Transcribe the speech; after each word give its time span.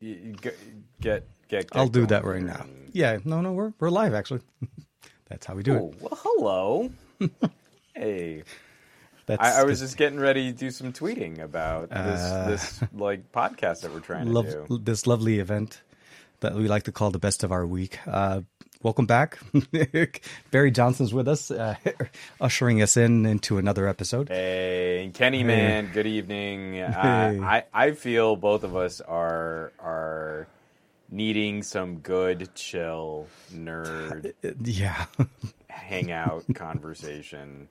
get 0.00 0.56
get 1.00 1.28
get. 1.48 1.68
I'll 1.72 1.88
do 1.88 2.06
that 2.06 2.24
right 2.24 2.42
now. 2.42 2.66
Yeah, 2.92 3.18
no, 3.24 3.40
no, 3.40 3.52
we're 3.52 3.72
we're 3.78 3.90
live 3.90 4.14
actually. 4.14 4.40
That's 5.28 5.46
how 5.46 5.54
we 5.54 5.62
do 5.62 5.74
Oh, 5.78 5.86
it. 5.92 6.00
well, 6.02 6.18
hello. 6.22 6.90
hey, 7.94 8.42
That's 9.26 9.40
I, 9.42 9.60
I 9.60 9.64
was 9.64 9.78
just 9.80 9.96
getting 9.96 10.18
ready 10.18 10.50
to 10.52 10.58
do 10.58 10.70
some 10.70 10.92
tweeting 10.92 11.38
about 11.40 11.90
this 11.90 12.20
Uh, 12.20 12.46
this 12.48 12.80
like 12.92 13.30
podcast 13.32 13.82
that 13.82 13.92
we're 13.92 14.00
trying 14.00 14.26
to 14.26 14.32
love 14.32 14.46
do. 14.68 14.78
this 14.82 15.06
lovely 15.06 15.38
event 15.38 15.82
that 16.40 16.54
we 16.54 16.66
like 16.66 16.84
to 16.84 16.92
call 16.92 17.10
the 17.10 17.18
best 17.20 17.44
of 17.44 17.52
our 17.52 17.66
week. 17.66 17.98
Uh, 18.06 18.40
welcome 18.82 19.06
back, 19.06 19.38
Barry 20.50 20.70
Johnson's 20.70 21.12
with 21.14 21.28
us, 21.28 21.50
uh, 21.50 21.76
ushering 22.40 22.82
us 22.82 22.96
in 22.96 23.26
into 23.26 23.58
another 23.58 23.86
episode. 23.88 24.28
Hey, 24.28 25.10
Kenny 25.14 25.42
man, 25.42 25.90
good 25.92 26.06
evening. 26.06 26.74
Hey. 26.74 26.84
Uh, 26.84 27.42
I 27.44 27.64
I 27.72 27.90
feel 27.92 28.36
both 28.36 28.64
of 28.64 28.76
us 28.76 29.00
are 29.00 29.72
are 29.80 30.46
needing 31.10 31.62
some 31.62 31.98
good 31.98 32.54
chill 32.54 33.26
nerd 33.52 34.32
Uh, 34.44 34.50
Yeah, 34.64 35.06
hangout 35.68 36.44
conversation. 36.54 37.68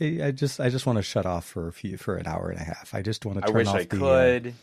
I 0.00 0.20
I 0.26 0.30
just 0.30 0.60
I 0.60 0.68
just 0.70 0.86
want 0.86 0.96
to 0.96 1.02
shut 1.02 1.26
off 1.26 1.44
for 1.44 1.68
a 1.68 1.72
few 1.72 1.96
for 1.96 2.16
an 2.16 2.26
hour 2.26 2.50
and 2.50 2.60
a 2.60 2.64
half. 2.64 2.94
I 2.94 3.02
just 3.02 3.26
want 3.26 3.38
to 3.38 3.44
I 3.44 3.46
turn 3.48 3.56
wish 3.56 3.66
off 3.68 3.74
I 3.76 3.84
the. 3.84 3.96
uh, 3.96 3.98
could. 3.98 4.54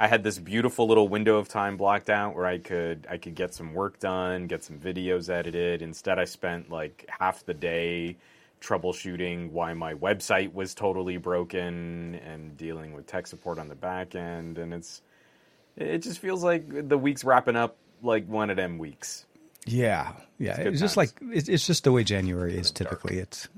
I 0.00 0.06
had 0.06 0.24
this 0.24 0.38
beautiful 0.38 0.88
little 0.88 1.08
window 1.08 1.36
of 1.36 1.46
time 1.46 1.76
blocked 1.76 2.08
out 2.08 2.34
where 2.34 2.46
I 2.46 2.56
could 2.56 3.06
I 3.10 3.18
could 3.18 3.34
get 3.34 3.52
some 3.52 3.74
work 3.74 3.98
done, 3.98 4.46
get 4.46 4.64
some 4.64 4.78
videos 4.78 5.28
edited. 5.28 5.82
Instead, 5.82 6.18
I 6.18 6.24
spent 6.24 6.70
like 6.70 7.06
half 7.20 7.44
the 7.44 7.52
day 7.52 8.16
troubleshooting 8.62 9.50
why 9.50 9.74
my 9.74 9.92
website 9.92 10.54
was 10.54 10.74
totally 10.74 11.18
broken 11.18 12.14
and 12.14 12.56
dealing 12.56 12.94
with 12.94 13.06
tech 13.06 13.26
support 13.26 13.58
on 13.58 13.68
the 13.68 13.74
back 13.74 14.14
end. 14.14 14.56
And 14.56 14.72
it's 14.72 15.02
it 15.76 15.98
just 15.98 16.18
feels 16.18 16.42
like 16.42 16.88
the 16.88 16.96
week's 16.96 17.22
wrapping 17.22 17.56
up 17.56 17.76
like 18.02 18.26
one 18.26 18.48
of 18.48 18.56
them 18.56 18.78
weeks. 18.78 19.26
Yeah, 19.66 20.12
yeah. 20.38 20.56
good 20.56 20.68
It's, 20.68 20.80
just 20.80 20.96
like 20.96 21.10
it's, 21.20 21.50
it's 21.50 21.66
just 21.66 21.84
the 21.84 21.92
way 21.92 22.04
January 22.04 22.56
is 22.56 22.70
typically. 22.70 23.18
It's 23.18 23.48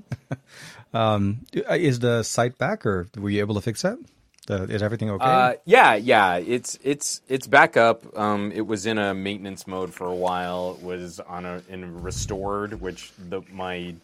um, 0.93 1.45
is 1.53 1.99
the 1.99 2.21
site 2.23 2.57
back 2.57 2.85
or 2.85 3.07
were 3.15 3.29
you 3.29 3.39
able 3.39 3.55
to 3.55 3.61
fix 3.61 3.83
that? 3.83 3.97
The, 4.45 4.63
is 4.63 4.83
everything 4.83 5.09
okay? 5.11 5.25
Uh, 5.25 5.53
yeah, 5.65 5.95
yeah, 5.95 6.35
it's 6.35 6.77
it's 6.83 7.21
it's 7.29 7.47
back 7.47 7.77
up. 7.77 8.17
Um, 8.17 8.51
it 8.51 8.67
was 8.67 8.85
in 8.85 8.97
a 8.97 9.13
maintenance 9.13 9.67
mode 9.67 9.93
for 9.93 10.07
a 10.07 10.15
while. 10.15 10.77
It 10.79 10.85
was 10.85 11.19
on 11.21 11.45
a 11.45 11.61
in 11.69 12.01
restored, 12.03 12.81
which 12.81 13.11
the 13.17 13.41
my 13.51 13.95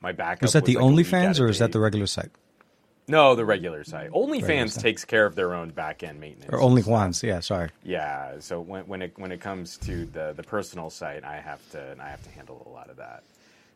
my 0.00 0.12
backup 0.12 0.44
is 0.44 0.52
that 0.52 0.64
the 0.66 0.76
was 0.76 0.84
like 0.84 1.06
OnlyFans 1.06 1.40
or 1.40 1.48
is 1.48 1.60
that 1.60 1.72
the 1.72 1.80
regular 1.80 2.06
site 2.06 2.30
no 3.08 3.34
the 3.34 3.44
regular 3.44 3.84
site? 3.84 4.10
OnlyFans 4.10 4.80
takes 4.80 5.04
care 5.04 5.26
of 5.26 5.34
their 5.34 5.54
own 5.54 5.70
back 5.70 6.02
end 6.02 6.20
maintenance. 6.20 6.52
or 6.52 6.60
only 6.60 6.82
ones? 6.82 7.22
Yeah, 7.22 7.40
sorry. 7.40 7.70
Yeah, 7.84 8.40
so 8.40 8.60
when 8.60 8.86
when 8.86 9.02
it 9.02 9.12
when 9.16 9.32
it 9.32 9.40
comes 9.40 9.76
to 9.78 10.06
the 10.06 10.32
the 10.36 10.42
personal 10.42 10.90
site, 10.90 11.24
I 11.24 11.36
have 11.36 11.60
to 11.72 11.96
I 12.00 12.08
have 12.08 12.22
to 12.22 12.30
handle 12.30 12.62
a 12.66 12.70
lot 12.70 12.90
of 12.90 12.96
that. 12.96 13.22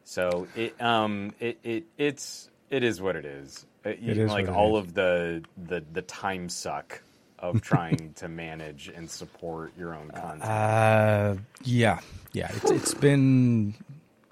So 0.04 0.48
it 0.56 0.80
um 0.80 1.32
it, 1.38 1.58
it 1.62 1.84
it's 1.96 2.50
it 2.70 2.82
is 2.82 3.00
what 3.00 3.16
it 3.16 3.24
is. 3.24 3.64
Uh, 3.84 3.90
It 3.90 4.18
is 4.18 4.30
like 4.30 4.48
all 4.48 4.78
is. 4.78 4.84
of 4.84 4.94
the 4.94 5.42
the 5.56 5.82
the 5.92 6.02
time 6.02 6.48
suck 6.48 7.02
of 7.38 7.62
trying 7.72 8.12
to 8.16 8.28
manage 8.28 8.88
and 8.94 9.10
support 9.10 9.72
your 9.78 9.94
own 9.94 10.10
content. 10.10 10.42
Uh, 10.42 11.34
yeah, 11.64 12.00
yeah. 12.32 12.50
It's 12.54 12.70
it's 12.70 12.94
been 12.94 13.74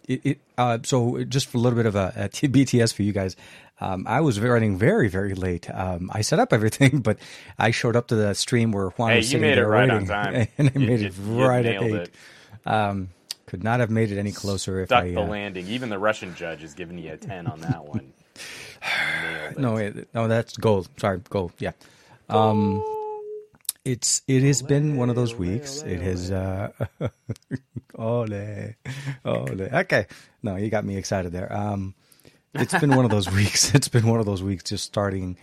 it. 0.06 0.20
it 0.26 0.38
uh, 0.58 0.78
so 0.82 1.24
just 1.24 1.46
for 1.48 1.56
a 1.58 1.60
little 1.60 1.76
bit 1.76 1.86
of 1.86 1.94
a, 1.96 2.28
BTS 2.32 2.92
for 2.94 3.02
you 3.02 3.12
guys. 3.12 3.36
Um, 3.80 4.06
I 4.08 4.20
was 4.22 4.40
running 4.40 4.76
very 4.76 5.08
very 5.08 5.34
late. 5.34 5.70
Um, 5.72 6.10
I 6.12 6.20
set 6.22 6.38
up 6.40 6.52
everything, 6.52 7.00
but 7.00 7.18
I 7.58 7.70
showed 7.70 7.96
up 7.96 8.08
to 8.08 8.16
the 8.16 8.34
stream 8.34 8.72
where 8.72 8.88
Juan 8.90 9.10
Hey, 9.12 9.16
was 9.18 9.26
sitting 9.28 9.40
made 9.42 9.52
it 9.52 9.54
there 9.56 9.68
right 9.68 9.88
on 9.88 10.04
waiting, 10.04 10.08
time. 10.08 10.48
and 10.58 10.72
I 10.74 10.78
You- 10.78 10.86
made 10.88 11.00
you- 11.00 11.06
it 11.06 11.12
right 11.26 11.64
at 11.64 11.82
eight. 11.82 12.10
Um, 12.66 13.08
could 13.46 13.64
not 13.64 13.80
have 13.80 13.88
made 13.88 14.12
it 14.12 14.18
any 14.18 14.32
closer 14.32 14.80
if 14.80 14.88
Stuck 14.88 15.04
I. 15.04 15.12
the 15.12 15.22
uh, 15.22 15.26
landing. 15.26 15.66
Even 15.68 15.88
the 15.88 15.98
Russian 15.98 16.34
judge 16.34 16.62
is 16.62 16.74
giving 16.74 16.98
you 16.98 17.12
a 17.12 17.16
ten 17.16 17.46
on 17.46 17.60
that 17.60 17.82
one. 17.86 18.12
Nailed 19.56 19.80
it. 19.80 20.08
no, 20.14 20.22
no, 20.22 20.28
that's 20.28 20.56
gold. 20.56 20.88
Sorry, 20.98 21.20
gold. 21.30 21.52
Yeah. 21.58 21.72
Um, 22.28 22.82
it's 23.84 24.22
it 24.28 24.42
has 24.42 24.62
been 24.62 24.96
one 24.96 25.08
of 25.10 25.16
those 25.16 25.34
weeks. 25.34 25.82
It 25.82 26.00
has. 26.00 26.30
Uh, 26.30 26.70
ole, 27.98 28.74
ole. 29.24 29.62
Okay, 29.62 30.06
no, 30.42 30.56
you 30.56 30.68
got 30.70 30.84
me 30.84 30.96
excited 30.96 31.32
there. 31.32 31.50
Um, 31.52 31.94
it's 32.54 32.78
been 32.78 32.94
one 32.94 33.04
of 33.04 33.10
those 33.10 33.30
weeks. 33.32 33.74
It's 33.74 33.88
been 33.88 34.06
one 34.06 34.20
of 34.20 34.26
those 34.26 34.42
weeks, 34.42 34.64
just 34.64 34.84
starting 34.84 35.36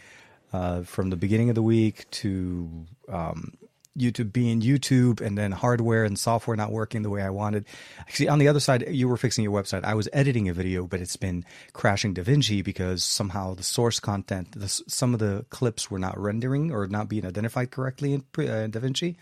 uh, 0.54 0.84
from 0.84 1.10
the 1.10 1.16
beginning 1.16 1.50
of 1.50 1.56
the 1.56 1.64
week 1.64 2.10
to 2.12 2.86
um, 3.10 3.54
YouTube 3.98 4.34
being 4.34 4.62
YouTube, 4.62 5.22
and 5.22 5.38
then 5.38 5.52
hardware 5.52 6.04
and 6.04 6.18
software 6.18 6.56
not 6.58 6.72
working 6.72 7.02
the 7.02 7.10
way 7.10 7.22
I 7.22 7.30
wanted. 7.30 7.66
Actually, 8.00 8.30
on 8.30 8.40
the 8.40 8.48
other 8.48 8.60
side, 8.60 8.88
you 8.90 9.08
were 9.08 9.18
fixing 9.18 9.44
your 9.44 9.54
website. 9.54 9.84
I 9.84 9.94
was 9.94 10.10
editing 10.14 10.50
a 10.50 10.54
video, 10.54 10.86
but 10.88 11.00
it's 11.00 11.16
been 11.16 11.46
crashing 11.74 12.14
DaVinci 12.14 12.64
because 12.64 13.04
somehow 13.04 13.54
the 13.54 13.64
source 13.64 14.00
content, 14.00 14.52
the, 14.52 14.68
some 14.68 15.14
of 15.14 15.20
the 15.20 15.46
clips 15.50 15.90
were 15.90 16.00
not 16.00 16.20
rendering 16.20 16.72
or 16.72 16.88
not 16.88 17.10
being 17.10 17.26
identified 17.26 17.72
correctly 17.72 18.14
in 18.14 18.20
uh, 18.20 18.68
DaVinci. 18.68 19.16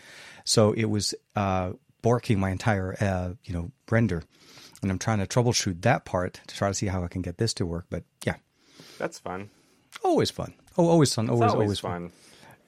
So 0.43 0.71
it 0.73 0.85
was 0.85 1.13
uh, 1.35 1.73
borking 2.01 2.37
my 2.37 2.49
entire, 2.49 2.95
uh, 2.99 3.33
you 3.45 3.53
know, 3.53 3.71
render. 3.89 4.23
And 4.81 4.91
I'm 4.91 4.99
trying 4.99 5.19
to 5.19 5.27
troubleshoot 5.27 5.81
that 5.83 6.03
part 6.03 6.41
to 6.47 6.55
try 6.55 6.67
to 6.67 6.73
see 6.73 6.87
how 6.87 7.03
I 7.03 7.07
can 7.07 7.21
get 7.21 7.37
this 7.37 7.53
to 7.55 7.65
work. 7.65 7.85
But 7.89 8.03
yeah, 8.25 8.35
That's 8.97 9.17
fun. 9.19 9.49
always 10.03 10.29
fun. 10.29 10.53
Oh, 10.77 10.87
always 10.87 11.13
fun. 11.13 11.29
Always, 11.29 11.51
always, 11.51 11.63
always, 11.63 11.79
fun. 11.79 12.11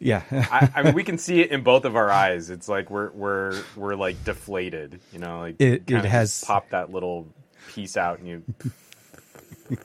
Yeah. 0.06 0.22
I, 0.32 0.70
I 0.76 0.84
mean, 0.84 0.94
we 0.94 1.04
can 1.04 1.18
see 1.18 1.42
it 1.42 1.52
in 1.52 1.62
both 1.64 1.84
of 1.86 1.96
our 1.96 2.12
eyes. 2.12 2.50
It's 2.50 2.70
like 2.70 2.90
we're 2.92 3.10
we're 3.12 3.62
we're 3.76 3.96
like 3.96 4.24
deflated, 4.24 5.00
you 5.12 5.20
know. 5.20 5.40
Like 5.40 5.56
It- 5.60 5.90
it 5.90 6.06
has- 6.06 6.44
popped 6.44 6.72
that 6.72 6.92
little 6.92 7.28
piece 7.74 7.98
out, 7.98 8.20
and 8.20 8.28
you. 8.28 8.44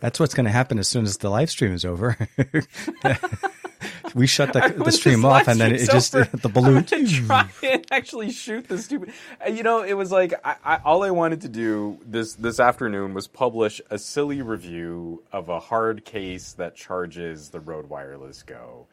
That's 0.00 0.18
what's 0.18 0.32
going 0.34 0.46
to 0.46 0.50
happen 0.50 0.78
as 0.78 0.88
soon 0.88 1.04
as 1.04 1.18
the 1.18 1.28
live 1.28 1.50
stream 1.50 1.74
is 1.74 1.84
over. 1.84 2.16
we 4.14 4.26
shut 4.26 4.52
the, 4.54 4.74
the 4.82 4.90
stream 4.92 5.26
off, 5.26 5.46
and 5.46 5.60
then 5.60 5.74
it 5.74 5.90
just 5.90 6.12
the 6.12 6.50
balloon. 6.52 6.82
Gonna 6.90 7.06
try 7.06 7.48
and 7.62 7.86
actually 7.90 8.30
shoot 8.32 8.66
the 8.66 8.78
stupid. 8.78 9.12
You 9.50 9.62
know, 9.62 9.82
it 9.82 9.92
was 9.94 10.10
like 10.10 10.32
I, 10.42 10.56
I, 10.64 10.76
all 10.86 11.02
I 11.02 11.10
wanted 11.10 11.42
to 11.42 11.48
do 11.48 11.98
this 12.06 12.32
this 12.34 12.60
afternoon 12.60 13.12
was 13.12 13.28
publish 13.28 13.82
a 13.90 13.98
silly 13.98 14.40
review 14.40 15.22
of 15.32 15.50
a 15.50 15.60
hard 15.60 16.06
case 16.06 16.52
that 16.54 16.74
charges 16.76 17.50
the 17.50 17.60
Rode 17.60 17.90
Wireless 17.90 18.42
Go, 18.42 18.86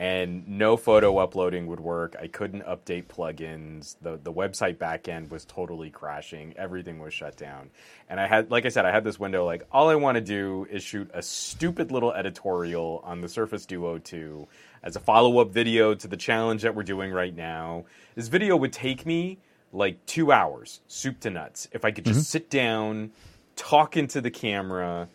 and 0.00 0.48
no 0.48 0.78
photo 0.78 1.18
uploading 1.18 1.66
would 1.66 1.78
work. 1.78 2.16
I 2.18 2.26
couldn't 2.26 2.64
update 2.64 3.04
plugins. 3.04 3.96
the 4.00 4.18
The 4.20 4.32
website 4.32 4.78
backend 4.78 5.28
was 5.28 5.44
totally 5.44 5.90
crashing. 5.90 6.54
Everything 6.56 7.00
was 7.00 7.12
shut 7.12 7.36
down, 7.36 7.68
and 8.08 8.18
I 8.18 8.26
had, 8.26 8.50
like 8.50 8.64
I 8.64 8.70
said, 8.70 8.86
I 8.86 8.92
had 8.92 9.04
this 9.04 9.20
window. 9.20 9.44
Like 9.44 9.66
all 9.70 9.90
I 9.90 9.96
want 9.96 10.14
to 10.14 10.22
do 10.22 10.66
is 10.70 10.82
shoot 10.82 11.10
a 11.12 11.20
stupid 11.20 11.92
little 11.92 12.14
editorial 12.14 13.02
on 13.04 13.20
the 13.20 13.28
Surface 13.28 13.66
Duo 13.66 13.98
2 13.98 14.48
as 14.82 14.96
a 14.96 15.00
follow 15.00 15.38
up 15.38 15.50
video 15.50 15.94
to 15.94 16.08
the 16.08 16.16
challenge 16.16 16.62
that 16.62 16.74
we're 16.74 16.82
doing 16.82 17.12
right 17.12 17.36
now. 17.36 17.84
This 18.14 18.28
video 18.28 18.56
would 18.56 18.72
take 18.72 19.04
me 19.04 19.36
like 19.70 20.06
two 20.06 20.32
hours, 20.32 20.80
soup 20.88 21.20
to 21.20 21.30
nuts, 21.30 21.68
if 21.72 21.84
I 21.84 21.90
could 21.90 22.06
just 22.06 22.20
mm-hmm. 22.20 22.24
sit 22.24 22.48
down, 22.48 23.10
talk 23.54 23.98
into 23.98 24.22
the 24.22 24.30
camera, 24.30 25.08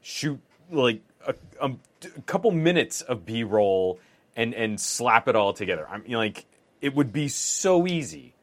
shoot 0.00 0.40
like 0.70 1.02
a, 1.26 1.34
a, 1.60 1.72
a 2.16 2.20
couple 2.22 2.50
minutes 2.52 3.02
of 3.02 3.26
B 3.26 3.44
roll, 3.44 4.00
and 4.40 4.54
and 4.54 4.80
slap 4.80 5.28
it 5.28 5.36
all 5.36 5.52
together. 5.52 5.86
I'm 5.88 6.02
you 6.04 6.12
know, 6.12 6.18
like 6.18 6.46
it 6.80 6.94
would 6.94 7.12
be 7.12 7.28
so 7.28 7.86
easy. 7.86 8.34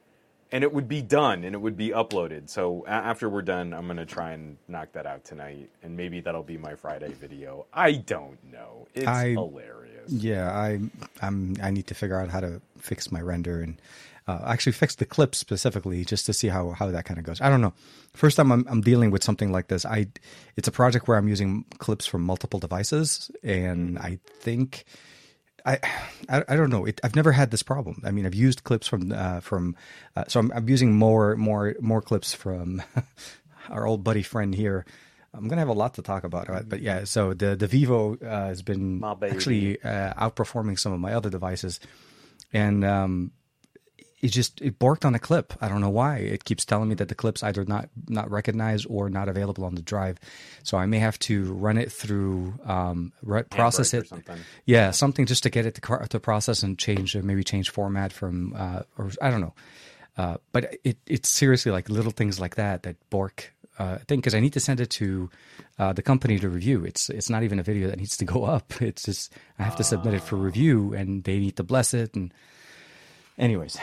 And 0.50 0.64
it 0.64 0.72
would 0.72 0.88
be 0.88 1.02
done, 1.02 1.44
and 1.44 1.54
it 1.54 1.58
would 1.58 1.76
be 1.76 1.90
uploaded. 1.90 2.48
So 2.50 2.86
a- 2.88 2.92
after 3.12 3.28
we're 3.28 3.42
done, 3.42 3.74
I'm 3.74 3.86
gonna 3.86 4.06
try 4.06 4.32
and 4.32 4.56
knock 4.70 4.94
that 4.94 5.06
out 5.06 5.26
tonight, 5.26 5.70
and 5.84 5.98
maybe 5.98 6.22
that'll 6.22 6.42
be 6.42 6.58
my 6.58 6.76
Friday 6.76 7.12
video. 7.12 7.66
I 7.74 7.92
don't 7.92 8.42
know. 8.50 8.88
It's 8.96 9.06
I- 9.06 9.32
hilarious. 9.32 10.10
Yeah, 10.10 10.50
I 10.50 10.80
I'm 11.22 11.56
I 11.62 11.70
need 11.72 11.88
to 11.88 11.96
figure 11.96 12.18
out 12.18 12.30
how 12.30 12.40
to 12.40 12.62
fix 12.80 13.12
my 13.12 13.20
render 13.20 13.60
and 13.60 13.82
uh, 14.26 14.40
actually 14.46 14.72
fix 14.72 14.96
the 14.96 15.06
clips 15.06 15.38
specifically 15.38 16.06
just 16.06 16.26
to 16.28 16.32
see 16.32 16.48
how 16.48 16.72
how 16.72 16.92
that 16.92 17.04
kind 17.04 17.20
of 17.20 17.26
goes. 17.26 17.42
I 17.42 17.50
don't 17.50 17.60
know. 17.60 17.74
First 18.14 18.38
time 18.38 18.50
I'm 18.54 18.66
I'm 18.70 18.80
dealing 18.80 19.12
with 19.12 19.26
something 19.26 19.52
like 19.52 19.68
this. 19.68 19.86
I 19.86 20.08
it's 20.56 20.70
a 20.70 20.72
project 20.72 21.10
where 21.10 21.18
I'm 21.18 21.28
using 21.28 21.66
clips 21.80 22.06
from 22.06 22.22
multiple 22.22 22.60
devices, 22.60 23.30
and 23.44 24.00
I 24.00 24.20
think. 24.40 24.86
I, 25.68 25.80
I, 26.30 26.44
I 26.48 26.56
don't 26.56 26.70
know. 26.70 26.86
It, 26.86 27.02
I've 27.04 27.16
never 27.16 27.34
had 27.34 27.52
this 27.52 27.62
problem. 27.62 28.02
I 28.06 28.12
mean, 28.12 28.26
I've 28.26 28.34
used 28.34 28.64
clips 28.64 28.88
from 28.88 29.12
uh, 29.12 29.42
from, 29.42 29.76
uh, 30.16 30.24
so 30.28 30.40
I'm, 30.40 30.52
I'm 30.54 30.70
using 30.70 30.94
more 30.94 31.36
more 31.36 31.76
more 31.82 32.02
clips 32.02 32.34
from 32.34 32.82
our 33.70 33.86
old 33.86 34.04
buddy 34.04 34.24
friend 34.24 34.56
here. 34.56 34.86
I'm 35.34 35.48
gonna 35.50 35.62
have 35.62 35.68
a 35.68 35.74
lot 35.74 35.96
to 35.96 36.02
talk 36.02 36.24
about, 36.24 36.48
right? 36.50 36.68
but 36.68 36.82
yeah. 36.82 37.04
So 37.04 37.34
the 37.34 37.56
the 37.56 37.68
Vivo 37.68 38.16
uh, 38.16 38.48
has 38.48 38.62
been 38.62 39.04
actually 39.04 39.82
uh, 39.84 40.14
outperforming 40.14 40.80
some 40.80 40.94
of 40.94 41.02
my 41.02 41.14
other 41.14 41.30
devices, 41.30 41.82
and 42.54 42.86
um, 42.86 43.32
it 44.20 44.30
just 44.30 44.62
it 44.62 44.80
borked 44.80 45.06
on 45.06 45.14
a 45.14 45.20
clip. 45.20 45.54
I 45.62 45.68
don't 45.68 45.82
know 45.82 45.90
why. 45.90 46.18
It 46.18 46.44
keeps 46.44 46.66
telling 46.66 46.90
me 46.90 46.96
that 46.96 47.08
the 47.08 47.16
clip's 47.16 47.44
either 47.44 47.66
not 47.66 47.90
not 48.08 48.30
recognized 48.32 48.88
or 48.90 49.10
not 49.10 49.30
available 49.30 49.64
on 49.64 49.76
the 49.76 49.82
drive. 49.82 50.20
So 50.64 50.78
I 50.78 50.86
may 50.88 51.00
have 51.00 51.20
to 51.20 51.54
run 51.54 51.78
it 51.78 51.92
through 51.92 52.56
um, 52.66 53.14
re- 53.22 53.44
process 53.44 53.94
it. 53.94 54.08
something. 54.08 54.40
Yeah, 54.66 54.92
something 54.92 55.26
just 55.26 55.44
to 55.44 55.50
get 55.50 55.66
it 55.66 55.76
to, 55.76 55.82
car- 55.82 56.08
to 56.08 56.20
process 56.20 56.64
and 56.64 56.80
change 56.80 57.16
uh, 57.16 57.22
maybe 57.24 57.44
change 57.44 57.70
format 57.70 58.12
from 58.12 58.54
uh, 58.58 58.82
or 58.98 59.12
I 59.22 59.30
don't 59.30 59.42
know. 59.42 59.54
Uh, 60.18 60.38
but 60.52 60.78
it 60.84 60.98
it's 61.06 61.30
seriously 61.30 61.72
like 61.72 61.90
little 61.90 62.12
things 62.12 62.40
like 62.40 62.56
that 62.56 62.84
that 62.84 62.96
Bork 63.12 63.54
uh, 63.78 63.98
thing 64.08 64.20
because 64.20 64.34
I 64.34 64.40
need 64.40 64.54
to 64.54 64.60
send 64.60 64.80
it 64.80 64.90
to 64.92 65.30
uh, 65.78 65.94
the 65.94 66.02
company 66.02 66.40
to 66.40 66.50
review. 66.50 66.84
It's 66.84 67.10
it's 67.10 67.30
not 67.30 67.44
even 67.44 67.60
a 67.60 67.64
video 67.64 67.88
that 67.90 68.00
needs 68.00 68.18
to 68.18 68.26
go 68.26 68.46
up. 68.46 68.82
It's 68.82 69.04
just 69.04 69.32
I 69.60 69.64
have 69.64 69.76
to 69.76 69.84
submit 69.84 70.16
it 70.16 70.24
for 70.24 70.38
review 70.38 70.94
and 70.94 71.24
they 71.24 71.38
need 71.38 71.58
to 71.58 71.64
bless 71.64 71.94
it. 71.94 72.16
And 72.16 72.34
anyways, 73.38 73.78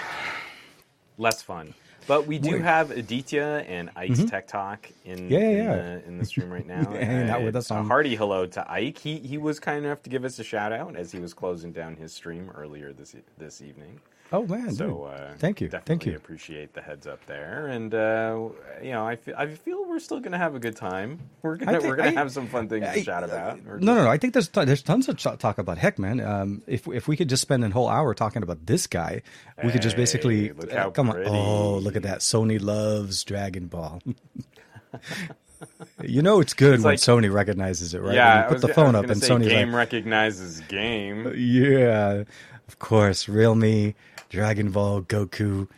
less 1.18 1.42
fun. 1.42 1.74
But 2.06 2.26
we 2.26 2.38
do 2.38 2.50
Weird. 2.50 2.62
have 2.62 2.90
Aditya 2.90 3.64
and 3.66 3.88
Ike's 3.96 4.24
Tech 4.24 4.46
Talk 4.46 4.90
in, 5.06 5.20
Mm-hmm. 5.20 5.32
Yeah, 5.32 5.38
in, 5.40 5.56
yeah. 5.56 5.74
The, 5.76 6.04
in 6.06 6.18
the 6.18 6.24
stream 6.26 6.50
right 6.52 6.66
now. 6.66 6.84
Hanging 6.92 7.30
out 7.30 7.42
with 7.42 7.56
us 7.56 7.70
a 7.70 7.82
hearty 7.82 8.14
hello 8.14 8.44
to 8.46 8.70
Ike. 8.70 8.98
He 8.98 9.18
he 9.20 9.38
was 9.38 9.58
kind 9.58 9.84
enough 9.86 10.02
to 10.02 10.10
give 10.10 10.22
us 10.24 10.38
a 10.38 10.44
shout 10.44 10.70
out 10.72 10.96
as 10.96 11.12
he 11.12 11.18
was 11.18 11.32
closing 11.32 11.72
down 11.72 11.96
his 11.96 12.12
stream 12.12 12.50
earlier 12.54 12.92
this 12.92 13.16
this 13.38 13.62
evening. 13.62 14.00
Oh 14.32 14.44
man, 14.46 14.72
So 14.74 15.04
uh, 15.04 15.34
thank 15.38 15.60
you, 15.60 15.68
thank 15.68 16.06
you. 16.06 16.16
Appreciate 16.16 16.72
the 16.72 16.80
heads 16.80 17.06
up 17.06 17.24
there, 17.26 17.68
and 17.68 17.94
uh, 17.94 18.48
you 18.82 18.90
know 18.90 19.06
I 19.06 19.14
feel 19.16 19.34
I 19.36 19.46
feel 19.54 19.84
we're 19.86 20.00
still 20.00 20.18
gonna 20.18 20.38
have 20.38 20.54
a 20.56 20.58
good 20.58 20.74
time. 20.74 21.20
We're 21.42 21.56
gonna 21.56 21.72
think- 21.72 21.84
we're 21.84 21.96
gonna 21.96 22.08
I- 22.08 22.14
have 22.14 22.32
some 22.32 22.48
fun 22.48 22.68
things 22.68 22.84
I- 22.84 22.94
to 22.98 23.04
chat 23.04 23.22
about. 23.22 23.64
No, 23.64 23.94
no, 23.94 24.04
no. 24.04 24.10
I 24.10 24.18
think 24.18 24.32
there's 24.32 24.48
there's 24.48 24.82
tons 24.82 25.08
of 25.08 25.16
ch- 25.18 25.38
talk 25.38 25.58
about. 25.58 25.78
Heck, 25.78 25.98
man. 26.00 26.20
Um, 26.20 26.62
if 26.66 26.88
if 26.88 27.06
we 27.06 27.16
could 27.16 27.28
just 27.28 27.42
spend 27.42 27.64
a 27.64 27.70
whole 27.70 27.88
hour 27.88 28.12
talking 28.14 28.42
about 28.42 28.66
this 28.66 28.86
guy, 28.88 29.22
we 29.62 29.70
could 29.70 29.82
just 29.82 29.94
basically 29.96 30.50
look 30.50 30.72
uh, 30.72 30.90
come 30.90 31.10
on. 31.10 31.22
Oh, 31.26 31.76
look 31.78 31.94
at 31.94 32.02
that! 32.02 32.18
Sony 32.20 32.60
loves 32.60 33.22
Dragon 33.24 33.66
Ball. 33.68 34.00
you 36.02 36.22
know 36.22 36.40
it's 36.40 36.54
good 36.54 36.72
when 36.72 36.82
like- 36.82 36.98
Sony 36.98 37.32
recognizes 37.32 37.94
it, 37.94 38.00
right? 38.00 38.14
Yeah, 38.14 38.34
When 38.34 38.42
you 38.42 38.48
put 38.48 38.54
was, 38.54 38.62
the 38.62 38.68
phone 38.74 38.94
up 38.94 39.06
and 39.08 39.20
say 39.22 39.28
Sony's 39.28 39.48
game 39.48 39.68
like, 39.68 39.76
recognizes 39.78 40.60
game. 40.62 41.32
yeah, 41.36 42.24
of 42.68 42.78
course, 42.78 43.28
Realme, 43.28 43.94
Dragon 44.34 44.70
Ball, 44.70 45.00
Goku, 45.02 45.68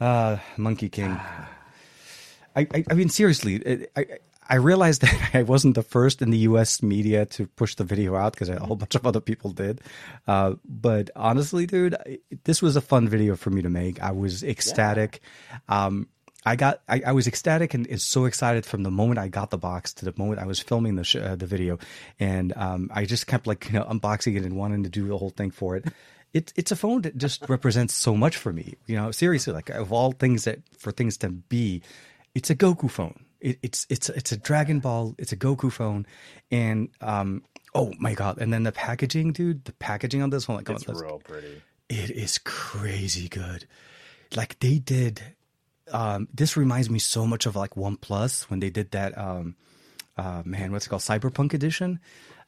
uh, 0.00 0.38
Monkey 0.56 0.88
King. 0.88 1.20
I, 2.56 2.66
I, 2.74 2.84
I 2.90 2.94
mean, 2.94 3.10
seriously, 3.10 3.86
I, 3.94 4.06
I 4.48 4.54
realized 4.54 5.02
that 5.02 5.30
I 5.34 5.42
wasn't 5.42 5.74
the 5.74 5.82
first 5.82 6.22
in 6.22 6.30
the 6.30 6.38
U.S. 6.38 6.82
media 6.82 7.26
to 7.26 7.46
push 7.46 7.74
the 7.74 7.84
video 7.84 8.16
out 8.16 8.32
because 8.32 8.48
a 8.48 8.58
whole 8.58 8.76
bunch 8.76 8.94
of 8.94 9.06
other 9.06 9.20
people 9.20 9.50
did. 9.50 9.82
Uh, 10.26 10.54
but 10.64 11.10
honestly, 11.14 11.66
dude, 11.66 11.94
this 12.44 12.62
was 12.62 12.74
a 12.74 12.80
fun 12.80 13.06
video 13.06 13.36
for 13.36 13.50
me 13.50 13.60
to 13.60 13.68
make. 13.68 14.02
I 14.02 14.12
was 14.12 14.42
ecstatic. 14.42 15.20
Um, 15.68 16.08
I 16.46 16.56
got, 16.56 16.80
I, 16.88 17.02
I 17.08 17.12
was 17.12 17.26
ecstatic 17.26 17.74
and 17.74 17.86
is 17.86 18.02
so 18.02 18.24
excited 18.24 18.64
from 18.64 18.82
the 18.82 18.90
moment 18.90 19.18
I 19.18 19.28
got 19.28 19.50
the 19.50 19.58
box 19.58 19.92
to 19.94 20.06
the 20.06 20.14
moment 20.16 20.40
I 20.40 20.46
was 20.46 20.58
filming 20.58 20.94
the 20.94 21.04
sh- 21.04 21.16
uh, 21.16 21.36
the 21.36 21.44
video, 21.44 21.78
and 22.18 22.56
um, 22.56 22.90
I 22.94 23.04
just 23.04 23.26
kept 23.26 23.46
like 23.46 23.66
you 23.66 23.72
know 23.78 23.84
unboxing 23.84 24.36
it 24.36 24.44
and 24.44 24.56
wanting 24.56 24.84
to 24.84 24.88
do 24.88 25.06
the 25.06 25.18
whole 25.18 25.28
thing 25.28 25.50
for 25.50 25.76
it. 25.76 25.84
It's 26.32 26.52
it's 26.56 26.70
a 26.72 26.76
phone 26.76 27.02
that 27.02 27.16
just 27.18 27.48
represents 27.48 27.94
so 27.94 28.16
much 28.16 28.36
for 28.36 28.52
me. 28.52 28.74
You 28.86 28.96
know, 28.96 29.10
seriously, 29.10 29.52
like 29.52 29.68
of 29.70 29.92
all 29.92 30.12
things 30.12 30.44
that 30.44 30.60
for 30.78 30.92
things 30.92 31.16
to 31.18 31.28
be, 31.30 31.82
it's 32.34 32.50
a 32.50 32.54
Goku 32.56 32.90
phone. 32.90 33.24
It, 33.40 33.58
it's 33.62 33.86
it's 33.90 34.08
it's 34.10 34.30
a 34.32 34.36
Dragon 34.36 34.80
Ball. 34.80 35.14
It's 35.18 35.32
a 35.32 35.36
Goku 35.36 35.72
phone, 35.72 36.06
and 36.50 36.88
um 37.00 37.42
oh 37.74 37.92
my 37.98 38.14
god! 38.14 38.38
And 38.38 38.52
then 38.52 38.62
the 38.62 38.72
packaging, 38.72 39.32
dude. 39.32 39.64
The 39.64 39.72
packaging 39.72 40.22
on 40.22 40.30
this 40.30 40.46
one, 40.46 40.58
like 40.58 40.68
It's 40.70 40.84
that's- 40.84 41.02
real 41.02 41.18
pretty. 41.24 41.62
it 41.88 42.10
is 42.10 42.38
crazy 42.38 43.28
good. 43.28 43.66
Like 44.36 44.58
they 44.60 44.78
did. 44.78 45.20
Um, 45.90 46.28
this 46.32 46.56
reminds 46.56 46.88
me 46.88 47.00
so 47.00 47.26
much 47.26 47.46
of 47.46 47.56
like 47.56 47.70
OnePlus 47.74 48.42
when 48.44 48.60
they 48.60 48.70
did 48.70 48.92
that. 48.92 49.18
Um, 49.18 49.56
uh, 50.20 50.42
man, 50.44 50.70
what's 50.70 50.86
it 50.86 50.90
called? 50.90 51.02
Cyberpunk 51.02 51.54
edition. 51.54 51.98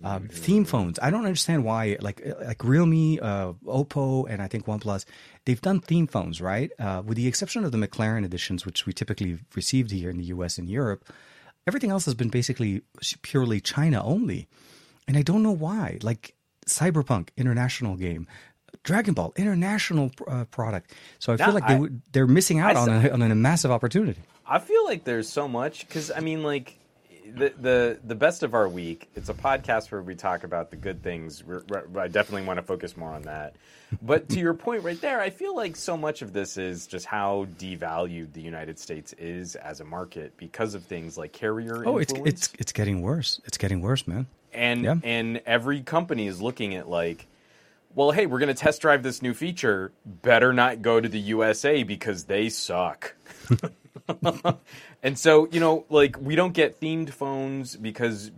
Um, 0.04 0.28
theme 0.28 0.64
phones. 0.64 0.98
I 1.00 1.10
don't 1.10 1.24
understand 1.24 1.64
why. 1.64 1.96
Like 2.00 2.22
like 2.44 2.62
Realme, 2.64 3.18
uh, 3.22 3.52
Oppo, 3.64 4.26
and 4.28 4.42
I 4.42 4.48
think 4.48 4.66
OnePlus, 4.66 5.04
they've 5.44 5.60
done 5.60 5.80
theme 5.80 6.06
phones, 6.08 6.40
right? 6.40 6.70
Uh, 6.78 7.02
with 7.04 7.16
the 7.16 7.28
exception 7.28 7.64
of 7.64 7.72
the 7.72 7.78
McLaren 7.78 8.24
editions, 8.24 8.66
which 8.66 8.84
we 8.84 8.92
typically 8.92 9.38
received 9.54 9.90
here 9.90 10.10
in 10.10 10.18
the 10.18 10.24
U.S. 10.24 10.58
and 10.58 10.68
Europe. 10.68 11.04
Everything 11.66 11.90
else 11.90 12.04
has 12.06 12.14
been 12.14 12.28
basically 12.28 12.82
purely 13.22 13.60
China 13.60 14.02
only, 14.04 14.48
and 15.06 15.16
I 15.16 15.22
don't 15.22 15.42
know 15.42 15.52
why. 15.52 15.98
Like 16.02 16.34
Cyberpunk, 16.66 17.28
international 17.36 17.96
game. 17.96 18.26
Dragon 18.82 19.14
Ball, 19.14 19.32
international 19.36 20.10
uh, 20.26 20.44
product. 20.46 20.92
So 21.20 21.32
I 21.32 21.36
feel 21.36 21.54
like 21.54 21.68
they 21.68 21.76
I, 21.76 21.88
they're 22.10 22.26
missing 22.26 22.58
out 22.58 22.74
I 22.74 22.80
on 22.80 22.88
a, 22.88 23.10
on 23.10 23.22
a 23.22 23.34
massive 23.34 23.70
opportunity. 23.70 24.20
I 24.44 24.58
feel 24.58 24.84
like 24.84 25.04
there's 25.04 25.28
so 25.28 25.46
much 25.46 25.86
because 25.86 26.10
I 26.10 26.18
mean, 26.20 26.42
like 26.42 26.76
the 27.34 27.52
the 27.60 27.98
the 28.04 28.14
best 28.14 28.42
of 28.42 28.54
our 28.54 28.68
week. 28.68 29.08
It's 29.14 29.28
a 29.28 29.34
podcast 29.34 29.90
where 29.90 30.02
we 30.02 30.14
talk 30.14 30.44
about 30.44 30.70
the 30.70 30.76
good 30.76 31.02
things. 31.02 31.42
We're, 31.44 31.62
we're- 31.68 32.00
I 32.00 32.08
definitely 32.08 32.46
want 32.46 32.58
to 32.58 32.62
focus 32.62 32.96
more 32.96 33.10
on 33.12 33.22
that. 33.22 33.54
But 34.00 34.28
to 34.30 34.40
your 34.40 34.54
point 34.54 34.84
right 34.84 34.98
there, 35.00 35.20
I 35.20 35.28
feel 35.30 35.54
like 35.54 35.76
so 35.76 35.96
much 35.98 36.22
of 36.22 36.32
this 36.32 36.56
is 36.56 36.86
just 36.86 37.04
how 37.04 37.46
devalued 37.58 38.32
the 38.32 38.40
United 38.40 38.78
States 38.78 39.12
is 39.14 39.54
as 39.56 39.80
a 39.80 39.84
market 39.84 40.34
because 40.38 40.74
of 40.74 40.84
things 40.84 41.18
like 41.18 41.32
carrier 41.32 41.82
Oh, 41.86 41.98
it's 41.98 42.12
it's 42.24 42.52
it's 42.58 42.72
getting 42.72 43.02
worse. 43.02 43.40
It's 43.44 43.58
getting 43.58 43.80
worse, 43.82 44.06
man. 44.06 44.26
and 44.52 44.84
Yeah. 44.84 44.94
and 45.04 45.42
every 45.46 45.82
company 45.82 46.26
is 46.26 46.40
looking 46.40 46.74
at 46.74 46.88
like 46.88 47.26
well 47.94 48.10
hey 48.10 48.24
we're 48.24 48.38
going 48.38 48.48
to 48.48 48.54
test 48.54 48.80
drive 48.80 49.02
this 49.02 49.20
new 49.20 49.34
feature 49.34 49.92
better 50.06 50.52
not 50.54 50.80
go 50.80 50.98
to 50.98 51.08
the 51.10 51.18
usa 51.20 51.82
because 51.82 52.24
they 52.24 52.48
suck 52.48 53.14
and 55.02 55.18
so 55.18 55.48
you 55.50 55.60
know 55.60 55.84
like 55.90 56.16
we 56.20 56.36
don't 56.36 56.54
get 56.54 56.80
themed 56.80 57.10
phones 57.10 57.76
because 57.76 58.30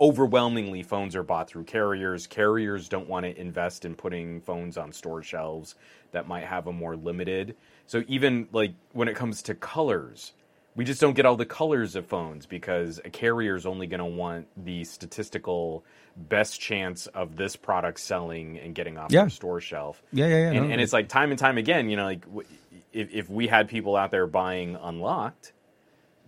overwhelmingly 0.00 0.82
phones 0.82 1.16
are 1.16 1.22
bought 1.22 1.48
through 1.48 1.64
carriers 1.64 2.26
carriers 2.26 2.88
don't 2.88 3.08
want 3.08 3.24
to 3.24 3.38
invest 3.40 3.84
in 3.84 3.94
putting 3.94 4.40
phones 4.40 4.76
on 4.76 4.92
store 4.92 5.22
shelves 5.22 5.74
that 6.12 6.28
might 6.28 6.44
have 6.44 6.66
a 6.66 6.72
more 6.72 6.96
limited 6.96 7.56
so 7.86 8.02
even 8.08 8.48
like 8.52 8.72
when 8.92 9.08
it 9.08 9.16
comes 9.16 9.42
to 9.42 9.54
colors 9.54 10.32
we 10.76 10.84
just 10.84 11.00
don't 11.00 11.14
get 11.14 11.26
all 11.26 11.36
the 11.36 11.46
colors 11.46 11.96
of 11.96 12.06
phones 12.06 12.46
because 12.46 13.00
a 13.04 13.10
carrier 13.10 13.56
is 13.56 13.66
only 13.66 13.86
going 13.86 13.98
to 13.98 14.04
want 14.06 14.46
the 14.56 14.84
statistical 14.84 15.84
best 16.16 16.60
chance 16.60 17.08
of 17.08 17.36
this 17.36 17.56
product 17.56 17.98
selling 18.00 18.58
and 18.58 18.74
getting 18.74 18.96
off 18.96 19.10
Yeah. 19.10 19.22
their 19.22 19.30
store 19.30 19.60
shelf. 19.60 20.02
Yeah, 20.12 20.26
yeah, 20.28 20.36
yeah, 20.36 20.52
And, 20.52 20.66
no, 20.66 20.72
and 20.72 20.80
it's 20.80 20.92
like 20.92 21.08
time 21.08 21.30
and 21.30 21.38
time 21.38 21.58
again, 21.58 21.90
you 21.90 21.96
know, 21.96 22.04
like 22.04 22.24
if, 22.92 23.10
if 23.12 23.28
we 23.28 23.48
had 23.48 23.68
people 23.68 23.96
out 23.96 24.10
there 24.12 24.26
buying 24.26 24.76
unlocked, 24.80 25.52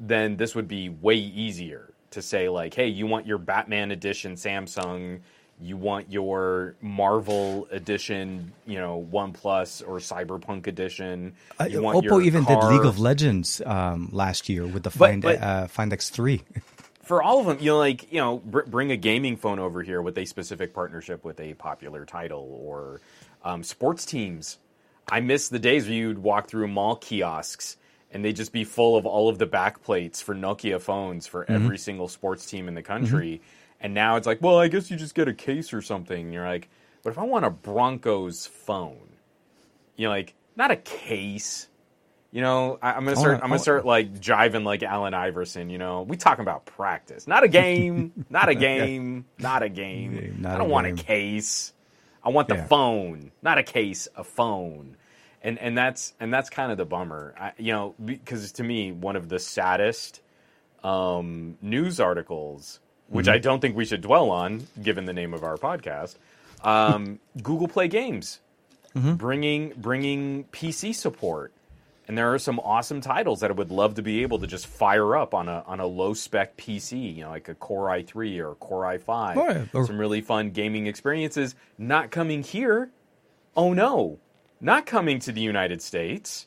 then 0.02 0.36
this 0.36 0.54
would 0.54 0.66
be 0.68 0.88
way 0.88 1.14
easier 1.16 1.88
to 2.10 2.20
say 2.20 2.48
like, 2.48 2.74
hey, 2.74 2.88
you 2.88 3.06
want 3.06 3.26
your 3.26 3.38
Batman 3.38 3.90
edition 3.92 4.34
Samsung, 4.34 5.20
you 5.60 5.76
want 5.76 6.10
your 6.10 6.74
Marvel 6.82 7.68
edition, 7.70 8.52
you 8.66 8.78
know, 8.78 9.06
OnePlus 9.12 9.86
or 9.86 9.98
Cyberpunk 9.98 10.66
edition. 10.66 11.34
Uh, 11.60 11.64
You 11.70 11.80
want 11.82 12.04
Oppo 12.04 12.22
even 12.22 12.44
car- 12.44 12.60
did 12.60 12.76
League 12.76 12.84
of 12.84 12.98
Legends 12.98 13.62
um, 13.64 14.08
last 14.12 14.48
year 14.48 14.66
with 14.66 14.82
the 14.82 14.90
But- 14.90 14.98
Find 15.08 15.22
but- 15.22 15.40
uh, 15.40 15.66
Find 15.68 15.92
X3. 15.92 16.42
for 17.04 17.22
all 17.22 17.38
of 17.40 17.46
them, 17.46 17.58
you 17.60 17.66
know, 17.70 17.78
like 17.78 18.12
you 18.12 18.18
know, 18.20 18.38
br- 18.38 18.62
bring 18.62 18.90
a 18.90 18.96
gaming 18.96 19.36
phone 19.36 19.60
over 19.60 19.82
here 19.82 20.02
with 20.02 20.18
a 20.18 20.24
specific 20.24 20.74
partnership 20.74 21.24
with 21.24 21.38
a 21.40 21.54
popular 21.54 22.04
title 22.04 22.58
or 22.60 23.00
um, 23.44 23.62
sports 23.62 24.04
teams. 24.04 24.58
I 25.10 25.20
miss 25.20 25.48
the 25.48 25.58
days 25.60 25.86
where 25.86 25.94
you'd 25.94 26.18
walk 26.18 26.48
through 26.48 26.68
mall 26.68 26.96
kiosks 26.96 27.76
and 28.12 28.24
they'd 28.24 28.36
just 28.36 28.52
be 28.52 28.64
full 28.64 28.96
of 28.96 29.06
all 29.06 29.28
of 29.28 29.38
the 29.38 29.46
backplates 29.46 30.22
for 30.22 30.34
Nokia 30.34 30.80
phones 30.80 31.26
for 31.26 31.44
every 31.50 31.78
single 31.78 32.08
sports 32.08 32.46
team 32.46 32.68
in 32.68 32.74
the 32.74 32.82
country. 32.82 33.40
And 33.80 33.94
now 33.94 34.16
it's 34.16 34.26
like, 34.26 34.40
well, 34.40 34.58
I 34.58 34.68
guess 34.68 34.90
you 34.90 34.96
just 34.96 35.14
get 35.14 35.26
a 35.28 35.34
case 35.34 35.72
or 35.72 35.82
something. 35.82 36.20
And 36.26 36.32
you're 36.32 36.46
like, 36.46 36.68
but 37.02 37.10
if 37.10 37.18
I 37.18 37.24
want 37.24 37.44
a 37.44 37.50
Broncos 37.50 38.46
phone, 38.46 39.08
you 39.96 40.04
know, 40.06 40.10
like 40.10 40.34
not 40.56 40.70
a 40.70 40.76
case. 40.76 41.68
You 42.30 42.40
know, 42.40 42.78
I, 42.80 42.92
I'm 42.92 43.04
gonna 43.04 43.16
start. 43.16 43.34
I'm 43.42 43.48
gonna 43.50 43.58
start 43.58 43.84
like 43.84 44.14
jiving 44.20 44.64
like 44.64 44.82
Allen 44.82 45.12
Iverson. 45.12 45.68
You 45.68 45.76
know, 45.78 46.02
we 46.02 46.16
talking 46.16 46.42
about 46.42 46.64
practice, 46.64 47.26
not 47.26 47.44
a 47.44 47.48
game, 47.48 48.12
not 48.30 48.48
a 48.48 48.54
game, 48.54 49.26
not 49.38 49.62
a 49.62 49.68
game. 49.68 50.36
Not 50.40 50.52
I 50.52 50.54
a 50.54 50.58
don't 50.58 50.70
want 50.70 50.86
a 50.86 50.92
case. 50.94 51.72
I 52.24 52.30
want 52.30 52.48
the 52.48 52.54
Yeah. 52.54 52.66
phone, 52.66 53.32
not 53.42 53.58
a 53.58 53.62
case, 53.62 54.08
a 54.16 54.24
phone. 54.24 54.96
And 55.42 55.58
and 55.58 55.76
that's 55.76 56.14
and 56.20 56.32
that's 56.32 56.48
kind 56.50 56.70
of 56.70 56.78
the 56.78 56.84
bummer. 56.84 57.34
I, 57.38 57.52
you 57.58 57.72
know, 57.72 57.94
because 58.04 58.52
to 58.52 58.62
me, 58.62 58.92
one 58.92 59.16
of 59.16 59.28
the 59.28 59.38
saddest 59.40 60.20
um, 60.84 61.56
news 61.60 62.00
articles, 62.00 62.80
which 63.08 63.26
Mm-hmm. 63.26 63.34
I 63.34 63.38
don't 63.38 63.60
think 63.60 63.76
we 63.76 63.84
should 63.84 64.00
dwell 64.02 64.30
on, 64.30 64.66
given 64.80 65.04
the 65.04 65.12
name 65.12 65.34
of 65.34 65.42
our 65.44 65.56
podcast, 65.56 66.16
um, 66.62 67.18
Google 67.42 67.68
Play 67.68 67.88
Games 67.88 68.40
Mm-hmm. 68.94 69.14
bringing 69.14 69.72
bringing 69.76 70.44
PC 70.52 70.94
support. 70.94 71.50
And 72.06 72.18
there 72.18 72.34
are 72.34 72.38
some 72.38 72.58
awesome 72.60 73.00
titles 73.00 73.40
that 73.40 73.50
I 73.50 73.54
would 73.54 73.70
love 73.70 73.94
to 73.94 74.02
be 74.02 74.20
able 74.20 74.38
to 74.40 74.46
just 74.46 74.66
fire 74.66 75.16
up 75.16 75.32
on 75.32 75.48
a 75.48 75.64
on 75.66 75.80
a 75.80 75.86
low 75.86 76.12
spec 76.12 76.58
PC, 76.58 77.14
you 77.16 77.22
know, 77.24 77.30
like 77.30 77.48
a 77.48 77.54
Core 77.54 77.86
i3 77.88 78.38
or 78.40 78.50
a 78.50 78.54
Core 78.56 78.82
i5. 78.82 79.36
Oh, 79.36 79.48
yeah. 79.48 79.64
Or- 79.72 79.86
Some 79.86 79.96
really 79.98 80.20
fun 80.20 80.50
gaming 80.50 80.88
experiences 80.88 81.54
not 81.78 82.10
coming 82.10 82.42
here. 82.42 82.90
Oh 83.56 83.72
no. 83.72 84.18
Not 84.62 84.86
coming 84.86 85.18
to 85.18 85.32
the 85.32 85.40
United 85.42 85.82
States, 85.82 86.46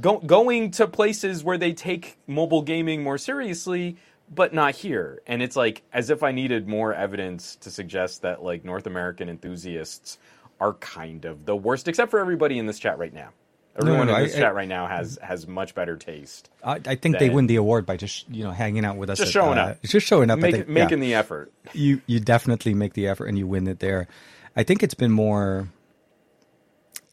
go, 0.00 0.18
going 0.18 0.72
to 0.72 0.86
places 0.86 1.42
where 1.42 1.56
they 1.56 1.72
take 1.72 2.18
mobile 2.26 2.62
gaming 2.62 3.02
more 3.02 3.16
seriously, 3.16 3.96
but 4.34 4.52
not 4.52 4.74
here. 4.74 5.22
And 5.26 5.42
it's 5.42 5.56
like 5.56 5.82
as 5.92 6.10
if 6.10 6.22
I 6.22 6.32
needed 6.32 6.68
more 6.68 6.92
evidence 6.92 7.56
to 7.56 7.70
suggest 7.70 8.22
that 8.22 8.42
like 8.42 8.64
North 8.64 8.86
American 8.86 9.28
enthusiasts 9.28 10.18
are 10.60 10.74
kind 10.74 11.24
of 11.24 11.46
the 11.46 11.54
worst, 11.56 11.86
except 11.86 12.10
for 12.10 12.18
everybody 12.18 12.58
in 12.58 12.66
this 12.66 12.78
chat 12.78 12.98
right 12.98 13.14
now. 13.14 13.30
Everyone 13.78 14.06
no, 14.06 14.16
in 14.16 14.22
this 14.22 14.34
I- 14.34 14.38
chat 14.38 14.54
right 14.54 14.68
now 14.68 14.86
has 14.86 15.18
has 15.22 15.46
much 15.46 15.74
better 15.74 15.96
taste. 15.98 16.50
I, 16.64 16.80
I 16.86 16.94
think 16.94 17.18
they 17.18 17.28
win 17.28 17.46
the 17.46 17.56
award 17.56 17.84
by 17.84 17.98
just 17.98 18.28
you 18.30 18.42
know 18.42 18.50
hanging 18.50 18.86
out 18.86 18.96
with 18.96 19.10
us. 19.10 19.18
Just 19.18 19.28
at, 19.28 19.32
showing 19.34 19.58
uh, 19.58 19.62
up. 19.62 19.82
Just 19.82 20.06
showing 20.06 20.30
up. 20.30 20.38
I 20.38 20.40
Make, 20.40 20.54
think, 20.54 20.68
yeah. 20.68 20.74
making 20.74 21.00
the 21.00 21.14
effort. 21.14 21.52
you 21.74 22.00
you 22.06 22.18
definitely 22.18 22.72
make 22.72 22.94
the 22.94 23.06
effort 23.06 23.26
and 23.26 23.36
you 23.38 23.46
win 23.46 23.66
it 23.68 23.80
there. 23.80 24.08
I 24.56 24.62
think 24.62 24.82
it's 24.82 24.94
been 24.94 25.12
more. 25.12 25.68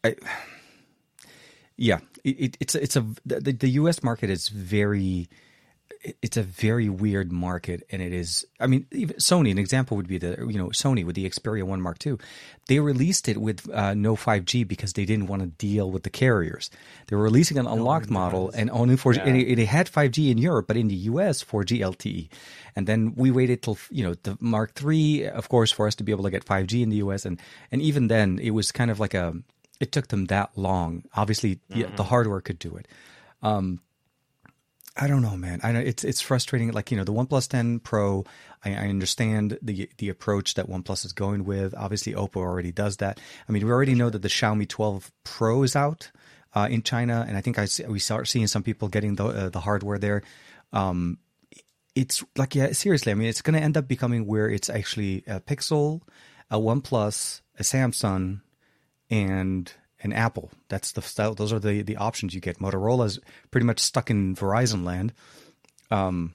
I, 0.04 0.14
yeah, 1.76 1.98
it, 2.22 2.40
it, 2.40 2.56
it's 2.60 2.74
it's 2.74 2.96
a 2.96 3.04
the, 3.24 3.52
the 3.52 3.68
U.S. 3.70 4.02
market 4.02 4.30
is 4.30 4.48
very. 4.48 5.28
It's 6.20 6.36
a 6.36 6.42
very 6.42 6.90
weird 6.90 7.32
market, 7.32 7.82
and 7.90 8.02
it 8.02 8.12
is. 8.12 8.46
I 8.60 8.66
mean, 8.66 8.86
even 8.92 9.16
Sony. 9.16 9.50
An 9.50 9.58
example 9.58 9.96
would 9.96 10.06
be 10.06 10.18
the 10.18 10.36
you 10.50 10.58
know 10.58 10.68
Sony 10.68 11.04
with 11.04 11.14
the 11.14 11.28
Xperia 11.28 11.62
One 11.62 11.80
Mark 11.80 12.04
II. 12.06 12.16
They 12.68 12.78
released 12.78 13.26
it 13.26 13.38
with 13.38 13.68
uh, 13.72 13.94
no 13.94 14.14
5G 14.14 14.68
because 14.68 14.92
they 14.92 15.06
didn't 15.06 15.28
want 15.28 15.40
to 15.40 15.48
deal 15.48 15.90
with 15.90 16.02
the 16.02 16.10
carriers. 16.10 16.70
They 17.06 17.16
were 17.16 17.22
releasing 17.22 17.58
an 17.58 17.66
unlocked 17.66 18.10
model 18.10 18.50
and 18.54 18.70
only 18.70 18.96
4G. 18.96 19.20
And 19.24 19.36
it, 19.36 19.58
it 19.58 19.66
had 19.66 19.90
5G 19.90 20.30
in 20.30 20.36
Europe, 20.38 20.66
but 20.66 20.76
in 20.76 20.88
the 20.88 20.94
US 20.94 21.42
4G 21.42 21.80
LTE. 21.80 22.28
And 22.76 22.86
then 22.86 23.14
we 23.16 23.30
waited 23.30 23.62
till 23.62 23.78
you 23.90 24.04
know 24.04 24.14
the 24.24 24.36
Mark 24.40 24.72
III, 24.82 25.28
of 25.28 25.48
course, 25.48 25.72
for 25.72 25.86
us 25.86 25.94
to 25.96 26.04
be 26.04 26.12
able 26.12 26.24
to 26.24 26.30
get 26.30 26.44
5G 26.44 26.82
in 26.82 26.90
the 26.90 26.96
US. 26.96 27.24
And 27.24 27.40
and 27.72 27.80
even 27.80 28.08
then, 28.08 28.38
it 28.38 28.50
was 28.50 28.72
kind 28.72 28.90
of 28.90 29.00
like 29.00 29.14
a. 29.14 29.34
It 29.84 29.92
took 29.92 30.08
them 30.08 30.24
that 30.26 30.56
long. 30.56 31.04
Obviously, 31.14 31.60
yeah, 31.68 31.90
the 31.94 32.04
hardware 32.04 32.40
could 32.40 32.58
do 32.58 32.74
it. 32.76 32.88
I 34.96 35.08
don't 35.08 35.22
know, 35.22 35.36
man. 35.36 35.60
I 35.62 35.72
know 35.72 35.80
it's 35.80 36.04
it's 36.04 36.20
frustrating. 36.20 36.70
Like 36.70 36.90
you 36.90 36.96
know, 36.96 37.04
the 37.04 37.12
OnePlus 37.12 37.48
10 37.48 37.80
Pro. 37.80 38.24
I, 38.64 38.74
I 38.74 38.88
understand 38.88 39.58
the 39.60 39.90
the 39.98 40.08
approach 40.08 40.54
that 40.54 40.68
OnePlus 40.68 41.04
is 41.04 41.12
going 41.12 41.44
with. 41.44 41.74
Obviously, 41.76 42.14
Oppo 42.14 42.36
already 42.36 42.70
does 42.70 42.98
that. 42.98 43.18
I 43.48 43.52
mean, 43.52 43.66
we 43.66 43.72
already 43.72 43.94
know 43.94 44.08
that 44.08 44.22
the 44.22 44.28
Xiaomi 44.28 44.68
12 44.68 45.10
Pro 45.24 45.64
is 45.64 45.74
out 45.74 46.12
uh, 46.54 46.68
in 46.70 46.82
China, 46.82 47.24
and 47.26 47.36
I 47.36 47.40
think 47.40 47.58
I 47.58 47.64
see, 47.64 47.84
we 47.84 47.98
start 47.98 48.28
seeing 48.28 48.46
some 48.46 48.62
people 48.62 48.88
getting 48.88 49.16
the 49.16 49.26
uh, 49.26 49.48
the 49.48 49.60
hardware 49.60 49.98
there. 49.98 50.22
Um, 50.72 51.18
it's 51.96 52.22
like 52.36 52.54
yeah, 52.54 52.70
seriously. 52.72 53.10
I 53.10 53.16
mean, 53.16 53.28
it's 53.28 53.42
going 53.42 53.58
to 53.58 53.64
end 53.64 53.76
up 53.76 53.88
becoming 53.88 54.26
where 54.26 54.48
it's 54.48 54.70
actually 54.70 55.24
a 55.26 55.40
Pixel, 55.40 56.02
a 56.50 56.58
OnePlus, 56.58 57.40
a 57.58 57.62
Samsung, 57.64 58.42
and 59.10 59.72
an 60.02 60.12
Apple. 60.12 60.50
That's 60.68 60.92
the 60.92 61.02
style. 61.02 61.34
Those 61.34 61.52
are 61.52 61.58
the 61.58 61.82
the 61.82 61.96
options 61.96 62.34
you 62.34 62.40
get. 62.40 62.58
Motorola's 62.58 63.18
pretty 63.50 63.66
much 63.66 63.80
stuck 63.80 64.10
in 64.10 64.34
Verizon 64.36 64.84
land. 64.84 65.12
Um, 65.90 66.34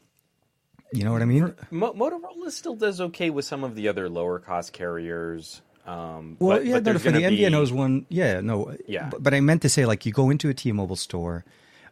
you 0.92 1.04
know 1.04 1.12
what 1.12 1.22
I 1.22 1.26
mean? 1.26 1.54
Mo- 1.70 1.94
Motorola 1.94 2.50
still 2.52 2.76
does 2.76 3.00
okay 3.00 3.30
with 3.30 3.46
some 3.46 3.64
of 3.64 3.76
the 3.76 3.88
other 3.90 4.10
lower 4.10 4.40
cost 4.40 4.74
carriers. 4.74 5.62
Um, 5.86 6.38
Well, 6.40 6.58
but, 6.58 6.66
yeah, 6.66 6.80
but 6.80 6.94
no, 6.94 7.00
for 7.00 7.12
the 7.12 7.20
be- 7.20 7.38
MVNOs 7.40 7.72
one, 7.72 8.06
yeah, 8.10 8.42
no, 8.42 8.76
Yeah. 8.88 9.10
But, 9.10 9.24
but 9.24 9.34
I 9.34 9.40
meant 9.40 9.62
to 9.64 9.70
say, 9.70 9.86
like, 9.86 10.06
you 10.06 10.12
go 10.12 10.30
into 10.30 10.50
a 10.50 10.54
T-Mobile 10.54 10.96
store, 10.96 11.46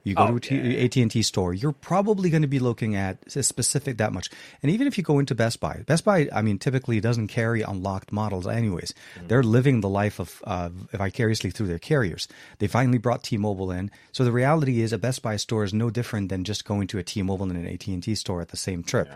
you 0.08 0.16
go 0.16 0.28
Oh, 0.28 0.40
to 0.40 0.56
yeah. 0.56 0.80
a 0.82 0.86
AT 0.86 0.96
and 0.98 1.12
T 1.12 1.22
store, 1.22 1.54
you're 1.54 1.72
probably 1.72 2.30
going 2.30 2.42
to 2.42 2.48
be 2.48 2.60
looking 2.60 2.96
at 2.96 3.18
a 3.36 3.44
specific 3.44 3.98
that 3.98 4.14
much. 4.14 4.30
And 4.64 4.72
even 4.72 4.88
if 4.88 4.98
you 4.98 5.04
go 5.04 5.20
into 5.20 5.36
Best 5.36 5.60
Buy, 5.60 5.84
Best 5.86 6.04
Buy, 6.06 6.28
I 6.34 6.42
mean, 6.42 6.58
typically 6.60 7.00
doesn't 7.00 7.28
carry 7.28 7.62
unlocked 7.62 8.12
models, 8.12 8.48
anyways. 8.48 8.94
Mm. 9.20 9.28
They're 9.28 9.44
living 9.44 9.82
the 9.82 9.90
life 9.90 10.20
of 10.20 10.42
uh, 10.46 10.70
vicariously 10.94 11.52
through 11.52 11.68
their 11.68 11.80
carriers. 11.80 12.28
They 12.60 12.68
finally 12.68 12.98
brought 12.98 13.24
T-Mobile 13.24 13.72
in, 13.72 13.92
so 14.12 14.24
the 14.24 14.32
reality 14.32 14.82
is, 14.82 14.94
a 14.94 14.98
Best 14.98 15.22
Buy 15.22 15.36
store 15.38 15.64
is 15.64 15.74
no 15.74 15.90
different 15.90 16.30
than 16.30 16.44
just 16.44 16.66
going 16.66 16.88
to 16.88 16.98
a 16.98 17.04
T-Mobile 17.04 17.50
and 17.52 17.58
an 17.58 17.68
AT 17.68 17.86
and 17.88 18.02
T 18.02 18.16
store 18.16 18.42
at 18.42 18.50
the 18.50 18.58
same 18.58 18.84
trip. 18.84 19.10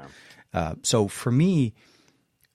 Uh, 0.53 0.75
so 0.83 1.07
for 1.07 1.31
me, 1.31 1.73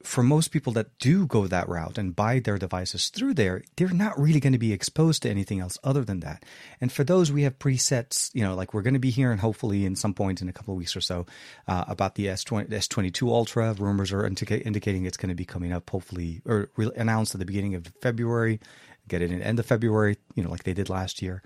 for 0.07 0.23
most 0.23 0.53
people 0.53 0.73
that 0.75 0.99
do 0.99 1.27
go 1.27 1.47
that 1.49 1.69
route 1.69 1.99
and 1.99 2.15
buy 2.15 2.39
their 2.39 2.59
devices 2.59 3.09
through 3.09 3.35
there, 3.35 3.65
they're 3.77 3.89
not 3.89 4.19
really 4.19 4.39
going 4.39 4.53
to 4.53 4.59
be 4.59 4.73
exposed 4.73 5.23
to 5.23 5.29
anything 5.29 5.59
else 5.59 5.79
other 5.83 6.05
than 6.05 6.21
that. 6.21 6.45
And 6.81 6.93
for 6.93 7.03
those, 7.03 7.33
we 7.33 7.43
have 7.43 7.59
presets, 7.59 8.31
you 8.33 8.43
know, 8.43 8.55
like 8.55 8.73
we're 8.73 8.83
going 8.83 8.95
to 8.95 9.01
be 9.01 9.11
hearing 9.11 9.39
hopefully 9.39 9.85
in 9.85 9.97
some 9.97 10.15
point 10.15 10.41
in 10.41 10.49
a 10.49 10.53
couple 10.53 10.73
of 10.73 10.79
weeks 10.79 10.95
or 10.95 11.01
so 11.01 11.27
uh, 11.67 11.85
about 11.89 12.15
the 12.15 12.27
S20, 12.27 12.69
S22 12.69 13.29
Ultra. 13.29 13.73
Rumors 13.75 14.13
are 14.13 14.25
indica- 14.25 14.65
indicating 14.65 15.07
it's 15.07 15.17
going 15.17 15.29
to 15.29 15.35
be 15.35 15.45
coming 15.45 15.73
up 15.73 15.91
hopefully 15.91 16.41
or 16.47 16.71
re- 16.77 16.93
announced 16.97 17.35
at 17.35 17.41
the 17.41 17.47
beginning 17.47 17.75
of 17.75 17.87
February, 18.01 18.61
get 19.09 19.23
it 19.23 19.33
in 19.33 19.43
end 19.43 19.59
of 19.59 19.67
February, 19.67 20.17
you 20.37 20.43
know, 20.45 20.51
like 20.51 20.63
they 20.63 20.75
did 20.75 20.89
last 20.89 21.21
year. 21.21 21.43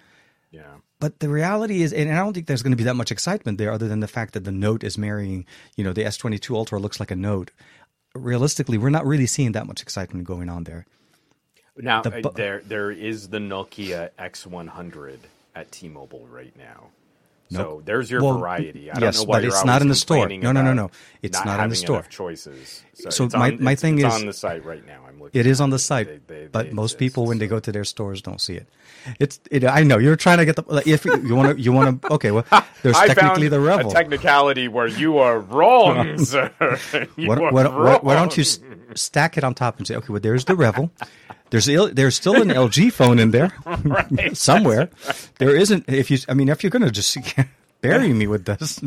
Yeah. 0.51 0.79
But 0.99 1.21
the 1.21 1.29
reality 1.29 1.83
is, 1.83 1.93
and 1.93 2.11
I 2.11 2.17
don't 2.17 2.35
think 2.35 2.47
there's 2.47 2.63
going 2.63 2.73
to 2.73 2.77
be 2.77 2.85
that 2.85 2.95
much 2.95 3.11
excitement 3.11 3.57
there, 3.57 3.73
other 3.73 3.89
than 3.89 4.01
the 4.01 4.09
fact 4.09 4.35
that 4.35 4.45
the 4.45 4.53
Note 4.53 4.85
is 4.85 4.99
marrying. 4.99 5.47
You 5.77 5.85
know, 5.85 5.93
the 5.93 6.03
S22 6.03 6.55
Ultra 6.55 6.79
looks 6.79 7.01
like 7.01 7.11
a 7.11 7.17
Note. 7.17 7.53
Realistically, 8.15 8.77
we're 8.79 8.91
not 8.91 9.07
really 9.07 9.27
seeing 9.27 9.53
that 9.53 9.67
much 9.67 9.83
excitement 9.83 10.27
going 10.27 10.49
on 10.49 10.65
there. 10.65 10.87
Now 11.77 12.03
The 12.03 12.19
uh, 12.19 12.21
bu- 12.23 12.33
there 12.35 12.61
there 12.61 12.91
is 12.91 13.29
the 13.29 13.39
Nokia 13.39 14.11
X100 14.19 15.19
at 15.55 15.71
T-Mobile 15.71 16.27
right 16.27 16.55
now. 16.57 16.89
So 17.53 17.83
there's 17.85 18.11
your 18.11 18.23
Well, 18.23 18.39
variety. 18.39 18.91
I 18.91 18.99
yes, 19.01 19.17
don't 19.17 19.27
know 19.27 19.31
why 19.31 19.37
but 19.39 19.45
it's 19.47 19.65
not 19.65 19.83
in 19.83 19.89
the 19.89 19.95
store. 19.97 20.29
No, 20.29 20.53
no, 20.53 20.63
no, 20.63 20.73
no. 20.73 20.91
It's 21.23 21.45
not 21.45 21.59
in 21.61 21.71
the 21.71 21.77
store. 21.77 22.03
choices. 22.09 22.83
So, 22.95 23.11
So 23.11 23.29
my- 23.39 23.49
on, 23.51 23.63
my 23.63 23.73
it's- 23.73 23.81
thing 23.81 23.99
it's 23.99 24.07
is- 24.15 24.21
on 24.21 24.27
the 24.27 24.33
site 24.33 24.65
right 24.65 24.87
now. 24.87 25.01
I'm 25.09 25.19
looking. 25.21 25.41
It 25.41 25.47
is 25.47 25.61
on 25.61 25.71
the 25.71 25.79
site, 25.79 26.07
They- 26.29 26.35
they- 26.43 26.47
but 26.53 26.67
they 26.67 26.73
most 26.73 26.93
exist, 26.93 26.99
people, 27.01 27.27
when 27.27 27.39
they 27.39 27.47
go 27.49 27.59
to 27.59 27.73
their 27.73 27.85
stores, 27.85 28.23
don't 28.23 28.41
see 28.41 28.55
it. 28.55 28.69
It's. 29.19 29.41
It, 29.51 29.65
I 29.65 29.83
know 29.83 29.99
you're 29.99 30.15
trying 30.17 30.39
to 30.39 30.45
get 30.45 30.57
the. 30.57 30.83
If 30.87 31.05
you 31.05 31.35
want 31.35 31.57
to, 31.57 31.61
you 31.63 31.73
want 31.73 32.03
to. 32.03 32.13
Okay, 32.13 32.31
well, 32.31 32.45
there's 32.83 32.97
technically 32.99 33.49
the 33.49 33.59
REVVL. 33.59 33.91
a 33.91 33.95
technicality 33.95 34.69
where 34.69 34.87
you 34.87 35.19
are 35.19 35.41
wrong, 35.41 36.19
sir. 36.25 36.51
You 37.17 37.27
What, 37.29 37.39
are 37.39 37.53
what, 37.53 37.75
what, 37.75 38.05
why 38.05 38.15
don't 38.15 38.37
you 38.37 38.45
wrong. 38.45 38.77
stack 38.95 39.37
it 39.39 39.43
on 39.45 39.55
top 39.55 39.79
and 39.79 39.87
say, 39.87 39.97
okay, 39.97 40.09
well, 40.11 40.21
there's 40.21 40.45
the 40.45 40.55
REVVL. 40.55 40.91
There's 41.51 41.67
there's 41.67 42.15
still 42.17 42.41
an 42.41 42.49
LG 42.49 42.93
phone 42.93 43.19
in 43.19 43.31
there 43.33 43.53
somewhere. 44.35 44.89
There 45.39 45.55
isn't. 45.57 45.85
If 45.89 46.11
you, 46.11 46.19
I 46.29 46.35
mean, 46.35 46.49
if 46.49 46.63
you're 46.63 46.71
gonna 46.71 46.91
just 46.91 47.17
bury 47.81 48.13
me 48.13 48.27
with 48.27 48.45
this, 48.45 48.81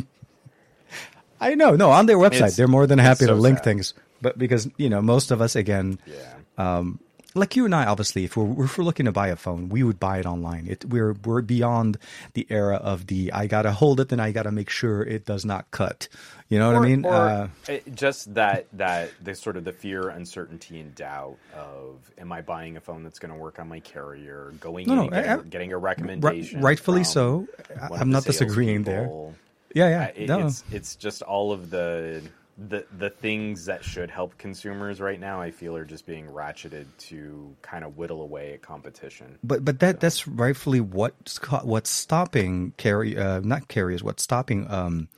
I 1.41 1.55
know. 1.55 1.75
No, 1.75 1.91
on 1.91 2.05
their 2.05 2.17
website, 2.17 2.33
It's- 2.35 2.55
they're 2.55 2.67
more 2.67 2.87
than 2.87 2.99
happy 2.99 3.25
to 3.25 3.35
link 3.35 3.57
sad. 3.59 3.63
things. 3.65 3.93
But 4.21 4.37
because 4.37 4.69
you 4.77 4.89
know, 4.89 5.01
most 5.01 5.31
of 5.31 5.41
us 5.41 5.55
again, 5.55 5.99
Yeah. 6.07 6.33
Um, 6.57 6.99
like 7.35 7.55
you 7.55 7.65
and 7.65 7.73
I, 7.73 7.85
obviously, 7.85 8.23
if 8.25 8.37
we're 8.37 8.65
if 8.65 8.77
we're 8.77 8.83
looking 8.83 9.05
to 9.05 9.11
buy 9.11 9.29
a 9.29 9.35
phone, 9.35 9.69
we 9.69 9.83
would 9.83 9.99
buy 9.99 10.19
it 10.19 10.25
online. 10.25 10.67
It 10.67 10.85
we're 10.85 11.13
we're 11.25 11.41
beyond 11.41 11.97
the 12.33 12.45
era 12.49 12.75
of 12.77 13.07
the 13.07 13.31
I 13.33 13.47
gotta 13.47 13.71
hold 13.71 13.99
it 13.99 14.11
and 14.11 14.21
I 14.21 14.31
gotta 14.31 14.51
make 14.51 14.69
sure 14.69 15.01
it 15.03 15.25
does 15.25 15.43
not 15.45 15.69
cut. 15.71 16.07
You 16.49 16.59
know 16.59 16.67
what 16.71 16.75
I 16.83 16.85
mean? 16.85 17.05
or 17.05 17.13
uh, 17.13 17.47
just 17.95 18.33
that 18.35 18.67
that 18.73 19.11
the 19.23 19.33
sort 19.33 19.57
of 19.57 19.63
the 19.63 19.71
fear, 19.73 20.09
uncertainty, 20.09 20.79
and 20.79 20.93
doubt 20.93 21.37
of 21.55 21.95
am 22.19 22.31
I 22.31 22.41
buying 22.41 22.77
a 22.77 22.81
phone 22.81 23.01
that's 23.03 23.17
going 23.17 23.31
to 23.33 23.37
work 23.39 23.57
on 23.59 23.67
my 23.67 23.79
carrier? 23.79 24.53
Going 24.59 24.85
No, 24.87 24.93
in 24.93 24.97
no, 24.97 25.03
and 25.05 25.11
getting, 25.13 25.29
I- 25.31 25.33
I- 25.33 25.41
getting 25.49 25.73
a 25.73 25.77
recommendation, 25.79 26.61
rightfully 26.61 27.03
so. 27.05 27.47
I'm 27.91 28.11
not 28.11 28.25
disagreeing 28.25 28.83
there. 28.83 29.05
salespeople. 29.05 29.35
yeah, 29.73 29.89
yeah. 29.89 30.03
it- 30.15 30.27
no. 30.27 30.45
It's 30.45 30.63
it's 30.71 30.95
just 30.95 31.23
all 31.23 31.51
of 31.51 31.71
the 31.71 32.21
the 32.57 32.85
the 32.97 33.09
things 33.09 33.65
that 33.65 33.83
should 33.83 34.09
help 34.09 34.37
consumers 34.37 35.01
right 35.01 35.19
now. 35.19 35.41
I 35.41 35.51
feel 35.51 35.75
are 35.75 35.85
just 35.85 36.05
being 36.05 36.27
ratcheted 36.27 36.85
to 37.09 37.55
kind 37.61 37.83
of 37.83 37.97
whittle 37.97 38.21
away 38.21 38.53
at 38.53 38.61
competition. 38.61 39.39
But 39.43 39.65
but 39.65 39.79
that 39.79 39.99
that's 39.99 40.27
rightfully 40.27 40.79
what's 40.79 41.39
ca- 41.39 41.63
what's 41.63 41.89
stopping 41.89 42.73
carry 42.77 43.17
uh, 43.17 43.39
not 43.41 43.67
carriers 43.67 44.03
what's 44.03 44.23
stopping 44.23 44.69
um 44.69 45.09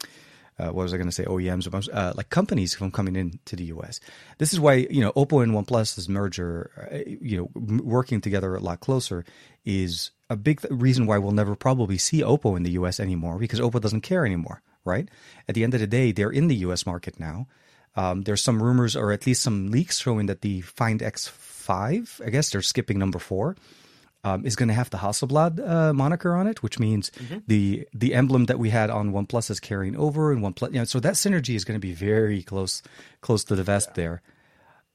uh, 0.58 0.68
what 0.68 0.84
was 0.84 0.94
I 0.94 0.98
going 0.98 1.10
to 1.10 1.16
say 1.16 1.26
OEMs 1.26 1.90
uh, 1.94 2.14
like 2.16 2.30
companies 2.30 2.74
from 2.74 2.92
coming 2.92 3.16
into 3.16 3.56
the 3.56 3.66
U.S. 3.66 4.00
This 4.38 4.54
is 4.54 4.60
why 4.60 4.88
you 4.90 5.02
know 5.02 5.12
Oppo 5.14 5.44
and 5.44 5.52
OnePlus's 5.52 6.08
merger, 6.08 6.90
uh, 6.92 6.98
you 7.06 7.38
know, 7.38 7.80
working 7.84 8.22
together 8.22 8.56
a 8.56 8.62
lot 8.62 8.80
closer 8.80 9.26
is 9.66 10.12
a 10.30 10.36
big 10.36 10.62
th- 10.62 10.72
reason 10.72 11.08
why 11.08 11.18
we'll 11.18 11.34
never 11.34 11.56
probably 11.56 11.98
see 11.98 12.22
Oppo 12.22 12.56
in 12.56 12.64
the 12.64 12.72
U.S. 12.72 13.00
anymore 13.00 13.38
because 13.38 13.60
Oppo 13.60 13.82
doesn't 13.82 14.02
care 14.02 14.26
anymore, 14.26 14.62
right? 14.86 15.10
At 15.48 15.56
the 15.56 15.64
end 15.64 15.74
of 15.74 15.80
the 15.80 15.88
day, 15.88 16.12
they're 16.12 16.30
in 16.30 16.48
the 16.48 16.56
U.S. 16.68 16.86
market 16.86 17.20
now. 17.20 17.48
Um, 17.96 18.22
there's 18.24 18.42
some 18.42 18.62
rumors 18.62 18.96
or 18.96 19.12
at 19.12 19.26
least 19.26 19.42
some 19.42 19.72
leaks 19.72 20.00
showing 20.00 20.28
that 20.28 20.42
the 20.42 20.62
Find 20.62 21.00
X5, 21.00 22.26
I 22.26 22.30
guess 22.30 22.50
they're 22.50 22.62
skipping 22.62 23.00
number 23.00 23.20
four, 23.20 23.56
um, 24.26 24.46
is 24.46 24.56
going 24.56 24.70
to 24.70 24.74
have 24.74 24.90
the 24.90 24.98
Hasselblad 24.98 25.60
uh, 25.66 25.94
moniker 25.94 26.36
on 26.36 26.48
it, 26.48 26.64
which 26.64 26.80
means 26.80 27.12
the 27.48 27.88
the 27.94 28.16
emblem 28.16 28.46
that 28.46 28.58
we 28.58 28.72
had 28.72 28.90
on 28.90 29.14
OnePlus 29.14 29.52
is 29.52 29.60
carrying 29.60 29.96
over, 29.96 30.32
and 30.32 30.42
OnePlus, 30.42 30.74
you 30.74 30.80
know, 30.80 30.84
so 30.84 31.00
that 31.00 31.14
synergy 31.14 31.56
is 31.56 31.64
going 31.64 31.80
to 31.80 31.88
be 31.88 31.94
very 31.94 32.42
close 32.42 32.82
close 33.22 33.44
to 33.46 33.56
the 33.56 33.64
vest 33.64 33.94
there. 33.94 34.24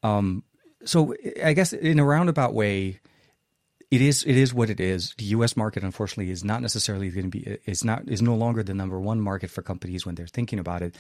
Um, 0.03 0.43
so 0.85 1.15
I 1.45 1.53
guess 1.53 1.73
in 1.73 2.01
a 2.01 2.05
roundabout 2.05 2.55
way, 2.55 2.99
it 3.91 4.01
is 4.01 4.23
it 4.25 4.37
is 4.37 4.55
what 4.55 4.71
it 4.71 4.81
is. 4.81 5.15
The 5.19 5.25
U.S. 5.27 5.57
market, 5.57 5.83
unfortunately, 5.83 6.31
is 6.31 6.45
not 6.45 6.63
necessarily 6.63 7.11
going 7.11 7.31
to 7.31 7.39
be 7.39 7.59
is 7.67 7.85
not 7.85 8.09
is 8.09 8.23
no 8.23 8.35
longer 8.35 8.63
the 8.63 8.75
number 8.75 9.01
one 9.01 9.21
market 9.21 9.51
for 9.51 9.63
companies 9.63 10.07
when 10.07 10.15
they're 10.15 10.27
thinking 10.27 10.59
about 10.59 10.83
it 10.83 10.97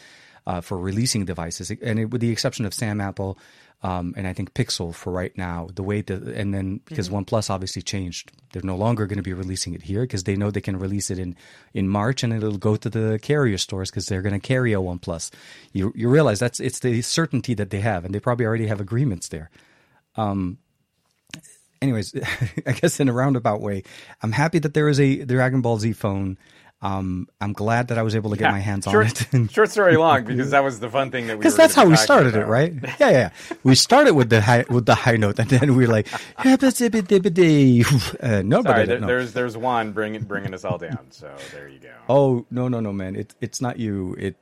uh, 0.46 0.60
for 0.60 0.78
releasing 0.78 1.24
devices, 1.24 1.70
and 1.70 1.98
it, 1.98 2.06
with 2.06 2.20
the 2.20 2.30
exception 2.30 2.64
of 2.64 2.74
Sam 2.74 3.00
Apple 3.00 3.38
um, 3.82 4.12
and 4.16 4.26
I 4.26 4.32
think 4.32 4.52
Pixel 4.52 4.94
for 4.94 5.12
right 5.12 5.36
now. 5.38 5.68
The 5.74 5.82
way 5.82 6.02
that 6.02 6.22
and 6.22 6.52
then 6.52 6.80
because 6.84 7.08
mm-hmm. 7.08 7.18
OnePlus 7.18 7.48
obviously 7.48 7.80
changed, 7.80 8.30
they're 8.52 8.62
no 8.62 8.76
longer 8.76 9.06
going 9.06 9.16
to 9.16 9.22
be 9.22 9.32
releasing 9.32 9.72
it 9.72 9.82
here 9.82 10.02
because 10.02 10.24
they 10.24 10.36
know 10.36 10.50
they 10.50 10.60
can 10.60 10.78
release 10.78 11.10
it 11.10 11.18
in 11.18 11.34
in 11.72 11.88
March 11.88 12.22
and 12.22 12.32
it'll 12.32 12.58
go 12.58 12.76
to 12.76 12.90
the 12.90 13.18
carrier 13.22 13.56
stores 13.56 13.90
because 13.90 14.06
they're 14.06 14.22
going 14.22 14.38
to 14.38 14.46
carry 14.46 14.72
a 14.72 14.78
OnePlus. 14.78 15.30
You 15.72 15.92
you 15.94 16.08
realize 16.08 16.38
that's 16.40 16.60
it's 16.60 16.80
the 16.80 17.00
certainty 17.02 17.54
that 17.54 17.70
they 17.70 17.80
have, 17.80 18.04
and 18.04 18.14
they 18.14 18.20
probably 18.20 18.46
already 18.46 18.66
have 18.66 18.80
agreements 18.80 19.28
there. 19.28 19.50
Um, 20.16 20.58
anyways, 21.82 22.14
I 22.66 22.72
guess 22.72 23.00
in 23.00 23.08
a 23.08 23.12
roundabout 23.12 23.60
way, 23.60 23.82
I'm 24.22 24.32
happy 24.32 24.58
that 24.60 24.74
there 24.74 24.88
is 24.88 25.00
a 25.00 25.24
Dragon 25.24 25.60
Ball 25.60 25.78
Z 25.78 25.92
phone. 25.92 26.38
Um, 26.82 27.28
I'm 27.42 27.52
glad 27.52 27.88
that 27.88 27.98
I 27.98 28.02
was 28.02 28.16
able 28.16 28.30
to 28.30 28.36
get 28.36 28.46
yeah, 28.46 28.52
my 28.52 28.58
hands 28.58 28.86
short, 28.86 29.34
on 29.34 29.42
it. 29.42 29.50
short 29.52 29.70
story 29.70 29.98
long, 29.98 30.24
because 30.24 30.52
that 30.52 30.64
was 30.64 30.80
the 30.80 30.88
fun 30.88 31.10
thing 31.10 31.26
that 31.26 31.36
we. 31.36 31.40
Because 31.40 31.54
that's 31.54 31.74
how 31.74 31.84
we 31.84 31.94
started 31.96 32.34
about. 32.34 32.48
it, 32.48 32.50
right? 32.50 32.72
Yeah, 32.98 33.10
yeah. 33.10 33.30
We 33.64 33.74
started 33.74 34.14
with 34.14 34.30
the 34.30 34.40
high 34.40 34.64
with 34.70 34.86
the 34.86 34.94
high 34.94 35.16
note, 35.16 35.38
and 35.38 35.50
then 35.50 35.76
we 35.76 35.84
are 35.84 35.88
like, 35.88 36.08
uh, 36.38 36.56
no, 36.56 36.70
Sorry, 38.62 38.86
there, 38.86 38.98
no. 38.98 39.06
there's 39.06 39.34
there's 39.34 39.58
one 39.58 39.92
bringing 39.92 40.22
bringing 40.22 40.54
us 40.54 40.64
all 40.64 40.78
down. 40.78 41.10
So 41.10 41.30
there 41.52 41.68
you 41.68 41.80
go. 41.80 41.92
Oh 42.08 42.46
no 42.50 42.68
no 42.68 42.80
no 42.80 42.94
man! 42.94 43.14
It 43.14 43.34
it's 43.42 43.60
not 43.60 43.78
you. 43.78 44.16
It 44.18 44.36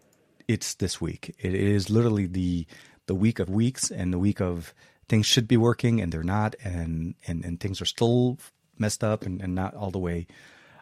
it's 0.46 0.74
this 0.74 1.00
week. 1.00 1.34
It 1.40 1.54
is 1.54 1.90
literally 1.90 2.26
the 2.26 2.66
the 3.06 3.16
week 3.16 3.40
of 3.40 3.50
weeks 3.50 3.90
and 3.90 4.12
the 4.12 4.18
week 4.18 4.40
of 4.40 4.72
things 5.08 5.26
should 5.26 5.48
be 5.48 5.56
working 5.56 6.00
and 6.00 6.12
they're 6.12 6.22
not, 6.22 6.54
and 6.62 7.14
and 7.26 7.44
and 7.44 7.60
things 7.60 7.80
are 7.80 7.86
still 7.86 8.38
messed 8.78 9.02
up 9.02 9.24
and, 9.24 9.40
and 9.40 9.54
not 9.54 9.74
all 9.74 9.90
the 9.90 9.98
way. 9.98 10.26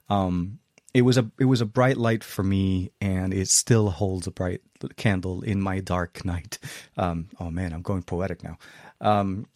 Um, 0.08 0.58
it 0.94 1.02
was 1.02 1.18
a 1.18 1.30
it 1.38 1.44
was 1.44 1.60
a 1.60 1.66
bright 1.66 1.96
light 1.96 2.24
for 2.24 2.42
me, 2.42 2.90
and 3.00 3.34
it 3.34 3.48
still 3.48 3.90
holds 3.90 4.26
a 4.26 4.30
bright 4.30 4.62
candle 4.96 5.42
in 5.42 5.60
my 5.60 5.80
dark 5.80 6.24
night. 6.24 6.58
Um, 6.96 7.28
oh 7.38 7.50
man, 7.50 7.72
I'm 7.72 7.82
going 7.82 8.02
poetic 8.02 8.42
now. 8.42 8.58
Um, 9.00 9.46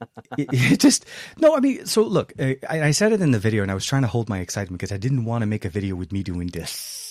it, 0.38 0.48
it, 0.52 0.80
just 0.80 1.06
no. 1.38 1.56
I 1.56 1.60
mean, 1.60 1.86
so 1.86 2.02
look, 2.02 2.32
I, 2.40 2.58
I, 2.68 2.90
said 2.90 3.12
it 3.12 3.20
in 3.20 3.30
the 3.30 3.38
video, 3.38 3.62
and 3.62 3.70
I 3.70 3.74
was 3.74 3.86
trying 3.86 4.02
to 4.02 4.08
hold 4.08 4.28
my 4.28 4.40
excitement 4.40 4.80
because 4.80 4.90
I 4.90 4.96
didn't 4.96 5.24
want 5.24 5.42
to 5.42 5.46
make 5.46 5.64
a 5.64 5.68
video 5.68 5.94
with 5.94 6.10
me 6.10 6.24
doing 6.24 6.48
this. 6.48 7.01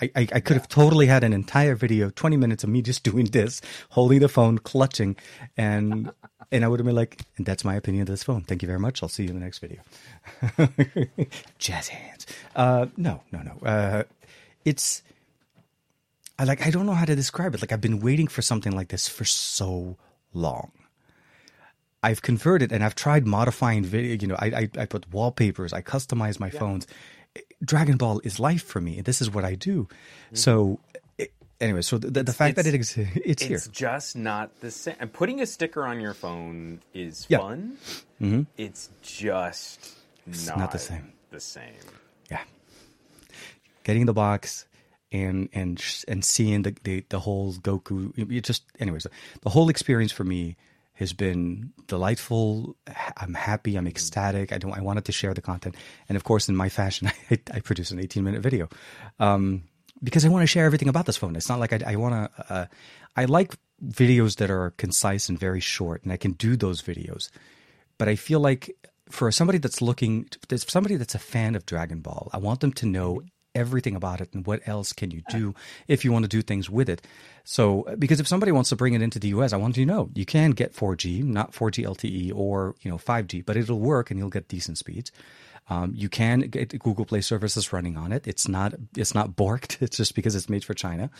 I, 0.00 0.10
I, 0.16 0.28
I 0.34 0.40
could 0.40 0.56
have 0.56 0.68
totally 0.68 1.06
had 1.06 1.24
an 1.24 1.32
entire 1.32 1.74
video, 1.74 2.10
20 2.10 2.36
minutes 2.36 2.64
of 2.64 2.70
me 2.70 2.82
just 2.82 3.02
doing 3.10 3.26
this, 3.26 3.60
holding 3.90 4.20
the 4.20 4.28
phone, 4.28 4.58
clutching, 4.58 5.16
and 5.56 6.10
and 6.52 6.64
I 6.64 6.68
would 6.68 6.80
have 6.80 6.86
been 6.86 6.96
like, 6.96 7.20
and 7.36 7.46
that's 7.46 7.64
my 7.64 7.76
opinion 7.76 8.02
of 8.02 8.08
this 8.08 8.24
phone. 8.24 8.42
Thank 8.42 8.62
you 8.62 8.66
very 8.66 8.80
much. 8.80 9.02
I'll 9.02 9.08
see 9.08 9.22
you 9.22 9.28
in 9.28 9.38
the 9.38 9.44
next 9.44 9.60
video. 9.60 9.80
Jazz 11.58 11.88
hands. 11.88 12.26
Uh, 12.56 12.86
no, 12.96 13.22
no, 13.30 13.42
no. 13.42 13.58
Uh, 13.64 14.02
it's 14.64 15.02
I 16.38 16.44
like 16.44 16.66
I 16.66 16.70
don't 16.70 16.86
know 16.86 16.94
how 16.94 17.04
to 17.04 17.14
describe 17.14 17.54
it. 17.54 17.60
Like 17.60 17.70
I've 17.70 17.80
been 17.80 18.00
waiting 18.00 18.26
for 18.26 18.42
something 18.42 18.72
like 18.72 18.88
this 18.88 19.08
for 19.08 19.24
so 19.24 19.96
long. 20.32 20.72
I've 22.02 22.22
converted 22.22 22.72
and 22.72 22.82
I've 22.82 22.94
tried 22.94 23.26
modifying 23.26 23.84
video. 23.84 24.16
You 24.16 24.28
know, 24.28 24.36
I 24.38 24.46
I, 24.46 24.70
I 24.78 24.86
put 24.86 25.12
wallpapers. 25.12 25.72
I 25.72 25.82
customize 25.82 26.40
my 26.40 26.50
yeah. 26.50 26.58
phones. 26.58 26.86
Dragon 27.64 27.96
Ball 27.96 28.20
is 28.24 28.40
life 28.40 28.62
for 28.62 28.80
me. 28.80 29.00
This 29.00 29.20
is 29.20 29.30
what 29.30 29.44
I 29.44 29.54
do. 29.54 29.84
Mm-hmm. 29.84 30.36
So 30.36 30.80
anyway, 31.60 31.82
so 31.82 31.98
the, 31.98 32.22
the 32.22 32.32
fact 32.32 32.56
that 32.56 32.66
it 32.66 32.74
exists, 32.74 33.12
it's, 33.16 33.26
it's 33.26 33.42
here. 33.42 33.56
It's 33.56 33.68
just 33.68 34.16
not 34.16 34.60
the 34.60 34.70
same. 34.70 34.96
And 34.98 35.12
putting 35.12 35.40
a 35.40 35.46
sticker 35.46 35.84
on 35.84 36.00
your 36.00 36.14
phone 36.14 36.80
is 36.94 37.26
yeah. 37.28 37.38
fun. 37.38 37.76
Mm-hmm. 38.20 38.42
It's 38.56 38.90
just 39.02 39.94
it's 40.26 40.46
not, 40.46 40.58
not, 40.58 40.72
the 40.72 40.78
same. 40.78 41.12
The 41.30 41.40
same. 41.40 41.74
Yeah. 42.30 42.42
Getting 43.84 44.06
the 44.06 44.14
box 44.14 44.66
and 45.12 45.48
and 45.52 45.82
and 46.08 46.24
seeing 46.24 46.62
the 46.62 46.74
the, 46.82 47.04
the 47.08 47.20
whole 47.20 47.52
Goku. 47.54 48.12
It 48.16 48.44
just 48.44 48.64
anyways, 48.78 49.06
the 49.42 49.50
whole 49.50 49.68
experience 49.68 50.12
for 50.12 50.24
me 50.24 50.56
has 51.00 51.12
been 51.14 51.72
delightful. 51.86 52.76
I'm 53.16 53.34
happy. 53.34 53.76
I'm 53.76 53.88
ecstatic. 53.88 54.52
I 54.52 54.58
don't. 54.58 54.72
I 54.72 54.82
wanted 54.82 55.06
to 55.06 55.12
share 55.12 55.34
the 55.34 55.40
content, 55.40 55.74
and 56.08 56.14
of 56.14 56.24
course, 56.24 56.48
in 56.48 56.54
my 56.54 56.68
fashion, 56.68 57.10
I, 57.30 57.40
I 57.52 57.60
produced 57.60 57.90
an 57.90 57.98
18 57.98 58.22
minute 58.22 58.42
video. 58.42 58.68
Um, 59.18 59.64
because 60.02 60.24
I 60.24 60.28
want 60.28 60.42
to 60.42 60.46
share 60.46 60.66
everything 60.66 60.88
about 60.88 61.06
this 61.06 61.16
phone. 61.16 61.36
It's 61.36 61.48
not 61.48 61.58
like 61.58 61.72
I, 61.72 61.92
I 61.92 61.96
want 61.96 62.14
to. 62.14 62.52
Uh, 62.52 62.66
I 63.16 63.24
like 63.24 63.56
videos 63.84 64.36
that 64.36 64.50
are 64.50 64.70
concise 64.72 65.28
and 65.28 65.38
very 65.38 65.60
short, 65.60 66.04
and 66.04 66.12
I 66.12 66.16
can 66.16 66.32
do 66.32 66.54
those 66.54 66.82
videos. 66.82 67.30
But 67.98 68.08
I 68.08 68.16
feel 68.16 68.40
like 68.40 68.76
for 69.08 69.32
somebody 69.32 69.58
that's 69.58 69.82
looking, 69.82 70.28
for 70.48 70.58
somebody 70.58 70.96
that's 70.96 71.14
a 71.14 71.18
fan 71.18 71.54
of 71.54 71.66
Dragon 71.66 72.00
Ball, 72.00 72.30
I 72.32 72.38
want 72.38 72.60
them 72.60 72.72
to 72.74 72.86
know 72.86 73.22
everything 73.54 73.96
about 73.96 74.20
it 74.20 74.32
and 74.32 74.46
what 74.46 74.60
else 74.66 74.92
can 74.92 75.10
you 75.10 75.22
do 75.30 75.54
if 75.88 76.04
you 76.04 76.12
want 76.12 76.24
to 76.24 76.28
do 76.28 76.42
things 76.42 76.70
with 76.70 76.88
it. 76.88 77.02
So, 77.44 77.86
because 77.98 78.20
if 78.20 78.28
somebody 78.28 78.52
wants 78.52 78.70
to 78.70 78.76
bring 78.76 78.94
it 78.94 79.02
into 79.02 79.18
the 79.18 79.28
US, 79.28 79.52
I 79.52 79.56
want 79.56 79.76
you 79.76 79.84
to 79.84 79.92
know 79.92 80.10
you 80.14 80.24
can 80.24 80.52
get 80.52 80.74
4G, 80.74 81.24
not 81.24 81.52
4G 81.52 81.84
LTE 81.84 82.32
or 82.34 82.74
you 82.82 82.90
know 82.90 82.98
5G, 82.98 83.44
but 83.44 83.56
it'll 83.56 83.80
work 83.80 84.10
and 84.10 84.18
you'll 84.18 84.30
get 84.30 84.48
decent 84.48 84.78
speeds. 84.78 85.10
Um, 85.68 85.92
you 85.94 86.08
can 86.08 86.40
get 86.40 86.76
Google 86.80 87.04
Play 87.04 87.20
services 87.20 87.72
running 87.72 87.96
on 87.96 88.12
it. 88.12 88.26
It's 88.26 88.48
not 88.48 88.74
it's 88.96 89.14
not 89.14 89.36
borked. 89.36 89.78
It's 89.80 89.96
just 89.96 90.14
because 90.14 90.34
it's 90.34 90.48
made 90.48 90.64
for 90.64 90.74
China. 90.74 91.10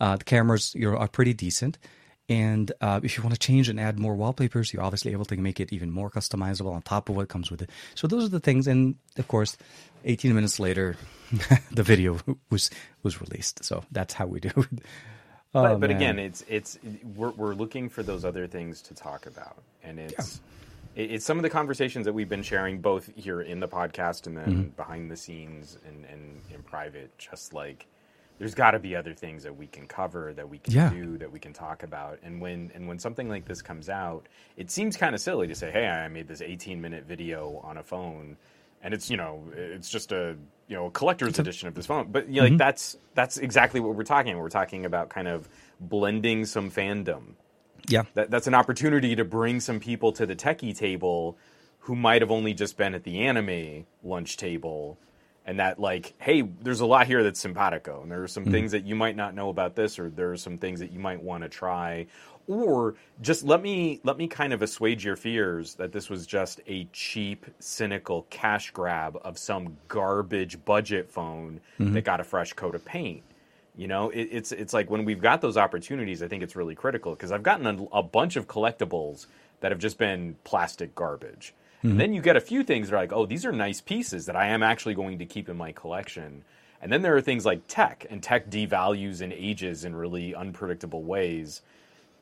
Uh, 0.00 0.16
the 0.16 0.24
cameras 0.24 0.74
you 0.74 0.94
are 0.94 1.08
pretty 1.08 1.34
decent. 1.34 1.78
And 2.28 2.72
uh, 2.80 3.00
if 3.02 3.16
you 3.16 3.22
want 3.22 3.34
to 3.34 3.38
change 3.38 3.68
and 3.68 3.78
add 3.78 3.98
more 3.98 4.14
wallpapers, 4.14 4.72
you're 4.72 4.82
obviously 4.82 5.12
able 5.12 5.26
to 5.26 5.36
make 5.36 5.60
it 5.60 5.72
even 5.72 5.90
more 5.90 6.10
customizable 6.10 6.72
on 6.72 6.82
top 6.82 7.08
of 7.08 7.16
what 7.16 7.28
comes 7.28 7.50
with 7.50 7.60
it. 7.60 7.70
So 7.94 8.06
those 8.06 8.24
are 8.24 8.28
the 8.28 8.40
things. 8.40 8.66
And 8.66 8.96
of 9.18 9.28
course, 9.28 9.56
18 10.04 10.34
minutes 10.34 10.58
later, 10.58 10.96
the 11.70 11.82
video 11.82 12.18
was 12.50 12.70
was 13.02 13.20
released. 13.20 13.64
So 13.64 13.84
that's 13.92 14.14
how 14.14 14.26
we 14.26 14.40
do 14.40 14.48
it. 14.56 14.82
Oh, 15.56 15.62
but, 15.62 15.80
but 15.80 15.90
again, 15.90 16.18
it's 16.18 16.44
it's 16.48 16.78
we're 17.14 17.30
we're 17.30 17.54
looking 17.54 17.88
for 17.88 18.02
those 18.02 18.24
other 18.24 18.46
things 18.46 18.80
to 18.82 18.94
talk 18.94 19.26
about, 19.26 19.62
and 19.82 19.98
it's. 20.00 20.36
Yeah 20.36 20.50
it's 20.96 21.24
some 21.24 21.38
of 21.38 21.42
the 21.42 21.50
conversations 21.50 22.06
that 22.06 22.12
we've 22.12 22.28
been 22.28 22.42
sharing 22.42 22.80
both 22.80 23.10
here 23.16 23.40
in 23.40 23.60
the 23.60 23.68
podcast 23.68 24.26
and 24.26 24.36
then 24.36 24.46
mm-hmm. 24.46 24.68
behind 24.76 25.10
the 25.10 25.16
scenes 25.16 25.76
and, 25.86 26.04
and 26.04 26.40
in 26.52 26.62
private 26.62 27.16
just 27.18 27.52
like 27.52 27.86
there's 28.38 28.54
got 28.54 28.72
to 28.72 28.78
be 28.78 28.96
other 28.96 29.14
things 29.14 29.42
that 29.44 29.56
we 29.56 29.66
can 29.66 29.86
cover 29.86 30.32
that 30.34 30.48
we 30.48 30.58
can 30.58 30.74
yeah. 30.74 30.90
do 30.90 31.18
that 31.18 31.30
we 31.30 31.38
can 31.38 31.52
talk 31.52 31.82
about 31.82 32.18
and 32.22 32.40
when 32.40 32.70
and 32.74 32.86
when 32.88 32.98
something 32.98 33.28
like 33.28 33.44
this 33.44 33.62
comes 33.62 33.88
out 33.88 34.28
it 34.56 34.70
seems 34.70 34.96
kind 34.96 35.14
of 35.14 35.20
silly 35.20 35.46
to 35.46 35.54
say 35.54 35.70
hey 35.70 35.86
i 35.86 36.08
made 36.08 36.28
this 36.28 36.40
18 36.40 36.80
minute 36.80 37.04
video 37.06 37.60
on 37.62 37.78
a 37.78 37.82
phone 37.82 38.36
and 38.82 38.92
it's 38.92 39.10
you 39.10 39.16
know 39.16 39.42
it's 39.54 39.88
just 39.88 40.12
a 40.12 40.36
you 40.68 40.76
know 40.76 40.86
a 40.86 40.90
collector's 40.90 41.38
edition 41.38 41.68
of 41.68 41.74
this 41.74 41.86
phone 41.86 42.08
but 42.10 42.28
you 42.28 42.36
know, 42.36 42.42
mm-hmm. 42.42 42.54
like 42.54 42.58
that's 42.58 42.96
that's 43.14 43.38
exactly 43.38 43.80
what 43.80 43.94
we're 43.94 44.02
talking 44.02 44.32
about 44.32 44.42
we're 44.42 44.48
talking 44.48 44.84
about 44.84 45.10
kind 45.10 45.28
of 45.28 45.48
blending 45.80 46.44
some 46.44 46.70
fandom 46.70 47.34
yeah. 47.88 48.04
That, 48.14 48.30
that's 48.30 48.46
an 48.46 48.54
opportunity 48.54 49.16
to 49.16 49.24
bring 49.24 49.60
some 49.60 49.80
people 49.80 50.12
to 50.12 50.26
the 50.26 50.36
techie 50.36 50.76
table 50.76 51.36
who 51.80 51.94
might 51.94 52.22
have 52.22 52.30
only 52.30 52.54
just 52.54 52.76
been 52.76 52.94
at 52.94 53.04
the 53.04 53.20
anime 53.20 53.86
lunch 54.02 54.36
table 54.36 54.98
and 55.46 55.58
that 55.58 55.78
like 55.78 56.14
hey 56.18 56.42
there's 56.62 56.80
a 56.80 56.86
lot 56.86 57.06
here 57.06 57.22
that's 57.22 57.40
simpatico 57.40 58.02
and 58.02 58.10
there 58.10 58.22
are 58.22 58.28
some 58.28 58.44
mm 58.44 58.54
things 58.54 58.70
that 58.70 58.84
you 58.84 58.94
might 58.94 59.16
not 59.16 59.34
know 59.34 59.48
about 59.48 59.74
this 59.74 59.98
or 59.98 60.10
there 60.10 60.30
are 60.30 60.36
some 60.36 60.56
things 60.56 60.78
that 60.78 60.92
you 60.92 60.98
might 61.00 61.20
want 61.20 61.42
to 61.42 61.48
try 61.48 62.06
or 62.46 62.94
just 63.20 63.42
let 63.42 63.60
me 63.60 64.00
let 64.04 64.16
me 64.16 64.28
kind 64.28 64.52
of 64.52 64.62
assuage 64.62 65.04
your 65.04 65.16
fears 65.16 65.74
that 65.74 65.90
this 65.90 66.08
was 66.08 66.24
just 66.24 66.60
a 66.68 66.84
cheap 66.92 67.46
cynical 67.58 68.26
cash 68.30 68.70
grab 68.70 69.18
of 69.24 69.36
some 69.36 69.76
garbage 69.88 70.62
budget 70.64 71.10
phone 71.10 71.58
mm-hmm. 71.80 71.94
that 71.94 72.02
got 72.02 72.20
a 72.20 72.24
fresh 72.24 72.52
coat 72.52 72.76
of 72.76 72.84
paint 72.84 73.24
you 73.76 73.88
know, 73.88 74.10
it, 74.10 74.28
it's 74.30 74.52
it's 74.52 74.72
like 74.72 74.88
when 74.88 75.04
we've 75.04 75.20
got 75.20 75.40
those 75.40 75.56
opportunities, 75.56 76.22
I 76.22 76.28
think 76.28 76.42
it's 76.42 76.54
really 76.54 76.74
critical 76.74 77.12
because 77.12 77.32
I've 77.32 77.42
gotten 77.42 77.66
a, 77.66 77.98
a, 77.98 78.02
bunch 78.02 78.36
of 78.36 78.46
collectibles 78.46 79.26
that 79.60 79.72
have 79.72 79.80
just 79.80 79.98
been 79.98 80.36
plastic 80.44 80.94
garbage. 80.94 81.54
Mm-hmm. 81.84 81.98
Then 81.98 82.14
you 82.14 82.22
get 82.22 82.36
a 82.36 82.40
few 82.40 82.64
things 82.64 82.88
that 82.88 82.96
are 82.96 82.98
like, 82.98 83.12
oh, 83.12 83.26
these 83.26 83.44
are 83.44 83.52
nice 83.52 83.80
pieces 83.80 84.26
that 84.26 84.36
I 84.36 84.48
am 84.48 84.62
actually 84.62 84.94
going 84.94 85.18
to 85.18 85.26
keep 85.26 85.48
in 85.50 85.56
my 85.56 85.72
collection. 85.72 86.42
And 86.80 86.90
then 86.90 87.02
there 87.02 87.14
are 87.16 87.20
things 87.20 87.44
like 87.44 87.62
tech, 87.68 88.06
and 88.08 88.22
tech 88.22 88.50
devalues 88.50 89.20
and 89.20 89.32
ages 89.32 89.84
in 89.84 89.94
really 89.94 90.34
unpredictable 90.34 91.02
ways. 91.02 91.60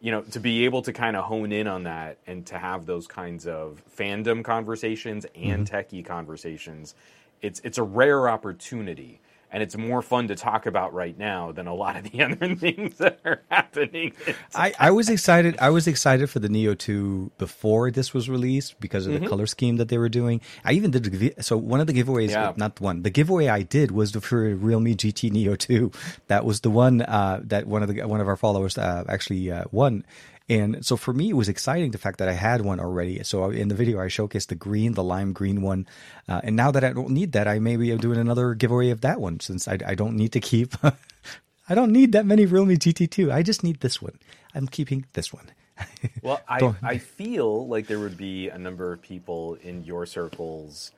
You 0.00 0.10
know, 0.10 0.22
to 0.22 0.40
be 0.40 0.64
able 0.64 0.82
to 0.82 0.92
kind 0.92 1.16
of 1.16 1.24
hone 1.24 1.52
in 1.52 1.68
on 1.68 1.84
that 1.84 2.18
and 2.26 2.44
to 2.46 2.58
have 2.58 2.86
those 2.86 3.06
kinds 3.06 3.46
of 3.46 3.80
fandom 3.96 4.42
conversations 4.42 5.26
and 5.36 5.64
mm-hmm. 5.64 5.96
techie 5.96 6.04
conversations, 6.04 6.96
it's 7.40 7.60
it's 7.60 7.78
a 7.78 7.84
rare 7.84 8.28
opportunity 8.28 9.20
and 9.52 9.62
it's 9.62 9.76
more 9.76 10.00
fun 10.00 10.28
to 10.28 10.34
talk 10.34 10.64
about 10.64 10.94
right 10.94 11.16
now 11.16 11.52
than 11.52 11.66
a 11.66 11.74
lot 11.74 11.96
of 11.96 12.10
the 12.10 12.22
other 12.22 12.56
things 12.56 12.96
that 12.96 13.20
are 13.24 13.42
happening. 13.50 14.12
I, 14.54 14.72
I, 14.78 14.90
was 14.90 15.08
excited. 15.08 15.56
I 15.60 15.70
was 15.70 15.86
excited 15.86 16.30
for 16.30 16.38
the 16.38 16.48
Neo 16.48 16.74
Two 16.74 17.30
before 17.38 17.90
this 17.90 18.14
was 18.14 18.30
released 18.30 18.80
because 18.80 19.06
of 19.06 19.12
the 19.12 19.20
mm-hmm. 19.20 19.28
color 19.28 19.46
scheme 19.46 19.76
that 19.76 19.88
they 19.88 19.98
were 19.98 20.08
doing. 20.08 20.40
I 20.64 20.72
even 20.72 20.90
did 20.90 21.04
the, 21.04 21.34
so 21.40 21.56
one 21.56 21.80
of 21.80 21.86
the 21.86 21.92
giveaways, 21.92 22.30
yeah. 22.30 22.52
not 22.56 22.80
one. 22.80 23.02
The 23.02 23.10
giveaway 23.10 23.48
I 23.48 23.62
did 23.62 23.90
was 23.90 24.12
for 24.12 24.54
Realme 24.54 24.94
GT 24.96 25.30
Neo 25.30 25.54
Two. 25.54 25.92
That 26.28 26.44
was 26.44 26.62
the 26.62 26.70
one 26.70 27.02
uh, 27.02 27.40
that 27.44 27.66
one 27.66 27.82
of 27.82 27.94
the 27.94 28.02
one 28.06 28.20
of 28.20 28.28
our 28.28 28.36
followers 28.36 28.78
uh, 28.78 29.04
actually 29.08 29.50
uh, 29.50 29.64
won 29.70 30.04
And 30.52 30.84
so 30.84 30.98
for 30.98 31.14
me, 31.14 31.30
it 31.30 31.36
was 31.36 31.48
exciting 31.48 31.92
the 31.92 31.98
fact 31.98 32.18
that 32.18 32.28
I 32.28 32.34
had 32.34 32.60
one 32.60 32.78
already. 32.78 33.22
So 33.24 33.48
in 33.50 33.68
the 33.68 33.74
video, 33.74 34.00
I 34.00 34.06
showcased 34.06 34.48
the 34.48 34.54
green, 34.54 34.92
the 34.92 35.02
lime 35.02 35.32
green 35.32 35.62
one. 35.62 35.86
Uh, 36.28 36.42
and 36.44 36.56
now 36.56 36.70
that 36.70 36.84
I 36.84 36.92
don't 36.92 37.10
need 37.10 37.32
that, 37.32 37.48
I 37.48 37.58
maybe 37.58 37.90
am 37.90 37.98
doing 37.98 38.18
another 38.18 38.54
giveaway 38.54 38.90
of 38.90 39.00
that 39.00 39.18
one 39.18 39.40
since 39.40 39.66
I, 39.66 39.78
I 39.86 39.94
don't 39.94 40.14
need 40.14 40.32
to 40.32 40.40
keep, 40.40 40.74
I 41.68 41.74
don't 41.74 41.90
need 41.90 42.12
that 42.12 42.26
many 42.26 42.44
Realme 42.44 42.76
GT2. 42.76 43.32
I 43.32 43.42
just 43.42 43.64
need 43.64 43.80
this 43.80 44.02
one. 44.02 44.18
I'm 44.54 44.68
keeping 44.68 45.06
this 45.14 45.32
one. 45.32 45.46
Well, 46.22 46.40
I, 46.48 46.74
I 46.82 46.98
feel 46.98 47.66
like 47.66 47.88
there 47.88 47.98
would 47.98 48.16
be 48.16 48.48
a 48.48 48.58
number 48.58 48.92
of 48.92 49.02
people 49.02 49.56
in 49.62 49.82
your 49.82 50.06
circles 50.06 50.92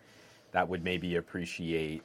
that 0.53 0.69
would 0.69 0.85
maybe 0.85 1.17
appreciate 1.17 2.03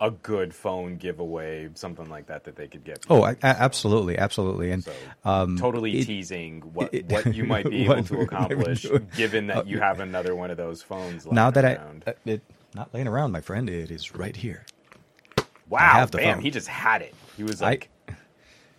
a 0.00 0.10
good 0.10 0.54
phone 0.54 0.96
giveaway, 0.96 1.68
something 1.74 2.08
like 2.08 2.26
that, 2.28 2.44
that 2.44 2.56
they 2.56 2.66
could 2.66 2.84
get. 2.84 3.04
Oh, 3.10 3.22
I, 3.22 3.32
I- 3.32 3.36
absolutely, 3.50 4.16
absolutely. 4.16 4.70
And 4.70 4.82
So, 4.82 4.92
um, 5.24 5.58
totally 5.58 5.98
it- 5.98 6.06
teasing 6.06 6.62
what, 6.72 6.94
it- 6.94 7.06
what 7.06 7.34
you 7.34 7.44
might 7.44 7.68
be 7.68 7.84
able 7.84 8.02
to 8.04 8.12
we 8.14 8.18
might 8.20 8.28
be 8.30 8.34
accomplish, 8.54 8.86
given 9.16 9.48
that 9.48 9.66
you 9.66 9.78
have 9.78 10.00
another 10.00 10.34
one 10.34 10.50
of 10.50 10.56
those 10.56 10.82
phones. 10.82 11.26
now 11.26 11.50
that 11.50 11.64
around. 11.64 12.04
I, 12.06 12.10
uh, 12.10 12.14
it, 12.24 12.42
not 12.74 12.94
laying 12.94 13.08
around, 13.08 13.32
my 13.32 13.40
friend, 13.42 13.68
it 13.68 13.90
is 13.90 14.14
right 14.14 14.34
here. 14.34 14.64
wow, 15.68 16.06
bam, 16.06 16.34
phone. 16.36 16.42
he 16.42 16.50
just 16.50 16.68
had 16.68 17.02
it. 17.02 17.14
He 17.36 17.42
was 17.42 17.60
like, 17.60 17.88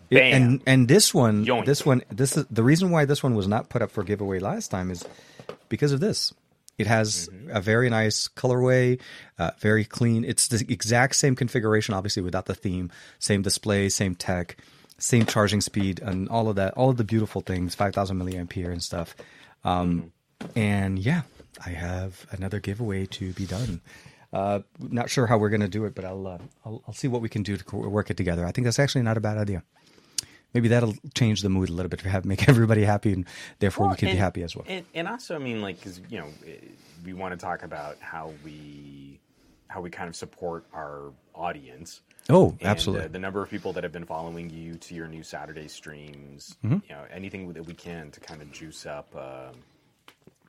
It- 0.10 0.16
Bam. 0.16 0.34
and 0.44 0.62
and 0.66 0.88
this 0.88 1.14
one, 1.14 1.46
Yoink. 1.46 1.66
this 1.66 1.86
one, 1.86 2.02
this 2.12 2.36
is 2.36 2.46
the 2.52 2.64
reason 2.64 2.90
why 2.92 3.06
this 3.06 3.24
one 3.24 3.34
was 3.36 3.48
not 3.48 3.70
put 3.70 3.82
up 3.82 3.92
for 3.92 4.04
giveaway 4.04 4.40
last 4.40 4.70
time 4.70 4.92
is 4.92 5.06
because 5.70 5.92
of 5.94 6.00
this. 6.02 6.34
It 6.82 6.88
has 6.88 7.30
Mm-hmm. 7.30 7.58
a 7.58 7.62
very 7.62 7.90
nice 7.90 8.28
colorway, 8.28 9.00
uh, 9.40 9.52
very 9.60 9.86
clean. 9.86 10.24
It's 10.26 10.48
the 10.48 10.66
exact 10.68 11.16
same 11.16 11.36
configuration, 11.36 11.94
obviously 11.94 12.24
without 12.24 12.46
the 12.46 12.56
theme, 12.56 12.92
same 13.20 13.42
display, 13.42 13.90
same 13.90 14.16
tech, 14.16 14.58
same 14.98 15.26
charging 15.26 15.62
speed, 15.62 16.00
and 16.02 16.30
all 16.30 16.48
of 16.50 16.56
that, 16.56 16.74
all 16.76 16.90
of 16.90 16.98
the 16.98 17.04
beautiful 17.04 17.42
things, 17.42 17.76
five 17.76 17.94
thousand 17.94 18.18
milliampere 18.20 18.72
and 18.72 18.84
stuff. 18.84 19.16
Um, 19.64 20.12
and 20.56 20.98
yeah, 21.00 21.22
I 21.66 21.70
have 21.72 22.26
another 22.32 22.60
giveaway 22.60 23.06
to 23.08 23.34
be 23.34 23.46
done. 23.46 23.82
Uh, 24.34 24.62
not 24.80 25.10
sure 25.10 25.28
how 25.28 25.38
we're 25.38 25.50
going 25.50 25.62
to 25.62 25.68
do 25.68 25.86
it, 25.86 25.94
but 25.94 26.06
I'll, 26.06 26.26
uh, 26.26 26.38
I'll 26.66 26.82
I'll 26.88 26.94
see 26.94 27.08
what 27.10 27.22
we 27.22 27.30
can 27.30 27.44
do 27.44 27.58
to 27.58 27.76
work 27.90 28.10
it 28.10 28.18
together. 28.18 28.46
I 28.46 28.52
think 28.52 28.66
that's 28.66 28.80
actually 28.80 29.04
not 29.04 29.18
a 29.18 29.22
bad 29.22 29.38
idea. 29.38 29.64
Maybe 30.54 30.68
that'll 30.70 30.96
change 31.14 31.42
the 31.42 31.50
mood 31.50 31.70
a 31.70 31.74
little 31.74 31.90
bit 31.90 32.00
to 32.02 32.10
have 32.10 32.26
make 32.26 32.48
everybody 32.50 32.84
happy, 32.84 33.14
and 33.14 33.26
therefore 33.60 33.86
Well, 33.86 33.92
we 33.94 33.98
can 33.98 34.10
be 34.12 34.18
happy 34.18 34.44
as 34.44 34.56
well. 34.56 34.66
And, 34.68 34.86
and 34.94 35.08
also, 35.08 35.36
I 35.36 35.40
mean, 35.40 35.62
like, 35.62 35.78
because 35.80 36.02
you 36.10 36.20
know, 36.20 36.28
eh, 36.46 36.56
we 37.06 37.14
want 37.14 37.34
to 37.34 37.38
talk 37.44 37.64
about 37.64 37.98
how 38.00 38.34
we 38.44 39.20
how 39.68 39.80
we 39.82 39.90
kind 39.90 40.10
of 40.10 40.16
support 40.18 40.66
our 40.74 41.14
audience. 41.34 42.02
oh, 42.30 42.50
And, 42.60 42.64
absolutely. 42.70 43.06
uh, 43.06 43.08
the 43.08 43.20
number 43.20 43.42
of 43.42 43.50
people 43.50 43.72
that 43.74 43.84
have 43.84 43.94
been 43.94 44.04
following 44.06 44.50
you 44.50 44.76
to 44.76 44.94
your 44.96 45.08
new 45.08 45.24
Saturday 45.24 45.70
streams, 45.70 46.58
Mm-hmm. 46.64 46.80
you 46.90 46.96
know, 46.96 47.04
anything 47.10 47.54
that 47.54 47.66
we 47.66 47.74
can 47.74 48.12
to 48.12 48.20
kind 48.20 48.42
of 48.42 48.52
juice 48.52 48.86
up, 48.86 49.16
um, 49.16 49.56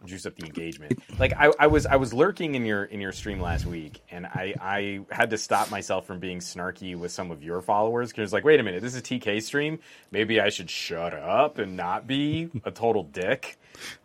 juice 0.06 0.26
up 0.26 0.36
the 0.36 0.46
engagement. 0.46 0.98
Like 1.18 1.32
I, 1.38 1.52
I 1.58 1.66
was, 1.66 1.86
I 1.86 1.96
was 1.96 2.12
lurking 2.12 2.54
in 2.54 2.64
your 2.64 2.84
in 2.84 3.00
your 3.00 3.12
stream 3.12 3.40
last 3.40 3.66
week, 3.66 4.00
and 4.10 4.26
I, 4.26 4.54
I 4.60 5.00
had 5.10 5.30
to 5.30 5.38
stop 5.38 5.70
myself 5.70 6.06
from 6.06 6.18
being 6.18 6.38
snarky 6.38 6.96
with 6.96 7.12
some 7.12 7.30
of 7.30 7.42
your 7.42 7.60
followers 7.60 8.10
because, 8.10 8.32
like, 8.32 8.44
wait 8.44 8.60
a 8.60 8.62
minute, 8.62 8.82
this 8.82 8.94
is 8.94 9.00
a 9.00 9.02
TK 9.02 9.42
stream. 9.42 9.78
Maybe 10.10 10.40
I 10.40 10.48
should 10.48 10.70
shut 10.70 11.14
up 11.14 11.58
and 11.58 11.76
not 11.76 12.06
be 12.06 12.50
a 12.64 12.70
total 12.70 13.04
dick. 13.04 13.58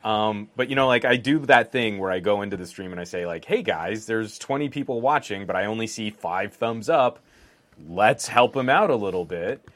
Um, 0.03 0.49
but 0.55 0.69
you 0.69 0.75
know, 0.75 0.87
like 0.87 1.05
I 1.05 1.17
do 1.17 1.39
that 1.39 1.71
thing 1.71 1.99
where 1.99 2.11
I 2.11 2.19
go 2.19 2.41
into 2.41 2.57
the 2.57 2.65
stream 2.65 2.91
and 2.91 3.01
I 3.01 3.03
say, 3.03 3.25
like, 3.25 3.45
hey 3.45 3.61
guys, 3.61 4.05
there's 4.05 4.37
20 4.39 4.69
people 4.69 5.01
watching, 5.01 5.45
but 5.45 5.55
I 5.55 5.65
only 5.65 5.87
see 5.87 6.09
five 6.09 6.53
thumbs 6.53 6.89
up 6.89 7.19
let's 7.87 8.27
help 8.27 8.53
them 8.53 8.69
out 8.69 8.89
a 8.89 8.95
little 8.95 9.25
bit. 9.25 9.67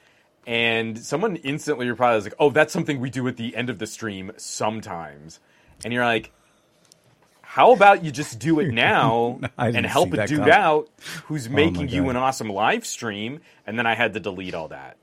And 0.47 0.97
someone 0.97 1.35
instantly 1.37 1.87
replies 1.87 2.23
like, 2.23 2.33
"Oh, 2.39 2.49
that's 2.49 2.73
something 2.73 2.99
we 2.99 3.09
do 3.09 3.27
at 3.27 3.37
the 3.37 3.55
end 3.55 3.69
of 3.69 3.77
the 3.77 3.85
stream 3.85 4.31
sometimes." 4.37 5.39
And 5.83 5.93
you're 5.93 6.05
like, 6.05 6.31
"How 7.41 7.71
about 7.73 8.03
you 8.03 8.11
just 8.11 8.39
do 8.39 8.59
it 8.59 8.71
now 8.73 9.39
and 9.57 9.85
help 9.85 10.13
a 10.13 10.27
dude 10.27 10.39
comment. 10.39 10.53
out 10.53 10.89
who's 11.25 11.49
making 11.49 11.89
you 11.89 12.09
an 12.09 12.15
awesome 12.15 12.49
live 12.49 12.85
stream?" 12.85 13.41
And 13.67 13.77
then 13.77 13.85
I 13.85 13.95
had 13.95 14.13
to 14.13 14.19
delete 14.19 14.53
all 14.55 14.69
that 14.69 14.97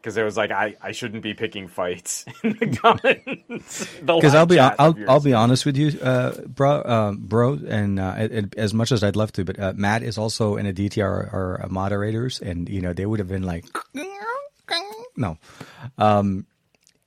because 0.00 0.16
it 0.16 0.22
was 0.22 0.36
like 0.36 0.50
I, 0.50 0.76
I 0.80 0.92
shouldn't 0.92 1.22
be 1.22 1.34
picking 1.34 1.66
fights 1.68 2.24
in 2.42 2.52
the 2.58 2.66
comments. 2.82 3.86
Because 4.00 4.34
I'll 4.34 4.46
be 4.46 4.58
I'll 4.58 4.96
I'll 5.08 5.20
be 5.20 5.34
honest 5.34 5.66
with 5.66 5.76
you, 5.76 5.98
uh, 6.00 6.32
bro, 6.46 6.82
um, 6.84 7.16
bro, 7.26 7.58
and 7.68 7.98
uh, 7.98 8.14
it, 8.18 8.32
it- 8.32 8.54
as 8.56 8.72
much 8.74 8.92
as 8.92 9.02
I'd 9.04 9.16
love 9.16 9.32
to, 9.32 9.44
but 9.44 9.58
uh, 9.58 9.72
Matt 9.76 10.02
is 10.02 10.16
also 10.18 10.56
in 10.56 10.66
a 10.66 10.72
DTR 10.72 11.32
or 11.32 11.60
uh, 11.64 11.68
moderators, 11.68 12.40
and 12.40 12.68
you 12.68 12.80
know 12.80 12.92
they 12.92 13.06
would 13.06 13.18
have 13.18 13.28
been 13.28 13.42
like, 13.42 13.64
no. 15.16 15.36
Um, 15.98 16.46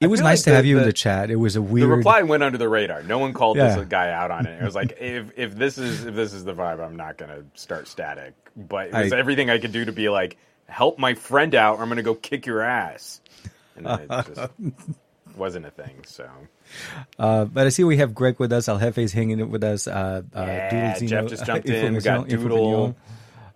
it 0.02 0.08
was 0.08 0.20
nice 0.22 0.40
like 0.40 0.44
to 0.46 0.50
the- 0.50 0.56
have 0.58 0.66
you 0.66 0.78
in 0.78 0.82
the- 0.84 0.88
the 0.88 0.94
chat. 0.94 1.30
It 1.32 1.36
was 1.38 1.56
a 1.56 1.62
weird. 1.62 1.90
The 1.90 1.96
reply 1.96 2.22
went 2.24 2.44
under 2.44 2.58
the 2.58 2.68
radar. 2.68 3.04
No 3.04 3.20
one 3.20 3.34
called 3.34 3.58
Yeah. 3.58 3.76
this 3.76 3.88
guy 3.88 4.12
out 4.12 4.32
on 4.32 4.46
it. 4.48 4.62
It 4.62 4.66
was 4.66 4.76
like, 4.76 4.98
if 5.02 5.32
if 5.38 5.56
this 5.56 5.78
is 5.78 6.06
if 6.06 6.16
this 6.16 6.34
is 6.34 6.44
the 6.44 6.54
vibe, 6.54 6.84
I'm 6.86 6.96
not 6.98 7.18
gonna 7.18 7.44
start 7.54 7.88
static. 7.88 8.34
But 8.58 8.88
it 8.88 8.94
was 8.94 9.14
I- 9.14 9.18
everything 9.18 9.50
I 9.50 9.60
could 9.60 9.72
do 9.72 9.86
to 9.86 9.92
be 9.92 10.10
like, 10.10 10.38
help 10.68 11.00
my 11.00 11.14
friend 11.14 11.54
out, 11.56 11.78
or 11.80 11.84
I'm 11.84 11.90
gonna 11.90 12.02
go 12.04 12.16
kick 12.16 12.46
your 12.46 12.62
ass. 12.62 13.22
And 13.78 13.88
it 13.88 14.10
just 14.28 14.50
wasn't 15.38 15.66
a 15.66 15.72
thing. 15.72 16.04
So 16.06 16.28
Uh, 17.20 17.46
but 17.46 17.66
I 17.68 17.70
see 17.70 17.84
we 17.84 17.98
have 17.98 18.14
Greg 18.14 18.40
with 18.40 18.52
us. 18.54 18.68
El 18.68 18.80
Jefe's 18.80 19.12
hanging 19.14 19.50
with 19.50 19.64
us. 19.64 19.88
Uh, 19.88 20.22
uh, 20.36 20.42
Yeah, 20.42 21.00
Jeff 21.00 21.28
just 21.28 21.46
jumped 21.46 21.70
in. 21.70 21.94
We 21.96 22.02
got 22.02 22.28
Doodle. 22.28 22.96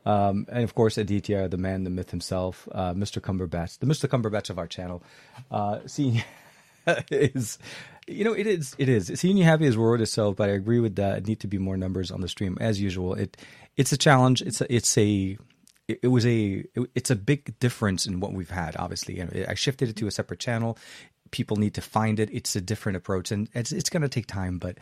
Um, 0.06 0.46
and 0.52 0.64
of 0.64 0.76
course, 0.76 0.98
DTR, 0.98 1.50
the 1.52 1.58
man, 1.58 1.84
the 1.84 1.90
myth 1.90 2.12
himself, 2.12 2.68
uh, 2.72 2.94
Mr. 2.94 3.22
Cumberbatch, 3.22 3.80
the 3.80 3.88
Mr. 3.88 4.08
Cumberbatch 4.10 4.50
of 4.50 4.60
our 4.60 4.68
channel. 4.68 5.04
Uh, 5.52 5.80
seeing 5.88 6.24
is, 7.12 7.60
you 8.08 8.24
know, 8.24 8.34
it 8.34 8.48
is, 8.48 8.76
it 8.78 8.90
is. 8.90 9.12
Seeing 9.16 9.38
you 9.38 9.44
happy 9.46 9.66
is 9.66 9.78
word 9.78 10.02
itself, 10.02 10.36
but 10.36 10.50
I 10.50 10.54
agree 10.54 10.80
with 10.80 10.96
that. 10.98 11.20
It 11.20 11.28
need 11.28 11.40
to 11.42 11.48
be 11.48 11.58
more 11.58 11.78
numbers 11.78 12.12
on 12.12 12.22
the 12.22 12.28
stream 12.30 12.58
as 12.62 12.82
usual. 12.82 13.16
It, 13.16 13.38
it's 13.78 13.92
a 13.92 13.98
challenge. 13.98 14.42
It's 14.44 14.62
a, 14.62 14.74
it's 14.74 14.98
a, 14.98 15.38
it, 15.88 16.00
was 16.10 16.26
a, 16.26 16.66
it- 16.76 16.92
it's 16.96 17.12
a 17.12 17.16
big 17.16 17.58
difference 17.60 18.06
in 18.06 18.20
what 18.20 18.34
we've 18.34 18.50
had. 18.52 18.76
Obviously, 18.78 19.16
know, 19.26 19.46
I 19.48 19.56
shifted 19.56 19.90
it 19.90 19.96
to 19.98 20.08
a 20.08 20.12
separate 20.12 20.40
channel. 20.40 20.78
People 21.32 21.58
need 21.58 21.74
to 21.76 21.82
find 21.82 22.20
it. 22.20 22.30
It's 22.32 22.56
a 22.56 22.62
different 22.62 22.98
approach, 22.98 23.32
and 23.32 23.50
it's 23.56 23.72
it's 23.72 23.90
going 23.90 24.04
to 24.04 24.10
take 24.10 24.28
time, 24.28 24.60
but 24.60 24.78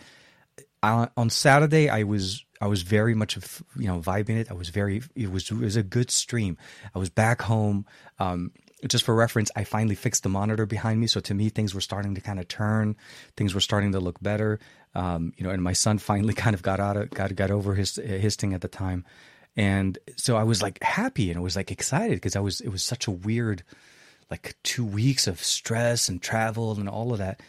on, 0.84 1.10
on 1.18 1.30
Saturday, 1.30 1.90
I 1.90 2.04
was 2.04 2.46
I 2.64 2.68
was 2.68 2.82
very 2.82 3.14
much 3.14 3.36
of 3.36 3.62
you 3.76 3.88
know 3.88 4.00
vibing 4.00 4.38
it. 4.38 4.50
I 4.50 4.54
was 4.54 4.70
very 4.70 5.04
it 5.16 5.30
was 5.30 5.52
it 5.52 5.58
was 5.58 5.76
a 5.76 5.84
good 5.84 6.10
stream. 6.10 6.58
I 6.96 7.00
was 7.00 7.10
back 7.10 7.42
home. 7.42 7.86
Um, 8.20 8.52
just 8.88 9.04
for 9.04 9.14
reference, 9.14 9.52
I 9.54 9.66
finally 9.66 9.96
fixed 9.96 10.24
the 10.24 10.30
monitor 10.30 10.66
behind 10.66 11.02
me, 11.02 11.08
so 11.08 11.20
to 11.20 11.34
me 11.34 11.50
things 11.50 11.76
were 11.76 11.82
starting 11.82 12.16
to 12.16 12.22
kind 12.22 12.40
of 12.40 12.48
turn. 12.48 12.96
Things 13.36 13.54
were 13.54 13.60
starting 13.60 13.92
to 13.92 14.00
look 14.00 14.22
better. 14.24 14.60
Um, 14.96 15.34
you 15.36 15.44
know, 15.44 15.50
and 15.50 15.62
my 15.62 15.74
son 15.74 15.98
finally 16.10 16.34
kind 16.34 16.54
of 16.54 16.62
got 16.62 16.80
out 16.80 16.96
of 16.96 17.10
got 17.10 17.36
got 17.36 17.52
over 17.52 17.76
his 17.76 17.98
his 17.98 18.38
thing 18.38 18.54
at 18.54 18.62
the 18.62 18.70
time, 18.70 19.04
and 19.58 19.98
so 20.16 20.38
I 20.38 20.44
was 20.44 20.62
like 20.62 20.82
happy 20.82 21.30
and 21.32 21.38
I 21.38 21.42
was 21.42 21.58
like 21.58 21.70
excited 21.70 22.16
because 22.16 22.38
I 22.38 22.40
was 22.40 22.62
it 22.62 22.70
was 22.70 22.82
such 22.82 23.08
a 23.08 23.12
weird 23.12 23.64
like 24.32 24.56
two 24.64 24.86
weeks 24.86 25.28
of 25.28 25.44
stress 25.44 26.08
and 26.08 26.22
travel 26.22 26.72
and 26.72 26.88
all 26.88 27.12
of 27.12 27.20
that 27.20 27.42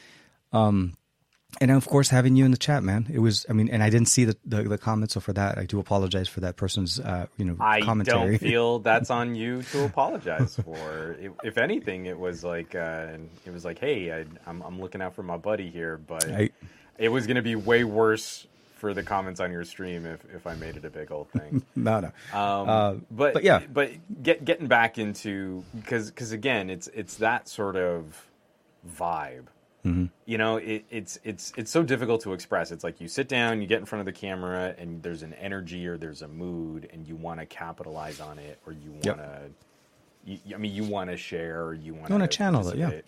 and 1.60 1.70
of 1.70 1.86
course 1.86 2.08
having 2.08 2.36
you 2.36 2.44
in 2.44 2.50
the 2.50 2.56
chat 2.56 2.82
man 2.82 3.06
it 3.12 3.18
was 3.20 3.46
i 3.48 3.52
mean 3.52 3.68
and 3.68 3.82
i 3.82 3.90
didn't 3.90 4.08
see 4.08 4.24
the 4.24 4.36
the, 4.44 4.62
the 4.64 4.78
comments 4.78 5.14
so 5.14 5.20
for 5.20 5.32
that 5.32 5.56
i 5.58 5.64
do 5.64 5.78
apologize 5.78 6.28
for 6.28 6.40
that 6.40 6.56
person's 6.56 6.98
uh 7.00 7.26
you 7.36 7.44
know 7.44 7.54
commentary. 7.56 7.82
I 7.82 7.86
commentary 7.86 8.30
don't 8.38 8.38
feel 8.38 8.78
that's 8.90 9.10
on 9.10 9.34
you 9.34 9.62
to 9.62 9.84
apologize 9.84 10.56
for. 10.64 11.16
If, 11.20 11.32
if 11.44 11.58
anything, 11.58 12.06
it 12.06 12.18
was 12.18 12.42
like 12.44 12.74
uh, 12.74 13.08
it 13.46 13.52
was 13.52 13.64
like, 13.64 13.78
hey, 13.78 14.12
I, 14.12 14.24
I'm 14.46 14.62
I'm 14.62 14.80
looking 14.80 15.00
out 15.02 15.14
for 15.14 15.22
my 15.22 15.36
buddy 15.36 15.70
here, 15.70 15.96
but 15.98 16.28
I- 16.28 16.50
it 16.98 17.08
was 17.08 17.26
going 17.26 17.36
to 17.36 17.42
be 17.42 17.56
way 17.56 17.82
worse 17.84 18.46
for 18.76 18.92
the 18.94 19.02
comments 19.02 19.40
on 19.40 19.50
your 19.50 19.64
stream 19.64 20.04
if, 20.06 20.20
if 20.34 20.46
I 20.46 20.54
made 20.54 20.76
it 20.76 20.84
a 20.84 20.90
big 20.90 21.10
old 21.10 21.28
thing. 21.30 21.62
no 21.74 22.00
no 22.00 22.38
Um, 22.38 22.68
Uh, 22.68 22.94
but, 23.10 23.34
but 23.34 23.42
yeah. 23.44 23.60
but 23.72 23.90
get 24.22 24.44
getting 24.44 24.66
back 24.66 24.98
into 24.98 25.64
because 25.74 26.10
because 26.10 26.32
again, 26.32 26.70
it's 26.70 26.88
it's 26.88 27.16
that 27.16 27.48
sort 27.48 27.76
of 27.76 28.26
vibe. 28.88 29.46
Mm-hmm. 29.84 30.06
You 30.24 30.38
know, 30.38 30.56
it, 30.56 30.84
it's 30.90 31.18
it's 31.24 31.52
it's 31.56 31.70
so 31.70 31.82
difficult 31.82 32.22
to 32.22 32.32
express. 32.32 32.72
It's 32.72 32.84
like 32.84 33.00
you 33.00 33.08
sit 33.08 33.28
down, 33.28 33.60
you 33.60 33.66
get 33.66 33.80
in 33.80 33.84
front 33.84 34.00
of 34.00 34.06
the 34.06 34.18
camera, 34.18 34.74
and 34.78 35.02
there's 35.02 35.22
an 35.22 35.34
energy 35.34 35.86
or 35.86 35.98
there's 35.98 36.22
a 36.22 36.28
mood, 36.28 36.88
and 36.92 37.06
you 37.06 37.16
want 37.16 37.40
to 37.40 37.46
capitalize 37.46 38.20
on 38.20 38.38
it, 38.38 38.58
or 38.66 38.72
you 38.72 38.92
want 38.92 39.18
to. 39.18 39.40
You, 40.24 40.38
I 40.54 40.58
mean, 40.58 40.72
you 40.72 40.84
want 40.84 41.10
to 41.10 41.18
share, 41.18 41.64
or 41.64 41.74
you 41.74 41.92
want 41.92 42.08
wanna 42.08 42.26
channel 42.26 42.66
it, 42.68 42.78
yeah. 42.78 43.00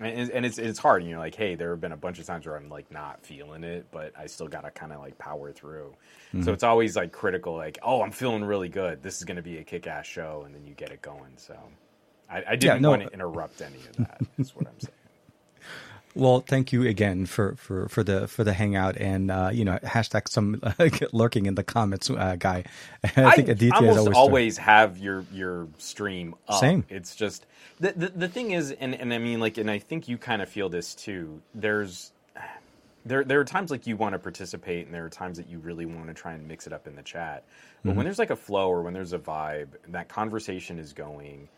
And, 0.00 0.30
and 0.30 0.44
it's 0.44 0.58
it's 0.58 0.78
hard. 0.78 1.00
And 1.00 1.10
you're 1.10 1.18
like, 1.18 1.34
hey, 1.34 1.54
there 1.54 1.70
have 1.70 1.80
been 1.80 1.92
a 1.92 1.96
bunch 1.96 2.18
of 2.18 2.26
times 2.26 2.44
where 2.46 2.56
I'm 2.56 2.68
like 2.68 2.90
not 2.90 3.24
feeling 3.24 3.64
it, 3.64 3.86
but 3.90 4.12
I 4.18 4.26
still 4.26 4.48
gotta 4.48 4.70
kind 4.70 4.92
of 4.92 5.00
like 5.00 5.16
power 5.16 5.50
through. 5.52 5.94
Mm-hmm. 6.28 6.42
So 6.42 6.52
it's 6.52 6.62
always 6.62 6.94
like 6.94 7.12
critical, 7.12 7.54
like, 7.56 7.78
oh, 7.82 8.02
I'm 8.02 8.10
feeling 8.10 8.44
really 8.44 8.68
good. 8.68 9.02
This 9.02 9.16
is 9.18 9.24
going 9.24 9.36
to 9.36 9.42
be 9.42 9.58
a 9.58 9.64
kick 9.64 9.86
ass 9.86 10.06
show, 10.06 10.42
and 10.44 10.54
then 10.54 10.64
you 10.64 10.74
get 10.74 10.90
it 10.90 11.00
going. 11.02 11.32
So 11.36 11.56
I, 12.28 12.42
I 12.50 12.56
didn't 12.56 12.82
no. 12.82 12.90
want 12.90 13.02
to 13.02 13.08
interrupt 13.12 13.62
any 13.62 13.76
of 13.76 13.96
that. 13.96 14.18
that. 14.18 14.26
is 14.38 14.54
what 14.54 14.66
I'm 14.66 14.80
saying. 14.80 14.94
Well, 16.14 16.40
thank 16.40 16.72
you 16.72 16.86
again 16.86 17.24
for, 17.24 17.54
for, 17.56 17.88
for 17.88 18.02
the 18.02 18.28
for 18.28 18.44
the 18.44 18.52
hangout 18.52 18.98
and 18.98 19.30
uh, 19.30 19.50
you 19.52 19.64
know 19.64 19.78
hashtag 19.82 20.28
some 20.28 20.60
lurking 21.12 21.46
in 21.46 21.54
the 21.54 21.64
comments 21.64 22.10
uh, 22.10 22.36
guy. 22.38 22.64
I 23.16 23.34
think 23.34 23.48
Aditya 23.48 23.74
almost 23.74 23.98
always, 23.98 24.16
always 24.16 24.56
have 24.58 24.98
your 24.98 25.24
your 25.32 25.68
stream 25.78 26.34
up. 26.48 26.60
Same. 26.60 26.84
It's 26.88 27.16
just 27.16 27.46
the, 27.80 27.92
the 27.92 28.08
the 28.10 28.28
thing 28.28 28.50
is, 28.50 28.72
and 28.72 28.94
and 28.94 29.12
I 29.12 29.18
mean 29.18 29.40
like, 29.40 29.56
and 29.56 29.70
I 29.70 29.78
think 29.78 30.06
you 30.08 30.18
kind 30.18 30.42
of 30.42 30.48
feel 30.48 30.68
this 30.68 30.94
too. 30.94 31.40
There's 31.54 32.12
there 33.06 33.24
there 33.24 33.40
are 33.40 33.44
times 33.44 33.70
like 33.70 33.86
you 33.86 33.96
want 33.96 34.12
to 34.12 34.18
participate, 34.18 34.86
and 34.86 34.94
there 34.94 35.04
are 35.04 35.10
times 35.10 35.38
that 35.38 35.48
you 35.48 35.58
really 35.58 35.86
want 35.86 36.08
to 36.08 36.14
try 36.14 36.34
and 36.34 36.46
mix 36.46 36.66
it 36.66 36.72
up 36.74 36.86
in 36.86 36.94
the 36.94 37.02
chat. 37.02 37.44
But 37.82 37.90
mm-hmm. 37.90 37.96
when 37.96 38.04
there's 38.04 38.18
like 38.18 38.30
a 38.30 38.36
flow 38.36 38.68
or 38.68 38.82
when 38.82 38.92
there's 38.92 39.14
a 39.14 39.18
vibe, 39.18 39.68
that 39.88 40.08
conversation 40.08 40.78
is 40.78 40.92
going. 40.92 41.48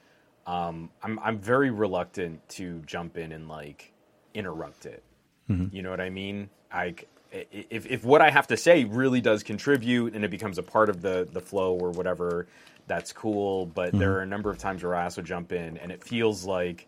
Um, 0.47 0.91
I'm 1.03 1.19
I'm 1.21 1.39
very 1.39 1.71
reluctant 1.71 2.47
to 2.51 2.81
jump 2.87 3.17
in 3.17 3.33
and 3.33 3.49
like 3.49 3.93
interrupt 4.35 4.87
it. 4.87 5.03
Mm-hmm. 5.49 5.75
You 5.75 5.83
know 5.83 5.91
what 5.91 6.01
I 6.01 6.11
mean? 6.11 6.51
I 6.73 6.95
if 7.33 7.87
if 7.87 8.05
what 8.05 8.21
I 8.21 8.31
have 8.31 8.47
to 8.49 8.57
say 8.57 8.85
really 8.85 9.21
does 9.21 9.43
contribute 9.43 10.15
and 10.15 10.25
it 10.25 10.31
becomes 10.31 10.59
a 10.59 10.63
part 10.63 10.89
of 10.89 11.03
the 11.03 11.29
the 11.33 11.41
flow 11.41 11.75
or 11.75 11.91
whatever, 11.91 12.47
that's 12.87 13.13
cool. 13.13 13.67
But 13.67 13.91
mm-hmm. 13.91 13.99
there 13.99 14.13
are 14.15 14.23
a 14.23 14.27
number 14.27 14.51
of 14.51 14.59
times 14.59 14.83
where 14.83 14.95
I 14.95 15.05
also 15.05 15.23
jump 15.23 15.53
in 15.53 15.77
and 15.79 15.91
it 15.91 16.03
feels 16.03 16.45
like 16.45 16.87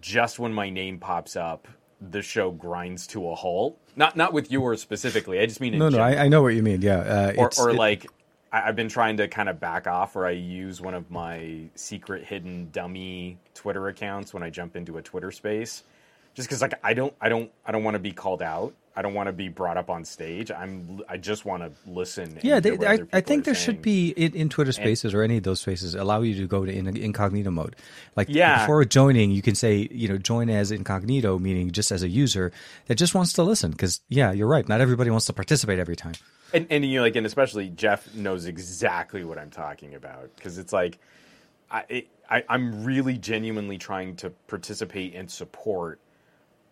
just 0.00 0.38
when 0.38 0.52
my 0.52 0.70
name 0.70 0.98
pops 0.98 1.34
up, 1.34 1.66
the 2.00 2.22
show 2.22 2.50
grinds 2.50 3.06
to 3.08 3.28
a 3.28 3.34
halt. 3.34 3.78
Not 3.96 4.16
not 4.16 4.32
with 4.32 4.50
yours 4.50 4.80
specifically. 4.80 5.40
I 5.40 5.46
just 5.46 5.60
mean 5.60 5.76
no, 5.78 5.88
no. 5.88 5.98
I, 5.98 6.24
I, 6.24 6.28
know 6.28 6.42
what 6.42 6.54
you 6.54 6.62
mean. 6.62 6.80
Yeah, 6.80 6.98
uh, 6.98 7.34
or 7.36 7.50
or 7.58 7.70
it, 7.70 7.76
like 7.76 8.06
I, 8.52 8.60
have 8.60 8.76
been 8.76 8.88
trying 8.88 9.16
to 9.18 9.28
kind 9.28 9.48
of 9.48 9.60
back 9.60 9.86
off, 9.86 10.16
or 10.16 10.26
I 10.26 10.30
use 10.30 10.80
one 10.80 10.94
of 10.94 11.10
my 11.10 11.64
secret 11.74 12.24
hidden 12.24 12.70
dummy 12.70 13.38
Twitter 13.54 13.88
accounts 13.88 14.32
when 14.32 14.42
I 14.42 14.50
jump 14.50 14.76
into 14.76 14.96
a 14.98 15.02
Twitter 15.02 15.30
space 15.30 15.82
just 16.34 16.48
because 16.48 16.62
like 16.62 16.74
I 16.82 16.94
don't 16.94 17.14
I 17.20 17.28
don't 17.28 17.50
I 17.64 17.72
don't 17.72 17.84
want 17.84 17.94
to 17.94 18.00
be 18.00 18.12
called 18.12 18.42
out. 18.42 18.74
I 18.94 19.00
don't 19.00 19.14
want 19.14 19.28
to 19.28 19.32
be 19.32 19.48
brought 19.48 19.78
up 19.78 19.88
on 19.88 20.04
stage. 20.04 20.50
I'm 20.50 21.00
I 21.08 21.16
just 21.16 21.44
want 21.44 21.62
to 21.62 21.72
listen. 21.90 22.38
Yeah, 22.42 22.60
they, 22.60 22.72
I, 22.86 22.98
I 23.12 23.20
think 23.22 23.44
there 23.44 23.54
saying. 23.54 23.64
should 23.64 23.82
be 23.82 24.10
in, 24.10 24.34
in 24.34 24.48
Twitter 24.50 24.72
Spaces 24.72 25.14
and, 25.14 25.20
or 25.20 25.22
any 25.22 25.38
of 25.38 25.44
those 25.44 25.60
spaces 25.60 25.94
allow 25.94 26.20
you 26.20 26.34
to 26.34 26.46
go 26.46 26.64
to 26.64 26.72
in, 26.72 26.94
incognito 26.96 27.50
mode. 27.50 27.76
Like 28.16 28.28
yeah. 28.28 28.60
before 28.60 28.84
joining, 28.84 29.30
you 29.30 29.40
can 29.40 29.54
say 29.54 29.88
you 29.90 30.08
know 30.08 30.18
join 30.18 30.50
as 30.50 30.70
incognito, 30.70 31.38
meaning 31.38 31.70
just 31.70 31.90
as 31.90 32.02
a 32.02 32.08
user 32.08 32.52
that 32.86 32.96
just 32.96 33.14
wants 33.14 33.32
to 33.34 33.42
listen. 33.42 33.70
Because 33.70 34.00
yeah, 34.08 34.32
you're 34.32 34.48
right. 34.48 34.68
Not 34.68 34.80
everybody 34.80 35.10
wants 35.10 35.26
to 35.26 35.32
participate 35.32 35.78
every 35.78 35.96
time. 35.96 36.14
And, 36.52 36.66
and 36.68 36.84
you 36.84 36.96
know, 36.96 37.02
like 37.02 37.16
and 37.16 37.26
especially 37.26 37.70
Jeff 37.70 38.14
knows 38.14 38.44
exactly 38.44 39.24
what 39.24 39.38
I'm 39.38 39.50
talking 39.50 39.94
about 39.94 40.36
because 40.36 40.58
it's 40.58 40.72
like 40.72 40.98
I, 41.70 41.84
it, 41.88 42.08
I 42.28 42.44
I'm 42.48 42.84
really 42.84 43.16
genuinely 43.16 43.78
trying 43.78 44.16
to 44.16 44.30
participate 44.48 45.14
and 45.14 45.30
support 45.30 45.98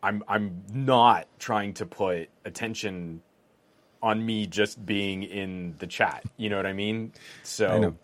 I'm 0.02 0.22
I'm 0.28 0.62
not 0.72 1.26
trying 1.38 1.74
to 1.74 1.86
put 1.86 2.28
attention 2.44 3.22
on 4.02 4.24
me 4.24 4.46
just 4.46 4.84
being 4.84 5.22
in 5.22 5.74
the 5.78 5.86
chat. 5.86 6.24
You 6.36 6.48
know 6.48 6.56
what 6.56 6.66
I 6.66 6.72
mean? 6.72 7.12
So 7.42 7.94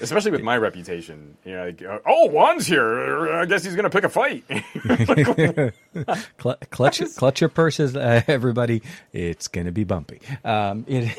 especially 0.00 0.30
with 0.30 0.42
my 0.42 0.56
reputation, 0.56 1.36
you 1.44 1.52
know, 1.52 1.66
like, 1.66 1.82
oh, 2.06 2.28
Juan's 2.28 2.66
here. 2.66 3.32
I 3.32 3.46
guess 3.46 3.64
he's 3.64 3.74
going 3.74 3.88
to 3.88 3.90
pick 3.90 4.04
a 4.04 4.08
fight. 4.08 4.44
clutch, 6.70 7.14
clutch 7.16 7.40
your 7.40 7.50
purses, 7.50 7.96
uh, 7.96 8.22
everybody. 8.26 8.82
It's 9.12 9.48
going 9.48 9.66
to 9.66 9.72
be 9.72 9.84
bumpy. 9.84 10.20
Um, 10.44 10.84
it, 10.88 11.16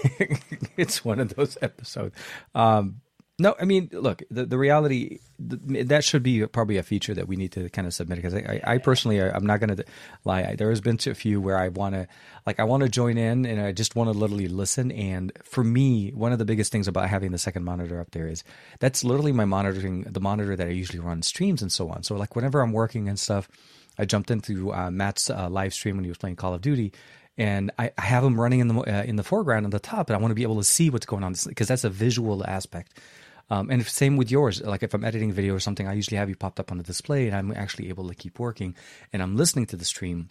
it's 0.77 1.05
one 1.05 1.19
of 1.19 1.35
those 1.35 1.57
episodes. 1.61 2.15
Um, 2.53 3.01
no, 3.37 3.53
I 3.59 3.65
mean, 3.65 3.89
look, 3.91 4.23
the, 4.31 4.45
the 4.45 4.57
reality 4.57 5.19
the, 5.37 5.83
that 5.83 6.05
should 6.05 6.23
be 6.23 6.45
probably 6.47 6.77
a 6.77 6.83
feature 6.83 7.13
that 7.13 7.27
we 7.27 7.35
need 7.35 7.51
to 7.53 7.69
kind 7.69 7.85
of 7.85 7.93
submit 7.93 8.15
because 8.17 8.33
I, 8.33 8.61
I, 8.63 8.75
I 8.75 8.77
personally, 8.77 9.21
I, 9.21 9.35
am 9.35 9.45
not 9.45 9.59
going 9.59 9.75
to 9.75 9.83
lie. 10.23 10.43
I, 10.43 10.55
there 10.55 10.69
has 10.69 10.79
been 10.79 10.97
a 11.05 11.13
few 11.13 11.41
where 11.41 11.57
I 11.57 11.67
want 11.67 11.95
to, 11.95 12.07
like, 12.45 12.61
I 12.61 12.63
want 12.63 12.83
to 12.83 12.89
join 12.89 13.17
in 13.17 13.45
and 13.45 13.59
I 13.59 13.73
just 13.73 13.93
want 13.93 14.09
to 14.09 14.17
literally 14.17 14.47
listen. 14.47 14.89
And 14.89 15.33
for 15.43 15.65
me, 15.65 16.11
one 16.11 16.31
of 16.31 16.39
the 16.39 16.45
biggest 16.45 16.71
things 16.71 16.87
about 16.87 17.09
having 17.09 17.33
the 17.33 17.37
second 17.37 17.65
monitor 17.65 17.99
up 17.99 18.11
there 18.11 18.29
is 18.29 18.45
that's 18.79 19.03
literally 19.03 19.33
my 19.33 19.45
monitoring, 19.45 20.03
the 20.03 20.21
monitor 20.21 20.55
that 20.55 20.67
I 20.67 20.71
usually 20.71 20.99
run 20.99 21.21
streams 21.21 21.61
and 21.61 21.71
so 21.71 21.89
on. 21.89 22.03
So, 22.03 22.15
like, 22.15 22.37
whenever 22.37 22.61
I'm 22.61 22.71
working 22.71 23.09
and 23.09 23.19
stuff, 23.19 23.49
I 23.97 24.05
jumped 24.05 24.31
into 24.31 24.73
uh, 24.73 24.91
Matt's 24.91 25.29
uh, 25.29 25.49
live 25.49 25.73
stream 25.73 25.97
when 25.97 26.05
he 26.05 26.09
was 26.09 26.17
playing 26.17 26.37
Call 26.37 26.53
of 26.53 26.61
Duty, 26.61 26.93
and 27.37 27.71
I, 27.77 27.91
I 27.97 28.01
have 28.01 28.23
him 28.23 28.39
running 28.39 28.59
in 28.59 28.67
the 28.67 28.75
uh, 28.75 29.03
in 29.03 29.15
the 29.15 29.23
foreground 29.23 29.65
on 29.65 29.71
the 29.71 29.79
top, 29.79 30.09
and 30.09 30.17
I 30.17 30.19
want 30.19 30.31
to 30.31 30.35
be 30.35 30.43
able 30.43 30.57
to 30.57 30.63
see 30.63 30.89
what's 30.89 31.05
going 31.05 31.23
on 31.23 31.33
because 31.47 31.67
that's 31.67 31.83
a 31.83 31.89
visual 31.89 32.45
aspect 32.45 32.99
um, 33.49 33.69
and 33.69 33.85
same 33.85 34.17
with 34.17 34.31
yours. 34.31 34.61
Like 34.61 34.83
if 34.83 34.93
I'm 34.93 35.03
editing 35.03 35.31
a 35.31 35.33
video 35.33 35.53
or 35.55 35.59
something, 35.59 35.87
I 35.87 35.93
usually 35.93 36.17
have 36.17 36.29
you 36.29 36.35
popped 36.35 36.59
up 36.59 36.71
on 36.71 36.77
the 36.77 36.83
display, 36.83 37.27
and 37.27 37.35
I'm 37.35 37.51
actually 37.51 37.89
able 37.89 38.07
to 38.07 38.15
keep 38.15 38.39
working, 38.39 38.75
and 39.13 39.21
I'm 39.21 39.35
listening 39.35 39.65
to 39.67 39.77
the 39.77 39.85
stream 39.85 40.29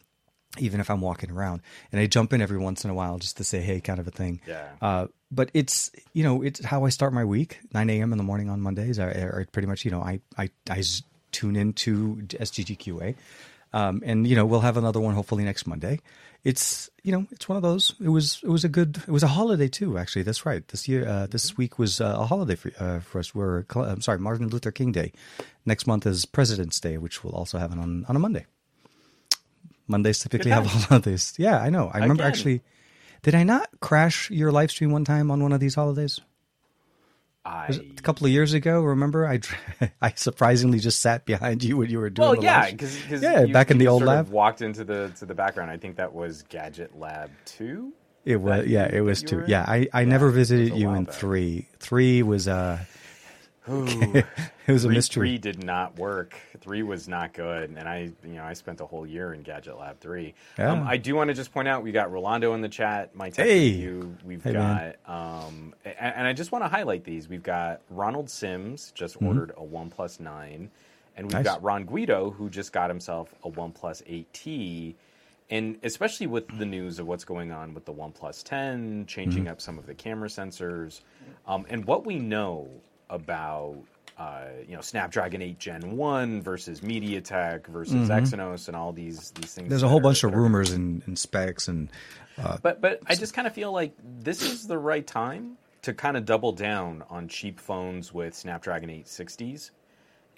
even 0.59 0.81
if 0.81 0.90
I'm 0.90 1.00
walking 1.00 1.31
around. 1.31 1.62
And 1.90 2.00
I 2.00 2.07
jump 2.07 2.33
in 2.33 2.40
every 2.40 2.59
once 2.59 2.85
in 2.85 2.90
a 2.90 2.94
while 2.94 3.18
just 3.18 3.38
to 3.38 3.44
say 3.44 3.61
hey, 3.61 3.81
kind 3.81 3.98
of 3.98 4.07
a 4.07 4.11
thing. 4.11 4.40
Yeah. 4.46 4.68
Uh, 4.81 5.07
but 5.31 5.50
it's 5.55 5.90
you 6.12 6.22
know 6.22 6.42
it's 6.42 6.64
how 6.64 6.85
I 6.85 6.90
start 6.90 7.12
my 7.12 7.24
week. 7.24 7.61
9 7.72 7.90
a.m. 7.90 8.12
in 8.12 8.18
the 8.18 8.24
morning 8.24 8.50
on 8.50 8.61
Mondays. 8.61 8.98
I, 8.98 9.11
I 9.11 9.44
pretty 9.50 9.66
much 9.66 9.85
you 9.85 9.90
know 9.90 10.00
I 10.00 10.20
I, 10.38 10.50
I 10.70 10.83
tune 11.33 11.57
into 11.57 12.16
SGGQA. 12.16 13.16
Um, 13.72 14.03
and 14.07 14.27
you 14.27 14.37
know 14.37 14.46
we'll 14.46 14.61
have 14.61 14.77
another 14.77 15.00
one 15.00 15.14
hopefully 15.14 15.44
next 15.44 15.66
Monday 15.66 15.98
it's 16.44 16.90
you 17.02 17.11
know 17.11 17.26
it's 17.30 17.48
one 17.48 17.57
of 17.57 17.62
those. 17.62 17.94
It 18.00 18.11
was 18.11 18.40
it 18.42 18.48
was 18.48 18.64
a 18.64 18.68
good 18.68 18.98
it 18.98 19.11
was 19.11 19.22
a 19.22 19.28
holiday 19.28 19.68
too. 19.68 19.96
Actually, 19.98 20.22
that's 20.22 20.44
right. 20.44 20.66
This 20.68 20.87
year 20.87 21.09
uh, 21.09 21.26
this 21.26 21.57
week 21.57 21.78
was 21.78 22.00
uh, 22.00 22.16
a 22.18 22.26
holiday 22.26 22.54
for 22.54 22.70
uh, 22.78 23.00
for 23.00 23.18
us. 23.18 23.35
We're 23.35 23.64
I'm 23.74 24.02
sorry, 24.02 24.18
Martin 24.18 24.48
Luther 24.48 24.70
King 24.70 24.92
Day. 24.92 25.12
Next 25.64 25.87
month 25.87 26.07
is 26.07 26.26
President's 26.26 26.78
Day, 26.80 26.98
which 26.98 27.24
we'll 27.24 27.35
also 27.35 27.59
have 27.59 27.72
on 27.72 28.04
on 28.09 28.16
a 28.16 28.18
Monday. 28.18 28.46
Mondays 29.88 30.18
typically 30.20 30.50
have 30.50 30.66
holidays. 30.88 31.35
Yeah, 31.38 31.61
I 31.61 31.70
know. 31.70 31.90
I 31.92 31.98
remember 31.98 32.22
Again. 32.22 32.33
actually. 32.33 32.62
Did 33.22 33.35
I 33.35 33.42
not 33.42 33.68
crash 33.80 34.30
your 34.30 34.52
live 34.52 34.70
stream 34.70 34.92
one 34.92 35.07
time 35.07 35.30
on 35.30 35.42
one 35.42 35.52
of 35.54 35.59
these 35.59 35.74
holidays? 35.74 36.20
I, 37.44 37.66
a 37.66 38.02
couple 38.02 38.26
of 38.26 38.33
years 38.33 38.54
ago. 38.54 38.80
Remember, 38.83 39.26
I 39.26 39.40
I 40.02 40.12
surprisingly 40.16 40.78
just 40.78 41.00
sat 41.00 41.26
behind 41.26 41.62
you 41.62 41.76
when 41.76 41.90
you 41.90 41.98
were 41.98 42.11
doing. 42.11 42.28
Well, 42.28 42.42
yeah, 42.42 42.70
because 42.70 43.22
yeah, 43.22 43.42
you, 43.42 43.52
back 43.52 43.70
in 43.70 43.78
the 43.78 43.88
old 43.88 44.02
lab, 44.02 44.30
walked 44.30 44.62
into 44.62 44.85
the 44.85 45.12
to 45.18 45.26
the 45.26 45.35
background. 45.35 45.70
I 45.70 45.76
think 45.76 45.96
that 45.96 46.14
was 46.14 46.42
Gadget 46.44 46.98
Lab 46.98 47.30
two. 47.44 47.92
It 48.24 48.37
was 48.37 48.66
yeah, 48.66 48.87
it 48.90 49.02
was 49.02 49.22
two. 49.22 49.44
Yeah, 49.46 49.64
I 49.66 49.88
I 49.92 50.00
yeah, 50.00 50.09
never 50.09 50.30
visited 50.30 50.74
you 50.74 50.90
in 50.94 51.04
back. 51.04 51.14
three. 51.14 51.68
Three 51.78 52.22
was 52.22 52.48
uh 52.48 52.78
it 53.66 54.27
was 54.68 54.85
a 54.85 54.88
three, 54.88 54.94
mystery. 54.94 55.29
Three 55.31 55.38
did 55.38 55.64
not 55.64 55.98
work. 55.98 56.37
Three 56.61 56.83
was 56.83 57.09
not 57.09 57.33
good, 57.33 57.70
and 57.70 57.88
I, 57.88 58.11
you 58.22 58.35
know, 58.35 58.44
I 58.44 58.53
spent 58.53 58.83
a 58.83 58.87
whole 58.87 59.07
year 59.07 59.33
in 59.33 59.42
Gadget 59.42 59.79
Lab 59.79 60.00
three. 60.00 60.35
Yeah. 60.59 60.72
Um, 60.72 60.87
I 60.87 60.98
do 60.98 61.14
want 61.14 61.29
to 61.29 61.35
just 61.35 61.50
point 61.50 61.66
out 61.66 61.83
we 61.83 61.90
got 61.90 62.12
Rolando 62.12 62.53
in 62.53 62.61
the 62.61 62.68
chat. 62.68 63.16
My 63.16 63.33
hey. 63.35 63.68
you. 63.68 64.16
We've 64.22 64.42
hey, 64.42 64.53
got, 64.53 64.96
um, 65.07 65.74
and, 65.85 66.14
and, 66.14 66.27
I 66.27 66.35
just 66.35 66.53
want 66.53 66.62
to 66.62 66.68
highlight 66.68 67.05
these. 67.05 67.27
We've 67.27 67.42
got 67.42 67.81
Ronald 67.88 68.29
Sims 68.29 68.92
just 68.94 69.14
mm-hmm. 69.14 69.29
ordered 69.29 69.50
a 69.57 69.62
OnePlus 69.62 70.20
Nine, 70.20 70.70
and 71.16 71.27
we've 71.27 71.33
nice. 71.33 71.44
got 71.44 71.62
Ron 71.62 71.85
Guido 71.85 72.31
who 72.33 72.50
just 72.50 72.70
got 72.70 72.90
himself 72.90 73.35
a 73.44 73.50
OnePlus 73.50 74.03
Eight 74.07 74.31
T. 74.35 74.94
And 75.48 75.79
especially 75.83 76.27
with 76.27 76.46
the 76.59 76.64
news 76.64 76.98
of 76.98 77.07
what's 77.07 77.24
going 77.24 77.53
on 77.53 77.74
with 77.74 77.85
the 77.85 77.92
One 77.92 78.12
10, 78.12 79.05
changing 79.07 79.44
mm-hmm. 79.44 79.53
up 79.53 79.61
some 79.61 79.79
of 79.79 79.87
the 79.87 79.94
camera 79.94 80.29
sensors, 80.29 81.00
um, 81.46 81.66
and 81.68 81.85
what 81.85 82.07
we 82.07 82.18
know 82.18 82.68
about 83.11 83.77
uh, 84.19 84.47
you 84.67 84.75
know 84.75 84.81
Snapdragon 84.81 85.43
8 85.43 85.59
Gen 85.59 85.97
1 85.97 86.43
versus 86.43 86.81
MediaTek 86.81 87.67
versus 87.67 88.09
mm-hmm. 88.09 88.12
Exynos 88.12 88.69
and 88.69 88.77
all 88.77 88.93
these 88.93 89.31
these 89.33 89.55
things. 89.55 89.69
There's 89.69 89.83
a 89.83 89.88
whole 89.88 90.01
bunch 90.01 90.25
of 90.25 90.35
rumors 90.35 90.71
and, 90.71 91.03
and, 91.07 91.19
specs 91.19 91.69
and. 91.69 91.90
Uh, 92.38 92.59
but 92.62 92.81
but 92.81 93.01
I 93.07 93.14
just 93.14 93.35
kind 93.35 93.47
of 93.47 93.55
feel 93.55 93.73
like 93.73 93.95
this 94.03 94.43
is 94.43 94.67
the 94.67 94.79
right 94.79 95.07
time 95.07 95.57
to 95.83 95.93
kind 95.93 96.17
of 96.17 96.25
double 96.25 96.53
down 96.53 97.05
on 97.11 97.29
cheap 97.29 97.61
phones 97.61 98.12
with 98.12 98.35
Snapdragon 98.35 98.88
860s 98.88 99.71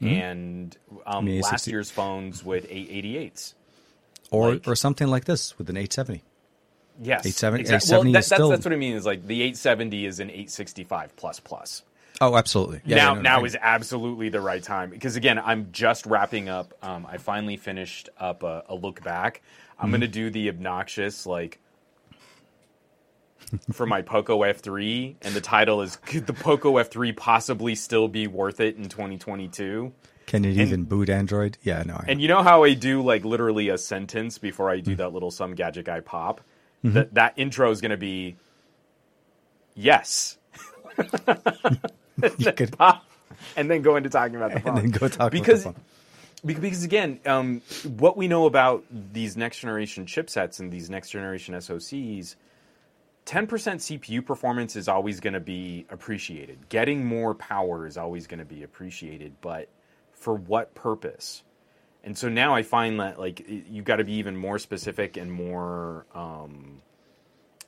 mm-hmm. 0.01 0.07
and 0.07 0.77
um, 1.07 1.27
last 1.41 1.67
year's 1.67 1.91
phones 1.91 2.45
with 2.45 2.69
888s. 2.69 3.55
Or 4.31 4.55
like, 4.55 4.67
or 4.67 4.75
something 4.75 5.07
like 5.07 5.25
this 5.25 5.57
with 5.57 5.71
an 5.71 5.77
870. 5.77 6.23
Yes, 7.01 7.27
870, 7.27 7.61
exactly. 7.61 7.77
870 7.77 7.97
well, 7.97 8.05
that, 8.05 8.13
that's, 8.13 8.27
still... 8.27 8.49
that's 8.49 8.65
what 8.65 8.73
I 8.73 8.77
mean. 8.77 8.97
Is 8.97 9.07
like 9.07 9.27
the 9.27 9.43
870 9.43 10.07
is 10.07 10.21
an 10.21 10.31
865 10.31 11.17
plus 11.17 11.41
plus. 11.41 11.83
Oh, 12.21 12.37
absolutely. 12.37 12.81
Yeah, 12.85 12.97
now, 12.97 13.09
yeah, 13.09 13.15
no, 13.15 13.21
now 13.21 13.39
no, 13.41 13.45
is 13.45 13.57
absolutely 13.61 14.29
the 14.29 14.41
right 14.41 14.63
time 14.63 14.91
because 14.91 15.17
again, 15.17 15.39
I'm 15.39 15.69
just 15.73 16.07
wrapping 16.07 16.49
up. 16.49 16.75
Um, 16.83 17.07
I 17.07 17.19
finally 17.19 17.57
finished 17.57 18.09
up 18.19 18.43
a, 18.43 18.65
a 18.69 18.75
look 18.75 19.03
back. 19.03 19.43
I'm 19.79 19.85
mm-hmm. 19.85 19.91
going 19.93 20.01
to 20.01 20.09
do 20.09 20.31
the 20.31 20.49
obnoxious 20.49 21.27
like 21.27 21.61
for 23.73 23.87
my 23.87 24.03
Poco 24.03 24.41
F3, 24.41 25.17
and 25.23 25.35
the 25.35 25.41
title 25.41 25.83
is 25.83 25.97
"Could 25.97 26.27
the 26.27 26.33
Poco 26.33 26.75
F3 26.75 27.17
possibly 27.17 27.75
still 27.75 28.09
be 28.09 28.27
worth 28.27 28.61
it 28.61 28.77
in 28.77 28.89
2022?" 28.89 29.93
Can 30.27 30.45
it 30.45 30.51
and, 30.51 30.61
even 30.61 30.85
boot 30.85 31.09
Android? 31.09 31.57
Yeah, 31.63 31.85
no. 31.87 32.03
and 32.09 32.21
you 32.21 32.29
know 32.29 32.43
how 32.43 32.65
I 32.65 32.75
do 32.75 33.03
like 33.03 33.25
literally 33.25 33.69
a 33.69 33.79
sentence 33.79 34.39
before 34.39 34.71
I 34.71 34.81
do 34.81 34.93
mm-hmm. 34.93 34.99
that 34.99 35.13
little 35.13 35.31
some 35.31 35.55
gadget 35.55 35.87
guy 35.87 36.01
pop. 36.01 36.41
Mm-hmm. 36.85 36.95
That 36.95 37.15
that 37.15 37.35
intro 37.37 37.71
is 37.71 37.81
going 37.81 37.93
to 37.93 37.97
be 37.97 38.37
yes. 39.75 40.39
you 42.39 42.53
could 42.53 42.77
and 43.57 43.71
then 43.71 43.83
go 43.83 43.97
into 43.97 44.11
talking 44.11 44.37
about 44.37 44.53
the 44.53 44.61
phone. 44.61 44.79
And 44.79 44.93
then 44.93 44.99
go 44.99 45.09
talk 45.09 45.33
because, 45.33 45.63
about 45.63 45.75
the 45.75 45.81
phone. 45.81 46.63
Because 46.63 46.85
again, 46.85 47.21
um, 47.27 47.63
what 47.97 48.17
we 48.17 48.29
know 48.29 48.47
about 48.47 48.85
these 48.91 49.37
next 49.37 49.61
generation 49.61 50.07
chipsets 50.07 50.61
and 50.61 50.71
these 50.71 50.89
next 50.89 51.11
generation 51.11 51.55
SoCs, 51.55 52.37
10% 53.27 53.49
CPU 53.49 54.25
performance 54.25 54.77
is 54.77 54.87
always 54.87 55.19
going 55.21 55.35
to 55.35 55.41
be 55.41 55.87
appreciated. 55.91 56.69
Getting 56.69 57.05
more 57.05 57.35
power 57.35 57.87
is 57.87 57.97
always 57.97 58.27
going 58.27 58.39
to 58.39 58.45
be 58.45 58.63
appreciated, 58.63 59.35
but 59.41 59.69
for 60.13 60.35
what 60.35 60.75
purpose? 60.75 61.43
And 62.05 62.17
so 62.17 62.29
now 62.29 62.55
I 62.55 62.63
find 62.63 63.01
that 63.01 63.19
like 63.19 63.45
you've 63.49 63.85
got 63.85 63.97
to 63.97 64.05
be 64.05 64.15
even 64.15 64.37
more 64.37 64.61
specific 64.61 65.17
and 65.17 65.33
more 65.33 66.07
um, 66.15 66.81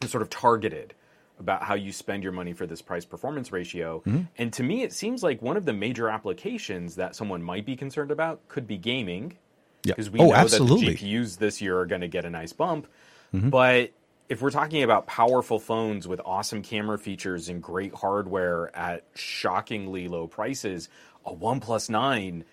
sort 0.07 0.23
of 0.23 0.31
targeted 0.31 0.95
about 1.39 1.63
how 1.63 1.75
you 1.75 1.93
spend 1.93 2.23
your 2.23 2.33
money 2.33 2.53
for 2.53 2.67
this 2.67 2.83
price 2.83 3.05
performance 3.05 3.53
ratio. 3.53 4.03
And 4.37 4.53
to 4.55 4.63
me, 4.63 4.83
it 4.83 4.93
seems 4.93 5.23
like 5.23 5.41
one 5.43 5.57
of 5.57 5.65
the 5.65 5.73
major 5.73 6.09
applications 6.09 6.97
that 6.97 7.15
someone 7.15 7.43
might 7.43 7.65
be 7.67 7.77
concerned 7.77 8.11
about 8.11 8.47
could 8.49 8.67
be 8.67 8.77
gaming. 8.79 9.37
Yeah. 9.85 9.93
Because 9.95 10.11
we 10.11 10.19
Oh, 10.21 10.29
know 10.29 10.35
absolutely. 10.35 10.87
that 10.95 10.99
the 10.99 11.15
GPUs 11.15 11.39
this 11.39 11.63
year 11.63 11.79
are 11.79 11.87
going 11.87 12.01
to 12.01 12.09
get 12.09 12.25
a 12.25 12.31
nice 12.31 12.53
bump. 12.53 12.89
Mm-hmm. 13.33 13.51
But 13.51 13.93
if 14.29 14.43
we're 14.43 14.51
talking 14.51 14.83
about 14.83 15.07
powerful 15.07 15.59
phones 15.59 16.09
with 16.09 16.21
awesome 16.25 16.63
camera 16.63 16.99
features 16.99 17.49
and 17.49 17.63
great 17.63 17.95
hardware 17.95 18.75
at 18.77 19.05
shockingly 19.15 20.09
low 20.09 20.27
prices, 20.27 20.89
a 21.25 21.33
OnePlus 21.35 21.89
9 21.89 22.45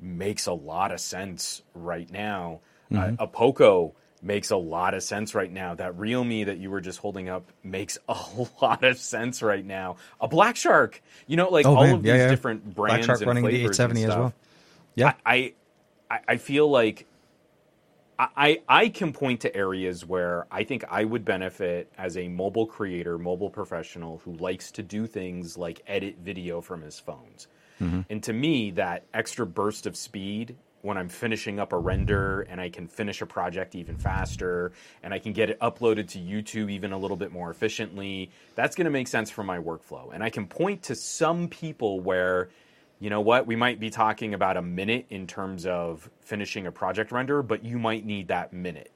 makes 0.00 0.46
a 0.46 0.52
lot 0.52 0.90
of 0.92 1.00
sense 1.00 1.62
right 1.74 2.10
now. 2.10 2.60
Mm-hmm. 2.90 3.14
Uh, 3.14 3.24
a 3.24 3.26
Poco 3.26 3.94
makes 4.22 4.50
a 4.50 4.56
lot 4.56 4.94
of 4.94 5.02
sense 5.02 5.34
right 5.34 5.50
now. 5.52 5.74
That 5.74 5.98
Realme 5.98 6.44
that 6.46 6.58
you 6.58 6.70
were 6.70 6.80
just 6.80 6.98
holding 7.00 7.28
up 7.28 7.50
makes 7.64 7.98
a 8.08 8.16
lot 8.60 8.84
of 8.84 8.98
sense 8.98 9.42
right 9.42 9.64
now. 9.64 9.96
A 10.20 10.28
Black 10.28 10.56
Shark, 10.56 11.02
you 11.26 11.36
know, 11.36 11.48
like 11.48 11.66
Oh, 11.66 11.76
all 11.76 11.82
man. 11.84 11.94
of 11.96 12.06
Yeah, 12.06 12.12
these 12.14 12.20
yeah. 12.22 12.28
different 12.30 12.74
Black 12.74 13.02
brands 13.02 13.06
Shark 13.06 13.20
and 13.20 13.28
running 13.28 13.44
the 13.44 13.50
flavors 13.50 13.80
and 13.80 13.98
870 13.98 14.04
as 14.04 14.10
stuff. 14.10 14.18
well. 14.18 14.32
Yeah. 14.94 15.14
I, 15.26 15.54
I 16.10 16.20
I 16.28 16.36
feel 16.36 16.68
like 16.70 17.06
I 18.18 18.60
I 18.68 18.88
can 18.88 19.12
point 19.12 19.40
to 19.40 19.56
areas 19.56 20.06
where 20.06 20.46
I 20.50 20.64
think 20.64 20.84
I 20.90 21.04
would 21.04 21.24
benefit 21.24 21.90
as 21.98 22.16
a 22.16 22.28
mobile 22.28 22.66
creator, 22.66 23.18
mobile 23.18 23.50
professional 23.50 24.18
who 24.24 24.34
likes 24.34 24.70
to 24.72 24.82
do 24.82 25.06
things 25.06 25.58
like 25.58 25.82
edit 25.86 26.18
video 26.22 26.60
from 26.60 26.82
his 26.82 26.98
phones. 27.00 27.48
Mm-hmm. 27.80 28.02
And 28.10 28.22
to 28.22 28.32
me, 28.32 28.70
that 28.72 29.04
extra 29.12 29.46
burst 29.46 29.86
of 29.86 29.96
speed 29.96 30.56
when 30.82 30.98
I'm 30.98 31.08
finishing 31.08 31.58
up 31.58 31.72
a 31.72 31.78
render 31.78 32.42
and 32.42 32.60
I 32.60 32.68
can 32.68 32.86
finish 32.86 33.22
a 33.22 33.26
project 33.26 33.74
even 33.74 33.96
faster 33.96 34.72
and 35.02 35.14
I 35.14 35.18
can 35.18 35.32
get 35.32 35.48
it 35.48 35.58
uploaded 35.60 36.08
to 36.10 36.18
YouTube 36.18 36.70
even 36.70 36.92
a 36.92 36.98
little 36.98 37.16
bit 37.16 37.32
more 37.32 37.50
efficiently, 37.50 38.30
that's 38.54 38.76
going 38.76 38.84
to 38.84 38.90
make 38.90 39.08
sense 39.08 39.30
for 39.30 39.42
my 39.44 39.58
workflow. 39.58 40.12
And 40.12 40.22
I 40.22 40.30
can 40.30 40.46
point 40.46 40.82
to 40.84 40.94
some 40.94 41.48
people 41.48 42.00
where 42.00 42.50
you 43.02 43.10
know 43.10 43.20
what? 43.20 43.48
We 43.48 43.56
might 43.56 43.80
be 43.80 43.90
talking 43.90 44.32
about 44.32 44.56
a 44.56 44.62
minute 44.62 45.06
in 45.10 45.26
terms 45.26 45.66
of 45.66 46.08
finishing 46.20 46.68
a 46.68 46.72
project 46.72 47.10
render, 47.10 47.42
but 47.42 47.64
you 47.64 47.76
might 47.76 48.06
need 48.06 48.28
that 48.28 48.52
minute. 48.52 48.92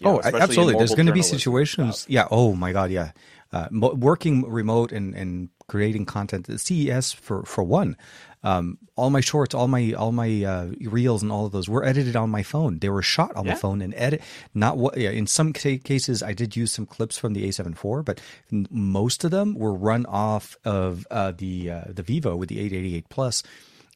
You 0.00 0.06
know, 0.06 0.20
oh, 0.24 0.36
absolutely. 0.36 0.74
There's 0.74 0.96
going 0.96 1.06
to 1.06 1.12
be 1.12 1.22
situations. 1.22 2.00
stuff. 2.00 2.10
Yeah. 2.10 2.26
Oh 2.32 2.54
my 2.54 2.72
God. 2.72 2.90
Yeah. 2.90 3.12
Uh, 3.52 3.68
mo- 3.70 3.94
working 3.94 4.42
remote 4.50 4.90
and, 4.90 5.14
and 5.14 5.50
creating 5.68 6.06
content. 6.06 6.46
the 6.46 6.58
CES 6.58 7.12
for 7.12 7.44
for 7.44 7.62
one. 7.62 7.96
Um, 8.44 8.78
all 8.94 9.10
my 9.10 9.20
shorts, 9.20 9.52
all 9.54 9.66
my 9.68 9.92
all 9.92 10.12
my 10.12 10.44
uh, 10.44 10.70
reels, 10.82 11.22
and 11.22 11.32
all 11.32 11.46
of 11.46 11.52
those 11.52 11.68
were 11.68 11.84
edited 11.84 12.14
on 12.16 12.30
my 12.30 12.42
phone. 12.44 12.78
They 12.78 12.88
were 12.88 13.02
shot 13.02 13.34
on 13.34 13.44
Yeah. 13.44 13.52
my 13.52 13.58
phone 13.58 13.82
and 13.82 13.92
edit. 13.96 14.22
Not 14.54 14.76
what. 14.78 14.96
Yeah, 14.96 15.10
in 15.10 15.26
some 15.26 15.52
ca- 15.52 15.78
cases, 15.78 16.22
I 16.22 16.34
did 16.34 16.54
use 16.56 16.72
some 16.72 16.86
clips 16.86 17.18
from 17.18 17.32
the 17.34 17.46
A7 17.48 17.72
IV, 17.72 18.04
but 18.04 18.20
n- 18.52 18.66
most 18.70 19.24
of 19.24 19.30
them 19.32 19.54
were 19.54 19.74
run 19.74 20.06
off 20.06 20.56
of 20.64 21.04
uh, 21.10 21.32
the 21.36 21.70
uh, 21.70 21.84
the 21.88 22.02
Vivo 22.02 22.36
with 22.36 22.48
the 22.48 22.60
888 22.60 23.08
Plus. 23.08 23.42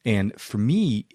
And 0.04 0.38
for 0.40 0.58
me, 0.58 1.06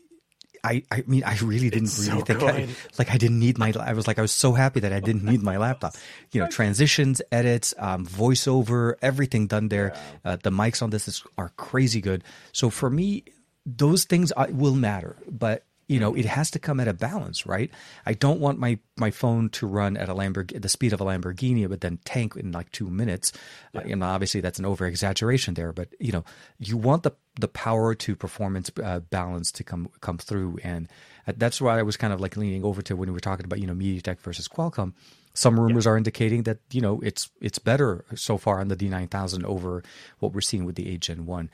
I, 0.67 0.83
I 0.91 1.03
mean, 1.07 1.23
I 1.23 1.37
really 1.37 1.69
didn't 1.69 1.87
It's 1.87 2.07
really 2.07 2.19
so 2.19 2.25
think 2.25 2.43
I, 2.43 2.67
like 2.99 3.09
I 3.09 3.17
didn't 3.17 3.39
need 3.39 3.57
my. 3.57 3.73
I 3.79 3.93
was 3.93 4.05
like 4.07 4.19
I 4.19 4.21
was 4.21 4.33
so 4.33 4.51
happy 4.51 4.81
that 4.81 4.91
I 4.91 4.99
didn't 4.99 5.23
need 5.23 5.41
my 5.41 5.57
laptop. 5.57 5.95
You 6.31 6.41
know, 6.41 6.49
transitions, 6.49 7.21
edits, 7.31 7.73
um, 7.79 8.05
voiceover, 8.05 8.95
everything 9.01 9.47
done 9.47 9.69
there. 9.69 9.95
Uh, 10.25 10.35
the 10.35 10.49
mics 10.49 10.81
on 10.81 10.89
this 10.89 11.07
is, 11.07 11.23
are 11.37 11.53
crazy 11.55 12.01
good. 12.01 12.23
So 12.51 12.69
for 12.69 12.89
me, 12.89 13.23
those 13.65 14.03
things 14.03 14.33
I, 14.35 14.47
will 14.47 14.75
matter, 14.75 15.15
but 15.29 15.63
you 15.87 15.99
know, 16.01 16.13
it 16.13 16.25
has 16.25 16.51
to 16.51 16.59
come 16.59 16.79
at 16.79 16.87
a 16.87 16.93
balance, 16.93 17.45
right? 17.45 17.71
I 18.05 18.13
don't 18.13 18.39
want 18.39 18.59
my 18.59 18.79
my 18.97 19.09
phone 19.09 19.49
to 19.51 19.65
run 19.65 19.95
at 19.95 20.09
a 20.09 20.13
Lamborghini, 20.13 20.61
the 20.61 20.69
speed 20.69 20.91
of 20.91 20.99
a 20.99 21.05
Lamborghini, 21.05 21.67
but 21.69 21.81
then 21.81 21.99
tank 22.03 22.35
in 22.35 22.51
like 22.51 22.71
two 22.71 22.89
minutes. 22.89 23.31
Uh, 23.73 23.79
and 23.79 24.03
obviously, 24.03 24.41
that's 24.41 24.59
an 24.59 24.65
over 24.65 24.85
exaggeration 24.85 25.53
there, 25.53 25.71
but 25.71 25.89
you 25.99 26.11
know, 26.11 26.25
you 26.59 26.75
want 26.75 27.03
the 27.03 27.11
the 27.39 27.47
power 27.47 27.95
to 27.95 28.15
performance 28.15 28.69
uh, 28.83 28.99
balance 28.99 29.51
to 29.53 29.63
come 29.63 29.89
come 30.01 30.17
through, 30.17 30.59
and 30.63 30.89
that's 31.25 31.61
why 31.61 31.79
I 31.79 31.83
was 31.83 31.95
kind 31.95 32.11
of 32.11 32.19
like 32.19 32.35
leaning 32.35 32.65
over 32.65 32.81
to 32.81 32.95
when 32.95 33.09
we 33.09 33.13
were 33.13 33.19
talking 33.21 33.45
about 33.45 33.59
you 33.59 33.67
know 33.67 33.73
MediaTek 33.73 34.19
versus 34.19 34.47
Qualcomm. 34.47 34.93
Some 35.33 35.59
rumors 35.59 35.85
are 35.85 35.95
indicating 35.95 36.43
that 36.43 36.57
you 36.71 36.81
know 36.81 36.99
it's 37.01 37.29
it's 37.39 37.59
better 37.59 38.03
so 38.15 38.37
far 38.37 38.59
on 38.59 38.67
the 38.67 38.75
D9000 38.75 39.45
over 39.45 39.83
what 40.19 40.33
we're 40.33 40.41
seeing 40.41 40.65
with 40.65 40.75
the 40.75 40.89
8 40.89 40.99
Gen 40.99 41.25
1 41.25 41.49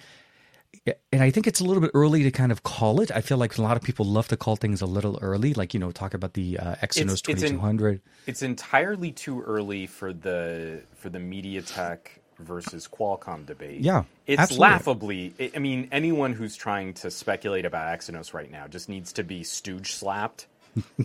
and 1.11 1.23
I 1.23 1.29
think 1.31 1.47
it's 1.47 1.59
a 1.59 1.63
little 1.63 1.81
bit 1.81 1.91
early 1.93 2.23
to 2.23 2.31
kind 2.31 2.51
of 2.51 2.63
call 2.63 3.01
it. 3.01 3.11
I 3.11 3.21
feel 3.21 3.37
like 3.37 3.57
a 3.57 3.61
lot 3.61 3.77
of 3.77 3.83
people 3.83 4.05
love 4.05 4.27
to 4.29 4.37
call 4.37 4.55
things 4.55 4.81
a 4.81 4.85
little 4.85 5.17
early, 5.21 5.53
like 5.53 5.73
you 5.73 5.79
know, 5.79 5.91
talk 5.91 6.13
about 6.13 6.33
the 6.33 6.59
uh, 6.59 6.75
Exynos 6.75 7.13
it's 7.13 7.29
in- 7.29 7.35
2200. 7.35 8.01
It's 8.27 8.41
entirely 8.41 9.11
too 9.11 9.41
early 9.41 9.87
for 9.87 10.13
the 10.13 10.81
for 10.95 11.09
the 11.09 11.19
MediaTek 11.19 11.99
versus 12.39 12.87
Qualcomm 12.87 13.45
debate. 13.45 13.81
Yeah, 13.81 14.03
it's 14.27 14.41
absolutely. 14.41 14.61
laughably. 14.61 15.33
I- 15.39 15.51
I 15.55 15.59
mean, 15.59 15.87
anyone 15.91 16.33
who's 16.33 16.55
trying 16.55 16.93
to 16.95 17.11
speculate 17.11 17.65
about 17.65 17.97
Exynos 17.97 18.33
right 18.33 18.51
now 18.51 18.67
just 18.67 18.89
needs 18.89 19.13
to 19.13 19.23
be 19.23 19.43
stooge 19.43 19.93
slapped. 19.93 20.47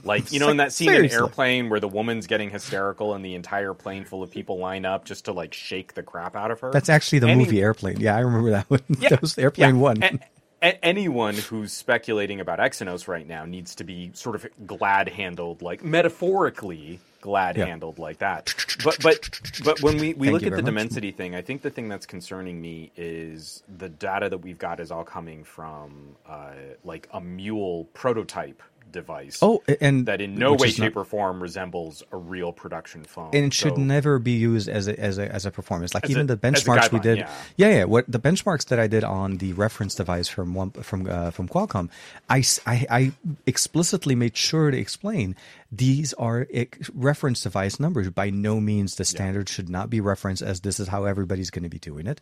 Like 0.05 0.33
you 0.33 0.41
know, 0.41 0.49
in 0.49 0.59
that 0.59 0.73
scene 0.73 0.89
Seriously. 0.89 1.17
in 1.17 1.23
Airplane 1.25 1.69
where 1.69 1.81
the 1.81 1.89
woman's 1.89 2.27
getting 2.27 2.51
hysterical 2.51 3.15
and 3.15 3.25
the 3.25 3.35
entire 3.35 3.75
plane 3.75 4.05
full 4.05 4.23
of 4.23 4.31
people 4.31 4.59
line 4.59 4.85
up 4.85 5.05
just 5.05 5.27
to 5.27 5.33
like 5.33 5.53
shake 5.55 5.95
the 5.95 6.03
crap 6.03 6.37
out 6.37 6.51
of 6.51 6.61
her. 6.61 6.71
That's 6.71 6.89
actually 6.89 7.19
the 7.21 7.29
Any- 7.29 7.45
movie 7.45 7.61
Airplane. 7.61 8.01
Yeah, 8.01 8.17
I 8.17 8.21
remember 8.21 8.51
that 8.51 8.71
one. 8.71 8.81
Yeah, 8.99 9.11
that 9.11 9.21
was 9.21 9.37
Airplane 9.39 9.77
yeah. 9.77 9.81
One. 9.81 10.03
A- 10.03 10.19
a- 10.63 10.85
anyone 10.85 11.35
who's 11.35 11.73
speculating 11.73 12.41
about 12.41 12.59
Exynos 12.59 13.07
right 13.09 13.27
now 13.27 13.45
needs 13.45 13.75
to 13.77 13.85
be 13.85 14.11
sort 14.15 14.35
of 14.37 14.47
glad 14.67 15.09
handled, 15.09 15.63
like 15.63 15.85
metaphorically 15.85 17.01
glad 17.21 17.57
handled 17.57 17.99
like 17.99 18.19
that. 18.19 18.55
But 18.85 18.99
but 19.03 19.41
but 19.65 19.83
when 19.83 19.99
we, 19.99 20.15
we 20.15 20.29
Thank 20.29 20.33
look 20.35 20.43
at 20.43 20.45
the 20.45 20.51
very 20.51 20.63
much. 20.63 20.65
Dimensity 20.67 21.11
thing, 21.13 21.35
I 21.35 21.43
think 21.43 21.63
the 21.63 21.71
thing 21.71 21.89
that's 21.89 22.07
concerning 22.07 22.61
me 22.61 22.93
is 22.97 23.63
the 23.77 23.89
data 23.89 24.29
that 24.29 24.39
we've 24.39 24.59
got 24.59 24.81
is 24.81 24.91
all 24.91 25.05
coming 25.05 25.45
from 25.45 26.17
uh, 26.29 26.53
like 26.85 27.09
a 27.13 27.21
mule 27.21 27.85
prototype 27.95 28.63
device. 28.93 29.39
Oh, 29.43 29.63
and 29.81 30.07
that 30.07 30.21
in 30.21 30.35
no 30.37 30.55
way, 30.55 30.69
is 30.69 30.79
not- 30.79 30.87
shape, 30.87 30.97
or 30.97 31.05
form 31.05 31.43
resembles 31.43 32.03
a 32.13 32.17
real 32.17 32.53
production 32.53 33.05
phone. 33.05 33.31
and 33.33 33.45
it 33.47 33.55
should 33.55 33.75
So- 33.77 33.81
never 33.81 34.19
be 34.19 34.33
used 34.33 34.69
as 34.69 34.89
a 34.89 34.99
as 34.99 35.19
a 35.19 35.31
as 35.33 35.47
a 35.47 35.51
performance. 35.51 35.95
Like 35.95 36.09
even 36.11 36.23
a- 36.31 36.35
the 36.35 36.37
benchmarks 36.37 36.91
we 36.93 37.01
did, 37.01 37.19
yeah. 37.19 37.31
yeah, 37.57 37.69
yeah. 37.71 37.85
What 37.85 38.05
the 38.11 38.19
benchmarks 38.21 38.67
that 38.67 38.79
I 38.79 38.87
did 38.87 39.05
on 39.05 39.39
the 39.39 39.53
reference 39.55 39.95
device 39.95 40.29
from 40.29 40.55
one 40.55 40.71
from 40.71 41.07
uh, 41.09 41.31
from 41.31 41.49
Qualcomm, 41.49 41.91
I 42.29 42.43
I 42.67 43.13
explicitly 43.47 44.15
made 44.15 44.37
sure 44.37 44.71
to 44.71 44.79
explain 44.79 45.35
these 45.71 46.13
are 46.15 46.47
reference 46.95 47.43
device 47.43 47.79
numbers. 47.81 48.11
By 48.11 48.31
no 48.31 48.61
means 48.61 48.97
the 48.97 49.05
standard 49.05 49.49
should 49.49 49.69
not 49.69 49.91
be 49.91 50.01
referenced 50.01 50.43
as 50.43 50.61
this 50.61 50.81
is 50.81 50.89
how 50.89 51.05
everybody's 51.05 51.51
going 51.51 51.65
to 51.65 51.69
be 51.69 51.79
doing 51.79 52.07
it. 52.07 52.21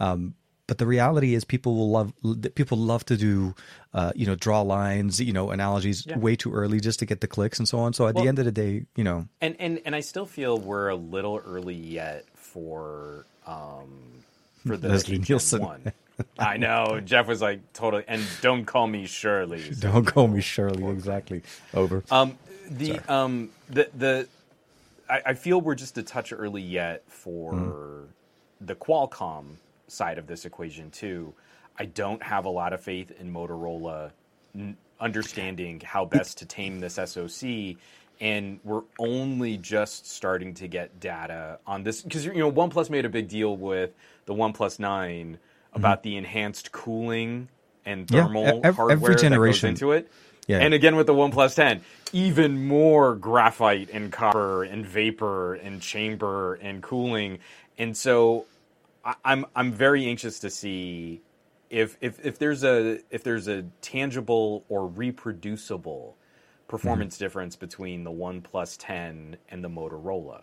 Um, 0.00 0.34
but 0.66 0.78
the 0.78 0.86
reality 0.86 1.34
is, 1.34 1.44
people 1.44 1.74
will 1.76 1.90
love 1.90 2.12
people 2.54 2.78
love 2.78 3.04
to 3.06 3.16
do, 3.16 3.54
uh, 3.92 4.12
you 4.14 4.26
know, 4.26 4.34
draw 4.34 4.62
lines, 4.62 5.20
you 5.20 5.32
know, 5.32 5.50
analogies 5.50 6.06
way 6.16 6.36
too 6.36 6.52
early 6.52 6.80
just 6.80 6.98
to 7.00 7.06
get 7.06 7.20
the 7.20 7.26
clicks 7.26 7.58
and 7.58 7.68
so 7.68 7.78
on. 7.78 7.92
So 7.92 8.06
at 8.06 8.14
the 8.14 8.26
end 8.28 8.38
of 8.38 8.44
the 8.44 8.52
day, 8.52 8.86
you 8.96 9.04
know, 9.04 9.28
And 9.40 9.56
and 9.58 9.80
and 9.84 9.94
I 9.94 10.00
still 10.00 10.26
feel 10.26 10.58
we're 10.58 10.88
a 10.88 10.94
little 10.96 11.40
early 11.46 11.74
yet 11.74 12.24
for 12.34 13.26
um 13.46 14.22
for 14.66 14.76
the 14.76 14.88
Leslie 14.88 15.18
Nielsen. 15.18 15.60
one. 15.60 15.92
I 16.38 16.56
know 16.56 17.00
Jeff 17.04 17.26
was 17.26 17.42
like 17.42 17.72
totally 17.72 18.04
and 18.06 18.22
don't 18.40 18.64
call 18.64 18.86
me 18.86 19.06
Shirley. 19.06 19.62
Don't 19.80 20.04
call 20.06 20.28
me 20.28 20.40
Shirley. 20.40 20.84
Exactly. 20.86 21.42
Over. 21.74 22.04
Um 22.10 22.38
the 22.70 23.00
um 23.12 23.50
the 23.68 23.90
the 23.96 24.28
I, 25.10 25.20
I 25.26 25.34
feel 25.34 25.60
we're 25.60 25.74
just 25.74 25.98
a 25.98 26.02
touch 26.02 26.32
early 26.32 26.62
yet 26.62 27.02
for 27.08 27.52
Mm-hmm. 27.52 28.66
the 28.66 28.74
Qualcomm 28.76 29.56
side 29.88 30.18
of 30.18 30.26
this 30.26 30.44
equation 30.44 30.90
too. 30.90 31.34
I 31.78 31.86
don't 31.86 32.22
have 32.22 32.46
a 32.46 32.50
lot 32.50 32.72
of 32.72 32.80
faith 32.82 33.12
in 33.20 33.32
Motorola 33.32 34.12
n- 34.54 34.76
understanding 35.00 35.80
how 35.84 36.04
best 36.06 36.38
to 36.38 36.46
tame 36.46 36.80
this 36.80 36.94
SoC, 36.94 37.76
and 38.20 38.60
we're 38.64 38.82
only 38.98 39.58
just 39.58 40.10
starting 40.10 40.54
to 40.54 40.68
get 40.68 41.00
data 41.00 41.58
on 41.66 41.84
this 41.84 42.02
because 42.02 42.26
you 42.26 42.34
know 42.34 42.52
OnePlus 42.52 42.90
made 42.90 43.04
a 43.06 43.10
big 43.10 43.28
deal 43.28 43.56
with 43.56 43.92
the 44.26 44.34
OnePlus 44.34 44.78
Nine 44.80 45.38
about 45.74 46.02
the 46.02 46.16
enhanced 46.16 46.72
cooling 46.72 47.48
and 47.84 48.10
Mm-hmm. 48.10 48.14
Yeah, 48.14 48.26
thermal 48.26 48.46
e- 48.46 48.60
ev- 48.64 48.80
every 48.88 49.14
hardware 49.14 49.14
generation. 49.16 49.70
that 49.70 49.80
goes 49.80 49.82
into 49.82 49.92
it. 49.92 50.10
Yeah. 50.48 50.58
And 50.60 50.74
again 50.74 50.96
with 50.96 51.06
the 51.08 51.14
OnePlus 51.14 51.56
10, 51.56 51.82
even 52.12 52.66
more 52.66 53.16
graphite 53.16 53.90
and 53.92 54.12
copper 54.12 54.64
and 54.64 54.86
vapor 54.86 55.54
and 55.54 55.80
chamber 55.82 56.54
and 56.56 56.82
cooling. 56.82 57.40
And 57.78 57.96
so 57.96 58.46
I, 59.04 59.14
I'm 59.24 59.46
I'm 59.54 59.72
very 59.72 60.06
anxious 60.06 60.38
to 60.40 60.50
see 60.50 61.22
if 61.70 61.96
if 62.00 62.24
if 62.24 62.38
there's 62.38 62.64
a 62.64 63.00
if 63.10 63.22
there's 63.22 63.48
a 63.48 63.64
tangible 63.80 64.64
or 64.68 64.86
reproducible 64.86 66.16
performance 66.68 67.16
mm-hmm. 67.16 67.24
difference 67.24 67.56
between 67.56 68.04
the 68.04 68.10
OnePlus 68.10 68.76
10 68.78 69.36
and 69.48 69.62
the 69.62 69.68
Motorola. 69.68 70.42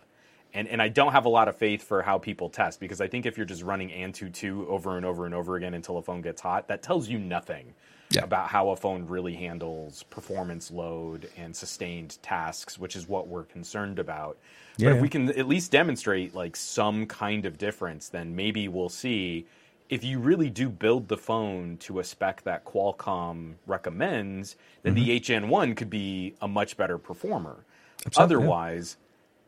And, 0.54 0.68
and 0.68 0.82
I 0.82 0.88
don't 0.88 1.12
have 1.12 1.24
a 1.24 1.30
lot 1.30 1.48
of 1.48 1.56
faith 1.56 1.82
for 1.82 2.02
how 2.02 2.18
people 2.18 2.48
test 2.48 2.78
because 2.78 3.00
I 3.00 3.08
think 3.08 3.26
if 3.26 3.36
you're 3.36 3.46
just 3.46 3.62
running 3.62 3.88
Antutu 3.88 4.66
over 4.66 4.96
and 4.96 5.06
over 5.06 5.24
and 5.24 5.34
over 5.34 5.56
again 5.56 5.74
until 5.74 5.96
a 5.96 6.02
phone 6.02 6.20
gets 6.20 6.42
hot, 6.42 6.68
that 6.68 6.82
tells 6.82 7.08
you 7.08 7.18
nothing 7.18 7.74
Yeah. 8.14 8.24
about 8.24 8.48
how 8.48 8.70
a 8.70 8.76
phone 8.76 9.06
really 9.06 9.34
handles 9.34 10.02
performance 10.04 10.70
load 10.70 11.28
and 11.36 11.54
sustained 11.54 12.18
tasks, 12.22 12.78
which 12.78 12.96
is 12.96 13.08
what 13.08 13.28
we're 13.28 13.44
concerned 13.44 13.98
about. 13.98 14.38
But 14.78 14.88
if 14.88 14.94
yeah. 14.96 15.02
we 15.02 15.08
can 15.08 15.28
at 15.30 15.46
least 15.46 15.70
demonstrate 15.70 16.34
like 16.34 16.56
some 16.56 17.06
kind 17.06 17.46
of 17.46 17.58
difference, 17.58 18.08
then 18.08 18.34
maybe 18.34 18.68
we'll 18.68 18.88
see 18.88 19.46
if 19.92 20.02
you 20.02 20.18
really 20.18 20.48
do 20.48 20.70
build 20.70 21.08
the 21.08 21.18
phone 21.18 21.76
to 21.76 21.98
a 21.98 22.04
spec 22.04 22.42
that 22.44 22.64
Qualcomm 22.64 23.56
recommends, 23.66 24.56
then 24.82 24.94
the 24.94 25.10
8 25.10 25.22
Gen 25.22 25.48
1 25.50 25.74
could 25.74 25.90
be 25.90 26.34
a 26.40 26.48
much 26.48 26.78
better 26.78 26.96
performer. 26.96 27.66
Mm-hmm. 27.98 28.10
yeah. 28.16 28.24
Otherwise, 28.24 28.96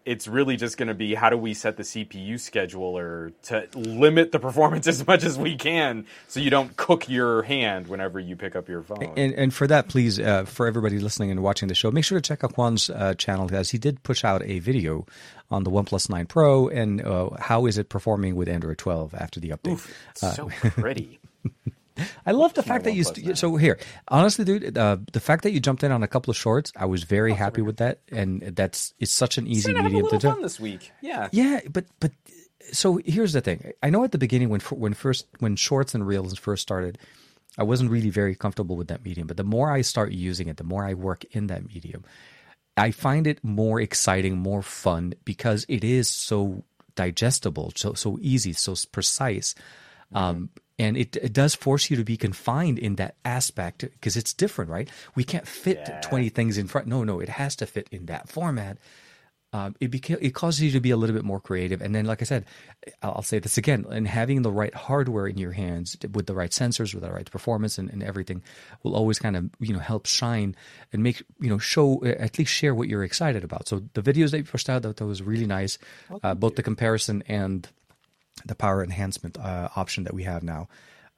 it's 0.05 0.29
really 0.29 0.57
just 0.57 0.77
going 0.77 0.89
to 0.89 0.95
be 0.95 1.15
how 1.15 1.31
do 1.31 1.37
we 1.37 1.55
set 1.55 1.77
the 1.77 1.83
CPU 1.83 2.35
scheduler 2.35 3.33
to 3.45 3.67
limit 3.75 4.33
the 4.33 4.39
performance 4.39 4.87
as 4.95 5.07
much 5.07 5.25
as 5.25 5.39
we 5.39 5.57
can 5.57 6.07
so 6.29 6.41
you 6.41 6.51
don't 6.51 6.77
cook 6.77 7.09
your 7.09 7.43
hand 7.43 7.89
whenever 7.89 8.21
you 8.21 8.37
pick 8.37 8.55
up 8.55 8.69
your 8.69 8.83
phone. 8.83 9.13
And, 9.17 9.33
and 9.35 9.55
for 9.55 9.67
that, 9.67 9.89
please, 9.89 10.21
uh, 10.21 10.45
for 10.45 10.67
everybody 10.67 10.99
listening 10.99 11.31
and 11.31 11.43
watching 11.43 11.69
the 11.69 11.75
show, 11.75 11.91
make 11.91 12.05
sure 12.05 12.21
to 12.21 12.27
check 12.27 12.45
out 12.45 12.53
Juan's 12.53 12.91
uh, 12.91 13.15
channel 13.15 13.49
as 13.55 13.71
he 13.71 13.79
did 13.79 14.03
push 14.03 14.25
out 14.25 14.43
a 14.45 14.59
video 14.59 15.07
on 15.51 15.65
the 15.65 15.71
OnePlus 15.71 16.11
9 16.11 16.27
Pro 16.27 16.69
and 16.69 17.01
uh, 17.01 17.31
how 17.39 17.67
is 17.67 17.79
it 17.79 17.89
performing 17.89 18.37
with 18.37 18.49
Android 18.49 18.79
12 18.79 19.15
after 19.15 19.41
the 19.41 19.51
update. 19.51 19.87
it's 20.11 20.37
so 20.37 20.49
pretty. 20.63 21.19
I 22.27 22.33
love 22.33 22.55
the 22.55 22.63
fact 22.63 22.85
that 22.85 22.95
you. 22.95 23.05
St- 23.05 23.39
so 23.39 23.57
here, 23.57 23.79
honestly, 24.09 24.45
dude, 24.45 24.77
uh, 24.77 24.97
the 25.13 25.21
fact 25.21 25.43
that 25.45 25.53
you 25.53 25.61
jumped 25.61 25.85
in 25.85 25.93
on 25.93 26.03
a 26.03 26.09
couple 26.09 26.31
of 26.31 26.37
shorts, 26.37 26.73
I 26.77 26.87
was 26.87 27.05
very 27.05 27.33
happy 27.33 27.63
with 27.63 27.77
that, 27.77 28.01
and 28.11 28.41
that's 28.41 28.95
it's 28.99 29.13
such 29.13 29.39
an 29.39 29.47
easy 29.47 29.73
We're 29.73 29.79
gonna 29.79 29.83
have 29.85 29.93
a 29.93 29.95
medium 29.95 30.11
to 30.11 30.19
do. 30.19 30.33
fun 30.33 30.43
this 30.43 30.59
week. 30.59 30.93
Yeah. 31.01 31.29
Yeah, 31.33 31.61
but 31.71 31.87
but 32.01 32.13
so 32.73 33.01
here's 33.05 33.33
the 33.33 33.41
thing. 33.41 33.73
I 33.83 33.91
know 33.91 34.05
at 34.05 34.13
the 34.13 34.19
beginning 34.19 34.49
when 34.49 34.61
when 34.61 34.95
first 34.95 35.27
when 35.39 35.57
shorts 35.57 35.95
and 35.95 36.07
reels 36.07 36.37
first 36.39 36.63
started, 36.63 36.99
I 37.59 37.63
wasn't 37.63 37.91
really 37.91 38.11
very 38.11 38.35
comfortable 38.35 38.77
with 38.77 38.89
that 38.89 39.05
medium. 39.05 39.27
But 39.27 39.37
the 39.37 39.45
more 39.45 39.71
I 39.71 39.83
start 39.83 40.13
using 40.13 40.49
it, 40.49 40.57
the 40.57 40.65
more 40.65 40.85
I 40.85 40.95
work 40.95 41.25
in 41.31 41.47
that 41.49 41.67
medium, 41.67 42.05
I 42.77 42.91
find 42.91 43.27
it 43.27 43.45
more 43.45 43.81
exciting, 43.81 44.39
more 44.39 44.63
fun 44.63 45.15
because 45.25 45.65
it 45.69 45.85
is 45.85 46.09
so 46.09 46.65
digestible, 46.97 47.73
so 47.77 47.95
so 47.95 48.19
easy, 48.21 48.53
so 48.53 48.75
precise. 48.91 49.55
Um, 50.13 50.51
and 50.79 50.97
it, 50.97 51.17
it 51.17 51.33
does 51.33 51.55
force 51.55 51.91
you 51.91 51.97
to 51.97 52.05
be 52.05 52.17
confined 52.17 52.79
in 52.79 52.97
that 52.97 53.17
aspect 53.25 53.81
because 53.81 54.17
it's 54.17 54.33
different, 54.33 54.71
right? 54.71 54.89
We 55.15 55.25
can't 55.25 55.47
fit 55.47 55.79
Yeah. 55.87 56.01
20 56.01 56.29
things 56.31 56.59
in 56.59 56.67
front. 56.67 56.87
No, 56.87 57.05
no, 57.05 57.21
it 57.21 57.29
has 57.29 57.55
to 57.57 57.67
fit 57.67 57.89
in 57.91 58.07
that 58.07 58.29
format 58.29 58.79
um, 59.55 59.77
it 59.81 59.93
beca- 59.93 60.19
it 60.21 60.35
causes 60.35 60.63
you 60.63 60.73
to 60.73 60.81
be 60.81 60.91
a 60.91 60.97
little 60.97 61.15
bit 61.15 61.25
more 61.25 61.39
creative. 61.39 61.81
And 61.81 61.95
then, 61.95 62.07
like 62.07 62.21
I 62.21 62.25
said, 62.25 62.45
I'll, 63.05 63.23
say 63.23 63.39
this 63.39 63.57
again: 63.57 63.87
and 63.89 64.07
having 64.09 64.43
the 64.43 64.51
right 64.51 64.75
hardware 64.75 65.29
in 65.29 65.39
your 65.39 65.53
hands 65.53 65.97
with 66.13 66.27
the 66.27 66.35
right 66.35 66.51
sensors, 66.51 66.93
with 66.93 67.05
the 67.05 67.13
right 67.13 67.31
performance, 67.31 67.79
and, 67.79 67.89
and 67.89 68.03
everything, 68.03 68.43
will 68.83 68.97
always 68.97 69.21
kind 69.21 69.37
of 69.37 69.49
you 69.61 69.73
know 69.73 69.79
help 69.79 70.07
shine 70.07 70.57
and 70.93 71.05
make 71.05 71.23
you 71.39 71.49
know 71.49 71.59
show 71.59 72.05
at 72.05 72.37
least 72.37 72.53
share 72.53 72.75
what 72.75 72.89
you're 72.89 73.05
excited 73.05 73.45
about. 73.45 73.69
So 73.69 73.85
the 73.95 74.03
videos 74.03 74.33
that 74.33 74.39
you 74.39 74.45
pushed 74.45 74.69
out 74.69 74.83
that, 74.83 74.97
that 74.97 75.07
was 75.07 75.23
really 75.23 75.47
nice, 75.47 75.79
uh, 76.25 76.35
both 76.35 76.57
the 76.57 76.65
comparison 76.65 77.23
and 77.29 77.69
the 78.45 78.55
power 78.55 78.83
enhancement 78.83 79.39
uh, 79.39 79.69
option 79.77 80.05
that 80.05 80.15
we 80.15 80.25
have 80.25 80.43
now. 80.43 80.69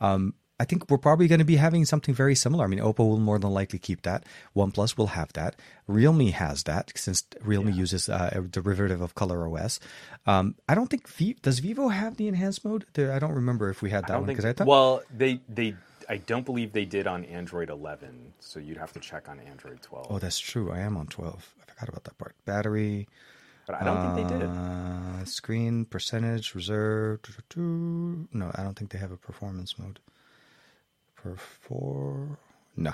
Um, 0.01 0.35
I 0.59 0.65
think 0.65 0.89
we're 0.91 0.97
probably 0.99 1.29
going 1.29 1.39
to 1.39 1.45
be 1.45 1.57
having 1.57 1.85
something 1.85 2.15
very 2.15 2.35
similar. 2.35 2.65
I 2.65 2.69
mean, 2.69 2.79
Oppo 2.79 3.01
will 3.01 3.19
more 3.19 3.39
than 3.39 3.51
likely 3.51 3.79
keep 3.79 4.03
that. 4.03 4.25
OnePlus 4.57 4.97
will 4.97 5.09
have 5.09 5.31
that. 5.35 5.55
Realme 5.87 6.29
has 6.29 6.63
that 6.63 6.93
since 6.97 7.25
Realme 7.43 7.69
uses 7.71 8.09
uh, 8.09 8.31
a 8.33 8.41
derivative 8.41 9.03
of 9.03 9.15
Color 9.15 9.55
OS. 9.55 9.81
Um, 10.27 10.55
I 10.67 10.75
don't 10.75 10.89
think 10.89 11.09
v- 11.09 11.37
does 11.43 11.59
Vivo 11.59 11.89
have 11.89 12.17
the 12.17 12.27
enhanced 12.27 12.65
mode. 12.65 12.87
There, 12.95 13.13
I 13.13 13.19
don't 13.19 13.35
remember 13.35 13.69
if 13.69 13.83
we 13.83 13.91
had 13.91 14.07
that 14.07 14.17
one 14.19 14.27
because 14.27 14.47
I 14.47 14.55
thought. 14.55 14.67
well, 14.67 15.03
they 15.15 15.41
they 15.47 15.77
I 16.09 16.19
don't 16.19 16.47
believe 16.47 16.73
they 16.73 16.85
did 16.87 17.07
on 17.07 17.25
Android 17.25 17.69
11, 17.69 18.33
so 18.41 18.59
you'd 18.59 18.77
have 18.79 18.93
to 18.95 19.01
check 19.01 19.29
on 19.29 19.41
Android 19.41 19.83
12. 19.83 20.07
oh, 20.09 20.19
that's 20.19 20.39
true. 20.39 20.71
I 20.71 20.79
am 20.79 20.97
on 20.97 21.07
12. 21.09 21.55
I 21.61 21.73
forgot 21.73 21.89
about 21.89 22.05
that 22.05 22.17
part. 22.17 22.35
Battery. 22.45 23.09
But 23.67 23.81
I 23.81 23.85
don't 23.85 24.15
think 24.17 24.29
they 24.29 24.39
did. 24.39 24.49
Uh, 24.49 25.25
screen 25.25 25.85
percentage 25.85 26.55
reserve. 26.55 27.23
doo, 27.23 27.33
doo, 27.33 27.43
doo. 27.51 28.29
No, 28.33 28.51
I 28.55 28.63
don't 28.63 28.79
think 28.79 28.91
they 28.91 28.99
have 28.99 29.13
a 29.13 29.17
performance 29.17 29.79
mode. 29.79 29.99
Perfor 31.23 32.37
no. 32.77 32.93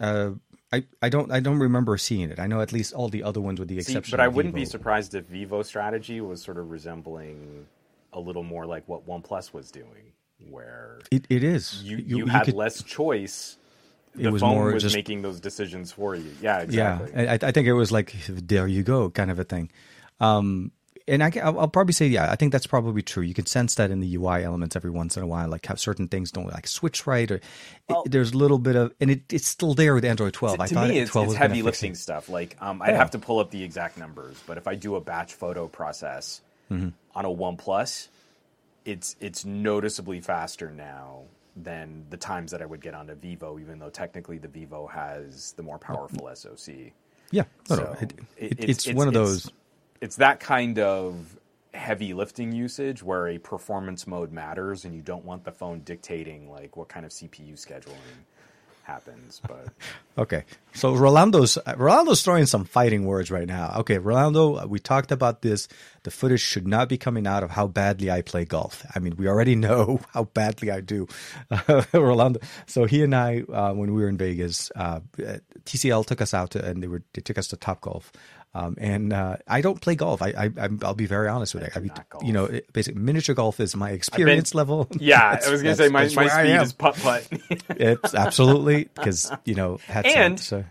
Uh, 0.00 0.32
I 0.72 0.84
I 1.00 1.08
don't 1.08 1.30
I 1.32 1.40
don't 1.40 1.58
remember 1.58 1.96
seeing 1.96 2.30
it. 2.30 2.38
I 2.38 2.46
know 2.46 2.60
at 2.60 2.72
least 2.72 2.92
all 2.92 3.08
the 3.08 3.22
other 3.22 3.40
ones 3.40 3.58
with 3.60 3.68
the 3.68 3.80
See, 3.80 3.92
exception. 3.92 4.10
but 4.12 4.20
I 4.20 4.28
wouldn't 4.28 4.54
be 4.54 4.64
surprised 4.64 5.14
if 5.14 5.24
Vivo 5.26 5.62
strategy 5.62 6.20
was 6.20 6.42
sort 6.42 6.58
of 6.58 6.70
resembling 6.70 7.66
a 8.12 8.20
little 8.20 8.42
more 8.42 8.66
like 8.66 8.86
what 8.88 9.06
OnePlus 9.06 9.52
was 9.52 9.70
doing, 9.70 10.12
where 10.50 10.98
It 11.10 11.26
it 11.30 11.42
is. 11.44 11.82
you 11.82 11.96
you, 11.98 12.26
had 12.26 12.52
less 12.52 12.82
choice. 12.82 13.56
The 14.16 14.24
It 14.28 14.32
was 14.32 14.40
phone 14.42 14.54
more 14.54 14.72
was 14.72 14.82
just- 14.82 14.94
making 14.94 15.22
those 15.22 15.40
decisions 15.40 15.92
for 15.92 16.14
you. 16.14 16.30
Yeah, 16.40 16.64
Yeah, 16.68 16.98
exactly. 17.00 17.28
I, 17.28 17.34
I 17.34 17.52
think 17.52 17.66
it 17.68 17.72
was 17.74 17.92
like 17.92 18.14
there 18.28 18.66
you 18.66 18.82
go 18.82 19.10
kind 19.10 19.30
of 19.30 19.38
a 19.38 19.44
thing. 19.44 19.70
Um, 20.20 20.72
and 21.08 21.22
I, 21.22 21.30
can- 21.30 21.46
I'll, 21.46 21.60
I'll 21.60 21.68
probably 21.68 21.92
say 21.92 22.06
yeah, 22.08 22.32
I 22.32 22.34
think 22.36 22.50
that's 22.50 22.66
probably 22.66 23.00
true. 23.02 23.22
You 23.22 23.34
can 23.34 23.46
sense 23.46 23.76
that 23.76 23.90
in 23.92 24.00
the 24.00 24.16
UI 24.16 24.42
elements 24.42 24.74
every 24.74 24.90
once 24.90 25.16
in 25.16 25.22
a 25.22 25.26
while, 25.26 25.48
like 25.48 25.64
how 25.66 25.76
certain 25.76 26.08
things 26.08 26.32
don't 26.32 26.46
like 26.52 26.66
switch 26.66 27.06
right, 27.06 27.30
or 27.30 27.40
Well- 27.88 28.02
it, 28.06 28.10
there's 28.10 28.32
a 28.32 28.36
little 28.36 28.58
bit 28.58 28.74
of, 28.74 28.92
and 29.00 29.10
it, 29.10 29.32
it's 29.32 29.46
still 29.46 29.74
there 29.74 29.94
with 29.94 30.04
Android 30.04 30.32
12. 30.32 30.60
I 30.60 30.66
to 30.66 30.74
thought 30.74 30.88
me, 30.88 30.98
it's, 30.98 31.10
12 31.12 31.28
it's 31.28 31.36
heavy 31.36 31.62
lifting 31.62 31.92
it. 31.92 31.96
stuff. 31.98 32.28
Like, 32.28 32.56
um, 32.60 32.82
I'd 32.82 32.90
Yeah. 32.90 32.96
have 32.96 33.12
to 33.12 33.18
pull 33.20 33.38
up 33.38 33.50
the 33.52 33.62
exact 33.62 33.98
numbers, 33.98 34.36
but 34.46 34.58
if 34.58 34.66
I 34.66 34.74
do 34.74 34.96
a 34.96 35.00
batch 35.00 35.34
photo 35.34 35.68
process 35.68 36.40
Mm-hmm. 36.72 36.88
on 37.14 37.24
a 37.24 37.28
OnePlus, 37.28 38.08
it's 38.84 39.14
it's 39.20 39.44
noticeably 39.44 40.20
faster 40.20 40.70
now 40.72 41.22
than 41.56 42.06
the 42.10 42.16
times 42.18 42.52
that 42.52 42.62
I 42.62 42.66
would 42.66 42.80
get 42.82 42.94
onto 42.94 43.14
Vivo, 43.14 43.58
even 43.58 43.78
though 43.78 43.90
technically 43.90 44.38
the 44.38 44.48
Vivo 44.48 44.86
has 44.86 45.52
the 45.52 45.62
more 45.62 45.78
powerful 45.78 46.30
SoC. 46.34 46.92
Yeah, 47.30 47.44
no, 47.70 47.76
So 47.76 47.96
it, 48.00 48.14
it- 48.36 48.54
it, 48.58 48.70
it's, 48.70 48.86
one 48.88 49.08
of 49.08 49.14
those. 49.14 49.50
It's 50.00 50.16
that 50.16 50.40
kind 50.40 50.78
of 50.78 51.38
heavy 51.74 52.14
lifting 52.14 52.52
usage 52.52 53.02
where 53.02 53.28
a 53.28 53.38
performance 53.38 54.06
mode 54.06 54.32
matters, 54.32 54.84
and 54.84 54.94
you 54.94 55.02
don't 55.02 55.24
want 55.24 55.44
the 55.44 55.52
phone 55.52 55.80
dictating 55.80 56.50
like 56.50 56.76
what 56.76 56.88
kind 56.88 57.06
of 57.06 57.12
CPU 57.12 57.54
scheduling 57.54 58.24
happens. 58.86 59.40
But 59.46 59.68
Okay, 60.18 60.44
so 60.72 60.94
Rolando's 60.94 61.58
Rolando's 61.76 62.22
throwing 62.22 62.46
some 62.46 62.64
fighting 62.64 63.04
words 63.04 63.30
right 63.30 63.46
now. 63.46 63.74
Okay, 63.80 63.98
Rolando, 63.98 64.66
we 64.66 64.78
talked 64.78 65.12
about 65.12 65.42
this. 65.42 65.68
The 66.04 66.10
footage 66.10 66.40
should 66.40 66.66
not 66.66 66.88
be 66.88 66.96
coming 66.96 67.26
out 67.26 67.42
of 67.42 67.50
how 67.50 67.66
badly 67.66 68.10
I 68.10 68.22
play 68.22 68.46
golf. 68.46 68.82
I 68.94 68.98
mean, 68.98 69.16
we 69.16 69.28
already 69.28 69.54
know 69.66 70.00
how 70.14 70.24
badly 70.24 70.70
I 70.70 70.80
do, 70.80 71.06
Rolando. 71.92 72.40
So 72.66 72.86
he 72.86 73.02
and 73.02 73.14
I, 73.14 73.42
uh, 73.42 73.74
when 73.74 73.92
we 73.92 74.00
were 74.00 74.08
in 74.08 74.16
Vegas, 74.16 74.70
uh, 74.74 75.00
TCL 75.64 76.06
took 76.06 76.22
us 76.22 76.32
out 76.32 76.52
to, 76.52 76.64
and 76.64 76.82
they 76.82 76.86
were 76.88 77.02
they 77.12 77.20
took 77.20 77.36
us 77.36 77.48
to 77.48 77.56
Top 77.56 77.82
Golf. 77.82 78.10
Um, 78.56 78.76
and 78.78 79.12
uh, 79.12 79.36
I 79.46 79.60
don't 79.60 79.80
play 79.80 79.96
golf. 79.96 80.22
I, 80.22 80.28
I 80.30 80.50
I'm- 80.58 80.80
I'll 80.82 80.94
be 80.94 81.04
very 81.06 81.28
honest 81.28 81.54
with 81.54 81.64
you. 81.64 81.68
I 81.76 81.80
mean, 81.80 81.92
you 82.22 82.32
know, 82.32 82.48
basically, 82.72 83.00
miniature 83.00 83.34
golf 83.34 83.60
is 83.60 83.76
my 83.76 83.90
experience 83.90 84.54
level. 84.54 84.88
yeah, 84.98 85.38
I 85.46 85.50
was 85.50 85.62
gonna 85.62 85.76
say 85.76 85.88
my, 85.88 86.08
my 86.14 86.28
speed 86.28 86.60
is 86.62 86.72
putt 86.72 86.96
putt. 86.96 87.28
It's 87.70 88.14
absolutely 88.14 88.84
because 88.94 89.30
you 89.44 89.54
know 89.56 89.78
some- 89.92 90.02
And- 90.06 90.40
so. 90.40 90.64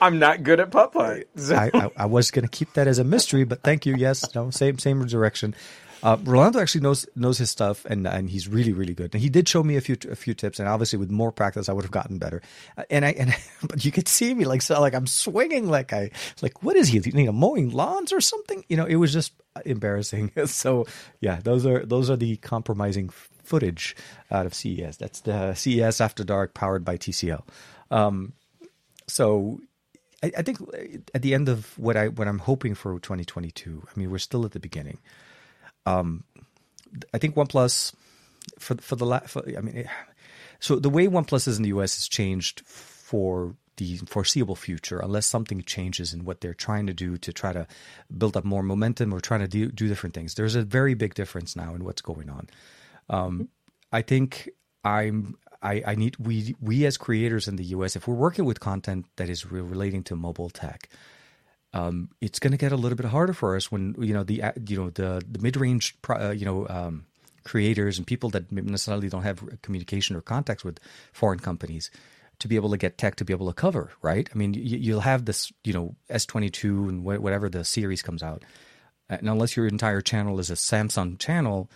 I'm 0.00 0.20
not 0.20 0.44
good 0.44 0.60
at 0.60 0.70
putt 0.70 0.92
putt. 0.92 1.24
I, 1.50 1.70
I, 1.74 1.90
I 1.96 2.06
was 2.06 2.30
going 2.30 2.44
to 2.44 2.48
keep 2.48 2.72
that 2.74 2.86
as 2.86 3.00
a 3.00 3.04
mystery, 3.04 3.42
but 3.42 3.64
thank 3.64 3.84
you. 3.84 3.96
Yes, 3.96 4.32
no, 4.32 4.48
same 4.50 4.78
same 4.78 5.04
direction. 5.06 5.56
Uh, 6.02 6.16
Rolando 6.22 6.60
actually 6.60 6.82
knows 6.82 7.06
knows 7.16 7.38
his 7.38 7.50
stuff, 7.50 7.84
and 7.84 8.06
and 8.06 8.30
he's 8.30 8.48
really 8.48 8.72
really 8.72 8.94
good. 8.94 9.14
And 9.14 9.22
he 9.22 9.28
did 9.28 9.48
show 9.48 9.62
me 9.62 9.76
a 9.76 9.80
few 9.80 9.96
a 10.10 10.16
few 10.16 10.34
tips, 10.34 10.58
and 10.58 10.68
obviously 10.68 10.98
with 10.98 11.10
more 11.10 11.32
practice, 11.32 11.68
I 11.68 11.72
would 11.72 11.84
have 11.84 11.90
gotten 11.90 12.18
better. 12.18 12.42
Uh, 12.76 12.84
and 12.90 13.04
I 13.04 13.10
and 13.12 13.34
but 13.62 13.84
you 13.84 13.92
could 13.92 14.08
see 14.08 14.34
me 14.34 14.44
like 14.44 14.62
so 14.62 14.80
like 14.80 14.94
I'm 14.94 15.06
swinging 15.06 15.68
like 15.68 15.92
I 15.92 16.10
like 16.42 16.62
what 16.62 16.76
is 16.76 16.88
he? 16.88 17.00
You 17.00 17.26
know, 17.26 17.32
mowing 17.32 17.70
lawns 17.70 18.12
or 18.12 18.20
something? 18.20 18.64
You 18.68 18.76
know, 18.76 18.86
it 18.86 18.96
was 18.96 19.12
just 19.12 19.32
embarrassing. 19.64 20.32
so 20.46 20.86
yeah, 21.20 21.40
those 21.42 21.66
are 21.66 21.84
those 21.84 22.10
are 22.10 22.16
the 22.16 22.36
compromising 22.36 23.08
footage 23.08 23.96
out 24.30 24.46
of 24.46 24.54
CES. 24.54 24.98
That's 24.98 25.20
the 25.22 25.54
CES 25.54 26.00
After 26.00 26.22
Dark 26.22 26.54
powered 26.54 26.84
by 26.84 26.96
TCL. 26.96 27.42
Um, 27.90 28.34
so 29.06 29.60
I, 30.22 30.32
I 30.38 30.42
think 30.42 30.58
at 31.14 31.22
the 31.22 31.34
end 31.34 31.48
of 31.48 31.78
what 31.78 31.96
I 31.96 32.08
what 32.08 32.28
I'm 32.28 32.40
hoping 32.40 32.74
for 32.74 32.98
2022. 32.98 33.82
I 33.86 33.98
mean, 33.98 34.10
we're 34.10 34.18
still 34.18 34.44
at 34.44 34.52
the 34.52 34.60
beginning. 34.60 34.98
Um, 35.88 36.24
I 37.12 37.18
think 37.18 37.34
OnePlus 37.34 37.94
for 38.58 38.76
for 38.76 38.96
the 38.96 39.06
la- 39.06 39.20
for, 39.20 39.42
I 39.56 39.60
mean, 39.60 39.76
it, 39.76 39.86
so 40.60 40.76
the 40.76 40.90
way 40.90 41.06
OnePlus 41.06 41.48
is 41.48 41.56
in 41.56 41.62
the 41.62 41.70
US 41.70 41.96
has 41.96 42.08
changed 42.08 42.62
for 42.66 43.54
the 43.78 43.96
foreseeable 44.06 44.56
future, 44.56 44.98
unless 44.98 45.26
something 45.26 45.62
changes 45.62 46.12
in 46.12 46.24
what 46.24 46.40
they're 46.40 46.52
trying 46.52 46.86
to 46.88 46.92
do 46.92 47.16
to 47.16 47.32
try 47.32 47.52
to 47.52 47.66
build 48.16 48.36
up 48.36 48.44
more 48.44 48.62
momentum 48.62 49.14
or 49.14 49.20
trying 49.20 49.40
to 49.40 49.48
do, 49.48 49.70
do 49.70 49.86
different 49.86 50.14
things. 50.14 50.34
There's 50.34 50.56
a 50.56 50.62
very 50.62 50.94
big 50.94 51.14
difference 51.14 51.54
now 51.54 51.74
in 51.74 51.84
what's 51.84 52.02
going 52.02 52.28
on. 52.28 52.48
Um, 53.08 53.48
I 53.92 54.02
think 54.02 54.50
I'm 54.84 55.36
I, 55.62 55.82
I 55.86 55.94
need 55.94 56.16
we 56.18 56.54
we 56.60 56.86
as 56.86 56.96
creators 56.96 57.48
in 57.48 57.56
the 57.56 57.64
US, 57.64 57.96
if 57.96 58.06
we're 58.06 58.14
working 58.14 58.44
with 58.44 58.60
content 58.60 59.06
that 59.16 59.28
is 59.28 59.50
re- 59.50 59.60
relating 59.60 60.02
to 60.04 60.16
mobile 60.16 60.50
tech, 60.50 60.88
um, 61.72 62.08
it's 62.20 62.38
going 62.38 62.52
to 62.52 62.56
get 62.56 62.72
a 62.72 62.76
little 62.76 62.96
bit 62.96 63.06
harder 63.06 63.32
for 63.32 63.56
us 63.56 63.70
when 63.70 63.94
you 63.98 64.14
know 64.14 64.24
the 64.24 64.42
uh, 64.42 64.52
you 64.66 64.76
know 64.76 64.90
the 64.90 65.22
the 65.30 65.38
mid 65.40 65.56
range 65.56 65.96
uh, 66.08 66.30
you 66.30 66.44
know 66.44 66.66
um, 66.68 67.04
creators 67.44 67.98
and 67.98 68.06
people 68.06 68.30
that 68.30 68.50
necessarily 68.50 69.08
don't 69.08 69.22
have 69.22 69.42
communication 69.62 70.16
or 70.16 70.20
contacts 70.20 70.64
with 70.64 70.78
foreign 71.12 71.38
companies 71.38 71.90
to 72.38 72.48
be 72.48 72.56
able 72.56 72.70
to 72.70 72.76
get 72.76 72.98
tech 72.98 73.16
to 73.16 73.24
be 73.24 73.32
able 73.32 73.48
to 73.48 73.52
cover 73.52 73.90
right. 74.00 74.28
I 74.32 74.38
mean, 74.38 74.54
you, 74.54 74.94
will 74.94 75.00
have 75.00 75.24
this 75.24 75.52
you 75.64 75.72
know 75.72 75.94
S 76.08 76.24
twenty 76.24 76.50
two 76.50 76.88
and 76.88 77.02
wh- 77.02 77.22
whatever 77.22 77.48
the 77.48 77.64
series 77.64 78.02
comes 78.02 78.22
out, 78.22 78.44
and 79.08 79.28
unless 79.28 79.56
your 79.56 79.66
entire 79.66 80.00
channel 80.00 80.38
is 80.38 80.50
a 80.50 80.54
Samsung 80.54 81.18
channel, 81.18 81.70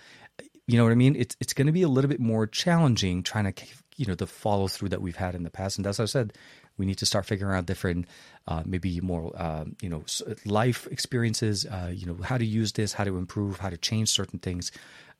you 0.66 0.78
know 0.78 0.84
what 0.84 0.92
I 0.92 0.96
mean? 0.96 1.16
It's 1.16 1.36
it's 1.40 1.52
going 1.52 1.66
to 1.66 1.72
be 1.72 1.82
a 1.82 1.88
little 1.88 2.08
bit 2.08 2.20
more 2.20 2.46
challenging 2.46 3.22
trying 3.22 3.52
to 3.52 3.64
you 3.96 4.06
know 4.06 4.14
the 4.14 4.26
follow 4.26 4.68
through 4.68 4.90
that 4.90 5.02
we've 5.02 5.16
had 5.16 5.34
in 5.34 5.42
the 5.42 5.50
past. 5.50 5.76
And 5.76 5.86
as 5.86 6.00
I 6.00 6.06
said, 6.06 6.32
we 6.78 6.86
need 6.86 6.98
to 6.98 7.06
start 7.06 7.26
figuring 7.26 7.56
out 7.56 7.66
different, 7.66 8.06
uh, 8.48 8.62
maybe 8.64 9.00
more 9.00 9.32
uh, 9.36 9.64
you 9.80 9.88
know 9.88 10.04
life 10.44 10.86
experiences. 10.90 11.66
Uh, 11.66 11.90
you 11.92 12.06
know 12.06 12.16
how 12.22 12.38
to 12.38 12.44
use 12.44 12.72
this, 12.72 12.92
how 12.94 13.04
to 13.04 13.16
improve, 13.16 13.58
how 13.58 13.70
to 13.70 13.76
change 13.76 14.08
certain 14.08 14.38
things. 14.38 14.72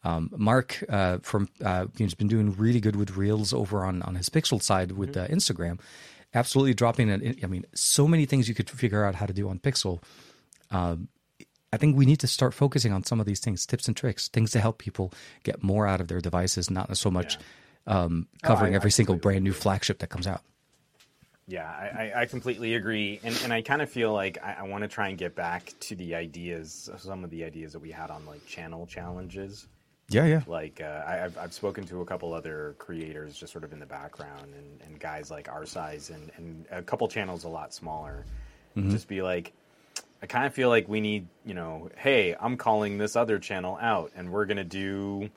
Um, 0.04 0.30
Mark 0.36 0.82
uh, 0.88 1.18
from 1.22 1.48
uh, 1.64 1.86
has 1.98 2.14
been 2.14 2.28
doing 2.28 2.54
really 2.56 2.80
good 2.80 2.96
with 2.96 3.16
reels 3.16 3.52
over 3.52 3.84
on 3.84 4.02
on 4.02 4.14
his 4.16 4.28
Pixel 4.28 4.62
side 4.62 4.92
with 4.92 5.14
mm-hmm. 5.14 5.32
Instagram. 5.32 5.80
Absolutely 6.34 6.74
dropping 6.74 7.10
it. 7.10 7.44
I 7.44 7.46
mean, 7.46 7.66
so 7.74 8.08
many 8.08 8.24
things 8.24 8.48
you 8.48 8.54
could 8.54 8.70
figure 8.70 9.04
out 9.04 9.14
how 9.14 9.26
to 9.26 9.34
do 9.34 9.48
on 9.50 9.58
Pixel. 9.58 10.02
Um, 10.70 11.08
I 11.72 11.78
think 11.78 11.96
we 11.96 12.06
need 12.06 12.20
to 12.20 12.26
start 12.26 12.52
focusing 12.54 12.92
on 12.92 13.02
some 13.04 13.18
of 13.18 13.26
these 13.26 13.40
things, 13.40 13.64
tips 13.64 13.88
and 13.88 13.96
tricks, 13.96 14.28
things 14.28 14.50
to 14.52 14.60
help 14.60 14.78
people 14.78 15.12
get 15.42 15.62
more 15.62 15.86
out 15.86 16.00
of 16.00 16.08
their 16.08 16.20
devices, 16.20 16.70
not 16.70 16.94
so 16.96 17.10
much 17.10 17.38
yeah. 17.86 18.00
um, 18.00 18.28
covering 18.42 18.72
oh, 18.72 18.74
I, 18.74 18.76
every 18.76 18.88
I 18.88 18.90
single 18.90 19.16
brand 19.16 19.44
new 19.44 19.52
flagship 19.52 19.98
that 20.00 20.08
comes 20.08 20.26
out. 20.26 20.42
Yeah, 21.46 21.68
I, 21.68 22.12
I 22.22 22.26
completely 22.26 22.74
agree, 22.76 23.20
and 23.24 23.38
and 23.42 23.52
I 23.52 23.62
kind 23.62 23.82
of 23.82 23.90
feel 23.90 24.12
like 24.12 24.38
I, 24.42 24.58
I 24.60 24.62
want 24.62 24.82
to 24.82 24.88
try 24.88 25.08
and 25.08 25.18
get 25.18 25.34
back 25.34 25.72
to 25.80 25.96
the 25.96 26.14
ideas, 26.14 26.88
some 26.98 27.24
of 27.24 27.30
the 27.30 27.44
ideas 27.44 27.72
that 27.72 27.80
we 27.80 27.90
had 27.90 28.10
on 28.10 28.24
like 28.26 28.46
channel 28.46 28.86
challenges. 28.86 29.66
Yeah, 30.08 30.26
yeah. 30.26 30.42
Like 30.46 30.80
uh, 30.80 31.02
I, 31.06 31.14
have 31.16 31.38
I've 31.38 31.52
spoken 31.52 31.84
to 31.86 32.00
a 32.00 32.04
couple 32.04 32.32
other 32.32 32.76
creators 32.78 33.36
just 33.36 33.52
sort 33.52 33.64
of 33.64 33.72
in 33.72 33.80
the 33.80 33.86
background, 33.86 34.54
and, 34.56 34.80
and 34.82 35.00
guys 35.00 35.30
like 35.30 35.48
our 35.48 35.66
size, 35.66 36.10
and 36.10 36.30
and 36.36 36.64
a 36.70 36.82
couple 36.82 37.08
channels 37.08 37.44
a 37.44 37.48
lot 37.48 37.74
smaller. 37.74 38.24
Mm-hmm. 38.76 38.90
Just 38.90 39.08
be 39.08 39.20
like, 39.20 39.52
I 40.22 40.26
kind 40.26 40.46
of 40.46 40.54
feel 40.54 40.68
like 40.68 40.88
we 40.88 41.00
need, 41.00 41.26
you 41.44 41.54
know, 41.54 41.90
hey, 41.96 42.36
I'm 42.38 42.56
calling 42.56 42.96
this 42.96 43.16
other 43.16 43.40
channel 43.40 43.76
out 43.80 44.12
and 44.14 44.30
we're 44.30 44.46
going 44.46 44.56
to 44.56 44.64
do 44.64 45.30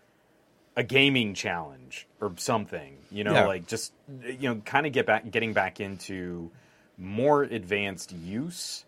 a 0.76 0.84
gaming 0.84 1.34
challenge 1.34 2.08
or 2.20 2.34
something, 2.38 2.98
you 3.12 3.24
know, 3.24 3.34
yeah. 3.34 3.48
like 3.48 3.68
just, 3.68 3.94
you 4.24 4.50
know, 4.50 4.62
kind 4.66 4.86
of 4.86 4.92
get 4.92 5.06
back, 5.06 5.30
getting 5.32 5.54
back 5.54 5.80
into 5.80 6.52
more 6.98 7.44
advanced 7.44 8.12
use. 8.12 8.84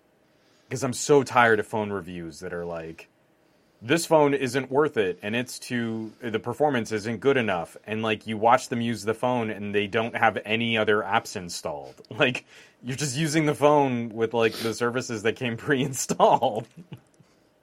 Because 0.67 0.83
I'm 0.83 0.93
so 0.93 1.23
tired 1.23 1.59
of 1.59 1.67
phone 1.67 1.91
reviews 1.91 2.41
that 2.41 2.53
are 2.53 2.65
like, 2.65 3.07
this 3.81 4.05
phone 4.05 4.33
isn't 4.33 4.71
worth 4.71 4.97
it 4.97 5.19
and 5.21 5.35
it's 5.35 5.59
too 5.59 6.11
the 6.19 6.39
performance 6.39 6.91
isn't 6.91 7.19
good 7.19 7.37
enough 7.37 7.77
and 7.85 8.01
like 8.01 8.25
you 8.25 8.37
watch 8.37 8.69
them 8.69 8.81
use 8.81 9.03
the 9.03 9.13
phone 9.13 9.49
and 9.49 9.73
they 9.73 9.85
don't 9.85 10.15
have 10.15 10.37
any 10.45 10.77
other 10.77 11.01
apps 11.01 11.35
installed. 11.35 11.95
Like 12.17 12.45
you're 12.83 12.97
just 12.97 13.15
using 13.15 13.45
the 13.45 13.55
phone 13.55 14.09
with 14.09 14.33
like 14.33 14.53
the 14.53 14.73
services 14.73 15.23
that 15.23 15.35
came 15.35 15.57
pre-installed. 15.57 16.67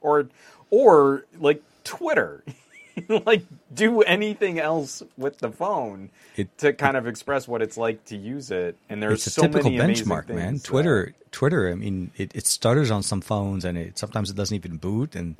Or 0.01 0.29
or 0.71 1.25
like 1.39 1.63
twitter 1.83 2.45
like 3.27 3.45
do 3.73 4.03
anything 4.03 4.59
else 4.59 5.03
with 5.17 5.39
the 5.39 5.51
phone 5.51 6.11
it, 6.37 6.57
to 6.59 6.73
kind 6.73 6.97
of 6.97 7.07
express 7.07 7.49
what 7.49 7.63
it's 7.63 7.77
like 7.77 8.05
to 8.05 8.17
use 8.17 8.51
it 8.51 8.77
and 8.89 9.03
there's 9.03 9.15
it's 9.15 9.27
a 9.29 9.31
so 9.31 9.43
typical 9.43 9.71
many 9.71 9.95
benchmark 9.95 10.29
man 10.29 10.59
twitter 10.59 11.15
twitter 11.31 11.69
i 11.71 11.75
mean 11.75 12.11
it, 12.17 12.35
it 12.35 12.47
stutters 12.47 12.91
on 12.91 13.03
some 13.03 13.21
phones 13.21 13.65
and 13.65 13.77
it 13.77 13.99
sometimes 13.99 14.31
it 14.31 14.37
doesn't 14.37 14.55
even 14.55 14.77
boot 14.77 15.15
and 15.15 15.37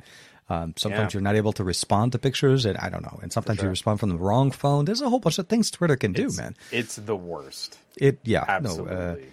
um, 0.47 0.73
sometimes 0.77 1.13
yeah. 1.13 1.17
you're 1.17 1.23
not 1.23 1.35
able 1.35 1.53
to 1.53 1.63
respond 1.63 2.11
to 2.11 2.19
pictures, 2.19 2.65
and 2.65 2.77
I 2.77 2.89
don't 2.89 3.01
know. 3.01 3.19
And 3.23 3.33
sometimes 3.33 3.57
sure. 3.57 3.65
you 3.65 3.69
respond 3.71 3.99
from 3.99 4.09
the 4.09 4.17
wrong 4.17 4.51
phone. 4.51 4.85
There's 4.85 5.01
a 5.01 5.09
whole 5.09 5.19
bunch 5.19 5.39
of 5.39 5.47
things 5.47 5.71
Twitter 5.71 5.95
can 5.95 6.13
do, 6.13 6.25
it's, 6.25 6.37
man. 6.37 6.55
It's 6.71 6.97
the 6.97 7.15
worst. 7.15 7.79
It 7.97 8.19
yeah 8.23 8.45
absolutely. 8.47 8.93
No, 8.93 9.25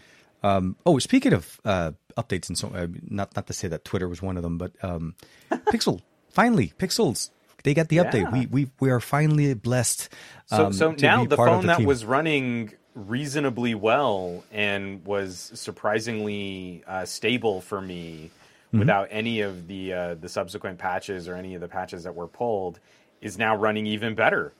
uh, 0.42 0.46
um, 0.46 0.76
oh, 0.86 0.98
speaking 0.98 1.32
of 1.32 1.60
uh, 1.64 1.92
updates 2.16 2.48
and 2.48 2.56
so, 2.56 2.68
uh, 2.68 2.86
not 3.08 3.34
not 3.36 3.46
to 3.46 3.52
say 3.52 3.68
that 3.68 3.84
Twitter 3.84 4.08
was 4.08 4.22
one 4.22 4.36
of 4.36 4.42
them, 4.42 4.58
but 4.58 4.72
um, 4.82 5.14
Pixel 5.50 6.00
finally 6.30 6.72
Pixels 6.78 7.30
they 7.62 7.74
got 7.74 7.88
the 7.88 7.96
yeah. 7.96 8.04
update. 8.04 8.32
We 8.32 8.46
we 8.46 8.70
we 8.80 8.90
are 8.90 9.00
finally 9.00 9.54
blessed. 9.54 10.08
Um, 10.50 10.72
so 10.72 10.94
so 10.94 10.96
now 11.00 11.24
the 11.24 11.36
phone 11.36 11.62
the 11.62 11.66
that 11.68 11.78
team. 11.78 11.86
was 11.86 12.04
running 12.04 12.72
reasonably 12.94 13.74
well 13.74 14.44
and 14.52 15.04
was 15.04 15.50
surprisingly 15.54 16.82
uh, 16.86 17.04
stable 17.04 17.60
for 17.60 17.80
me 17.80 18.30
mm-hmm. 18.68 18.78
without 18.80 19.08
any 19.10 19.40
of 19.40 19.66
the 19.66 19.92
uh, 19.92 20.14
the 20.14 20.28
subsequent 20.28 20.78
patches 20.78 21.28
or 21.28 21.34
any 21.34 21.54
of 21.54 21.60
the 21.60 21.68
patches 21.68 22.04
that 22.04 22.14
were 22.14 22.26
pulled 22.26 22.78
is 23.20 23.38
now 23.38 23.56
running 23.56 23.86
even 23.86 24.14
better. 24.14 24.52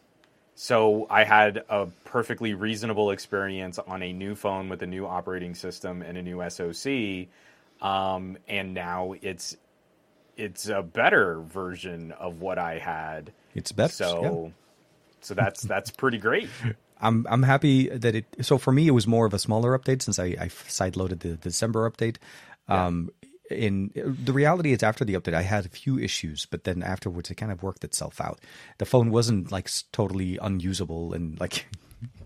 So 0.55 1.07
I 1.09 1.25
had 1.25 1.65
a 1.69 1.87
perfectly 2.05 2.55
reasonable 2.55 3.11
experience 3.11 3.79
on 3.79 4.03
a 4.03 4.13
new 4.13 4.35
phone 4.35 4.69
with 4.69 4.83
a 4.83 4.87
new 4.87 5.07
operating 5.07 5.55
system 5.55 6.03
and 6.03 6.19
a 6.19 6.23
new 6.23 6.43
SoC, 6.49 7.29
um, 7.81 8.37
and 8.47 8.75
now 8.75 9.15
it's 9.23 9.57
it's 10.37 10.69
a 10.69 10.83
better 10.83 11.41
version 11.41 12.13
of 12.13 12.41
what 12.41 12.59
I 12.59 12.79
had. 12.79 13.33
It's 13.55 13.73
better. 13.73 13.93
So, 13.93 14.23
yeah. 14.23 14.51
so 15.21 15.35
that's 15.35 15.63
that's 15.63 15.91
pretty 15.91 16.19
great. 16.19 16.49
I'm 17.01 17.27
I'm 17.29 17.43
happy 17.43 17.89
that 17.89 18.15
it. 18.15 18.25
So 18.43 18.59
for 18.59 18.73
me, 18.73 18.87
it 18.87 18.93
was 18.93 19.07
more 19.07 19.27
of 19.27 19.35
a 19.35 19.39
smaller 19.39 19.77
update 19.79 20.03
since 20.03 20.19
I, 20.19 20.37
I 20.39 20.49
sideloaded 20.49 21.21
the 21.21 21.35
December 21.35 21.91
update. 21.91 22.17
Um, 22.69 23.11
in 23.51 23.91
the 23.95 24.33
reality 24.33 24.73
is 24.73 24.83
after 24.83 25.05
the 25.05 25.15
update 25.15 25.35
i 25.35 25.43
had 25.43 25.67
a 25.67 25.69
few 25.69 25.99
issues 25.99 26.47
but 26.47 26.65
then 26.65 26.83
afterwards 26.83 27.31
it 27.31 27.35
kind 27.35 27.53
of 27.53 27.63
worked 27.63 27.85
itself 27.85 28.21
out 28.21 28.41
the 28.79 28.87
phone 28.87 29.11
wasn't 29.11 29.53
like 29.53 29.69
totally 29.91 30.39
unusable 30.41 31.13
and 31.13 31.39
like 31.39 31.67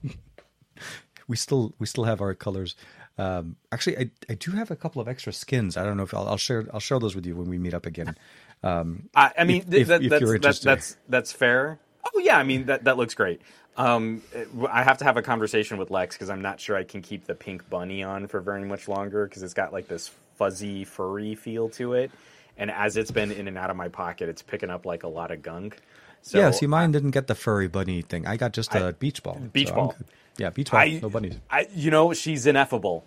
we 1.28 1.36
still 1.36 1.74
we 1.78 1.86
still 1.86 2.04
have 2.04 2.20
our 2.20 2.34
colors 2.34 2.76
um, 3.18 3.56
actually 3.72 3.98
I, 3.98 4.10
I 4.28 4.34
do 4.34 4.52
have 4.52 4.70
a 4.70 4.76
couple 4.76 5.00
of 5.00 5.08
extra 5.08 5.32
skins 5.32 5.76
i 5.76 5.84
don't 5.84 5.96
know 5.96 6.02
if 6.02 6.14
i'll, 6.14 6.28
I'll 6.28 6.36
share 6.36 6.66
i'll 6.72 6.80
share 6.80 6.98
those 6.98 7.14
with 7.14 7.26
you 7.26 7.36
when 7.36 7.48
we 7.48 7.58
meet 7.58 7.74
up 7.74 7.86
again 7.86 8.16
um, 8.62 9.08
I, 9.14 9.32
I, 9.38 9.44
mean 9.44 9.64
if, 9.70 9.88
that, 9.88 10.02
if, 10.02 10.10
that's, 10.10 10.22
if 10.22 10.40
that's, 10.40 10.58
that's 10.60 10.96
that's 11.08 11.32
fair 11.32 11.78
oh 12.14 12.18
yeah 12.18 12.38
i 12.38 12.42
mean 12.42 12.66
that 12.66 12.84
that 12.84 12.96
looks 12.96 13.14
great 13.14 13.40
um, 13.76 14.22
I 14.70 14.82
have 14.82 14.98
to 14.98 15.04
have 15.04 15.16
a 15.16 15.22
conversation 15.22 15.76
with 15.76 15.90
Lex 15.90 16.16
because 16.16 16.30
I'm 16.30 16.40
not 16.40 16.60
sure 16.60 16.76
I 16.76 16.84
can 16.84 17.02
keep 17.02 17.26
the 17.26 17.34
pink 17.34 17.68
bunny 17.68 18.02
on 18.02 18.26
for 18.26 18.40
very 18.40 18.64
much 18.64 18.88
longer 18.88 19.26
because 19.26 19.42
it's 19.42 19.54
got 19.54 19.72
like 19.72 19.86
this 19.86 20.10
fuzzy, 20.36 20.84
furry 20.84 21.34
feel 21.34 21.68
to 21.70 21.92
it. 21.92 22.10
And 22.56 22.70
as 22.70 22.96
it's 22.96 23.10
been 23.10 23.30
in 23.30 23.48
and 23.48 23.58
out 23.58 23.68
of 23.68 23.76
my 23.76 23.88
pocket, 23.88 24.30
it's 24.30 24.40
picking 24.40 24.70
up 24.70 24.86
like 24.86 25.02
a 25.02 25.08
lot 25.08 25.30
of 25.30 25.42
gunk. 25.42 25.78
So, 26.22 26.38
yeah, 26.38 26.50
see, 26.52 26.66
mine 26.66 26.90
didn't 26.90 27.10
get 27.10 27.26
the 27.26 27.34
furry 27.34 27.68
bunny 27.68 28.00
thing. 28.00 28.26
I 28.26 28.36
got 28.36 28.52
just 28.52 28.74
a 28.74 28.86
I, 28.86 28.92
beach 28.92 29.22
ball. 29.22 29.38
Beach 29.52 29.68
so 29.68 29.74
ball. 29.74 29.94
Yeah, 30.38 30.50
beach 30.50 30.70
ball. 30.70 30.80
I, 30.80 30.98
no 31.02 31.08
bunnies. 31.08 31.38
I, 31.50 31.68
you 31.74 31.90
know, 31.90 32.12
she's 32.12 32.46
ineffable. 32.46 33.04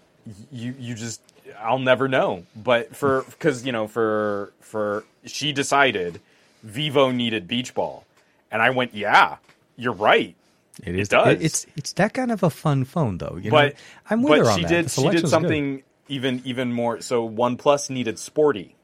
You, 0.52 0.76
you 0.78 0.96
just, 0.96 1.22
I'll 1.60 1.80
never 1.80 2.08
know. 2.08 2.44
But 2.56 2.96
for, 2.96 3.24
because 3.30 3.66
you 3.66 3.72
know, 3.72 3.88
for, 3.88 4.54
for, 4.62 5.04
she 5.26 5.54
decided 5.54 6.20
Vivo 6.64 7.12
needed 7.12 7.48
beach 7.48 7.74
ball, 7.74 8.06
and 8.52 8.62
I 8.62 8.70
went, 8.72 8.94
yeah, 8.94 9.38
you're 9.78 9.94
right. 9.94 10.36
It 10.84 10.96
is. 10.96 11.08
It 11.08 11.12
does. 11.12 11.42
It's 11.42 11.66
it's 11.76 11.94
that 11.94 12.14
kind 12.14 12.32
of 12.32 12.42
a 12.44 12.50
fun 12.50 12.86
phone, 12.86 13.18
though. 13.18 13.38
You 13.42 13.52
know? 13.52 13.58
But 13.58 13.76
I'm 14.10 14.22
with 14.22 14.32
but 14.32 14.40
her 14.40 14.52
on 14.52 14.58
she 14.58 14.64
that. 14.64 14.70
did. 14.70 14.92
She 14.92 15.10
did 15.10 15.28
something 15.28 15.84
even 16.08 16.42
even 16.46 16.72
more. 16.72 17.02
So 17.02 17.30
OnePlus 17.30 17.90
needed 17.90 18.20
sporty. 18.20 18.76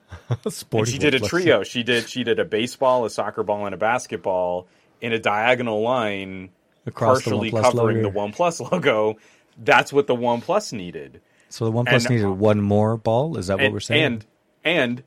sporty. 0.48 0.80
And 0.80 0.88
she 0.88 0.98
did 0.98 1.14
a 1.14 1.20
trio. 1.20 1.62
She 1.64 1.82
did 1.82 2.08
she 2.08 2.24
did 2.24 2.38
a 2.38 2.44
baseball, 2.44 3.04
a 3.04 3.10
soccer 3.10 3.42
ball, 3.42 3.66
and 3.66 3.74
a 3.74 3.78
basketball 3.78 4.66
in 5.00 5.12
a 5.12 5.18
diagonal 5.18 5.82
line, 5.82 6.50
Across 6.88 7.22
partially 7.22 7.50
the 7.50 7.60
covering 7.60 8.02
logo. 8.02 8.10
the 8.10 8.36
OnePlus 8.36 8.70
logo. 8.72 9.16
That's 9.56 9.92
what 9.92 10.06
the 10.06 10.16
OnePlus 10.16 10.72
needed. 10.72 11.20
So 11.48 11.64
the 11.64 11.72
OnePlus 11.72 12.06
and, 12.06 12.10
needed 12.10 12.28
one 12.28 12.60
more 12.60 12.96
ball. 12.96 13.38
Is 13.38 13.46
that 13.48 13.54
and, 13.54 13.62
what 13.64 13.72
we're 13.72 13.80
saying? 13.80 14.04
And 14.04 14.26
and 14.64 15.02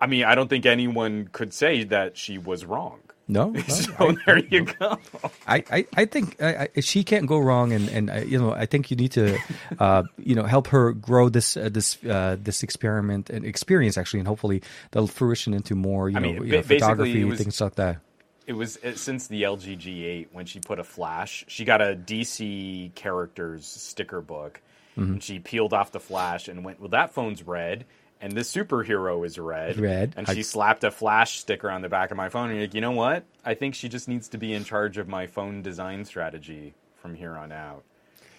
I 0.00 0.06
mean, 0.06 0.24
I 0.24 0.34
don't 0.34 0.48
think 0.48 0.66
anyone 0.66 1.28
could 1.32 1.52
say 1.52 1.84
that 1.84 2.16
she 2.16 2.38
was 2.38 2.64
wrong. 2.64 3.00
No, 3.26 3.50
no 3.50 3.60
so 3.62 3.92
I, 3.98 4.16
there 4.26 4.38
you 4.38 4.64
go. 4.64 4.98
I, 5.46 5.64
I, 5.70 5.86
I 5.96 6.04
think 6.04 6.42
I, 6.42 6.68
I, 6.76 6.80
she 6.80 7.04
can't 7.04 7.26
go 7.26 7.38
wrong, 7.38 7.72
and 7.72 7.88
and 7.88 8.10
uh, 8.10 8.14
you 8.16 8.38
know 8.38 8.52
I 8.52 8.66
think 8.66 8.90
you 8.90 8.96
need 8.96 9.12
to, 9.12 9.38
uh, 9.78 10.02
you 10.18 10.34
know, 10.34 10.44
help 10.44 10.68
her 10.68 10.92
grow 10.92 11.28
this 11.28 11.56
uh, 11.56 11.70
this 11.70 12.02
uh, 12.04 12.36
this 12.42 12.62
experiment 12.62 13.30
and 13.30 13.44
experience 13.44 13.96
actually, 13.96 14.20
and 14.20 14.28
hopefully 14.28 14.62
that'll 14.90 15.06
fruition 15.06 15.54
into 15.54 15.74
more 15.74 16.08
you 16.08 16.14
know, 16.14 16.20
mean, 16.20 16.44
you 16.44 16.52
know 16.52 16.62
photography 16.62 17.24
was, 17.24 17.38
things 17.40 17.60
like 17.60 17.76
that. 17.76 17.98
It 18.46 18.52
was 18.52 18.76
it, 18.82 18.98
since 18.98 19.26
the 19.26 19.42
LG 19.42 19.78
G8 19.78 20.28
when 20.32 20.46
she 20.46 20.60
put 20.60 20.78
a 20.78 20.84
flash. 20.84 21.44
She 21.48 21.64
got 21.64 21.80
a 21.80 21.94
DC 21.96 22.94
characters 22.94 23.66
sticker 23.66 24.20
book, 24.20 24.60
mm-hmm. 24.96 25.14
and 25.14 25.22
she 25.22 25.38
peeled 25.38 25.72
off 25.72 25.92
the 25.92 26.00
flash 26.00 26.48
and 26.48 26.64
went, 26.64 26.80
"Well, 26.80 26.90
that 26.90 27.12
phone's 27.12 27.42
red." 27.42 27.84
and 28.24 28.32
this 28.32 28.50
superhero 28.50 29.26
is 29.26 29.38
red. 29.38 29.78
Red. 29.78 30.14
And 30.16 30.26
I- 30.26 30.34
she 30.34 30.42
slapped 30.42 30.82
a 30.82 30.90
flash 30.90 31.38
sticker 31.40 31.70
on 31.70 31.82
the 31.82 31.90
back 31.90 32.10
of 32.10 32.16
my 32.16 32.30
phone. 32.30 32.48
And 32.48 32.54
you're 32.54 32.66
like, 32.66 32.74
you 32.74 32.80
know 32.80 32.92
what? 32.92 33.24
I 33.44 33.52
think 33.52 33.74
she 33.74 33.88
just 33.90 34.08
needs 34.08 34.28
to 34.28 34.38
be 34.38 34.54
in 34.54 34.64
charge 34.64 34.96
of 34.96 35.08
my 35.08 35.26
phone 35.26 35.60
design 35.60 36.06
strategy 36.06 36.72
from 36.96 37.14
here 37.14 37.36
on 37.36 37.52
out. 37.52 37.84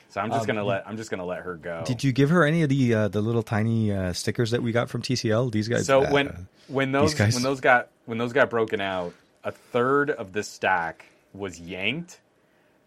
So 0.10 0.22
I'm 0.22 0.32
just 0.32 0.48
gonna 0.48 0.64
let 0.64 0.88
I'm 0.88 0.96
just 0.96 1.12
gonna 1.12 1.26
let 1.26 1.42
her 1.42 1.56
go. 1.56 1.80
Um, 1.80 1.84
Did 1.84 2.02
you 2.02 2.14
give 2.14 2.30
her 2.30 2.46
any 2.46 2.64
of 2.64 2.70
the 2.70 2.94
uh, 2.94 3.08
the 3.10 3.20
little 3.20 3.44
tiny 3.44 3.92
uh, 3.92 4.14
stickers 4.14 4.52
that 4.52 4.64
we 4.64 4.72
got 4.72 4.90
from 4.90 5.02
TCL? 5.02 5.52
These 5.52 5.68
guys. 5.68 5.86
So 5.86 6.04
uh, 6.04 6.10
when 6.10 6.48
when 6.68 6.94
those 6.94 7.20
when 7.20 7.44
those 7.44 7.60
got 7.60 7.90
when 8.06 8.18
those 8.18 8.32
got 8.32 8.50
broken 8.50 8.80
out, 8.80 9.14
a 9.46 9.52
third 9.52 10.10
of 10.10 10.34
the 10.34 10.44
stack 10.44 11.06
was 11.34 11.60
yanked, 11.60 12.20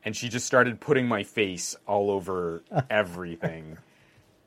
and 0.04 0.14
she 0.14 0.28
just 0.28 0.46
started 0.46 0.80
putting 0.80 1.08
my 1.08 1.22
face 1.22 1.74
all 1.86 2.10
over 2.10 2.62
everything. 2.90 3.78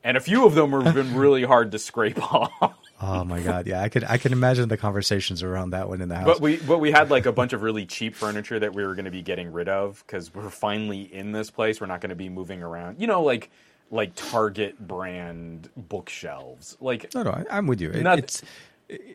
And 0.04 0.16
a 0.16 0.20
few 0.20 0.44
of 0.46 0.54
them 0.54 0.72
have 0.72 0.94
been 0.94 1.14
really 1.16 1.42
hard 1.44 1.70
to 1.72 1.78
scrape 1.78 2.20
off. 2.34 2.74
oh 3.00 3.24
my 3.24 3.40
god, 3.40 3.66
yeah, 3.66 3.80
I 3.82 3.88
could 3.88 4.04
I 4.04 4.18
can 4.18 4.32
imagine 4.32 4.68
the 4.68 4.76
conversations 4.76 5.42
around 5.42 5.70
that 5.70 5.88
one 5.88 6.00
in 6.00 6.08
the 6.08 6.16
house. 6.16 6.26
But 6.26 6.40
we 6.40 6.56
but 6.56 6.78
we 6.78 6.90
had 6.90 7.10
like 7.10 7.26
a 7.26 7.32
bunch 7.32 7.52
of 7.52 7.62
really 7.62 7.86
cheap 7.86 8.14
furniture 8.16 8.58
that 8.58 8.74
we 8.74 8.84
were 8.84 8.94
going 8.94 9.04
to 9.06 9.10
be 9.12 9.22
getting 9.22 9.52
rid 9.52 9.68
of 9.68 10.02
because 10.06 10.34
we're 10.34 10.50
finally 10.50 11.02
in 11.02 11.32
this 11.32 11.50
place. 11.50 11.80
We're 11.80 11.86
not 11.86 12.00
going 12.00 12.10
to 12.10 12.16
be 12.16 12.28
moving 12.28 12.62
around. 12.62 13.00
You 13.00 13.06
know, 13.06 13.22
like 13.22 13.50
like 13.92 14.12
Target 14.16 14.76
brand 14.84 15.68
bookshelves. 15.76 16.76
Like 16.80 17.14
no, 17.14 17.22
no, 17.22 17.44
I'm 17.50 17.66
with 17.68 17.80
you. 17.80 17.90
It, 17.90 18.02
Nothing- 18.02 18.24
it's 18.24 18.42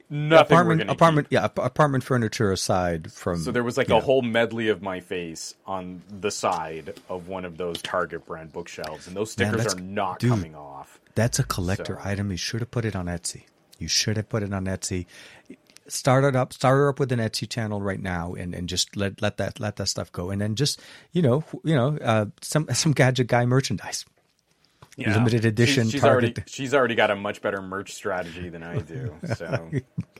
nothing. 0.09 0.45
apartment 0.57 0.89
apartment 0.89 1.27
keep. 1.29 1.33
yeah 1.33 1.45
apartment 1.45 2.03
furniture 2.03 2.51
aside 2.51 3.11
from 3.11 3.39
So 3.39 3.51
there 3.51 3.63
was 3.63 3.77
like 3.77 3.87
a 3.87 3.91
know, 3.91 3.99
whole 3.99 4.21
medley 4.21 4.69
of 4.69 4.81
my 4.81 4.99
face 4.99 5.55
on 5.65 6.01
the 6.09 6.31
side 6.31 6.93
of 7.09 7.27
one 7.27 7.45
of 7.45 7.57
those 7.57 7.81
Target 7.81 8.25
brand 8.25 8.51
bookshelves, 8.53 9.07
and 9.07 9.15
those 9.15 9.31
stickers 9.31 9.57
that's- 9.57 9.75
are 9.75 9.79
not 9.79 10.19
dude. 10.19 10.29
coming 10.31 10.55
off. 10.55 10.99
That's 11.15 11.39
a 11.39 11.43
collector 11.43 11.99
So- 12.01 12.09
item. 12.09 12.31
You 12.31 12.37
should 12.37 12.59
have 12.61 12.71
put 12.71 12.85
it 12.85 12.95
on 12.95 13.05
Etsy. 13.07 13.43
You 13.79 13.87
should 13.87 14.17
have 14.17 14.29
put 14.29 14.43
it 14.43 14.53
on 14.53 14.65
Etsy. 14.65 15.05
Start 15.87 16.25
it 16.25 16.35
up. 16.35 16.51
Start 16.51 16.75
her 16.77 16.89
up 16.89 16.99
with 16.99 17.11
an 17.13 17.19
Etsy 17.19 17.47
channel 17.49 17.81
right 17.81 18.01
now, 18.01 18.33
and, 18.33 18.53
and 18.53 18.67
just 18.67 18.97
let 18.97 19.21
let 19.21 19.37
that 19.37 19.59
let 19.59 19.77
that 19.77 19.87
stuff 19.87 20.11
go. 20.11 20.29
And 20.31 20.41
then 20.41 20.55
just 20.55 20.81
you 21.13 21.21
know 21.21 21.43
you 21.63 21.75
know 21.75 21.97
uh, 22.01 22.25
some 22.41 22.67
some 22.73 22.91
gadget 22.91 23.27
guy 23.27 23.45
merchandise. 23.45 24.05
Limited 24.97 25.45
edition 25.45 25.83
She's, 25.83 25.93
she's 25.93 26.01
Target. 26.01 26.37
already 26.37 26.43
she's 26.47 26.73
already 26.73 26.95
got 26.95 27.11
a 27.11 27.15
much 27.15 27.41
better 27.43 27.61
merch 27.61 27.93
strategy 27.93 28.49
than 28.49 28.63
I 28.63 28.79
do. 28.79 29.13
So 29.35 29.69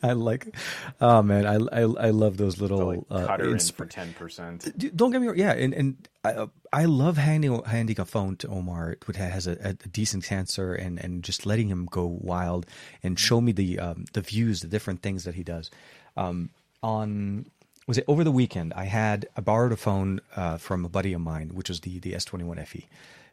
I 0.04 0.14
like. 0.14 0.56
Oh 1.02 1.24
man, 1.24 1.48
I 1.48 1.56
I, 1.56 1.82
I 1.82 2.10
love 2.12 2.38
those 2.38 2.62
little. 2.62 2.88
like 2.88 3.00
uh, 3.10 3.26
cut 3.26 3.40
her 3.40 3.50
in 3.50 3.60
for 3.60 3.88
ten 3.88 4.14
percent. 4.14 4.96
Don't 4.96 5.12
get 5.12 5.20
me 5.22 5.28
wrong. 5.28 5.38
Yeah, 5.38 5.54
and 5.54 5.74
and 5.74 6.08
I, 6.24 6.34
uh, 6.34 6.48
I 6.72 6.86
love 6.86 7.18
handing 7.18 7.64
handing 7.64 8.00
a 8.00 8.06
phone 8.06 8.36
to 8.38 8.48
Omar, 8.50 8.98
which 9.06 9.18
has 9.18 9.48
a, 9.48 9.58
a 9.64 9.74
decent 9.74 10.26
sensor, 10.26 10.76
and 10.76 11.00
and 11.04 11.24
just 11.24 11.48
letting 11.48 11.70
him 11.70 11.88
go 11.90 12.06
wild 12.06 12.68
and 13.02 13.18
show 13.18 13.42
me 13.42 13.52
the 13.54 13.80
um, 13.80 14.06
the 14.14 14.22
views, 14.22 14.62
the 14.62 14.68
different 14.68 15.02
things 15.02 15.24
that 15.24 15.34
he 15.34 15.44
does. 15.44 15.72
Um, 16.16 16.50
on 16.84 17.48
was 17.88 17.98
it 17.98 18.06
over 18.08 18.24
the 18.24 18.32
weekend? 18.32 18.74
I 18.74 18.84
had 18.84 19.28
I 19.36 19.42
borrowed 19.42 19.72
a 19.72 19.78
phone 19.78 20.20
uh, 20.36 20.58
from 20.58 20.86
a 20.86 20.90
buddy 20.90 21.14
of 21.14 21.22
mine, 21.22 21.50
which 21.56 21.70
was 21.70 21.80
the 21.80 21.98
the 22.00 22.14
S 22.14 22.26
twenty 22.26 22.46
one 22.46 22.64
FE. 22.64 22.86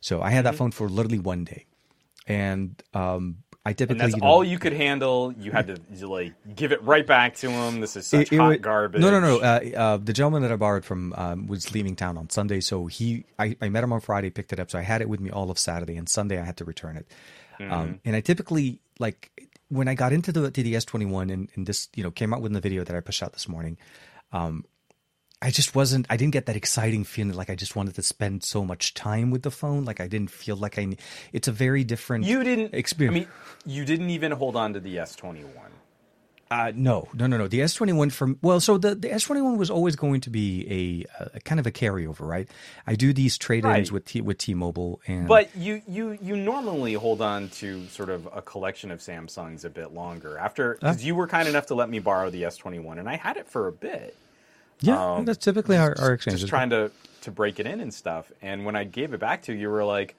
So 0.04 0.20
I 0.20 0.28
had 0.28 0.44
that 0.44 0.54
phone 0.54 0.70
for 0.70 0.86
literally 0.86 1.18
one 1.18 1.44
day, 1.44 1.64
and 2.26 2.74
um, 2.92 3.38
I 3.64 3.72
typically 3.72 3.92
And 3.94 4.00
that's 4.02 4.16
you 4.16 4.20
know, 4.20 4.28
all 4.28 4.44
you 4.44 4.58
could 4.58 4.74
handle. 4.74 5.32
You 5.38 5.50
had 5.50 5.68
to 5.68 5.78
you, 5.94 6.08
like 6.08 6.34
give 6.54 6.72
it 6.72 6.82
right 6.82 7.06
back 7.06 7.36
to 7.36 7.48
him. 7.48 7.80
This 7.80 7.96
is 7.96 8.06
such 8.06 8.30
It- 8.30 8.34
it 8.34 8.36
hot 8.36 8.48
wa- 8.50 8.56
garbage. 8.58 9.00
No, 9.00 9.10
no, 9.10 9.18
no. 9.18 9.38
Uh, 9.38 9.60
uh, 9.74 9.96
the 9.96 10.12
gentleman 10.12 10.42
that 10.42 10.52
I 10.52 10.56
borrowed 10.56 10.84
from 10.84 11.14
um, 11.16 11.46
was 11.46 11.72
leaving 11.72 11.96
town 11.96 12.18
on 12.18 12.28
Sunday, 12.28 12.60
so 12.60 12.84
he 12.84 13.24
I, 13.38 13.56
I 13.62 13.70
met 13.70 13.82
him 13.82 13.94
on 13.94 14.00
Friday, 14.02 14.28
picked 14.28 14.52
it 14.52 14.60
up, 14.60 14.70
so 14.70 14.78
I 14.78 14.82
had 14.82 15.00
it 15.00 15.08
with 15.08 15.20
me 15.20 15.30
all 15.30 15.50
of 15.50 15.58
Saturday, 15.58 15.96
and 15.96 16.06
Sunday 16.06 16.38
I 16.38 16.44
had 16.44 16.58
to 16.58 16.66
return 16.66 16.98
it. 16.98 17.06
Mm-hmm. 17.58 17.72
Um, 17.72 18.00
and 18.04 18.14
I 18.14 18.20
typically 18.20 18.80
like 18.98 19.30
when 19.70 19.88
I 19.88 19.94
got 19.94 20.12
into 20.12 20.32
the 20.32 20.50
to 20.50 20.62
the 20.62 20.76
S 20.76 20.84
twenty 20.84 21.06
one, 21.06 21.30
and 21.30 21.48
and 21.54 21.66
this 21.66 21.88
you 21.96 22.02
know 22.02 22.10
came 22.10 22.34
out 22.34 22.42
with 22.42 22.52
the 22.52 22.60
video 22.60 22.84
that 22.84 22.94
I 22.94 23.00
pushed 23.00 23.22
out 23.22 23.32
this 23.32 23.48
morning. 23.48 23.78
Um, 24.32 24.66
I 25.44 25.50
just 25.50 25.74
wasn't. 25.74 26.06
I 26.08 26.16
didn't 26.16 26.32
get 26.32 26.46
that 26.46 26.56
exciting 26.56 27.04
feeling 27.04 27.34
like 27.34 27.50
I 27.50 27.54
just 27.54 27.76
wanted 27.76 27.94
to 27.96 28.02
spend 28.02 28.42
so 28.44 28.64
much 28.64 28.94
time 28.94 29.30
with 29.30 29.42
the 29.42 29.50
phone. 29.50 29.84
Like 29.84 30.00
I 30.00 30.08
didn't 30.08 30.30
feel 30.30 30.56
like 30.56 30.78
I. 30.78 30.96
It's 31.34 31.48
a 31.48 31.52
very 31.52 31.84
different. 31.84 32.24
you 32.24 32.42
didn't. 32.42 32.72
experience. 32.72 33.14
I 33.14 33.18
mean, 33.20 33.28
you 33.66 33.84
didn't 33.84 34.08
even 34.10 34.32
hold 34.32 34.56
on 34.56 34.72
to 34.72 34.80
the 34.80 34.98
S 34.98 35.14
twenty 35.14 35.44
one. 35.44 35.70
Uh, 36.50 36.70
no, 36.74 37.08
no, 37.14 37.26
no, 37.26 37.36
no. 37.36 37.48
The 37.48 37.62
S 37.62 37.74
twenty 37.74 37.92
one 37.92 38.10
from 38.10 38.38
well, 38.40 38.58
so 38.60 38.78
the 38.78 38.94
the 38.94 39.12
S 39.12 39.24
twenty 39.24 39.42
one 39.42 39.58
was 39.58 39.70
always 39.70 39.96
going 39.96 40.20
to 40.22 40.30
be 40.30 41.06
a, 41.20 41.26
a 41.36 41.40
kind 41.40 41.58
of 41.60 41.66
a 41.66 41.70
carryover, 41.72 42.20
right? 42.20 42.48
I 42.86 42.94
do 42.94 43.12
these 43.12 43.36
trade 43.36 43.64
ins 43.64 43.90
Right. 43.90 43.92
with 43.92 44.04
T, 44.06 44.20
with 44.22 44.38
T 44.38 44.54
Mobile, 44.54 45.00
and 45.06 45.28
But 45.28 45.54
you, 45.56 45.82
you 45.86 46.16
you 46.22 46.36
normally 46.36 46.94
hold 46.94 47.20
on 47.20 47.48
to 47.60 47.86
sort 47.88 48.08
of 48.08 48.28
a 48.32 48.40
collection 48.40 48.90
of 48.90 49.00
Samsungs 49.00 49.64
a 49.64 49.70
bit 49.70 49.92
longer 49.92 50.38
after 50.38 50.74
because 50.74 51.04
you 51.04 51.14
were 51.14 51.26
kind 51.26 51.48
enough 51.48 51.66
to 51.66 51.74
let 51.74 51.90
me 51.90 51.98
borrow 51.98 52.30
the 52.30 52.44
S 52.44 52.56
twenty 52.56 52.78
one, 52.78 52.98
and 52.98 53.08
I 53.08 53.16
had 53.16 53.36
it 53.36 53.48
for 53.48 53.66
a 53.66 53.72
bit. 53.72 54.16
Yeah, 54.80 55.22
that's 55.24 55.44
typically 55.44 55.76
our, 55.76 55.94
our 55.98 56.12
exchange. 56.12 56.34
um, 56.34 56.40
just 56.40 56.50
trying 56.50 56.70
to 56.70 56.90
to 57.22 57.30
break 57.30 57.58
it 57.58 57.66
in 57.66 57.80
and 57.80 57.92
stuff. 57.92 58.30
And 58.42 58.64
when 58.66 58.76
I 58.76 58.84
gave 58.84 59.14
it 59.14 59.20
back 59.20 59.42
to 59.44 59.52
you, 59.52 59.58
you 59.60 59.68
were 59.70 59.84
like, 59.84 60.14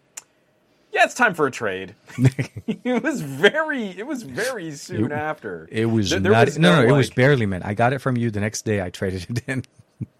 "Yeah, 0.91 1.03
it's 1.05 1.13
time 1.13 1.33
for 1.35 1.45
a 1.47 1.51
trade." 1.51 1.93
it 2.17 3.03
was 3.03 3.21
very, 3.21 3.87
it 3.89 4.07
was 4.07 4.23
very 4.23 4.71
soon 4.71 5.11
after. 5.11 5.67
It 5.71 5.85
was 5.85 6.09
There- 6.09 6.19
there 6.19 6.31
not. 6.31 6.45
was 6.45 6.57
no, 6.57 6.81
no, 6.81 6.87
it 6.87 6.97
was 6.97 7.09
barely 7.11 7.45
meant. 7.45 7.65
I 7.65 7.73
got 7.73 7.93
it 7.93 7.99
from 7.99 8.17
you 8.17 8.31
the 8.31 8.39
next 8.39 8.63
day. 8.65 8.81
I 8.81 8.89
traded 8.89 9.27
it 9.29 9.43
in. 9.47 9.63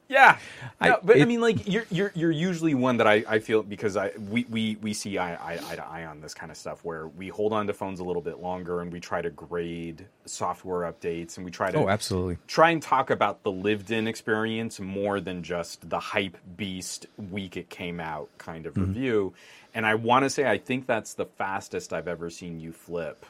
Yeah, 0.07 0.37
I- 0.79 0.89
no, 0.89 0.99
but 1.03 1.19
I 1.19 1.25
mean, 1.25 1.41
like 1.41 1.67
you're 1.67 1.85
you're 1.89 2.11
you're 2.13 2.29
usually 2.31 2.75
one 2.75 2.97
that 2.97 3.07
I, 3.07 3.23
I 3.27 3.39
feel 3.39 3.63
because 3.63 3.97
I 3.97 4.11
we 4.29 4.45
we 4.49 4.75
we 4.79 4.93
see 4.93 5.17
eye, 5.17 5.33
eye 5.33 5.59
eye 5.67 5.75
to 5.75 5.83
eye 5.83 6.05
on 6.05 6.21
this 6.21 6.35
kind 6.35 6.51
of 6.51 6.57
stuff 6.57 6.85
where 6.85 7.07
we 7.07 7.29
hold 7.29 7.53
on 7.53 7.65
to 7.65 7.73
phones 7.73 7.99
a 7.99 8.03
little 8.03 8.21
bit 8.21 8.39
longer 8.39 8.81
and 8.81 8.93
we 8.93 8.99
try 8.99 9.23
to 9.23 9.31
grade 9.31 10.05
software 10.25 10.91
updates 10.91 11.37
and 11.37 11.45
we 11.45 11.49
try 11.51 11.71
to 11.71 11.79
Oh, 11.79 11.89
absolutely. 11.89 12.37
try 12.45 12.69
and 12.69 12.83
talk 12.83 13.09
about 13.09 13.41
the 13.41 13.51
lived 13.51 13.89
in 13.89 14.07
experience 14.07 14.79
more 14.79 15.19
than 15.19 15.41
just 15.41 15.89
the 15.89 15.99
hype 15.99 16.37
beast 16.55 17.07
week 17.31 17.57
it 17.57 17.69
came 17.71 17.99
out 17.99 18.29
kind 18.37 18.67
of 18.67 18.75
Mm-hmm. 18.75 18.85
review. 18.93 19.33
And 19.73 19.87
I 19.87 19.95
want 19.95 20.23
to 20.23 20.29
say 20.29 20.45
I 20.47 20.59
think 20.59 20.85
that's 20.85 21.15
the 21.15 21.25
fastest 21.25 21.93
I've 21.93 22.07
ever 22.07 22.29
seen 22.29 22.59
you 22.59 22.71
flip 22.73 23.25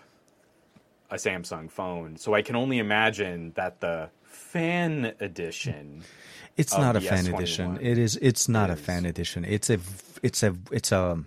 a 1.10 1.16
Samsung 1.16 1.72
phone. 1.72 2.18
So 2.18 2.34
I 2.34 2.42
can 2.42 2.56
only 2.58 2.80
imagine 2.80 3.54
that 3.56 3.80
the 3.80 4.10
fan 4.24 5.14
edition 5.22 6.04
It's 6.58 6.78
not 6.78 6.96
a 6.96 7.02
fan 7.02 7.26
S21 7.26 7.36
edition. 7.36 7.80
It 7.82 7.98
is. 7.98 8.18
It's 8.22 8.48
not 8.48 8.70
a 8.70 8.74
is. 8.74 8.80
fan 8.80 9.06
edition. 9.06 9.46
It's 9.46 9.70
a. 9.70 9.80
It's 10.24 10.44
a. 10.44 10.56
It's 10.72 10.92
a. 10.92 11.24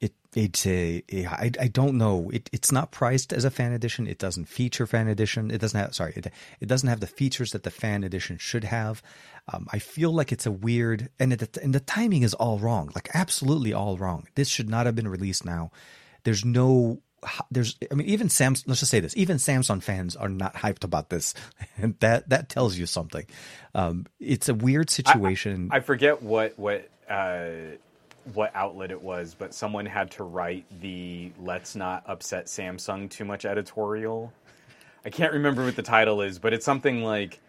It. 0.00 0.12
It's 0.34 0.66
a. 0.66 1.02
I. 1.12 1.50
I 1.60 1.68
don't 1.68 1.98
know. 1.98 2.30
It. 2.32 2.48
It's 2.52 2.72
not 2.72 2.90
priced 2.90 3.32
as 3.32 3.44
a 3.44 3.50
fan 3.50 3.72
edition. 3.72 4.06
It 4.06 4.18
doesn't 4.18 4.46
feature 4.46 4.86
fan 4.86 5.08
edition. 5.08 5.50
It 5.50 5.60
doesn't 5.60 5.78
have. 5.78 5.94
Sorry. 5.94 6.14
It. 6.16 6.32
It 6.60 6.66
doesn't 6.66 6.88
have 6.88 7.00
the 7.00 7.06
features 7.06 7.52
that 7.52 7.62
the 7.62 7.70
fan 7.70 8.04
edition 8.04 8.38
should 8.38 8.64
have. 8.64 9.02
Um, 9.52 9.66
I 9.72 9.78
feel 9.78 10.12
like 10.12 10.32
it's 10.32 10.46
a 10.46 10.50
weird 10.50 11.10
and 11.18 11.32
it, 11.32 11.56
and 11.58 11.74
the 11.74 11.80
timing 11.80 12.22
is 12.22 12.34
all 12.34 12.58
wrong. 12.58 12.90
Like 12.94 13.10
absolutely 13.14 13.72
all 13.72 13.96
wrong. 13.98 14.28
This 14.34 14.48
should 14.48 14.70
not 14.70 14.86
have 14.86 14.94
been 14.94 15.08
released 15.08 15.44
now. 15.44 15.70
There's 16.24 16.44
no 16.44 17.02
there's 17.50 17.76
I 17.90 17.94
mean 17.94 18.06
even 18.06 18.28
Samsung 18.28 18.64
let's 18.68 18.80
just 18.80 18.90
say 18.90 19.00
this 19.00 19.16
even 19.16 19.38
Samsung 19.38 19.82
fans 19.82 20.14
are 20.14 20.28
not 20.28 20.54
hyped 20.54 20.84
about 20.84 21.10
this 21.10 21.34
and 21.76 21.94
that 22.00 22.28
that 22.28 22.48
tells 22.48 22.78
you 22.78 22.86
something 22.86 23.26
um 23.74 24.06
it's 24.20 24.48
a 24.48 24.54
weird 24.54 24.88
situation 24.88 25.68
I 25.72 25.80
forget 25.80 26.22
what 26.22 26.58
what 26.58 26.88
uh, 27.08 27.50
what 28.34 28.54
outlet 28.54 28.90
it 28.90 29.00
was, 29.00 29.34
but 29.34 29.54
someone 29.54 29.86
had 29.86 30.10
to 30.12 30.24
write 30.24 30.66
the 30.80 31.32
"Let's 31.40 31.74
not 31.74 32.04
upset 32.06 32.46
Samsung 32.46 33.10
too 33.10 33.24
much" 33.24 33.44
editorial. 33.44 34.32
I 35.04 35.10
can't 35.10 35.32
remember 35.32 35.64
what 35.64 35.76
the 35.76 35.82
title 35.82 36.20
is, 36.20 36.38
but 36.38 36.52
it's 36.52 36.64
something 36.64 37.02
like 37.02 37.40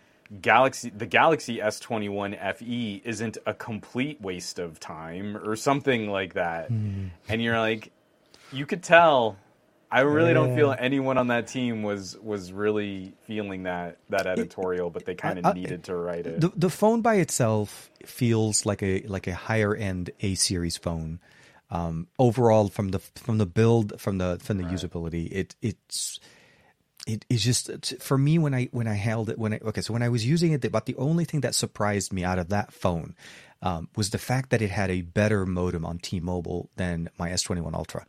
Galaxy 0.41 0.91
the 0.91 1.05
Galaxy 1.05 1.57
S21 1.57 2.55
FE 2.55 3.01
isn't 3.03 3.37
a 3.45 3.53
complete 3.53 4.21
waste 4.21 4.59
of 4.59 4.79
time 4.79 5.35
or 5.37 5.55
something 5.55 6.09
like 6.09 6.33
that. 6.33 6.69
And 7.27 7.43
you're 7.43 7.59
like 7.59 7.91
you 8.51 8.65
could 8.65 8.83
tell 8.83 9.37
I 9.91 10.01
really 10.01 10.33
don't 10.33 10.55
feel 10.55 10.75
anyone 10.77 11.17
on 11.17 11.27
that 11.27 11.47
team 11.47 11.83
was 11.83 12.17
was 12.17 12.51
really 12.51 13.13
feeling 13.25 13.63
that 13.63 13.97
that 14.09 14.27
editorial, 14.27 14.89
but 14.89 15.05
they 15.05 15.15
kind 15.15 15.39
of 15.43 15.55
needed 15.55 15.85
to 15.85 15.95
write 15.95 16.27
it. 16.27 16.41
the 16.41 16.51
the 16.55 16.69
phone 16.69 17.01
by 17.01 17.15
itself 17.15 17.89
feels 18.05 18.65
like 18.65 18.83
a 18.83 19.01
like 19.03 19.27
a 19.27 19.33
higher 19.33 19.75
end 19.75 20.11
A 20.21 20.35
series 20.35 20.77
phone. 20.77 21.19
Um 21.71 22.07
overall 22.17 22.69
from 22.69 22.89
the 22.89 22.99
from 22.99 23.37
the 23.37 23.45
build 23.45 23.99
from 23.99 24.17
the 24.17 24.39
from 24.41 24.57
the 24.57 24.63
usability 24.63 25.31
it 25.31 25.55
it's 25.61 26.19
it 27.05 27.25
is 27.29 27.43
just 27.43 28.01
for 28.01 28.17
me 28.17 28.39
when 28.39 28.53
I 28.53 28.69
when 28.71 28.87
I 28.87 28.95
held 28.95 29.29
it 29.29 29.37
when 29.37 29.53
I 29.53 29.59
okay 29.63 29.81
so 29.81 29.93
when 29.93 30.01
I 30.01 30.09
was 30.09 30.25
using 30.25 30.51
it 30.51 30.71
but 30.71 30.85
the 30.87 30.95
only 30.95 31.25
thing 31.25 31.41
that 31.41 31.53
surprised 31.53 32.11
me 32.11 32.23
out 32.23 32.39
of 32.39 32.49
that 32.49 32.73
phone 32.73 33.15
um, 33.61 33.89
was 33.95 34.09
the 34.09 34.17
fact 34.17 34.51
that 34.51 34.61
it 34.61 34.69
had 34.69 34.89
a 34.89 35.01
better 35.01 35.45
modem 35.45 35.85
on 35.85 35.99
T-Mobile 35.99 36.69
than 36.77 37.09
my 37.17 37.29
S21 37.29 37.73
Ultra 37.73 38.05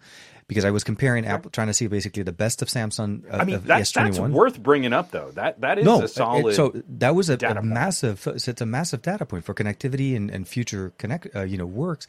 because 0.51 0.65
I 0.67 0.71
was 0.71 0.83
comparing 0.85 1.25
Apple 1.25 1.51
trying 1.51 1.69
to 1.69 1.73
see 1.75 1.87
basically 1.87 2.25
the 2.25 2.33
best 2.33 2.61
of 2.61 2.69
Samsung 2.69 3.23
uh, 3.33 3.37
I 3.39 3.45
mean, 3.45 3.61
that, 3.67 3.83
S21 3.83 4.05
that's 4.05 4.19
worth 4.35 4.63
bringing 4.63 4.93
up, 4.93 5.13
though. 5.13 5.31
That 5.31 5.61
that 5.63 5.79
is 5.79 5.85
no, 5.87 6.01
a 6.01 6.05
it- 6.05 6.09
solid. 6.09 6.55
so 6.57 6.73
that 6.99 7.15
was 7.15 7.31
a, 7.31 7.39
a 7.47 7.63
massive. 7.63 8.21
so 8.21 8.33
It's 8.35 8.61
a 8.61 8.67
massive 8.67 9.01
data 9.01 9.25
point 9.25 9.45
for 9.45 9.55
connectivity 9.55 10.17
and, 10.17 10.29
and 10.31 10.47
future 10.47 10.93
connect. 10.99 11.29
Uh, 11.35 11.45
you 11.45 11.57
know, 11.57 11.67
works. 11.67 12.07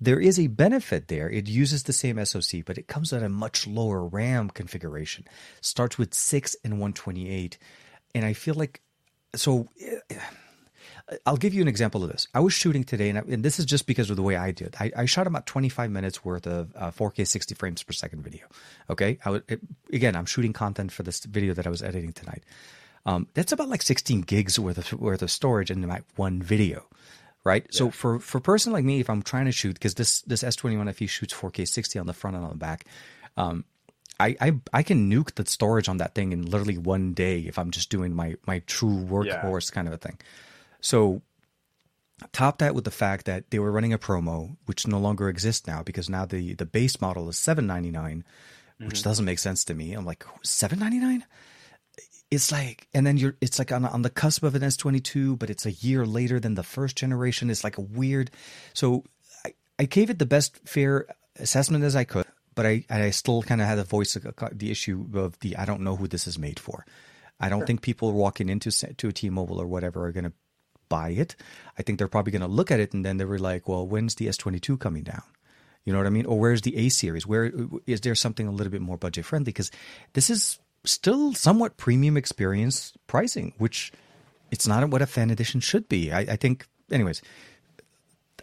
there 0.00 0.20
is 0.20 0.38
a 0.38 0.46
benefit 0.46 1.08
there. 1.08 1.28
It 1.28 1.48
uses 1.48 1.82
the 1.82 1.92
same 1.92 2.24
SoC, 2.24 2.64
but 2.64 2.78
it 2.78 2.86
comes 2.88 3.12
at 3.12 3.22
a 3.22 3.28
much 3.28 3.66
lower 3.66 4.04
RAM 4.04 4.48
configuration. 4.48 5.26
Starts 5.60 5.98
with 5.98 6.14
six 6.14 6.56
and 6.64 6.74
128, 6.74 7.58
and 8.14 8.24
I 8.24 8.32
feel 8.32 8.54
like 8.54 8.80
so. 9.34 9.68
eh, 9.80 10.16
I'll 11.26 11.36
give 11.36 11.54
you 11.54 11.62
an 11.62 11.68
example 11.68 12.04
of 12.04 12.10
this. 12.10 12.28
I 12.34 12.40
was 12.40 12.52
shooting 12.52 12.84
today, 12.84 13.08
and, 13.08 13.18
I, 13.18 13.22
and 13.22 13.44
this 13.44 13.58
is 13.58 13.64
just 13.64 13.86
because 13.86 14.10
of 14.10 14.16
the 14.16 14.22
way 14.22 14.36
I 14.36 14.50
did. 14.52 14.76
I, 14.78 14.92
I 14.96 15.04
shot 15.06 15.26
about 15.26 15.46
25 15.46 15.90
minutes 15.90 16.24
worth 16.24 16.46
of 16.46 16.72
uh, 16.76 16.90
4K 16.90 17.26
60 17.26 17.54
frames 17.54 17.82
per 17.82 17.92
second 17.92 18.22
video. 18.22 18.46
Okay, 18.88 19.18
I 19.24 19.30
would, 19.30 19.44
it, 19.48 19.60
again, 19.92 20.14
I'm 20.14 20.26
shooting 20.26 20.52
content 20.52 20.92
for 20.92 21.02
this 21.02 21.24
video 21.24 21.54
that 21.54 21.66
I 21.66 21.70
was 21.70 21.82
editing 21.82 22.12
tonight. 22.12 22.44
Um, 23.06 23.26
that's 23.34 23.52
about 23.52 23.68
like 23.68 23.82
16 23.82 24.22
gigs 24.22 24.58
worth 24.58 24.78
of 24.78 25.00
worth 25.00 25.22
of 25.22 25.30
storage 25.30 25.70
in 25.70 25.86
my 25.86 26.02
one 26.16 26.42
video, 26.42 26.86
right? 27.44 27.64
So 27.72 27.90
for 27.90 28.20
for 28.20 28.38
a 28.38 28.42
person 28.42 28.72
like 28.72 28.84
me, 28.84 29.00
if 29.00 29.08
I'm 29.08 29.22
trying 29.22 29.46
to 29.46 29.52
shoot, 29.52 29.74
because 29.74 29.94
this 29.94 30.20
this 30.22 30.42
S21 30.42 30.94
FE 30.94 31.06
shoots 31.06 31.32
4K 31.32 31.66
60 31.66 31.98
on 31.98 32.06
the 32.06 32.12
front 32.12 32.36
and 32.36 32.44
on 32.44 32.50
the 32.50 32.58
back, 32.58 32.84
um, 33.38 33.64
I, 34.20 34.36
I 34.38 34.52
I 34.74 34.82
can 34.82 35.10
nuke 35.10 35.34
the 35.34 35.46
storage 35.46 35.88
on 35.88 35.96
that 35.96 36.14
thing 36.14 36.32
in 36.32 36.44
literally 36.44 36.76
one 36.76 37.14
day 37.14 37.40
if 37.40 37.58
I'm 37.58 37.70
just 37.70 37.88
doing 37.88 38.14
my 38.14 38.36
my 38.46 38.58
true 38.66 39.06
workhorse 39.06 39.72
kind 39.72 39.88
of 39.88 39.94
a 39.94 39.98
thing. 39.98 40.18
So 40.80 41.22
top 42.32 42.58
that 42.58 42.74
with 42.74 42.84
the 42.84 42.90
fact 42.90 43.26
that 43.26 43.50
they 43.50 43.58
were 43.58 43.72
running 43.72 43.92
a 43.92 43.98
promo 43.98 44.56
which 44.66 44.86
no 44.86 44.98
longer 44.98 45.28
exists 45.28 45.66
now 45.66 45.82
because 45.82 46.10
now 46.10 46.26
the 46.26 46.54
the 46.54 46.66
base 46.66 47.00
model 47.00 47.28
is 47.28 47.38
799 47.38 48.24
which 48.78 48.98
mm-hmm. 48.98 49.08
doesn't 49.08 49.24
make 49.24 49.38
sense 49.38 49.64
to 49.64 49.74
me. 49.74 49.92
I'm 49.92 50.04
like 50.04 50.24
799 50.42 51.26
it's 52.30 52.52
like 52.52 52.86
and 52.94 53.06
then 53.06 53.16
you're 53.16 53.36
it's 53.40 53.58
like 53.58 53.72
on, 53.72 53.84
on 53.84 54.02
the 54.02 54.10
cusp 54.10 54.42
of 54.42 54.54
an 54.54 54.62
s22 54.62 55.38
but 55.38 55.50
it's 55.50 55.66
a 55.66 55.72
year 55.72 56.06
later 56.06 56.38
than 56.38 56.54
the 56.54 56.62
first 56.62 56.96
generation. 56.96 57.50
It's 57.50 57.64
like 57.64 57.78
a 57.78 57.82
weird 57.82 58.30
so 58.74 59.04
i, 59.44 59.54
I 59.78 59.84
gave 59.84 60.10
it 60.10 60.18
the 60.18 60.26
best 60.26 60.60
fair 60.68 61.06
assessment 61.38 61.84
as 61.84 61.96
i 61.96 62.04
could 62.04 62.26
but 62.54 62.66
i 62.66 62.84
i 62.90 63.10
still 63.10 63.42
kind 63.42 63.60
of 63.60 63.66
had 63.66 63.78
a 63.78 63.84
voice 63.84 64.14
the, 64.14 64.50
the 64.52 64.70
issue 64.70 65.06
of 65.14 65.38
the 65.40 65.56
i 65.56 65.64
don't 65.64 65.80
know 65.80 65.96
who 65.96 66.06
this 66.06 66.26
is 66.26 66.38
made 66.38 66.60
for. 66.60 66.84
I 67.42 67.48
don't 67.48 67.66
think 67.66 67.80
people 67.80 68.12
walking 68.12 68.50
into 68.50 68.70
to 68.70 69.08
a 69.08 69.12
t-mobile 69.12 69.60
or 69.60 69.66
whatever 69.66 70.04
are 70.04 70.12
going 70.12 70.24
to 70.24 70.32
buy 70.90 71.10
it. 71.10 71.34
I 71.78 71.82
think 71.82 71.96
they're 71.98 72.08
probably 72.08 72.32
going 72.32 72.42
to 72.42 72.48
look 72.48 72.70
at 72.70 72.78
it 72.80 72.92
and 72.92 73.02
then 73.02 73.16
they 73.16 73.24
were 73.24 73.38
like, 73.38 73.66
well, 73.66 73.86
when's 73.86 74.16
the 74.16 74.26
S22 74.26 74.78
coming 74.78 75.02
down? 75.04 75.22
You 75.86 75.94
know 75.94 75.98
what 75.98 76.06
I 76.06 76.10
mean? 76.10 76.26
Or 76.26 76.38
where's 76.38 76.60
the 76.60 76.76
A 76.76 76.90
series? 76.90 77.26
Where 77.26 77.50
is 77.86 78.02
there 78.02 78.14
something 78.14 78.46
a 78.46 78.50
little 78.52 78.70
bit 78.70 78.82
more 78.82 78.98
budget 78.98 79.24
friendly? 79.24 79.46
Because 79.46 79.70
this 80.12 80.28
is 80.28 80.58
still 80.84 81.32
somewhat 81.32 81.78
premium 81.78 82.18
experience 82.18 82.92
pricing, 83.06 83.54
which 83.56 83.90
it's 84.50 84.66
not 84.68 84.86
what 84.90 85.00
a 85.00 85.06
fan 85.06 85.30
edition 85.30 85.60
should 85.60 85.88
be. 85.88 86.12
I, 86.12 86.20
I 86.20 86.36
think, 86.36 86.66
anyways, 86.92 87.22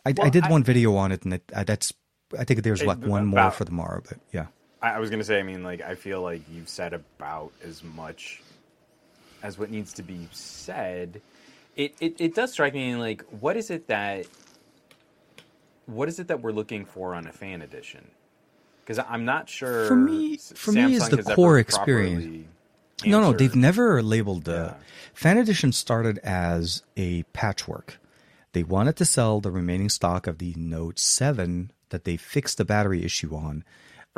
I, 0.06 0.14
I 0.20 0.30
did 0.30 0.46
I- 0.46 0.50
one 0.52 0.64
video 0.64 0.96
on 0.96 1.12
it, 1.12 1.24
and 1.24 1.36
it, 1.36 1.44
uh, 1.54 1.64
that's 1.64 1.94
I 2.38 2.44
think 2.44 2.64
there's 2.64 2.82
It- 2.82 2.88
what 2.88 3.00
one 3.00 3.26
more 3.26 3.52
for 3.52 3.66
tomorrow, 3.66 4.02
but 4.08 4.18
yeah. 4.34 4.48
I, 4.82 4.92
I 4.94 5.00
was 5.00 5.10
gonna 5.10 5.24
say, 5.24 5.40
I 5.40 5.44
mean, 5.44 5.64
like, 5.64 5.82
I 5.82 5.96
feel 5.96 6.22
like 6.22 6.42
you've 6.52 6.70
said 6.70 6.94
about 6.94 7.52
as 7.64 7.84
much 7.84 8.42
as 9.44 9.58
what 9.58 9.70
needs 9.70 9.94
to 9.94 10.04
be 10.04 10.28
said. 10.32 11.22
It, 11.78 11.96
it 12.02 12.20
it 12.20 12.36
does 12.36 12.52
strike 12.52 12.74
me 12.74 12.96
like, 12.96 13.24
what 13.30 13.56
is 13.56 13.70
it 13.70 13.88
that 13.88 14.26
what 15.86 16.10
is 16.10 16.20
it 16.20 16.28
that 16.28 16.42
we're 16.42 16.52
looking 16.52 16.86
for 16.86 17.14
on 17.16 17.28
a 17.28 17.32
fan 17.32 17.62
edition? 17.62 18.10
Because 18.84 19.00
I'm 19.08 19.26
not 19.26 19.48
sure. 19.48 19.86
For 19.88 19.96
me- 19.96 20.38
for 20.38 20.72
me, 20.72 20.96
it's 20.96 21.08
Samsung 21.08 21.24
the 21.26 21.36
core 21.36 21.60
experience. 21.60 22.48
No, 23.06 23.22
no, 23.22 23.32
they've 23.32 23.56
never 23.56 24.02
labeled 24.02 24.46
the 24.46 24.76
Yeah. 24.80 24.84
fan 25.14 25.38
edition 25.38 25.72
started 25.72 26.18
as 26.24 26.82
a 26.98 27.24
patchwork. 27.34 28.00
They 28.54 28.64
wanted 28.64 28.96
to 28.96 29.06
sell 29.06 29.40
the 29.40 29.52
remaining 29.52 29.90
stock 29.90 30.26
of 30.26 30.40
the 30.40 30.56
Note 30.58 30.98
7 30.98 31.72
that 31.90 32.06
they 32.06 32.18
fixed 32.18 32.58
the 32.58 32.66
battery 32.66 33.04
issue 33.04 33.36
on. 33.36 33.64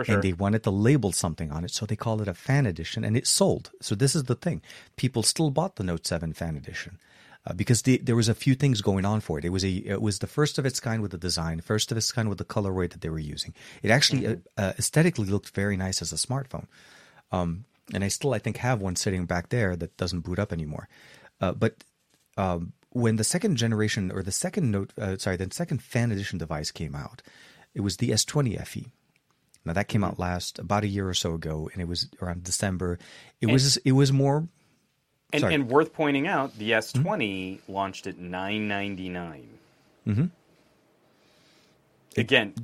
Sure. 0.05 0.15
And 0.15 0.23
they 0.23 0.31
wanted 0.31 0.63
to 0.63 0.71
label 0.71 1.11
something 1.11 1.51
on 1.51 1.65
it, 1.65 1.71
so 1.71 1.85
they 1.85 1.97
called 1.97 2.21
it 2.21 2.29
a 2.29 2.33
fan 2.33 2.65
edition, 2.65 3.03
and 3.03 3.17
it 3.17 3.27
sold. 3.27 3.71
So 3.81 3.95
this 3.95 4.15
is 4.15 4.23
the 4.23 4.35
thing: 4.35 4.61
people 4.95 5.23
still 5.23 5.51
bought 5.51 5.75
the 5.75 5.83
Note 5.83 6.07
Seven 6.07 6.31
fan 6.31 6.55
edition 6.55 6.99
uh, 7.47 7.53
because 7.53 7.83
the, 7.83 7.97
there 7.97 8.15
was 8.15 8.29
a 8.29 8.35
few 8.35 8.55
things 8.55 8.81
going 8.81 9.05
on 9.05 9.21
for 9.21 9.39
it. 9.39 9.45
It 9.45 9.49
was 9.49 9.63
a 9.63 9.69
it 9.69 10.01
was 10.01 10.19
the 10.19 10.27
first 10.27 10.57
of 10.59 10.65
its 10.65 10.79
kind 10.79 11.01
with 11.01 11.11
the 11.11 11.17
design, 11.17 11.61
first 11.61 11.91
of 11.91 11.97
its 11.97 12.11
kind 12.11 12.29
with 12.29 12.37
the 12.37 12.45
colorway 12.45 12.89
that 12.89 13.01
they 13.01 13.09
were 13.09 13.19
using. 13.19 13.53
It 13.81 13.91
actually 13.91 14.21
Mm-hmm. 14.23 14.41
uh, 14.57 14.61
uh, 14.61 14.73
aesthetically 14.77 15.25
looked 15.27 15.49
very 15.55 15.77
nice 15.77 16.01
as 16.01 16.11
a 16.13 16.17
smartphone 16.17 16.67
Um, 17.31 17.65
and 17.93 18.03
I 18.03 18.09
still 18.09 18.33
I 18.33 18.39
think 18.39 18.57
have 18.57 18.81
one 18.81 18.95
sitting 18.95 19.25
back 19.25 19.49
there 19.49 19.75
that 19.75 19.97
doesn't 19.97 20.21
boot 20.21 20.39
up 20.39 20.51
anymore. 20.53 20.87
Uh, 21.41 21.53
but 21.53 21.83
um, 22.37 22.73
when 22.91 23.15
the 23.17 23.23
second 23.23 23.57
generation 23.57 24.11
or 24.11 24.23
the 24.23 24.31
second 24.31 24.71
note, 24.71 24.93
uh, 24.99 25.17
sorry, 25.17 25.37
the 25.37 25.49
second 25.53 25.81
fan 25.81 26.11
edition 26.11 26.37
device 26.39 26.71
came 26.71 26.95
out, 26.95 27.21
it 27.73 27.81
was 27.81 27.97
the 27.97 28.09
S20 28.11 28.65
FE. 28.67 28.87
Now 29.65 29.73
that 29.73 29.87
came 29.87 30.03
out 30.03 30.19
last 30.19 30.59
about 30.59 30.83
a 30.83 30.87
year 30.87 31.07
or 31.07 31.13
so 31.13 31.33
ago, 31.33 31.69
and 31.73 31.81
it 31.81 31.87
was 31.87 32.09
around 32.21 32.43
December. 32.43 32.97
It 33.41 33.47
was 33.47 33.77
it 33.77 33.91
was 33.93 34.11
more 34.11 34.47
And, 35.31 35.41
Sorry. 35.41 35.53
and 35.53 35.69
worth 35.69 35.93
pointing 35.93 36.27
out, 36.27 36.57
the 36.57 36.71
S20 36.71 37.59
launched 37.67 38.07
at 38.07 38.17
nine 38.17 38.67
ninety 38.67 39.09
nine. 39.09 39.49
Mm-hmm. 40.07 40.25
Again, 42.17 42.55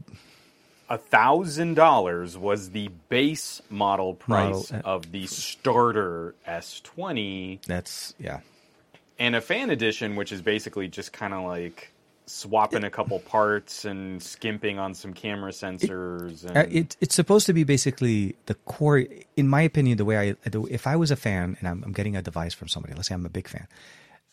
a 0.89 0.97
thousand 0.97 1.75
dollars 1.75 2.37
was 2.37 2.71
the 2.71 2.89
base 3.09 3.61
model 3.69 4.13
price 4.13 4.71
Model, 4.71 4.89
uh, 4.89 4.95
of 4.95 5.11
the 5.11 5.27
starter 5.27 6.35
S20, 6.47 7.63
that's 7.65 8.13
yeah. 8.19 8.39
and 9.17 9.35
a 9.35 9.41
fan 9.41 9.69
edition, 9.69 10.15
which 10.15 10.31
is 10.31 10.41
basically 10.41 10.87
just 10.87 11.13
kind 11.13 11.33
of 11.33 11.43
like 11.43 11.91
swapping 12.27 12.83
a 12.83 12.89
couple 12.89 13.19
parts 13.19 13.85
and 13.85 14.21
skimping 14.21 14.79
on 14.79 14.93
some 14.93 15.13
camera 15.13 15.51
sensors. 15.51 16.45
And, 16.45 16.57
Uh, 16.57 16.65
it, 16.69 16.97
it's 16.99 17.15
supposed 17.15 17.45
to 17.45 17.53
be 17.53 17.63
basically 17.63 18.35
the 18.47 18.55
core. 18.55 19.03
In 19.35 19.47
my 19.47 19.61
opinion, 19.61 19.97
the 19.97 20.05
way 20.05 20.17
I, 20.17 20.49
the, 20.49 20.63
if 20.63 20.87
I 20.87 20.95
was 20.95 21.11
a 21.11 21.15
fan 21.15 21.55
and 21.59 21.67
I'm, 21.67 21.83
I'm 21.83 21.93
getting 21.93 22.15
a 22.15 22.21
device 22.21 22.53
from 22.53 22.67
somebody, 22.67 22.93
let's 22.95 23.07
say 23.09 23.15
I'm 23.15 23.25
a 23.25 23.29
big 23.29 23.47
fan, 23.47 23.67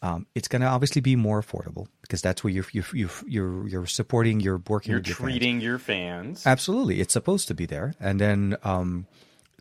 um, 0.03 0.27
it's 0.35 0.49
going 0.49 0.63
to 0.63 0.69
obviously 0.69 1.01
be 1.01 1.15
more 1.17 1.41
affordable 1.41 1.87
because 2.01 2.21
that's 2.23 2.43
where 2.43 2.53
you're 2.53 2.67
you're 2.73 2.85
you're 2.93 3.11
you're, 3.27 3.69
you're 3.69 3.87
supporting, 3.87 4.41
you're 4.41 4.61
working 4.69 4.91
you're 4.91 4.99
with 4.99 5.07
your 5.09 5.17
fans. 5.17 5.31
treating 5.31 5.61
your 5.61 5.79
fans. 5.79 6.47
Absolutely, 6.47 7.01
it's 7.01 7.13
supposed 7.13 7.47
to 7.49 7.55
be 7.55 7.67
there, 7.67 7.95
and 8.01 8.21
then 8.21 8.57
um, 8.65 9.07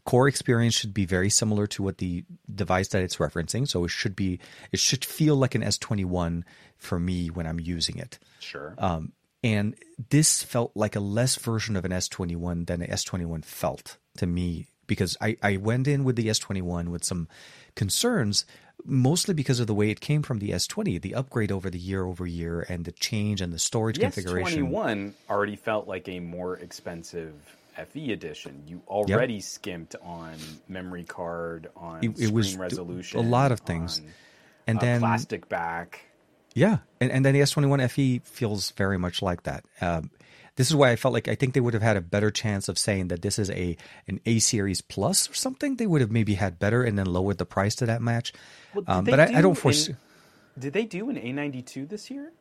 core 0.06 0.28
experience 0.28 0.74
should 0.74 0.93
be 0.93 1.06
very 1.06 1.30
similar 1.30 1.68
to 1.68 1.84
what 1.84 1.99
the 1.99 2.24
device 2.54 2.89
that 2.89 3.04
it's 3.04 3.18
referencing. 3.18 3.68
So 3.68 3.84
it 3.86 3.89
should 3.89 4.16
be, 4.16 4.39
it 4.72 4.80
should 4.80 5.06
feel 5.06 5.36
like 5.36 5.56
an 5.56 5.64
S 5.64 5.78
twenty 5.78 6.06
one 6.06 6.45
for 6.78 6.99
me 6.99 7.30
when 7.30 7.45
I'm 7.45 7.60
using 7.60 7.97
it. 7.97 8.20
Sure. 8.39 8.76
Um, 8.78 9.14
and 9.43 9.76
this 10.10 10.43
felt 10.43 10.72
like 10.76 10.95
a 10.95 10.99
less 10.99 11.36
version 11.36 11.76
of 11.76 11.86
an 11.86 11.91
S21 11.91 12.68
than 12.68 12.80
the 12.80 12.88
S21 12.88 13.43
felt 13.43 13.97
to 14.18 14.28
me 14.28 14.68
because 14.88 15.18
I, 15.22 15.38
I 15.41 15.58
went 15.58 15.88
in 15.88 16.04
with 16.04 16.16
the 16.16 16.28
S21 16.28 16.89
with 16.89 17.04
some 17.04 17.28
concerns, 17.76 18.45
mostly 18.84 19.34
because 19.34 19.60
of 19.60 19.68
the 19.68 19.74
way 19.74 19.89
it 19.89 20.02
came 20.02 20.22
from 20.22 20.39
the 20.39 20.49
S20, 20.49 21.02
the 21.02 21.16
upgrade 21.16 21.52
over 21.52 21.70
the 21.70 21.80
year 21.80 22.04
over 22.04 22.28
year 22.28 22.66
and 22.68 22.86
the 22.86 22.91
change 22.91 23.41
and 23.41 23.54
the 23.54 23.60
storage 23.60 23.95
The 23.95 24.04
configuration. 24.04 24.68
S21 24.68 25.14
already 25.30 25.56
felt 25.56 25.88
like 25.88 26.08
a 26.08 26.20
more 26.20 26.58
expensive 26.58 27.34
FE 27.89 28.11
edition. 28.11 28.63
You 28.67 28.82
already 28.88 29.39
skimped 29.41 29.95
on 30.01 30.36
memory 30.67 31.03
card, 31.03 31.69
on 31.76 32.03
It- 32.03 32.09
it 32.11 32.15
screen 32.17 32.34
was 32.34 32.57
resolution, 32.57 33.19
a 33.19 33.24
lot 33.24 33.51
of 33.51 33.61
things. 33.61 33.99
on, 33.99 34.05
And 34.67 34.78
uh, 34.78 34.82
then 34.82 34.99
plastic 34.99 35.47
back. 35.49 36.01
Yeah, 36.53 36.80
and 36.99 37.11
and 37.11 37.24
then 37.26 37.34
the 37.34 37.39
S21 37.41 37.89
FE 37.89 38.19
feels 38.26 38.72
very 38.72 38.97
much 38.97 39.22
like 39.22 39.43
that. 39.43 39.63
Um, 39.80 40.11
this 40.57 40.69
is 40.69 40.76
why 40.76 40.91
I 40.91 40.97
felt 40.97 41.13
like 41.13 41.30
I 41.30 41.36
think 41.36 41.53
they 41.53 41.61
would 41.61 41.74
have 41.74 41.82
had 41.82 41.95
a 41.95 42.01
better 42.01 42.30
chance 42.30 42.67
of 42.67 42.78
saying 42.78 43.07
that 43.07 43.22
this 43.22 43.39
is 43.39 43.49
a 43.51 43.78
an 44.07 44.19
A 44.26 44.39
series 44.39 44.82
plus 44.82 45.30
or 45.30 45.34
something. 45.34 45.78
They 45.78 45.88
would 45.88 46.01
have 46.01 46.11
maybe 46.11 46.34
had 46.36 46.59
better 46.59 46.84
and 46.84 46.99
then 46.99 47.05
lowered 47.05 47.38
the 47.38 47.45
price 47.45 47.76
to 47.76 47.86
that 47.86 48.01
match. 48.01 48.34
Well, 48.76 48.84
um, 48.88 49.05
but 49.05 49.19
I, 49.19 49.24
I 49.24 49.28
do 49.36 49.41
don't 49.43 49.55
foresee. 49.57 49.93
an- 49.93 49.97
Did 50.59 50.74
they 50.74 50.84
do 50.86 51.09
an 51.09 51.15
A92 51.15 51.88
this 51.88 52.11
year? 52.11 52.34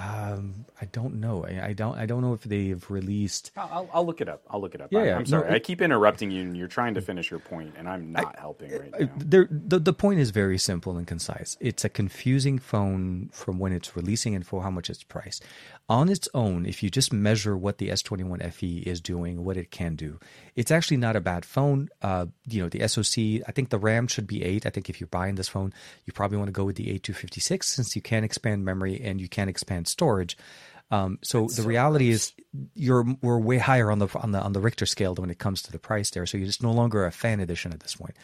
Um, 0.00 0.64
I 0.80 0.86
don't 0.86 1.20
know. 1.20 1.44
I, 1.44 1.66
I 1.68 1.72
don't. 1.74 1.98
I 1.98 2.06
don't 2.06 2.22
know 2.22 2.32
if 2.32 2.42
they've 2.44 2.90
released. 2.90 3.50
I'll, 3.56 3.88
I'll, 3.92 4.06
look 4.06 4.20
it 4.22 4.28
up. 4.28 4.42
I'll 4.48 4.60
look 4.60 4.74
it 4.74 4.80
up. 4.80 4.90
Yeah, 4.90 5.00
I, 5.00 5.10
I'm 5.12 5.18
no, 5.20 5.24
sorry. 5.24 5.50
it- 5.50 5.54
I 5.54 5.58
keep 5.58 5.82
interrupting 5.82 6.30
you, 6.30 6.40
and 6.42 6.56
you're 6.56 6.68
trying 6.68 6.94
to 6.94 7.02
finish 7.02 7.30
your 7.30 7.40
point, 7.40 7.74
and 7.76 7.86
I'm 7.86 8.12
not 8.12 8.38
helping 8.38 8.70
right 8.72 8.98
now. 8.98 9.10
there, 9.18 9.46
the 9.50 9.78
the 9.78 9.92
point 9.92 10.20
is 10.20 10.30
very 10.30 10.56
simple 10.58 10.96
and 10.96 11.06
concise. 11.06 11.58
It's 11.60 11.84
a 11.84 11.90
confusing 11.90 12.58
phone 12.58 13.28
from 13.32 13.58
when 13.58 13.72
it's 13.72 13.94
releasing 13.94 14.34
and 14.34 14.46
for 14.46 14.62
how 14.62 14.70
much 14.70 14.88
it's 14.88 15.02
priced. 15.02 15.44
On 15.90 16.08
its 16.08 16.28
own, 16.34 16.66
if 16.66 16.84
you 16.84 16.88
just 16.88 17.12
measure 17.12 17.56
what 17.56 17.78
the 17.78 17.88
S21 17.88 18.52
FE 18.52 18.78
is 18.86 19.00
doing, 19.00 19.44
what 19.44 19.56
it 19.56 19.72
can 19.72 19.96
do, 19.96 20.20
it's 20.54 20.70
actually 20.70 20.98
not 20.98 21.16
a 21.16 21.20
bad 21.20 21.44
phone. 21.44 21.88
Uh, 22.00 22.26
you 22.46 22.62
know, 22.62 22.68
the 22.68 22.86
SoC, 22.86 23.42
I 23.48 23.52
think 23.52 23.70
the 23.70 23.78
RAM 23.78 24.06
should 24.06 24.28
be 24.28 24.44
eight. 24.44 24.66
I 24.66 24.70
think 24.70 24.88
if 24.88 25.00
you're 25.00 25.08
buying 25.08 25.34
this 25.34 25.48
phone, 25.48 25.72
you 26.04 26.12
probably 26.12 26.38
want 26.38 26.46
to 26.46 26.52
go 26.52 26.64
with 26.64 26.76
the 26.76 26.96
A256 26.96 27.64
since 27.64 27.96
you 27.96 28.02
can 28.02 28.22
expand 28.22 28.64
memory 28.64 29.00
and 29.02 29.20
you 29.20 29.28
can 29.28 29.48
expand 29.48 29.88
storage. 29.88 30.38
Um, 30.92 31.18
so 31.22 31.48
the 31.48 31.62
reality 31.64 32.10
is, 32.10 32.34
you're 32.74 33.04
we're 33.20 33.38
way 33.40 33.58
higher 33.58 33.90
on 33.90 33.98
the 33.98 34.08
on 34.14 34.30
the 34.30 34.40
on 34.40 34.52
the 34.52 34.60
Richter 34.60 34.86
scale 34.86 35.14
when 35.16 35.30
it 35.30 35.38
comes 35.40 35.60
to 35.62 35.72
the 35.72 35.78
price 35.80 36.10
there. 36.10 36.24
So 36.24 36.38
you're 36.38 36.46
just 36.46 36.62
no 36.62 36.72
longer 36.72 37.04
a 37.04 37.10
fan 37.10 37.40
edition 37.40 37.72
at 37.72 37.80
this 37.80 37.96
point. 37.96 38.14
point 38.14 38.18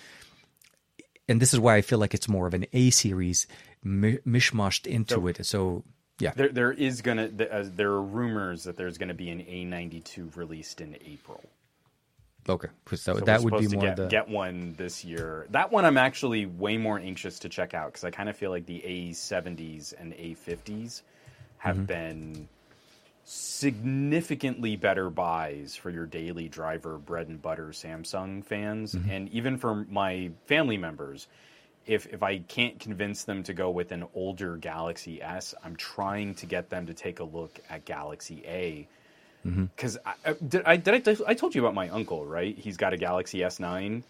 and 1.29 1.41
this 1.43 1.53
is 1.53 1.61
why 1.61 1.77
I 1.77 1.83
feel 1.83 1.99
like 1.99 2.14
it's 2.14 2.29
more 2.29 2.47
of 2.47 2.55
an 2.55 2.67
A 2.73 2.91
series 2.91 3.47
mishmashed 3.85 4.87
into 4.87 5.14
So- 5.14 5.27
it. 5.27 5.47
So 5.47 5.85
Yeah. 6.19 6.33
There, 6.35 6.49
there 6.49 6.73
is 6.73 7.03
gonna. 7.03 7.25
Uh, 7.39 7.64
there 7.77 7.91
are 7.91 8.03
rumors 8.03 8.64
that 8.64 8.77
there's 8.77 8.97
gonna 8.99 9.14
be 9.14 9.31
an 9.31 9.41
A92 9.41 10.35
released 10.37 10.81
in 10.81 10.97
April. 11.05 11.43
Okay, 12.49 12.69
so, 12.95 12.97
So 13.19 13.25
that 13.25 13.43
would 13.43 13.59
be 13.59 13.67
more 13.67 13.83
get, 13.83 13.97
the 13.97 14.07
get 14.07 14.29
one 14.29 14.75
this 14.79 15.05
year. 15.05 15.47
That 15.51 15.73
one 15.73 15.85
I'm 15.85 15.99
actually 15.99 16.47
way 16.47 16.77
more 16.77 16.97
anxious 16.99 17.41
to 17.41 17.49
check 17.49 17.75
out 17.75 17.89
because 17.89 18.05
I 18.05 18.11
kind 18.12 18.29
of 18.29 18.37
feel 18.37 18.51
like 18.53 18.67
the 18.67 18.81
A70s 18.87 19.93
and 19.99 20.12
A50s 20.14 21.03
have 21.59 21.75
Mm-hmm. 21.77 21.85
been 21.87 22.49
significantly 23.25 24.77
better 24.77 25.11
buys 25.11 25.75
for 25.75 25.91
your 25.91 26.07
daily 26.07 26.49
driver 26.49 26.99
bread 26.99 27.27
and 27.29 27.43
butter 27.43 27.69
Samsung 27.71 28.45
fans 28.45 28.95
Mm-hmm. 28.95 29.11
and 29.11 29.29
even 29.31 29.59
for 29.59 29.75
my 29.91 30.31
family 30.47 30.77
members. 30.79 31.27
If 31.87 32.07
if 32.12 32.22
I 32.22 32.39
can't 32.39 32.78
convince 32.80 33.24
them 33.24 33.43
to 33.45 33.55
go 33.55 33.70
with 33.70 33.93
an 33.93 34.05
older 34.14 34.57
Galaxy 34.57 35.22
S, 35.22 35.55
I'm 35.64 35.76
trying 35.76 36.34
to 36.37 36.47
get 36.47 36.68
them 36.70 36.87
to 36.87 36.95
take 36.95 37.20
a 37.20 37.24
look 37.24 37.61
at 37.70 37.84
Galaxy 37.84 38.43
A 38.47 38.89
Mm-hmm. 39.47 39.66
because 39.76 39.97
I, 40.05 40.14
I- 40.26 40.32
did 40.49 40.62
I 40.66 40.76
did 40.76 41.09
I, 41.09 41.16
I 41.28 41.34
told 41.34 41.55
you 41.55 41.61
about 41.62 41.74
my 41.74 41.89
uncle 41.91 42.24
right? 42.26 42.57
He's 42.59 42.76
got 42.76 42.93
a 42.93 42.97
Galaxy 42.97 43.39
S9, 43.41 44.03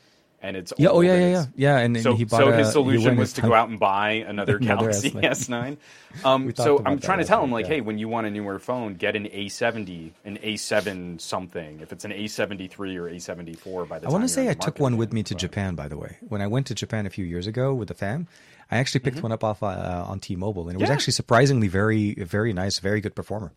and 0.46 0.56
it's 0.56 0.72
yeah. 0.78 0.88
Oh 0.88 1.00
yeah, 1.00 1.14
yeah, 1.14 1.28
yeah, 1.28 1.46
yeah. 1.56 1.78
And, 1.78 1.96
and 1.96 2.02
So, 2.02 2.14
he 2.14 2.24
bought 2.24 2.40
so 2.40 2.52
his 2.52 2.70
solution 2.70 3.16
was 3.16 3.32
to 3.34 3.42
go 3.42 3.52
out 3.52 3.68
and 3.68 3.78
buy 3.78 4.12
another 4.12 4.56
Another 4.56 4.58
Galaxy 4.58 5.10
S9. 5.10 5.22
S9. 5.22 5.76
Um, 6.24 6.54
so 6.54 6.82
I'm 6.86 6.98
trying 6.98 7.18
to 7.18 7.26
tell 7.26 7.44
him 7.44 7.52
like, 7.52 7.66
yeah. 7.66 7.74
hey, 7.74 7.80
when 7.82 7.98
you 7.98 8.08
want 8.08 8.26
a 8.26 8.30
newer 8.30 8.58
phone, 8.58 8.94
get 8.94 9.16
an 9.16 9.26
A70, 9.26 10.12
an 10.24 10.38
A7 10.38 11.20
something. 11.20 11.80
If 11.80 11.92
it's 11.92 12.06
an 12.06 12.10
A73 12.10 12.96
or 12.96 13.10
A74 13.10 13.86
by 13.86 13.98
the 13.98 14.06
I 14.06 14.10
want 14.10 14.24
to 14.24 14.28
say 14.28 14.48
I 14.48 14.54
took 14.54 14.78
one 14.78 14.96
with 14.96 15.12
me 15.12 15.22
to 15.24 15.34
Japan. 15.34 15.74
By 15.74 15.88
the 15.88 15.98
way, 15.98 16.16
when 16.26 16.40
I 16.40 16.46
went 16.46 16.68
to 16.68 16.74
Japan 16.74 17.04
a 17.04 17.10
few 17.10 17.26
years 17.26 17.46
ago 17.46 17.74
with 17.74 17.88
the 17.88 17.94
fam, 17.94 18.28
I 18.70 18.78
actually 18.78 19.00
picked 19.00 19.22
one 19.22 19.30
up 19.30 19.44
off 19.44 19.62
uh, 19.62 20.04
on 20.06 20.20
T-Mobile, 20.20 20.68
and 20.68 20.76
it 20.76 20.80
was 20.80 20.86
Mm-hmm. 20.86 20.94
Actually 20.94 21.12
surprisingly 21.12 21.68
very, 21.68 22.14
very 22.14 22.54
nice, 22.54 22.78
very 22.78 23.02
good 23.02 23.14
performer. 23.14 23.52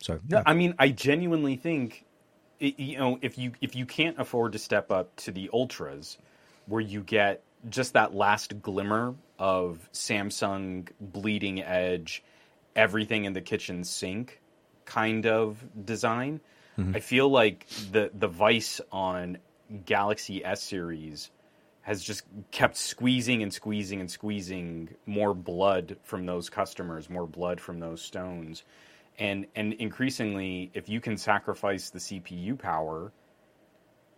So 0.00 0.20
No, 0.28 0.38
yeah. 0.38 0.42
I 0.46 0.54
mean, 0.54 0.74
I 0.78 0.90
genuinely 0.90 1.56
think, 1.56 2.04
you 2.60 2.98
know, 2.98 3.18
if 3.22 3.38
you 3.38 3.52
if 3.60 3.74
you 3.74 3.86
can't 3.86 4.18
afford 4.18 4.52
to 4.52 4.58
step 4.58 4.90
up 4.90 5.14
to 5.16 5.32
the 5.32 5.50
ultras, 5.52 6.18
where 6.66 6.80
you 6.80 7.02
get 7.02 7.42
just 7.68 7.94
that 7.94 8.14
last 8.14 8.62
glimmer 8.62 9.14
of 9.38 9.88
Samsung 9.92 10.88
bleeding 11.00 11.62
edge, 11.62 12.22
everything 12.76 13.24
in 13.24 13.32
the 13.32 13.40
kitchen 13.40 13.82
sink 13.82 14.40
kind 14.84 15.26
of 15.26 15.64
design, 15.84 16.40
mm-hmm. 16.78 16.96
I 16.96 17.00
feel 17.00 17.28
like 17.28 17.66
the 17.90 18.10
the 18.14 18.28
vice 18.28 18.80
on 18.92 19.38
Galaxy 19.86 20.44
S 20.44 20.62
series 20.62 21.30
has 21.82 22.02
just 22.02 22.24
kept 22.50 22.76
squeezing 22.76 23.42
and 23.42 23.52
squeezing 23.52 24.00
and 24.00 24.10
squeezing 24.10 24.94
more 25.06 25.32
blood 25.32 25.96
from 26.02 26.26
those 26.26 26.50
customers, 26.50 27.08
more 27.08 27.26
blood 27.26 27.60
from 27.60 27.80
those 27.80 28.02
stones. 28.02 28.64
And 29.20 29.46
and 29.54 29.74
increasingly, 29.74 30.70
if 30.74 30.88
you 30.88 31.00
can 31.00 31.16
sacrifice 31.18 31.90
the 31.90 31.98
CPU 31.98 32.58
power, 32.58 33.12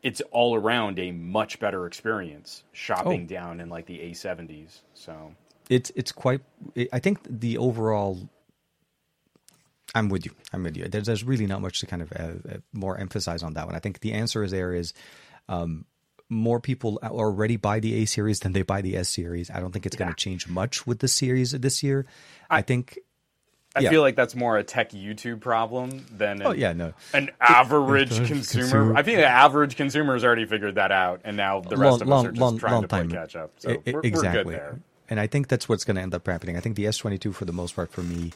it's 0.02 0.22
all 0.30 0.54
around 0.54 0.98
a 0.98 1.10
much 1.10 1.58
better 1.58 1.86
experience 1.86 2.62
shopping 2.72 3.24
Oh. 3.24 3.26
down 3.34 3.60
in 3.60 3.68
like 3.68 3.86
the 3.86 3.98
A70s. 3.98 4.80
So 4.94 5.34
it's 5.68 5.90
it's 5.96 6.12
quite. 6.12 6.40
I 6.92 7.00
think 7.00 7.18
the 7.28 7.58
overall. 7.58 8.28
I'm 9.94 10.08
with 10.08 10.24
you. 10.24 10.32
I'm 10.54 10.62
with 10.62 10.76
you. 10.76 10.88
There's, 10.88 11.06
there's 11.06 11.24
really 11.24 11.46
not 11.46 11.60
much 11.60 11.80
to 11.80 11.86
kind 11.86 12.00
of 12.00 12.12
uh, 12.12 12.22
uh, 12.54 12.56
more 12.72 12.96
emphasize 12.96 13.42
on 13.42 13.54
that 13.54 13.66
one. 13.66 13.74
I 13.74 13.78
think 13.78 14.00
the 14.00 14.12
answer 14.12 14.42
is 14.42 14.50
there 14.50 14.72
is 14.72 14.94
um, 15.50 15.84
more 16.30 16.60
people 16.60 16.98
already 17.04 17.56
buy 17.56 17.80
the 17.80 18.02
A 18.02 18.06
series 18.06 18.40
than 18.40 18.52
they 18.52 18.62
buy 18.62 18.80
the 18.80 18.96
S 18.96 19.10
series. 19.10 19.50
I 19.50 19.60
don't 19.60 19.70
think 19.70 19.84
it's 19.84 19.96
going 19.96 20.10
to 20.10 20.16
change 20.16 20.48
much 20.48 20.86
with 20.86 21.00
the 21.00 21.08
series 21.08 21.50
this 21.52 21.82
year. 21.82 22.06
I, 22.48 22.62
think. 22.62 22.98
I 23.74 23.80
Yeah. 23.80 23.90
feel 23.90 24.02
like 24.02 24.16
that's 24.16 24.34
more 24.36 24.58
a 24.58 24.62
tech 24.64 24.90
YouTube 24.90 25.40
problem 25.40 26.04
than 26.10 26.42
oh, 26.42 26.46
an, 26.50 26.52
Oh 26.52 26.52
yeah, 26.52 26.72
no. 26.74 26.92
an 27.14 27.30
average 27.40 28.10
consumer. 28.26 28.62
consumer. 28.64 28.94
I 28.96 29.02
think 29.02 29.18
the 29.18 29.26
average 29.26 29.76
consumer 29.76 30.12
has 30.12 30.24
already 30.24 30.44
figured 30.44 30.74
that 30.74 30.92
out, 30.92 31.22
and 31.24 31.36
now 31.36 31.60
the 31.60 31.76
rest 31.76 32.02
of 32.02 32.10
us 32.10 32.24
are 32.26 32.32
just 32.32 32.58
trying 32.58 32.82
to 32.82 32.88
play 32.88 33.06
catch 33.06 33.34
up. 33.36 33.52
So 33.58 33.70
I- 33.70 33.72
I- 33.74 33.78
we're, 33.86 33.92
we're 33.94 34.00
exactly. 34.00 34.44
good 34.44 34.60
there. 34.60 34.80
And 35.08 35.18
I 35.20 35.26
think 35.26 35.48
that's 35.48 35.68
what's 35.68 35.84
going 35.84 35.96
to 35.96 36.02
end 36.02 36.14
up 36.14 36.26
happening. 36.26 36.56
I 36.56 36.60
think 36.60 36.76
the 36.76 36.84
S22, 36.84 37.34
for 37.34 37.44
the 37.44 37.52
most 37.52 37.74
part, 37.76 37.90
for 37.92 38.02
me, 38.02 38.32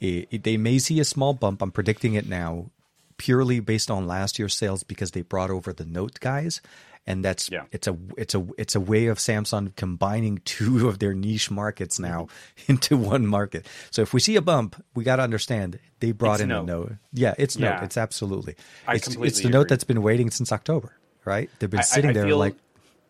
it, 0.00 0.28
it- 0.30 0.42
they 0.44 0.56
may 0.56 0.78
see 0.78 0.98
a 1.00 1.04
small 1.04 1.34
bump. 1.34 1.62
I'm 1.62 1.70
predicting 1.72 2.14
it 2.14 2.28
now, 2.28 2.70
purely 3.16 3.60
based 3.60 3.90
on 3.90 4.06
last 4.06 4.38
year's 4.38 4.54
sales 4.54 4.82
because 4.82 5.10
they 5.12 5.22
brought 5.22 5.50
over 5.50 5.72
the 5.72 5.84
Note 5.84 6.18
guys, 6.20 6.60
and 7.06 7.24
that's 7.24 7.50
Yeah. 7.50 7.64
it's 7.72 7.86
a 7.88 7.96
it's 8.16 8.34
a 8.34 8.46
it's 8.58 8.74
a 8.74 8.80
way 8.80 9.06
of 9.06 9.18
Samsung 9.18 9.74
combining 9.76 10.38
two 10.44 10.88
of 10.88 10.98
their 10.98 11.14
niche 11.14 11.50
markets 11.50 11.98
now 11.98 12.28
Mm-hmm. 12.28 12.72
into 12.72 12.96
one 12.96 13.26
market. 13.26 13.66
So 13.90 14.02
if 14.02 14.12
we 14.14 14.20
see 14.20 14.36
a 14.36 14.42
bump, 14.42 14.76
we 14.94 15.02
got 15.04 15.16
to 15.16 15.22
understand 15.22 15.78
they 16.00 16.12
brought 16.12 16.34
It's 16.34 16.42
in 16.42 16.48
Note. 16.50 16.62
a 16.62 16.66
Note. 16.66 16.92
Yeah, 17.12 17.34
it's 17.38 17.56
Note. 17.58 17.82
It's 17.82 17.96
absolutely. 17.96 18.56
I 18.86 18.94
it's, 18.94 19.06
it's 19.06 19.14
completely 19.14 19.42
the 19.44 19.48
Note 19.50 19.68
that's 19.68 19.84
been 19.84 20.02
waiting 20.02 20.30
since 20.30 20.52
October, 20.52 20.94
right? 21.24 21.50
They've 21.58 21.70
been 21.70 21.80
I- 21.80 21.84
sitting 21.84 22.10
I, 22.10 22.12
there 22.14 22.34
like 22.34 22.56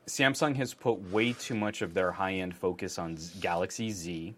Samsung 0.07 0.57
has 0.57 0.75
put 0.75 1.13
way 1.13 1.33
too 1.35 1.55
much 1.55 1.83
of 1.83 1.95
their 1.95 2.11
high 2.11 2.35
end 2.35 2.57
focus 2.57 2.99
on 2.99 3.17
Galaxy 3.41 3.91
Z. 3.91 4.35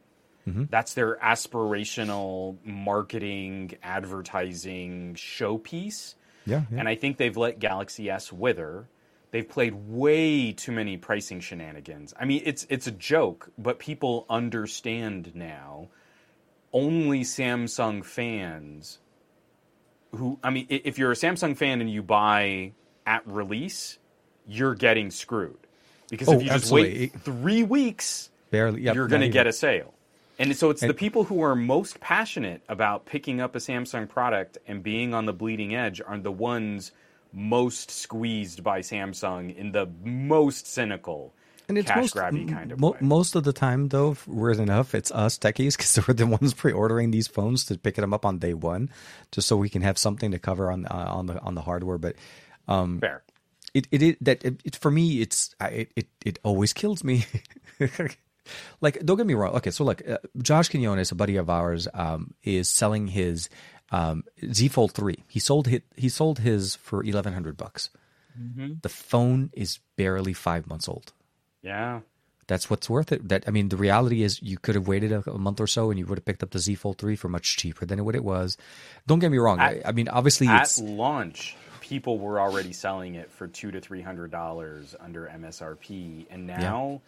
Mm-hmm. 0.47 0.65
That's 0.71 0.95
their 0.95 1.17
aspirational 1.19 2.57
marketing, 2.65 3.77
advertising 3.83 5.15
showpiece. 5.15 6.15
yeah, 6.47 6.63
yeah. 6.71 6.79
And 6.81 6.89
I 6.89 6.95
think 6.95 7.17
they've 7.17 7.37
let 7.37 7.59
Galaxy 7.59 8.11
S 8.11 8.33
wither. 8.33 8.87
They've 9.33 9.49
played 9.49 9.75
way 9.75 10.53
too 10.53 10.73
many 10.73 10.97
pricing 10.99 11.41
shenanigans. 11.41 12.15
I 12.21 12.27
mean, 12.27 12.43
it's 12.45 12.67
it's 12.69 12.87
a 12.87 12.93
joke, 12.93 13.51
but 13.59 13.79
people 13.79 14.27
understand 14.31 15.35
now. 15.35 15.89
Only 16.73 17.23
Samsung 17.23 18.05
fans 18.05 18.99
who 20.15 20.39
I 20.43 20.51
mean, 20.51 20.67
if 20.69 20.99
you're 20.99 21.13
a 21.13 21.17
Samsung 21.17 21.57
fan 21.57 21.81
and 21.81 21.91
you 21.91 22.03
buy 22.03 22.73
at 23.07 23.27
release, 23.27 23.99
you're 24.47 24.75
getting 24.75 25.11
screwed. 25.11 25.57
Because 26.11 26.29
Oh, 26.29 26.35
if 26.35 26.43
you 26.43 26.49
just 26.49 26.65
absolutely. 26.65 26.99
wait 26.99 27.21
three 27.23 27.63
weeks, 27.63 28.31
barely. 28.51 28.83
Yep, 28.83 28.95
you're 28.95 29.09
going 29.09 29.23
to 29.23 29.29
get 29.29 29.47
a 29.47 29.53
sale. 29.53 29.95
And 30.39 30.57
so 30.57 30.71
it's 30.71 30.81
the 30.81 30.95
people 30.95 31.25
who 31.25 31.43
are 31.43 31.55
most 31.55 32.01
passionate 32.01 32.63
about 32.69 33.07
picking 33.07 33.41
up 33.41 33.55
a 33.55 33.59
Samsung 33.59 34.09
product 34.09 34.59
and 34.67 34.83
being 34.83 35.15
on 35.15 35.27
the 35.27 35.33
bleeding 35.33 35.75
edge 35.75 36.01
are 36.05 36.19
the 36.19 36.33
ones 36.33 36.91
most 37.33 37.91
squeezed 37.91 38.63
by 38.63 38.81
Samsung 38.81 39.55
in 39.57 39.73
the 39.73 39.87
most 40.05 40.67
cynical 40.67 41.35
and 41.69 41.79
it's 41.79 41.89
cash 41.89 41.97
most, 41.97 42.15
grabby 42.17 42.49
kind 42.49 42.73
of 42.73 42.81
mo- 42.81 42.91
way. 42.91 42.99
most 43.01 43.35
of 43.37 43.45
the 43.45 43.53
time 43.53 43.89
though 43.89 44.17
weird 44.27 44.59
enough 44.59 44.95
it's 44.95 45.11
us 45.13 45.39
techies 45.39 45.77
because 45.77 46.07
we're 46.07 46.13
the 46.15 46.27
ones 46.27 46.53
pre-ordering 46.55 47.11
these 47.13 47.29
phones 47.29 47.65
to 47.65 47.79
pick 47.79 47.95
them 47.95 48.13
up 48.13 48.27
on 48.27 48.39
day 48.39 48.53
one 48.53 48.91
just 49.31 49.47
so 49.49 49.57
we 49.57 49.69
can 49.69 49.81
have 49.83 49.97
something 49.97 50.33
to 50.33 50.39
cover 50.39 50.71
on 50.71 50.85
uh, 50.87 51.07
on 51.09 51.27
the 51.27 51.41
on 51.41 51.55
the 51.55 51.63
hardware 51.63 51.99
but 51.99 52.17
Fair. 53.01 53.23
it 53.75 53.87
it, 53.91 54.03
it 54.03 54.19
that 54.25 54.45
it, 54.45 54.61
it 54.65 54.77
for 54.77 54.91
me 54.91 55.21
it's 55.21 55.55
I- 55.61 55.69
it 55.69 55.93
it, 55.97 56.09
it 56.27 56.39
always 56.43 56.73
kills 56.73 57.05
me 57.05 57.25
like 58.81 58.99
don't 59.05 59.17
get 59.17 59.27
me 59.27 59.35
wrong 59.35 59.55
okay 59.55 59.71
so 59.71 59.85
look 59.85 60.03
uh, 60.09 60.19
josh 60.39 60.69
quinones 60.69 61.13
a 61.13 61.15
buddy 61.15 61.37
of 61.37 61.49
ours 61.49 61.87
um 61.95 62.35
is 62.43 62.69
selling 62.69 63.07
his 63.07 63.49
um 63.93 64.25
z 64.53 64.69
fold 64.69 64.93
3 64.93 65.17
he 65.29 65.39
sold 65.39 65.67
his 65.69 65.81
he 65.97 66.09
sold 66.09 66.39
his 66.41 66.75
for 66.77 66.99
1100 66.99 67.57
bucks 67.57 67.91
Mm-hmm. 68.41 68.75
the 68.81 68.89
phone 68.89 69.51
is 69.53 69.79
barely 69.97 70.33
five 70.33 70.67
months 70.67 70.89
old 70.89 71.13
Yeah. 71.63 72.01
that's 72.47 72.71
what's 72.71 72.89
worth 72.89 73.13
it. 73.13 73.29
That 73.29 73.45
I 73.47 73.51
mean, 73.51 73.69
the 73.69 73.77
reality 73.77 74.23
is, 74.23 74.41
you 74.43 74.57
could 74.57 74.75
have 74.75 74.89
waited 74.89 75.13
a, 75.13 75.23
a 75.31 75.37
month 75.39 75.61
or 75.61 75.67
so, 75.67 75.91
and 75.91 75.99
you 75.99 76.07
would 76.07 76.17
have 76.19 76.25
picked 76.25 76.43
up 76.43 76.51
the 76.51 76.59
Z 76.59 76.75
Fold 76.77 76.97
three 76.99 77.15
for 77.15 77.29
much 77.29 77.57
cheaper 77.59 77.85
than 77.87 78.03
what 78.07 78.15
it 78.15 78.25
was. 78.25 78.57
Don't 79.07 79.19
get 79.21 79.31
me 79.31 79.37
wrong. 79.39 79.61
I, 79.61 79.77
At- 79.81 79.89
I 79.89 79.93
mean, 79.93 80.09
obviously, 80.09 80.49
At 80.49 80.77
launch, 80.79 81.57
people 81.83 82.19
were 82.19 82.41
already 82.41 82.73
selling 82.73 83.15
it 83.17 83.31
for 83.31 83.47
two 83.47 83.71
to 83.71 83.81
three 83.83 84.01
hundred 84.03 84.31
dollars 84.31 84.97
under 84.99 85.27
MSRP, 85.27 86.25
and 86.31 86.47
now 86.47 87.03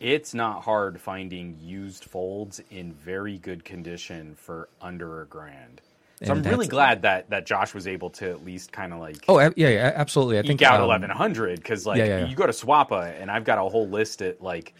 it's 0.00 0.34
not 0.34 0.62
hard 0.64 1.00
finding 1.00 1.56
used 1.62 2.04
folds 2.04 2.60
in 2.70 2.92
very 2.94 3.38
good 3.38 3.64
condition 3.64 4.34
for 4.34 4.68
under 4.82 5.22
a 5.22 5.26
grand. 5.26 5.80
So 6.22 6.32
And 6.32 6.40
I'm 6.40 6.42
really 6.44 6.66
glad 6.68 7.02
that 7.02 7.30
that 7.30 7.46
Josh 7.46 7.74
was 7.74 7.86
able 7.86 8.10
to 8.10 8.30
at 8.30 8.44
least 8.44 8.72
kind 8.72 8.92
of 8.92 9.00
like 9.00 9.24
oh 9.28 9.38
yeah, 9.40 9.50
yeah 9.56 9.92
absolutely. 9.94 10.38
I 10.38 10.42
eke 10.42 10.46
think 10.48 10.62
out 10.62 10.80
um, 10.80 10.84
eleven 10.84 11.10
hundred 11.10 11.58
because 11.60 11.86
like 11.86 11.98
yeah, 11.98 12.04
yeah, 12.04 12.18
yeah. 12.20 12.26
you 12.26 12.36
go 12.36 12.46
to 12.46 12.52
Swappa 12.52 13.20
and 13.20 13.30
I've 13.30 13.44
got 13.44 13.58
a 13.58 13.62
whole 13.62 13.88
list 13.88 14.22
at 14.22 14.42
like 14.42 14.74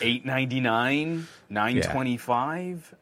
eight 0.00 0.24
ninety 0.24 0.60
nine, 0.60 1.28
nine 1.50 1.80
twenty 1.80 2.16
five. 2.16 2.94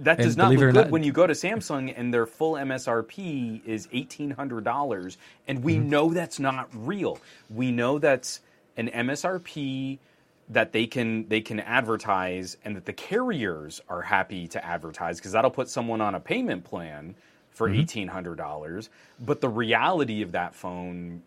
That 0.00 0.20
does 0.20 0.34
And 0.34 0.38
not 0.38 0.56
look 0.56 0.70
good 0.72 0.74
not- 0.84 0.90
when 0.90 1.02
you 1.02 1.12
go 1.12 1.26
to 1.26 1.32
Samsung 1.34 1.92
and 1.96 2.12
their 2.14 2.26
full 2.26 2.54
MSRP 2.54 3.64
is 3.64 3.88
eighteen 3.92 4.30
hundred 4.32 4.64
dollars, 4.64 5.18
and 5.48 5.62
we 5.64 5.74
Mm-hmm. 5.76 5.88
know 5.90 6.14
that's 6.14 6.38
not 6.38 6.68
real. 6.74 7.18
We 7.50 7.72
know 7.72 7.98
that's 7.98 8.40
an 8.76 8.88
MSRP 8.88 9.98
that 10.50 10.72
they 10.72 10.86
can 10.86 11.28
they 11.28 11.40
can 11.42 11.60
advertise, 11.60 12.56
and 12.64 12.76
that 12.76 12.86
the 12.86 12.92
carriers 12.94 13.80
are 13.88 14.02
happy 14.02 14.48
to 14.48 14.64
advertise 14.64 15.18
because 15.18 15.32
that'll 15.32 15.50
put 15.50 15.68
someone 15.70 16.00
on 16.00 16.14
a 16.14 16.20
payment 16.20 16.64
plan 16.64 17.16
for 17.50 17.68
Mm-hmm. 17.68 18.08
hundred 18.08 18.36
dollars. 18.36 18.90
But 19.20 19.40
the 19.40 19.48
reality 19.48 20.22
of 20.22 20.32
that 20.32 20.54
phone, 20.54 21.22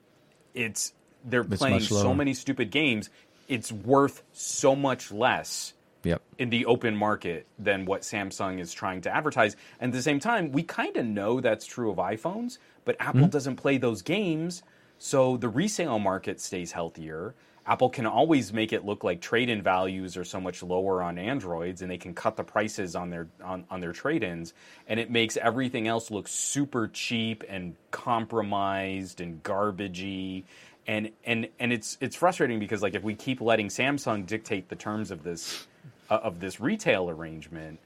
it's 0.53 0.93
they're 1.25 1.43
It's 1.51 1.59
playing 1.59 1.81
so 1.87 2.13
many 2.13 2.33
stupid 2.33 2.71
games. 2.71 3.09
It's 3.47 3.71
worth 3.71 4.23
so 4.33 4.75
much 4.75 5.11
less 5.11 5.73
Yep. 6.03 6.23
in 6.37 6.49
the 6.49 6.65
open 6.65 6.95
market 6.95 7.47
than 7.59 7.85
what 7.85 8.01
Samsung 8.01 8.59
is 8.59 8.73
trying 8.73 9.01
to 9.01 9.15
advertise. 9.15 9.55
And 9.79 9.93
at 9.93 9.97
the 9.97 10.03
same 10.03 10.19
time, 10.19 10.51
we 10.51 10.63
kind 10.63 10.97
of 10.97 11.05
know 11.05 11.41
that's 11.41 11.65
true 11.65 11.91
of 11.91 11.97
iPhones, 11.97 12.57
but 12.85 12.95
Apple 12.99 13.27
doesn't 13.27 13.57
play 13.57 13.77
those 13.77 14.01
games, 14.01 14.63
so 14.99 15.37
the 15.37 15.49
resale 15.49 15.99
market 15.99 16.41
stays 16.41 16.73
healthier. 16.73 17.35
Apple 17.65 17.89
can 17.89 18.07
always 18.07 18.51
make 18.51 18.73
it 18.73 18.85
look 18.85 19.03
like 19.03 19.21
trade-in 19.21 19.61
values 19.61 20.17
are 20.17 20.23
so 20.23 20.41
much 20.41 20.63
lower 20.63 21.01
on 21.01 21.19
Androids, 21.19 21.81
and 21.81 21.91
they 21.91 21.97
can 21.97 22.13
cut 22.13 22.35
the 22.35 22.43
prices 22.43 22.95
on 22.95 23.09
their 23.09 23.27
on, 23.43 23.65
on 23.69 23.81
their 23.81 23.91
trade-ins, 23.91 24.53
and 24.87 24.99
it 24.99 25.11
makes 25.11 25.37
everything 25.37 25.87
else 25.87 26.09
look 26.09 26.27
super 26.27 26.87
cheap 26.87 27.43
and 27.47 27.75
compromised 27.91 29.21
and 29.21 29.43
garbagey. 29.43 30.43
And 30.87 31.11
and 31.23 31.49
and 31.59 31.71
it's 31.71 31.97
it's 32.01 32.15
frustrating 32.15 32.59
because 32.59 32.81
like 32.81 32.95
if 32.95 33.03
we 33.03 33.13
keep 33.13 33.41
letting 33.41 33.67
Samsung 33.67 34.25
dictate 34.25 34.69
the 34.69 34.75
terms 34.75 35.11
of 35.11 35.23
this 35.23 35.67
uh, 36.09 36.15
of 36.15 36.39
this 36.39 36.59
retail 36.59 37.11
arrangement, 37.11 37.79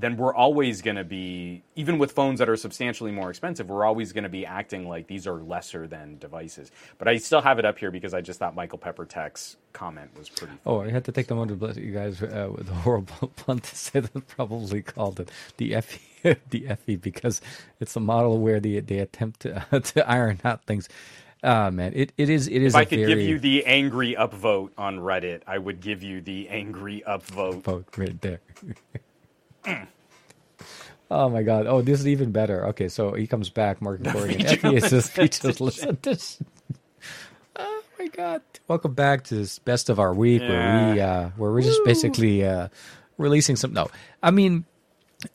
then 0.00 0.16
we're 0.16 0.34
always 0.34 0.82
going 0.82 0.96
to 0.96 1.04
be 1.04 1.62
even 1.76 1.98
with 1.98 2.12
phones 2.12 2.38
that 2.38 2.48
are 2.48 2.56
substantially 2.56 3.10
more 3.10 3.30
expensive, 3.30 3.68
we're 3.68 3.84
always 3.84 4.12
going 4.12 4.24
to 4.24 4.30
be 4.30 4.46
acting 4.46 4.88
like 4.88 5.06
these 5.06 5.26
are 5.26 5.42
lesser 5.42 5.86
than 5.86 6.18
devices. 6.18 6.70
But 6.98 7.08
I 7.08 7.18
still 7.18 7.40
have 7.42 7.58
it 7.58 7.64
up 7.64 7.78
here 7.78 7.90
because 7.90 8.14
I 8.14 8.20
just 8.20 8.38
thought 8.38 8.54
Michael 8.54 8.78
Pepper 8.78 9.04
Tech's 9.06 9.56
comment 9.72 10.10
was 10.16 10.28
pretty. 10.28 10.52
Funny. 10.52 10.60
Oh, 10.66 10.80
I 10.80 10.90
had 10.90 11.04
to 11.04 11.12
take 11.12 11.28
the 11.28 11.34
moment 11.34 11.50
to 11.52 11.66
bless 11.66 11.76
you 11.76 11.92
guys 11.92 12.22
uh, 12.22 12.48
with 12.54 12.68
a 12.68 12.74
horrible 12.74 13.28
pun 13.36 13.60
to 13.60 13.76
say 13.76 14.00
that 14.00 14.28
probably 14.28 14.82
called 14.82 15.20
it 15.20 15.30
the 15.56 15.80
FE, 15.80 16.36
the 16.50 16.76
FE 16.76 16.96
because 16.96 17.40
it's 17.80 17.96
a 17.96 18.00
model 18.00 18.38
where 18.38 18.60
they 18.60 18.80
they 18.80 18.98
attempt 18.98 19.40
to 19.40 19.64
uh, 19.72 19.80
to 19.80 20.08
iron 20.08 20.40
out 20.44 20.64
things. 20.64 20.88
Ah, 21.42 21.70
man, 21.70 21.92
it, 21.94 22.12
it 22.18 22.28
is 22.28 22.48
it 22.48 22.62
is. 22.62 22.74
If 22.74 22.78
I 22.78 22.84
could 22.84 22.98
very 22.98 23.14
give 23.14 23.20
you 23.20 23.38
the 23.38 23.64
angry 23.64 24.14
upvote 24.14 24.70
on 24.76 24.98
Reddit, 24.98 25.42
I 25.46 25.56
would 25.56 25.80
give 25.80 26.02
you 26.02 26.20
the 26.20 26.48
angry 26.50 27.02
upvote. 27.08 27.62
vote 27.62 27.96
right 27.96 28.20
there. 28.20 28.40
Oh 31.10 31.28
my 31.28 31.42
god! 31.42 31.66
Oh, 31.66 31.82
this 31.82 32.00
is 32.00 32.08
even 32.08 32.32
better. 32.32 32.66
Okay, 32.68 32.88
so 32.88 33.12
he 33.12 33.26
comes 33.26 33.50
back, 33.50 33.80
Mark 33.82 34.02
Corrigan. 34.04 34.46
FE 34.46 34.76
is 34.76 34.92
a 34.92 35.02
speechless 35.02 35.60
listen. 35.60 35.98
This. 36.02 36.42
Oh 37.56 37.82
my 37.98 38.06
god! 38.08 38.42
Welcome 38.68 38.94
back 38.94 39.24
to 39.24 39.34
this 39.34 39.58
best 39.58 39.90
of 39.90 39.98
our 39.98 40.14
week 40.14 40.40
where 40.40 40.94
we 40.94 41.00
uh, 41.00 41.28
where 41.36 41.50
we're 41.50 41.60
just 41.60 41.84
basically 41.84 42.44
uh, 42.46 42.68
releasing 43.18 43.56
some. 43.56 43.74
No, 43.74 43.88
I 44.22 44.30
mean 44.30 44.64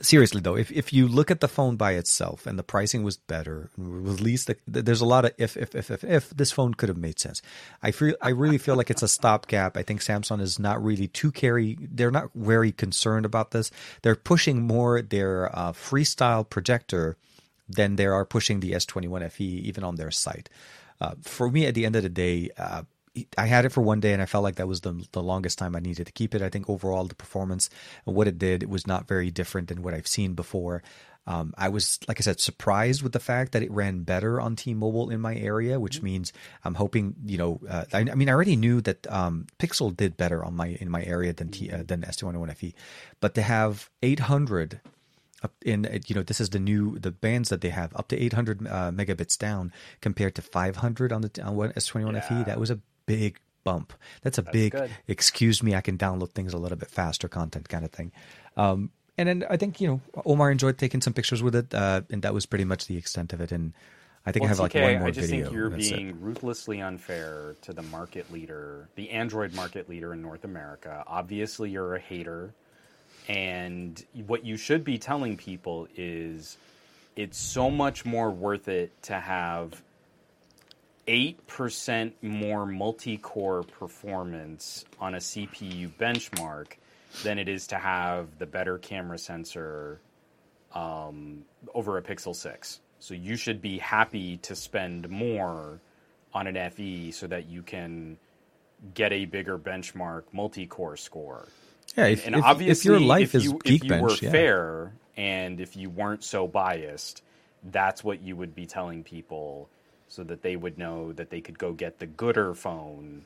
seriously 0.01 0.41
though, 0.41 0.55
if 0.55 0.71
if 0.71 0.91
you 0.93 1.07
look 1.07 1.29
at 1.31 1.41
the 1.41 1.47
phone 1.47 1.75
by 1.75 1.93
itself 1.93 2.45
and 2.45 2.57
the 2.57 2.63
pricing 2.63 3.03
was 3.03 3.17
better, 3.17 3.69
released 3.77 4.47
the, 4.47 4.57
there's 4.67 5.01
a 5.01 5.05
lot 5.05 5.25
of 5.25 5.31
if 5.37 5.57
if 5.57 5.75
if 5.75 5.91
if 5.91 6.03
if 6.03 6.29
this 6.29 6.51
phone 6.51 6.73
could 6.73 6.89
have 6.89 6.97
made 6.97 7.19
sense. 7.19 7.41
I 7.83 7.91
feel 7.91 8.15
I 8.21 8.29
really 8.29 8.57
feel 8.57 8.75
like 8.75 8.89
it's 8.89 9.03
a 9.03 9.07
stopgap. 9.07 9.77
I 9.77 9.83
think 9.83 10.01
Samsung 10.01 10.41
is 10.41 10.59
not 10.59 10.83
really 10.83 11.07
too 11.07 11.31
carry. 11.31 11.77
They're 11.79 12.11
not 12.11 12.29
very 12.35 12.71
concerned 12.71 13.25
about 13.25 13.51
this. 13.51 13.71
They're 14.01 14.15
pushing 14.15 14.61
more 14.61 15.01
their 15.01 15.55
uh, 15.57 15.71
freestyle 15.71 16.47
projector 16.49 17.17
than 17.67 17.95
they 17.95 18.05
are 18.05 18.25
pushing 18.25 18.59
the 18.59 18.73
S21 18.73 19.31
FE 19.31 19.43
even 19.43 19.83
on 19.83 19.95
their 19.95 20.11
site. 20.11 20.49
Uh, 21.01 21.15
for 21.21 21.49
me, 21.49 21.65
at 21.65 21.75
the 21.75 21.85
end 21.85 21.95
of 21.95 22.03
the 22.03 22.09
day. 22.09 22.49
Uh, 22.57 22.83
I 23.37 23.45
had 23.45 23.65
it 23.65 23.69
for 23.69 23.81
one 23.81 23.99
day 23.99 24.13
and 24.13 24.21
I 24.21 24.25
felt 24.25 24.43
like 24.43 24.55
that 24.55 24.67
was 24.67 24.81
the 24.81 25.05
the 25.11 25.23
longest 25.23 25.57
time 25.57 25.75
I 25.75 25.79
needed 25.79 26.07
to 26.07 26.11
keep 26.11 26.35
it. 26.35 26.41
I 26.41 26.49
think 26.49 26.69
overall 26.69 27.05
the 27.05 27.15
performance 27.15 27.69
and 28.05 28.15
what 28.15 28.27
it 28.27 28.37
did 28.37 28.63
it 28.63 28.69
was 28.69 28.87
not 28.87 29.07
very 29.07 29.31
different 29.31 29.67
than 29.67 29.81
what 29.81 29.93
I've 29.93 30.07
seen 30.07 30.33
before. 30.33 30.83
Um, 31.27 31.53
I 31.57 31.69
was, 31.69 31.99
like 32.07 32.19
I 32.19 32.21
said, 32.21 32.39
surprised 32.39 33.01
with 33.01 33.11
the 33.11 33.19
fact 33.19 33.53
that 33.53 33.63
it 33.63 33.71
ran 33.71 34.03
better 34.03 34.39
on 34.39 34.55
T-Mobile 34.55 35.09
in 35.09 35.19
my 35.19 35.35
area, 35.35 35.79
which 35.79 36.03
means 36.03 36.31
I'm 36.63 36.75
hoping, 36.75 37.15
you 37.25 37.39
know, 37.39 37.59
uh, 37.67 37.85
I, 37.91 38.01
I 38.01 38.15
mean, 38.15 38.29
I 38.29 38.31
already 38.31 38.55
knew 38.55 38.79
that 38.81 39.11
um, 39.11 39.47
Pixel 39.57 39.95
did 39.95 40.17
better 40.17 40.45
on 40.45 40.55
my 40.55 40.77
in 40.79 40.89
my 40.89 41.03
area 41.03 41.33
than 41.33 41.49
T, 41.49 41.71
uh, 41.71 41.83
than 41.83 42.01
S21 42.01 42.55
FE, 42.55 42.75
but 43.21 43.33
to 43.33 43.41
have 43.41 43.89
800 44.03 44.81
up 45.43 45.53
in 45.63 45.85
uh, 45.85 45.97
you 46.07 46.15
know 46.15 46.23
this 46.23 46.39
is 46.39 46.49
the 46.51 46.59
new 46.59 46.97
the 46.99 47.11
bands 47.11 47.49
that 47.49 47.61
they 47.61 47.69
have 47.69 47.95
up 47.95 48.07
to 48.07 48.17
800 48.17 48.65
uh, 48.67 48.91
megabits 48.91 49.37
down 49.37 49.73
compared 50.01 50.33
to 50.35 50.41
500 50.41 51.11
on 51.11 51.21
the 51.21 51.41
on 51.43 51.55
S21 51.73 52.23
FE 52.23 52.43
that 52.43 52.59
was 52.59 52.71
a 52.71 52.79
big 53.05 53.39
bump 53.63 53.93
that's 54.21 54.37
a 54.37 54.43
big 54.43 54.73
good. 54.73 54.91
excuse 55.07 55.63
me 55.63 55.73
I 55.75 55.81
can 55.81 55.97
download 55.97 56.31
things 56.31 56.53
a 56.53 56.57
little 56.57 56.77
bit 56.77 56.89
faster 56.89 57.27
content 57.27 57.67
kind 57.67 57.83
of 57.83 57.91
thing 57.91 58.11
um, 58.57 58.91
and 59.17 59.27
then 59.27 59.45
I 59.49 59.57
think 59.57 59.81
you 59.81 59.87
know 59.87 60.01
Omar 60.25 60.51
enjoyed 60.51 60.77
taking 60.77 61.01
some 61.01 61.13
pictures 61.13 61.41
with 61.41 61.55
it 61.55 61.73
uh, 61.73 62.01
and 62.09 62.21
that 62.21 62.33
was 62.33 62.45
pretty 62.45 62.65
much 62.65 62.85
the 62.87 62.97
extent 62.97 63.33
of 63.33 63.41
it 63.41 63.51
and 63.51 63.73
I 64.25 64.31
think 64.31 64.45
I 64.45 64.47
have 64.47 64.59
like 64.59 64.73
one 64.73 64.99
more 64.99 65.07
I 65.07 65.11
just 65.11 65.29
video 65.29 65.45
think 65.45 65.55
you're 65.55 65.69
That's 65.69 65.89
it. 65.89 65.95
being 65.95 66.21
ruthlessly 66.21 66.81
unfair 66.81 67.55
to 67.61 67.73
the 67.73 67.83
market 67.83 68.31
leader, 68.31 68.89
the 68.95 69.11
Android 69.11 69.53
market 69.53 69.87
leader 69.87 70.13
in 70.13 70.21
North 70.21 70.43
America. 70.45 71.03
Obviously, 71.05 71.69
you're 71.69 71.95
a 71.95 71.99
hater, 71.99 72.51
and 73.27 74.03
what 74.25 74.43
you 74.43 74.57
should 74.57 74.83
be 74.83 74.97
telling 74.97 75.37
people 75.37 75.87
is 75.95 76.57
it's 77.15 77.37
so 77.37 77.69
much 77.69 78.03
more 78.03 78.31
worth 78.31 78.67
it 78.67 78.91
to 79.03 79.19
have 79.19 79.81
8% 81.07 82.13
more 82.21 82.65
multi-core 82.65 83.63
performance 83.63 84.85
on 84.99 85.15
a 85.15 85.19
CPU 85.19 85.91
benchmark 85.97 86.73
than 87.23 87.37
it 87.37 87.47
is 87.47 87.67
to 87.67 87.75
have 87.75 88.37
the 88.39 88.45
better 88.45 88.77
camera 88.77 89.17
sensor 89.17 89.99
um, 90.73 91.45
over 91.73 91.97
a 91.97 92.01
Pixel 92.01 92.35
6. 92.35 92.79
So 92.99 93.13
you 93.13 93.35
should 93.35 93.61
be 93.61 93.77
happy 93.77 94.37
to 94.37 94.55
spend 94.55 95.09
more 95.09 95.79
on 96.33 96.47
an 96.47 96.69
FE 96.71 97.11
so 97.11 97.27
that 97.27 97.47
you 97.47 97.61
can 97.61 98.17
get 98.93 99.13
a 99.13 99.25
bigger 99.25 99.57
benchmark 99.57 100.23
multi-core 100.31 100.97
score. 100.97 101.47
yeah 101.95 102.07
if, 102.07 102.25
And 102.25 102.35
if, 102.35 102.43
obviously, 102.43 102.93
if 102.95 102.99
your 102.99 103.07
life 103.07 103.35
if 103.35 103.35
is 103.35 103.43
you, 103.45 103.59
if 103.63 103.83
you 103.83 104.01
were 104.01 104.11
yeah. 104.11 104.31
fair 104.31 104.93
and 105.15 105.61
if 105.61 105.75
you 105.75 105.89
weren't 105.89 106.23
so 106.23 106.47
biased, 106.47 107.21
that's 107.71 108.03
what 108.03 108.21
you 108.21 108.35
would 108.35 108.53
be 108.53 108.65
telling 108.65 109.03
people 109.03 109.69
so 110.07 110.23
that 110.23 110.41
they 110.41 110.55
would 110.55 110.77
know 110.77 111.11
that 111.13 111.29
they 111.29 111.41
could 111.41 111.57
go 111.57 111.73
get 111.73 111.99
the 111.99 112.05
gooder 112.05 112.53
phone 112.53 113.25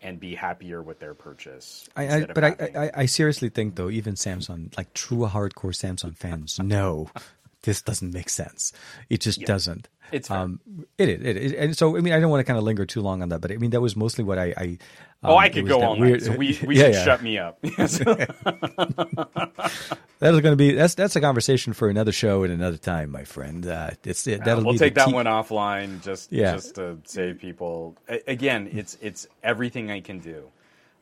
and 0.00 0.20
be 0.20 0.34
happier 0.34 0.80
with 0.80 1.00
their 1.00 1.14
purchase. 1.14 1.88
I, 1.96 2.08
I, 2.08 2.24
but 2.26 2.44
I, 2.44 2.56
I, 2.60 2.90
I 2.94 3.06
seriously 3.06 3.48
think 3.48 3.74
though, 3.74 3.90
even 3.90 4.14
Samsung, 4.14 4.76
like 4.76 4.94
true 4.94 5.26
hardcore 5.26 5.74
Samsung 5.74 6.16
fans, 6.16 6.58
know 6.60 7.10
this 7.62 7.82
doesn't 7.82 8.12
make 8.12 8.28
sense. 8.30 8.72
It 9.10 9.20
just 9.20 9.40
doesn't. 9.42 9.88
It's 10.10 10.28
fair. 10.28 10.38
um, 10.38 10.60
it 10.96 11.08
is, 11.10 11.20
it 11.22 11.36
is, 11.36 11.52
and 11.52 11.76
so 11.76 11.96
I 11.96 12.00
mean, 12.00 12.14
I 12.14 12.20
don't 12.20 12.30
want 12.30 12.40
to 12.40 12.44
kind 12.44 12.56
of 12.56 12.64
linger 12.64 12.86
too 12.86 13.02
long 13.02 13.20
on 13.22 13.28
that, 13.28 13.40
but 13.40 13.52
I 13.52 13.56
mean, 13.58 13.70
that 13.70 13.80
was 13.82 13.94
mostly 13.96 14.24
what 14.24 14.38
I. 14.38 14.54
I 14.56 14.78
Oh, 15.24 15.32
um, 15.32 15.38
I 15.38 15.48
could 15.48 15.66
go 15.66 15.82
on. 15.82 15.98
night. 15.98 16.06
weird- 16.10 16.22
So 16.22 16.30
we, 16.36 16.56
we 16.66 16.76
yeah, 16.78 16.84
should 16.84 16.94
yeah. 16.94 17.04
shut 17.04 17.22
me 17.24 17.38
up. 17.38 17.58
That 20.20 20.34
is 20.34 20.40
going 20.40 20.52
to 20.52 20.56
be 20.56 20.72
that's 20.72 20.94
that's 20.96 21.14
a 21.14 21.20
conversation 21.20 21.72
for 21.72 21.88
another 21.88 22.10
show 22.10 22.42
at 22.42 22.50
another 22.50 22.76
time, 22.76 23.10
my 23.12 23.22
friend. 23.22 23.64
Uh, 23.64 23.90
it's 24.04 24.26
it, 24.26 24.44
that'll 24.44 24.64
we'll 24.64 24.74
take 24.74 24.94
that 24.96 25.06
key- 25.08 25.12
one 25.12 25.26
offline 25.26 26.02
just 26.02 26.32
Yeah. 26.32 26.54
just 26.54 26.74
to 26.74 26.98
save 27.04 27.38
people. 27.38 27.96
Again, 28.26 28.68
it's 28.72 28.98
it's 29.00 29.28
everything 29.44 29.92
I 29.92 30.00
can 30.00 30.18
do. 30.18 30.50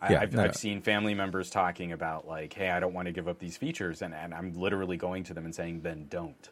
I, 0.01 0.13
Yeah, 0.13 0.21
I've, 0.21 0.33
no, 0.33 0.43
I've 0.43 0.49
no. 0.49 0.53
seen 0.53 0.83
family 0.83 1.15
members 1.15 1.49
talking 1.51 1.93
about 1.93 2.27
like, 2.27 2.53
hey, 2.53 2.71
I 2.71 2.81
don't 2.81 2.93
want 2.95 3.07
to 3.07 3.13
give 3.13 3.29
up 3.29 3.39
these 3.39 3.57
features, 3.57 4.03
and, 4.03 4.15
and 4.15 4.35
I'm 4.35 4.53
literally 4.55 4.97
going 4.97 5.25
to 5.25 5.35
them 5.35 5.45
and 5.45 5.55
saying, 5.55 5.81
then 5.83 6.07
don't. 6.11 6.49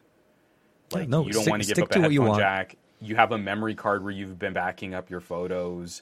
Like, 0.91 1.09
no, 1.09 1.25
you 1.25 1.33
don't 1.33 1.41
stick- 1.43 1.51
want 1.51 1.63
to 1.63 1.73
give 1.73 1.83
up 1.83 1.95
a 1.95 1.99
what 2.01 2.11
you 2.11 2.21
want. 2.21 2.39
jack. 2.39 2.75
You 3.01 3.15
have 3.17 3.31
a 3.31 3.37
memory 3.37 3.75
card 3.75 4.03
where 4.03 4.13
you've 4.13 4.39
been 4.39 4.53
backing 4.53 4.93
up 4.93 5.09
your 5.09 5.19
photos. 5.19 6.01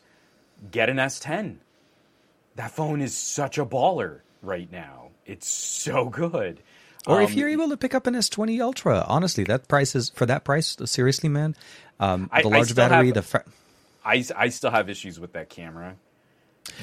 Get 0.71 0.89
an 0.89 0.97
S10. 0.97 1.57
That 2.55 2.71
phone 2.71 3.01
is 3.01 3.15
such 3.17 3.57
a 3.57 3.65
baller 3.65 4.19
right 4.41 4.71
now. 4.71 5.09
It's 5.25 5.47
so 5.47 6.05
good. 6.09 6.59
Or 7.07 7.21
if 7.21 7.31
Um, 7.31 7.37
you're 7.37 7.49
able 7.49 7.69
to 7.69 7.77
pick 7.77 7.93
up 7.95 8.07
an 8.07 8.13
S20 8.13 8.61
Ultra, 8.61 9.03
honestly, 9.07 9.43
that 9.45 9.67
price 9.67 9.95
is 9.95 10.09
for 10.11 10.25
that 10.27 10.43
price. 10.45 10.77
Seriously, 10.85 11.27
man, 11.29 11.55
um, 11.99 12.29
the 12.31 12.37
I 12.37 12.41
large 12.43 12.65
still 12.67 12.75
battery, 12.75 13.07
have- 13.07 13.15
the 13.15 13.21
fra- 13.23 13.43
I, 14.05 14.23
I 14.35 14.49
still 14.49 14.71
have 14.71 14.89
issues 14.89 15.19
with 15.19 15.33
that 15.33 15.49
camera. 15.49 15.95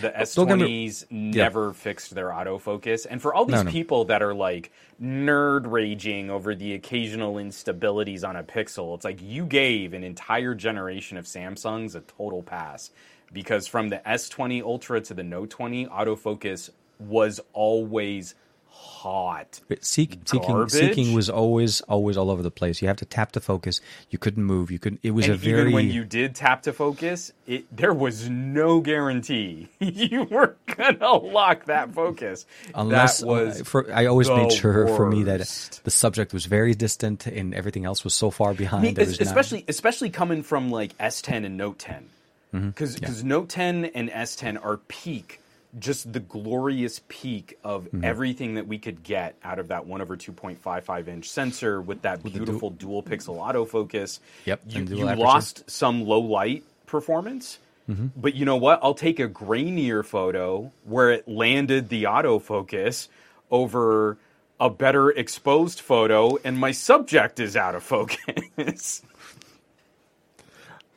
The 0.01 0.11
don't 0.35 0.49
get 0.49 0.59
me- 0.59 0.89
S20s 0.89 1.07
never 1.11 1.72
fixed 1.72 2.14
their 2.14 2.28
autofocus. 2.28 3.07
And 3.09 3.20
for 3.20 3.35
all 3.35 3.45
these 3.47 3.57
No, 3.57 3.62
no. 3.62 3.70
people 3.70 4.05
that 4.07 4.22
are 4.22 4.35
like 4.35 4.70
nerd 5.03 5.70
raging 5.70 6.31
over 6.31 6.55
the 6.55 6.74
occasional 6.74 7.35
instabilities 7.35 8.26
on 8.28 8.37
a 8.37 8.43
Pixel, 8.45 8.95
it's 8.95 9.05
like 9.05 9.18
you 9.22 9.47
gave 9.47 9.95
an 9.95 10.05
entire 10.05 10.55
generation 10.55 11.16
of 11.16 11.24
Samsungs 11.24 11.95
a 11.95 12.01
total 12.01 12.43
pass. 12.43 12.91
Because 13.33 13.66
from 13.66 13.89
the 13.89 13.99
S20 14.07 14.61
Ultra 14.62 15.01
to 15.03 15.14
the 15.14 15.22
Note 15.22 15.51
20, 15.51 15.87
autofocus 15.87 16.70
was 16.99 17.41
always 17.53 18.35
hot. 18.70 19.60
Seek, 19.80 20.18
seeking 20.26 20.68
seeking 20.68 21.14
was 21.14 21.28
always 21.30 21.80
always 21.82 22.16
all 22.16 22.30
over 22.30 22.42
the 22.42 22.50
place. 22.50 22.80
You 22.80 22.88
have 22.88 22.96
to 22.98 23.04
tap 23.04 23.32
to 23.32 23.40
focus. 23.40 23.80
You 24.10 24.18
couldn't 24.18 24.44
move. 24.44 24.70
You 24.70 24.78
couldn't. 24.78 25.00
It 25.02 25.10
was 25.12 25.26
And 25.26 25.34
a 25.34 25.36
very 25.36 25.60
even 25.62 25.72
when 25.72 25.90
you 25.90 26.04
did 26.04 26.34
tap 26.34 26.62
to 26.62 26.72
focus, 26.72 27.32
it 27.46 27.64
there 27.74 27.92
was 27.94 28.28
no 28.28 28.80
guarantee 28.80 29.68
you 29.80 30.24
were 30.24 30.56
gonna 30.76 31.12
lock 31.14 31.64
that 31.66 31.92
focus. 31.94 32.46
unless 32.74 33.20
that 33.20 33.26
was 33.26 33.60
for, 33.62 33.92
I 33.92 34.06
always 34.06 34.28
made 34.28 34.52
sure 34.52 34.86
for 34.88 35.08
me 35.10 35.24
that 35.24 35.80
the 35.84 35.90
subject 35.90 36.32
was 36.32 36.46
very 36.46 36.74
distant 36.74 37.26
and 37.26 37.54
everything 37.54 37.84
else 37.84 38.04
was 38.04 38.14
so 38.14 38.30
far 38.30 38.54
behind. 38.54 38.80
I 38.82 38.86
mean, 38.86 38.94
there 38.94 39.02
es- 39.04 39.10
was 39.18 39.20
not- 39.20 39.26
especially 39.28 39.64
especially 39.68 40.10
coming 40.10 40.42
from 40.42 40.70
like 40.70 40.96
S10 40.98 41.44
and 41.46 41.56
Note 41.56 41.78
10, 41.78 42.06
Mm-hmm. 42.54 42.68
because 42.70 43.22
Note 43.24 43.48
10 43.48 43.84
and 43.86 44.10
S10 44.10 44.62
are 44.64 44.76
peak 44.76 45.39
just 45.78 46.12
the 46.12 46.20
glorious 46.20 47.00
peak 47.08 47.58
of 47.62 47.84
Mm-hmm. 47.84 48.04
everything 48.04 48.54
that 48.54 48.66
we 48.66 48.78
could 48.78 49.02
get 49.02 49.36
out 49.44 49.58
of 49.58 49.68
that 49.68 49.86
1 49.86 50.00
over 50.00 50.16
2.55 50.16 51.08
inch 51.08 51.28
sensor 51.28 51.80
with 51.80 52.02
that 52.02 52.22
beautiful 52.22 52.70
dual 52.70 53.02
pixel 53.02 53.36
autofocus. 53.38 54.18
Yep, 54.46 54.60
You, 54.68 54.84
you 54.84 55.04
lost 55.04 55.68
some 55.70 56.04
low 56.04 56.20
light 56.20 56.64
performance. 56.86 57.58
Mm-hmm. 57.88 58.08
But 58.16 58.34
you 58.34 58.44
know 58.44 58.56
what? 58.56 58.80
I'll 58.82 58.94
take 58.94 59.18
a 59.20 59.28
grainier 59.28 60.04
photo 60.04 60.70
where 60.84 61.10
it 61.10 61.26
landed 61.28 61.88
the 61.88 62.04
autofocus 62.04 63.08
over 63.50 64.16
a 64.60 64.70
better 64.70 65.10
exposed 65.10 65.80
photo, 65.80 66.36
and 66.44 66.58
my 66.58 66.70
subject 66.70 67.40
is 67.40 67.56
out 67.56 67.74
of 67.74 67.82
focus. 67.82 69.02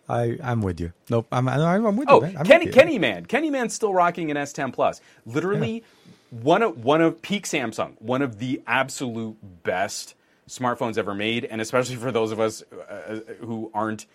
I 0.10 0.38
I'm 0.44 0.62
with 0.62 0.80
you. 0.80 0.92
Nope, 1.10 1.28
I'm 1.32 1.48
I'm, 1.48 1.96
with 1.96 2.10
Oh, 2.10 2.24
you. 2.24 2.38
I'm 2.38 2.46
Kenny. 2.46 2.68
Kenny 2.68 3.00
Man, 3.00 3.26
Kenny 3.26 3.50
Man's 3.50 3.74
still 3.74 3.94
rocking 3.94 4.32
an 4.32 4.38
S10 4.38 4.74
Plus. 4.74 5.00
Literally, 5.26 5.84
one 6.30 6.62
of 6.62 6.84
one 6.84 7.02
of 7.02 7.22
peak 7.22 7.46
Samsung, 7.46 7.94
one 8.02 8.22
of 8.22 8.40
the 8.40 8.62
absolute 8.68 9.38
best 9.64 10.16
smartphones 10.50 10.98
ever 10.98 11.14
made, 11.16 11.46
and 11.46 11.62
especially 11.62 11.96
for 11.96 12.12
those 12.12 12.32
of 12.32 12.40
us 12.40 12.64
uh, 12.90 13.20
who 13.40 13.72
aren't 13.74 14.06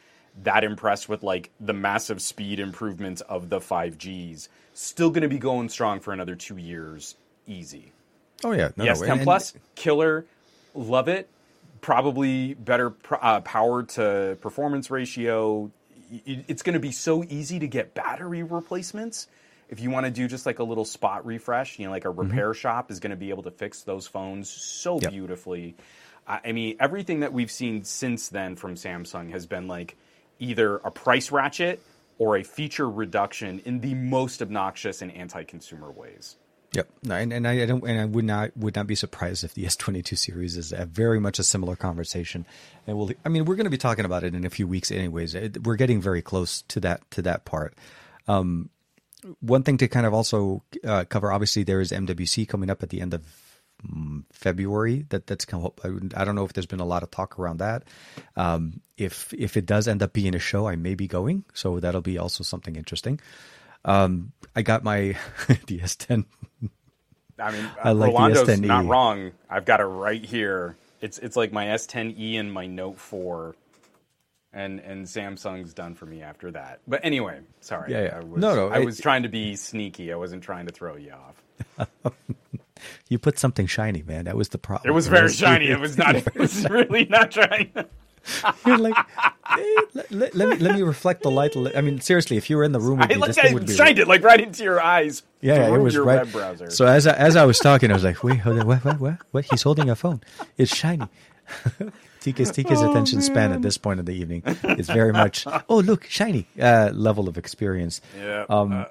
that 0.43 0.63
impressed 0.63 1.09
with 1.09 1.23
like 1.23 1.51
the 1.59 1.73
massive 1.73 2.21
speed 2.21 2.61
improvements 2.61 3.23
of 3.23 3.49
the 3.49 3.59
5Gs, 3.59 4.49
still 4.75 5.11
going 5.11 5.23
to 5.23 5.29
be 5.29 5.39
going 5.39 5.69
strong 5.69 6.01
for 6.01 6.13
another 6.13 6.37
two 6.37 6.59
years, 6.59 7.17
easy. 7.47 7.93
Oh 8.45 8.53
yeah, 8.53 8.69
no, 8.77 8.85
The 8.85 8.91
no, 8.91 8.93
S10 8.93 9.13
and- 9.13 9.23
Plus, 9.23 9.55
killer, 9.75 10.27
love 10.75 11.09
it. 11.09 11.29
Probably 11.81 12.55
better 12.55 12.93
uh, 13.23 13.41
power 13.41 13.85
to 13.85 14.37
performance 14.41 14.91
ratio. 14.91 15.71
It's 16.25 16.63
going 16.63 16.75
to 16.75 16.81
be 16.81 16.93
so 16.93 17.25
easy 17.25 17.59
to 17.59 17.67
get 17.67 17.95
battery 17.95 18.43
replacements. 18.43 19.29
If 19.69 19.81
you 19.81 19.91
want 19.91 20.07
to 20.07 20.11
do 20.11 20.29
just 20.29 20.47
like 20.47 20.61
a 20.61 20.65
little 20.65 20.87
spot 20.87 21.27
refresh, 21.27 21.79
you 21.79 21.85
know, 21.85 21.91
like 21.91 22.07
a 22.07 22.11
repair 22.11 22.55
shop 22.55 22.91
is 22.91 23.01
going 23.01 23.11
to 23.11 23.17
be 23.17 23.31
able 23.31 23.43
to 23.43 23.51
fix 23.51 23.83
those 23.83 24.07
phones 24.07 24.49
so 24.49 24.97
Mm-hmm. 24.97 25.03
Yep. 25.05 25.13
beautifully. 25.13 25.77
I 26.27 26.41
I 26.47 26.53
mean, 26.53 26.77
everything 26.81 27.21
that 27.21 27.33
we've 27.33 27.51
seen 27.51 27.85
since 27.85 28.29
then 28.29 28.57
from 28.57 28.75
Samsung 28.77 29.31
has 29.33 29.47
been 29.47 29.69
like 29.69 29.97
either 30.39 30.77
a 30.77 30.91
price 30.91 31.31
ratchet 31.31 31.83
or 32.19 32.37
a 32.37 32.43
feature 32.43 32.89
reduction 32.89 33.61
in 33.65 33.81
the 33.81 33.95
most 33.95 34.43
obnoxious 34.43 35.03
and 35.03 35.13
anti-consumer 35.13 35.91
ways. 35.91 36.37
Yep. 36.73 36.89
And, 37.11 37.33
and 37.33 37.49
I, 37.49 37.63
I 37.63 37.67
don't 37.67 37.83
and 37.85 37.99
I 37.99 38.05
would 38.05 38.25
not 38.25 38.57
would 38.57 38.77
not 38.77 38.87
be 38.87 38.95
surprised 38.95 39.43
if 39.43 39.55
the 39.55 39.65
S 39.67 39.77
twenty 39.77 40.03
two 40.03 40.17
series 40.17 40.57
is 40.57 40.73
a 40.73 40.85
very 40.85 41.21
much 41.21 41.39
a 41.39 41.45
similar 41.45 41.77
conversation. 41.77 42.47
And 42.87 42.97
we'll 42.97 43.11
I 43.25 43.29
mean 43.29 43.45
we're 43.45 43.57
going 43.57 43.65
to 43.65 43.71
be 43.71 43.79
talking 43.79 44.05
about 44.05 44.25
it 44.25 44.35
in 44.35 44.45
a 44.45 44.51
few 44.51 44.67
weeks 44.67 44.91
anyways. 44.91 45.35
We're 45.63 45.77
getting 45.77 46.01
very 46.01 46.23
close 46.23 46.63
to 46.63 46.81
that 46.81 47.11
to 47.13 47.23
that 47.23 47.45
part. 47.45 47.75
Um, 48.27 48.71
one 49.41 49.63
thing 49.63 49.79
to 49.79 49.89
kind 49.89 50.07
of 50.07 50.15
also 50.15 50.63
uh, 50.85 51.05
cover 51.09 51.33
obviously 51.33 51.65
there 51.65 51.81
is 51.81 51.91
MWC 51.91 52.47
coming 52.47 52.71
up 52.71 52.83
at 52.83 52.91
the 52.91 53.01
end 53.01 53.15
of 53.15 53.25
mm, 53.87 54.25
February. 54.31 55.07
That 55.09 55.27
that's 55.27 55.47
kind 55.47 55.65
of, 55.65 55.73
I 55.83 56.21
I 56.21 56.25
don't 56.25 56.35
know 56.35 56.45
if 56.45 56.53
there's 56.53 56.67
been 56.67 56.81
a 56.81 56.87
lot 56.87 57.03
of 57.03 57.11
talk 57.11 57.39
around 57.39 57.59
that. 57.59 57.85
Um, 58.37 58.81
if 58.99 59.33
if 59.33 59.57
it 59.57 59.65
does 59.65 59.89
end 59.89 60.03
up 60.03 60.13
being 60.13 60.35
a 60.35 60.39
show, 60.39 60.69
I 60.69 60.77
may 60.77 60.95
be 60.95 61.09
going, 61.09 61.45
so 61.55 61.81
that'll 61.81 62.03
be 62.03 62.19
also 62.19 62.45
something 62.45 62.77
interesting. 62.77 63.21
Um, 63.85 64.33
I 64.57 64.63
got 64.63 64.83
my 64.85 65.17
the 65.67 65.79
S10 65.81 66.25
I 67.41 67.53
mean, 67.53 67.71
I 67.85 67.93
like 67.93 68.13
Rolando's 68.13 68.49
S10e. 68.49 68.61
not 68.67 68.87
wrong. 68.87 69.33
I've 69.49 69.65
got 69.65 69.81
it 69.81 69.85
right 69.85 70.25
here. 70.25 70.77
It's 71.01 71.19
it's 71.19 71.37
like 71.37 71.53
my 71.53 71.67
S10e 71.67 72.41
and 72.41 72.53
my 72.53 72.67
Note 72.67 72.99
4, 72.99 73.55
and 74.53 74.81
and 74.81 75.07
Samsung's 75.07 75.73
done 75.75 75.95
for 75.95 76.07
me 76.07 76.23
after 76.23 76.51
that. 76.51 76.81
But 76.89 77.01
anyway, 77.05 77.39
sorry. 77.61 77.93
Yeah, 77.93 78.03
yeah. 78.05 78.17
I 78.17 78.21
was, 78.25 78.41
No, 78.41 78.55
no, 78.57 78.69
I 78.69 78.81
it- 78.81 78.85
was 78.85 78.99
trying 79.01 79.23
to 79.23 79.29
be 79.29 79.55
sneaky. 79.55 80.13
I 80.13 80.17
wasn't 80.17 80.43
trying 80.43 80.67
to 80.67 80.73
throw 80.73 80.97
you 80.97 81.13
off. 81.13 81.87
You 83.09 83.19
put 83.19 83.39
something 83.41 83.67
shiny, 83.67 84.03
man. 84.05 84.27
That 84.27 84.37
was 84.37 84.51
the 84.51 84.59
problem. 84.59 84.89
It 84.89 84.95
was 84.95 85.09
very 85.09 85.33
shiny. 85.33 85.67
It 85.69 85.81
was 85.81 85.99
not. 85.99 86.15
It 86.15 86.35
was 86.37 86.69
really 86.69 87.07
not 87.07 87.33
trying. 87.33 87.73
You're 88.67 88.79
like, 88.79 88.97
eh, 89.51 89.65
let, 89.95 90.11
let- 90.13 90.35
let 90.35 90.49
me 90.49 90.57
let 90.57 90.75
me 90.77 90.83
reflect 90.83 91.23
the 91.23 91.31
light. 91.31 91.55
I 91.75 91.81
mean, 91.81 92.01
seriously, 92.01 92.37
if 92.37 92.49
you 92.51 92.57
were 92.57 92.65
in 92.65 92.73
the 92.73 92.81
room 92.81 92.99
with 92.99 93.11
I 93.11 93.15
me, 93.15 93.21
like 93.21 93.29
this 93.29 93.37
thing 93.37 93.51
I 93.51 93.55
would 93.55 93.67
be. 93.67 93.75
shined 93.75 93.99
it 93.99 94.09
like 94.09 94.23
right 94.23 94.41
into 94.41 94.63
your 94.65 94.81
eyes. 94.81 95.23
yeah, 95.41 95.67
it 95.75 95.79
was 95.79 95.95
your 95.95 96.05
right. 96.05 96.27
So 96.73 96.87
as 96.87 97.07
I, 97.07 97.15
as 97.15 97.37
I 97.37 97.45
was 97.45 97.59
talking, 97.59 97.91
I 97.91 97.95
was 97.95 98.05
like, 98.05 98.23
wait, 98.25 98.39
hold 98.41 98.59
on, 98.59 98.67
what, 98.67 98.85
what, 98.85 99.01
what, 99.01 99.19
what? 99.31 99.45
He's 99.47 99.63
holding 99.63 99.89
a 99.91 99.97
phone. 99.97 100.21
It's 100.57 100.75
shiny. 100.75 101.07
TK's 102.21 102.51
TK's 102.53 102.83
Oh, 102.83 102.91
attention 102.91 103.23
span 103.23 103.53
at 103.53 103.63
this 103.63 103.79
point 103.79 104.01
of 104.01 104.07
the 104.07 104.13
evening 104.13 104.43
is 104.77 104.89
very 104.91 105.13
much, 105.13 105.47
oh 105.69 105.79
look, 105.79 106.05
shiny 106.05 106.47
uh, 106.61 106.91
level 106.93 107.29
of 107.29 107.39
experience. 107.39 108.01
yeah, 108.19 108.45
Um, 108.51 108.73
uh, 108.73 108.85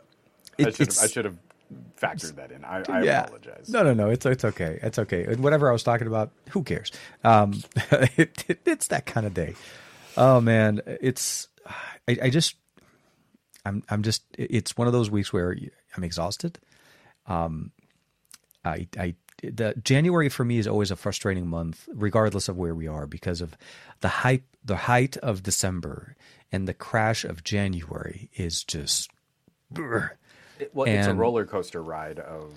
it- 0.58 0.80
I 1.02 1.08
should 1.08 1.26
have. 1.26 1.36
It's- 1.70 2.04
I 2.04 2.16
should 2.16 2.30
have 2.30 2.36
factored 2.36 2.36
that 2.38 2.52
in. 2.52 2.66
I, 2.66 2.84
I 2.90 3.04
yeah. 3.04 3.24
apologize. 3.24 3.70
No, 3.70 3.84
no, 3.84 3.94
no. 3.94 4.10
It's 4.10 4.26
it's 4.26 4.46
okay. 4.46 4.80
It's 4.82 5.00
okay. 5.00 5.26
And 5.26 5.44
whatever 5.44 5.70
I 5.70 5.74
was 5.74 5.84
talking 5.84 6.08
about, 6.08 6.32
who 6.50 6.64
cares? 6.64 6.92
Um, 7.24 7.62
it, 7.92 8.46
it, 8.48 8.60
it's 8.66 8.88
that 8.88 9.06
kind 9.06 9.26
of 9.26 9.34
day. 9.34 9.56
Oh 10.16 10.42
man, 10.42 10.82
it's 10.86 11.48
I, 12.08 12.18
I 12.24 12.30
just 12.30 12.56
I'm 13.66 13.84
I'm 13.90 14.04
just 14.04 14.24
it's 14.38 14.78
one 14.78 14.88
of 14.88 14.94
those 14.94 15.10
weeks 15.12 15.32
where 15.34 15.56
I'm 15.96 16.04
exhausted. 16.04 16.60
Um, 17.28 17.72
I 18.64 18.88
I 18.98 19.16
the 19.44 19.76
January 19.84 20.30
for 20.30 20.44
me 20.44 20.58
is 20.58 20.68
always 20.68 20.90
a 20.90 20.96
frustrating 20.96 21.48
month, 21.48 21.88
regardless 21.94 22.50
of 22.50 22.58
where 22.58 22.74
we 22.74 22.88
are, 22.88 23.06
because 23.06 23.42
of 23.42 23.56
the 24.00 24.08
hype, 24.08 24.46
the 24.66 24.76
height 24.78 25.16
of 25.18 25.44
December 25.44 26.16
and 26.52 26.68
the 26.68 26.74
crash 26.74 27.24
of 27.24 27.44
January 27.44 28.30
is 28.36 28.64
just. 28.64 29.12
brr. 29.70 30.18
It- 30.60 30.72
well, 30.74 30.88
it's 30.88 31.08
a 31.08 31.14
roller 31.14 31.46
coaster 31.46 31.82
ride 31.82 32.20
of 32.20 32.52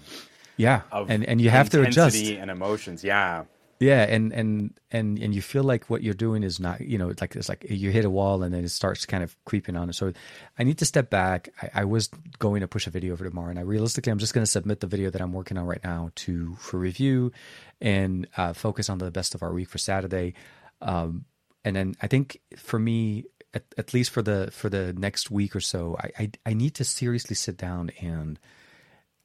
Yeah, 0.57 0.83
of 0.93 1.11
and 1.11 1.25
and 1.25 1.41
you 1.41 1.51
have 1.51 1.71
to 1.71 1.83
adjust. 1.83 2.17
and 2.17 2.51
emotions. 2.51 3.03
Yeah, 3.05 3.45
Yeah, 3.79 4.03
and 4.03 4.33
and 4.33 4.79
and 4.91 5.19
and 5.19 5.35
you 5.35 5.41
feel 5.41 5.63
like 5.65 5.89
what 5.89 6.03
you're 6.03 6.13
doing 6.13 6.43
is 6.43 6.61
not, 6.61 6.83
you 6.83 6.99
know, 6.99 7.09
it's 7.09 7.23
like 7.23 7.35
it's 7.35 7.49
like 7.49 7.65
you 7.71 7.91
hit 7.91 8.05
a 8.05 8.11
wall 8.11 8.43
and 8.43 8.53
then 8.55 8.63
it 8.65 8.69
starts 8.71 9.07
kind 9.07 9.23
of 9.25 9.35
creeping 9.47 9.75
on 9.77 9.89
it. 9.89 9.95
So 9.95 10.13
I 10.59 10.65
need 10.65 10.77
to 10.79 10.85
step 10.85 11.09
back. 11.09 11.49
I, 11.63 11.81
I 11.81 11.85
was 11.85 12.09
going 12.39 12.61
to 12.61 12.69
push 12.69 12.87
a 12.87 12.91
video 12.91 13.15
over 13.15 13.25
tomorrow, 13.25 13.49
and 13.51 13.59
I 13.59 13.63
realistically, 13.63 14.13
I'm 14.13 14.19
just 14.19 14.35
going 14.35 14.45
to 14.45 14.51
submit 14.51 14.81
the 14.81 14.87
video 14.87 15.09
that 15.11 15.23
I'm 15.23 15.33
working 15.33 15.57
on 15.57 15.65
right 15.67 15.83
now 15.83 16.11
to 16.27 16.57
for 16.57 16.79
review, 16.79 17.33
and 17.81 18.29
uh, 18.37 18.53
focus 18.53 18.91
on 18.91 18.99
the 18.99 19.11
best 19.11 19.35
of 19.35 19.43
our 19.43 19.53
week 19.53 19.71
for 19.71 19.79
Saturday. 19.79 20.35
Um, 20.83 21.25
and 21.65 21.75
then 21.77 21.95
I 22.03 22.07
think 22.07 22.41
for 22.57 22.79
me, 22.79 23.25
at, 23.55 23.65
at 23.77 23.95
least 23.95 24.11
for 24.11 24.23
the 24.23 24.51
for 24.53 24.69
the 24.69 24.93
next 24.93 25.31
week 25.31 25.57
or 25.57 25.61
so, 25.61 25.97
I, 25.99 26.11
I 26.19 26.31
I 26.47 26.55
need 26.55 26.75
to 26.77 26.85
seriously 26.85 27.37
sit 27.37 27.57
down 27.57 27.91
and 28.01 28.39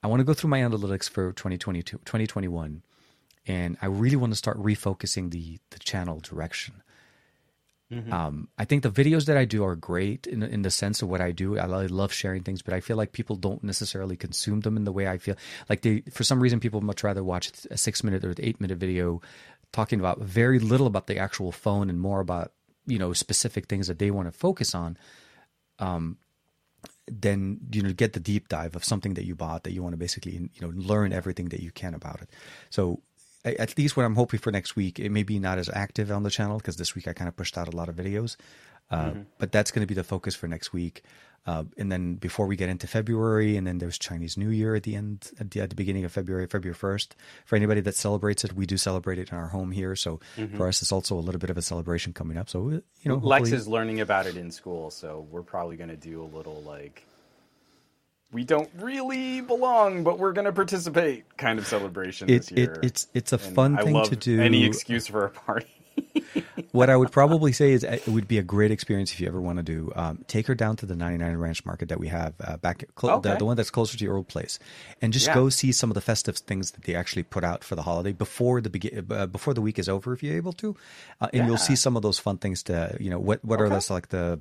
I 0.03 0.07
want 0.07 0.19
to 0.19 0.23
go 0.23 0.33
through 0.33 0.49
my 0.49 0.59
analytics 0.59 1.09
for 1.09 1.31
2022, 1.33 1.97
2021 2.05 2.83
and 3.47 3.77
I 3.81 3.87
really 3.87 4.15
want 4.15 4.31
to 4.33 4.37
start 4.37 4.57
refocusing 4.61 5.31
the 5.31 5.59
the 5.71 5.79
channel 5.79 6.19
direction. 6.19 6.81
Um, 8.11 8.47
I 8.57 8.65
think 8.65 8.81
the 8.81 8.89
videos 8.89 9.25
that 9.25 9.37
I 9.37 9.45
do 9.45 9.63
are 9.63 9.75
great 9.75 10.25
in 10.25 10.41
in 10.41 10.63
the 10.63 10.71
sense 10.71 11.01
of 11.01 11.09
what 11.09 11.21
I 11.21 11.31
do. 11.31 11.59
I 11.59 11.65
lo- 11.65 11.85
love 11.89 12.11
sharing 12.11 12.41
things, 12.41 12.63
but 12.63 12.73
I 12.73 12.79
feel 12.79 12.97
like 12.97 13.11
people 13.11 13.35
don't 13.35 13.63
necessarily 13.63 14.17
consume 14.17 14.61
them 14.61 14.75
in 14.75 14.85
the 14.85 14.91
way 14.91 15.07
I 15.07 15.19
feel. 15.19 15.35
Like 15.69 15.83
they, 15.83 16.01
for 16.11 16.23
some 16.23 16.41
reason, 16.41 16.59
people 16.59 16.81
much 16.81 17.03
rather 17.03 17.23
watch 17.23 17.51
a 17.69 17.77
six 17.77 18.03
minute 18.03 18.25
or 18.25 18.33
eight 18.39 18.59
minute 18.59 18.79
video 18.79 19.21
talking 19.71 19.99
about 19.99 20.19
very 20.19 20.57
little 20.57 20.87
about 20.87 21.05
the 21.05 21.19
actual 21.19 21.51
phone 21.51 21.89
and 21.89 21.99
more 21.99 22.21
about 22.21 22.53
you 22.87 22.99
know 22.99 23.13
specific 23.13 23.67
things 23.67 23.87
that 23.87 23.99
they 23.99 24.11
want 24.11 24.27
to 24.27 24.31
focus 24.31 24.75
on 24.75 24.97
um 25.79 26.17
then 27.07 27.59
you 27.71 27.81
know 27.81 27.93
get 27.93 28.13
the 28.13 28.19
deep 28.19 28.47
dive 28.47 28.75
of 28.75 28.83
something 28.83 29.13
that 29.13 29.25
you 29.25 29.35
bought 29.35 29.63
that 29.63 29.73
you 29.73 29.83
want 29.83 29.93
to 29.93 29.97
basically 29.97 30.33
you 30.33 30.61
know 30.61 30.71
learn 30.75 31.13
everything 31.13 31.49
that 31.49 31.61
you 31.61 31.71
can 31.71 31.93
about 31.93 32.21
it. 32.21 32.29
So 32.69 33.01
at 33.45 33.77
least 33.77 33.95
what 33.95 34.05
i'm 34.05 34.15
hoping 34.15 34.39
for 34.39 34.51
next 34.51 34.75
week 34.75 34.99
it 34.99 35.11
may 35.11 35.23
be 35.23 35.37
not 35.39 35.59
as 35.59 35.69
active 35.69 36.11
on 36.11 36.23
the 36.23 36.31
channel 36.31 36.57
because 36.57 36.77
this 36.77 36.95
week 36.95 37.07
i 37.07 37.13
kind 37.13 37.27
of 37.27 37.35
pushed 37.35 37.57
out 37.57 37.71
a 37.71 37.77
lot 37.77 37.87
of 37.87 37.95
videos 37.95 38.35
uh, 38.91 39.11
but 39.39 39.51
that's 39.51 39.71
going 39.71 39.81
to 39.81 39.87
be 39.87 39.93
the 39.93 40.03
focus 40.03 40.35
for 40.35 40.47
next 40.47 40.73
week 40.73 41.03
uh, 41.45 41.63
and 41.77 41.91
then 41.91 42.15
before 42.15 42.47
we 42.47 42.55
get 42.55 42.69
into 42.69 42.87
february 42.87 43.55
and 43.57 43.65
then 43.67 43.77
there's 43.77 43.97
chinese 43.97 44.37
new 44.37 44.49
year 44.49 44.75
at 44.75 44.83
the 44.83 44.95
end 44.95 45.31
at 45.39 45.51
the, 45.51 45.61
at 45.61 45.69
the 45.69 45.75
beginning 45.75 46.03
of 46.03 46.11
february 46.11 46.47
february 46.47 46.75
1st 46.75 47.09
for 47.45 47.55
anybody 47.55 47.81
that 47.81 47.95
celebrates 47.95 48.43
it 48.43 48.53
we 48.53 48.65
do 48.65 48.77
celebrate 48.77 49.19
it 49.19 49.31
in 49.31 49.37
our 49.37 49.47
home 49.47 49.71
here. 49.71 49.95
So 49.95 50.19
for 50.55 50.67
us 50.67 50.81
it's 50.81 50.91
also 50.91 51.17
a 51.17 51.19
little 51.19 51.39
bit 51.39 51.49
of 51.49 51.57
a 51.57 51.61
celebration 51.61 52.13
coming 52.13 52.37
up. 52.37 52.49
So 52.49 52.69
you 52.69 52.81
know 53.05 53.15
Lex 53.15 53.41
hopefully- 53.49 53.57
is 53.57 53.67
learning 53.67 54.01
about 54.01 54.25
it 54.25 54.37
in 54.37 54.51
school, 54.51 54.89
so 54.91 55.27
we're 55.29 55.43
probably 55.43 55.77
going 55.77 55.89
to 55.89 55.97
do 55.97 56.23
a 56.23 56.29
little 56.35 56.61
like 56.63 57.05
we 58.31 58.43
don't 58.43 58.69
really 58.77 59.41
belong, 59.41 60.03
but 60.03 60.19
we're 60.19 60.33
going 60.33 60.45
to 60.45 60.51
participate 60.51 61.37
kind 61.37 61.57
of 61.59 61.65
celebration 61.67 62.29
it, 62.29 62.39
this 62.39 62.51
it, 62.51 62.57
year. 62.57 62.79
it's 62.83 63.07
it's 63.13 63.33
a 63.33 63.37
And 63.37 63.55
fun 63.55 63.77
I 63.79 63.83
thing 63.83 64.03
to 64.05 64.15
do. 64.15 64.41
Any 64.41 64.65
excuse 64.65 65.07
for 65.07 65.25
a 65.25 65.29
party. 65.29 65.74
What 66.71 66.89
I 66.89 66.97
would 66.97 67.11
probably 67.11 67.51
say 67.53 67.71
is 67.71 67.83
uh, 67.83 67.91
it 68.05 68.07
would 68.07 68.27
be 68.27 68.37
a 68.37 68.43
great 68.43 68.71
experience 68.71 69.11
if 69.13 69.19
you 69.21 69.27
ever 69.27 69.39
want 69.41 69.57
to 69.57 69.63
do. 69.63 69.91
Um, 69.95 70.23
take 70.27 70.47
her 70.47 70.55
down 70.55 70.75
to 70.77 70.85
the 70.85 70.95
99 70.95 71.37
Ranch 71.37 71.65
Market 71.65 71.89
that 71.89 71.99
we 71.99 72.07
have 72.09 72.33
uh, 72.43 72.57
back, 72.57 72.83
cl- 72.99 73.15
Okay. 73.15 73.29
the, 73.31 73.37
the 73.37 73.45
one 73.45 73.55
that's 73.55 73.69
closer 73.69 73.97
to 73.97 74.03
your 74.03 74.17
old 74.17 74.27
place, 74.27 74.59
and 75.01 75.13
just 75.13 75.27
Yeah. 75.27 75.35
go 75.35 75.49
see 75.49 75.71
some 75.71 75.89
of 75.89 75.95
the 75.95 76.01
festive 76.01 76.37
things 76.37 76.71
that 76.71 76.83
they 76.83 76.95
actually 76.95 77.23
put 77.23 77.43
out 77.43 77.63
for 77.63 77.75
the 77.75 77.83
holiday 77.83 78.11
before 78.11 78.61
the 78.61 78.69
begin 78.69 79.05
uh, 79.09 79.25
before 79.27 79.53
the 79.53 79.61
week 79.61 79.79
is 79.79 79.87
over, 79.87 80.13
if 80.13 80.21
you're 80.23 80.35
able 80.35 80.53
to, 80.53 80.75
uh, 81.21 81.27
and 81.33 81.45
you'll 81.45 81.57
see 81.57 81.75
some 81.75 81.95
of 81.95 82.01
those 82.01 82.19
fun 82.19 82.37
things. 82.37 82.63
To 82.63 82.95
you 82.99 83.09
know, 83.09 83.19
what 83.19 83.43
what 83.45 83.61
are 83.61 83.69
those 83.69 83.89
like 83.89 84.09
the 84.09 84.39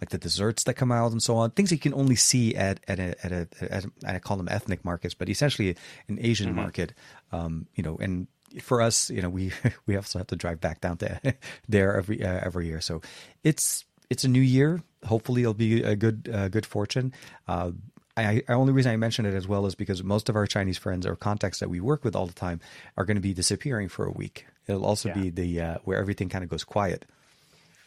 like 0.00 0.10
the 0.10 0.18
desserts 0.18 0.64
that 0.64 0.74
come 0.74 0.90
out 0.92 1.12
and 1.12 1.22
so 1.22 1.36
on, 1.36 1.50
things 1.50 1.70
you 1.70 1.78
can 1.78 1.94
only 1.94 2.16
see 2.16 2.54
at 2.56 2.80
at 2.88 2.98
a, 2.98 3.14
at 3.24 3.32
a, 3.32 3.48
at 3.72 3.84
a 3.84 3.90
I 4.06 4.18
call 4.18 4.36
them 4.36 4.48
ethnic 4.50 4.84
markets, 4.84 5.14
but 5.14 5.28
essentially 5.28 5.76
an 6.08 6.18
Asian 6.20 6.48
Mm-hmm. 6.48 6.56
market. 6.56 6.92
Um, 7.32 7.66
you 7.74 7.82
know, 7.82 7.96
and 7.96 8.28
for 8.60 8.80
us, 8.82 9.10
you 9.10 9.22
know, 9.22 9.30
we 9.30 9.52
we 9.86 9.96
also 9.96 10.18
have 10.18 10.28
to 10.28 10.36
drive 10.36 10.60
back 10.60 10.80
down 10.80 10.96
to 10.98 11.20
there 11.68 11.96
every 11.96 12.22
uh, 12.22 12.40
every 12.42 12.66
year. 12.66 12.80
So 12.80 13.00
it's 13.44 13.84
it's 14.10 14.24
a 14.24 14.28
new 14.28 14.40
year. 14.40 14.82
Hopefully, 15.04 15.42
it'll 15.42 15.54
be 15.54 15.82
a 15.82 15.96
good 15.96 16.28
uh, 16.32 16.48
good 16.48 16.66
fortune. 16.66 17.12
Uh, 17.48 17.72
I, 18.18 18.42
I 18.48 18.52
only 18.54 18.72
reason 18.72 18.92
I 18.92 18.96
mention 18.96 19.26
it 19.26 19.34
as 19.34 19.46
well 19.46 19.66
is 19.66 19.74
because 19.74 20.02
most 20.02 20.30
of 20.30 20.36
our 20.36 20.46
Chinese 20.46 20.78
friends 20.78 21.04
or 21.04 21.16
contacts 21.16 21.60
that 21.60 21.68
we 21.68 21.80
work 21.80 22.02
with 22.02 22.16
all 22.16 22.26
the 22.26 22.32
time 22.32 22.60
are 22.96 23.04
going 23.04 23.16
to 23.16 23.20
be 23.20 23.34
disappearing 23.34 23.88
for 23.90 24.06
a 24.06 24.10
week. 24.10 24.46
It'll 24.66 24.86
also 24.86 25.10
Yeah. 25.10 25.14
be 25.14 25.30
the 25.30 25.60
uh, 25.60 25.78
where 25.84 25.98
everything 25.98 26.30
kind 26.30 26.42
of 26.42 26.48
goes 26.48 26.64
quiet. 26.64 27.04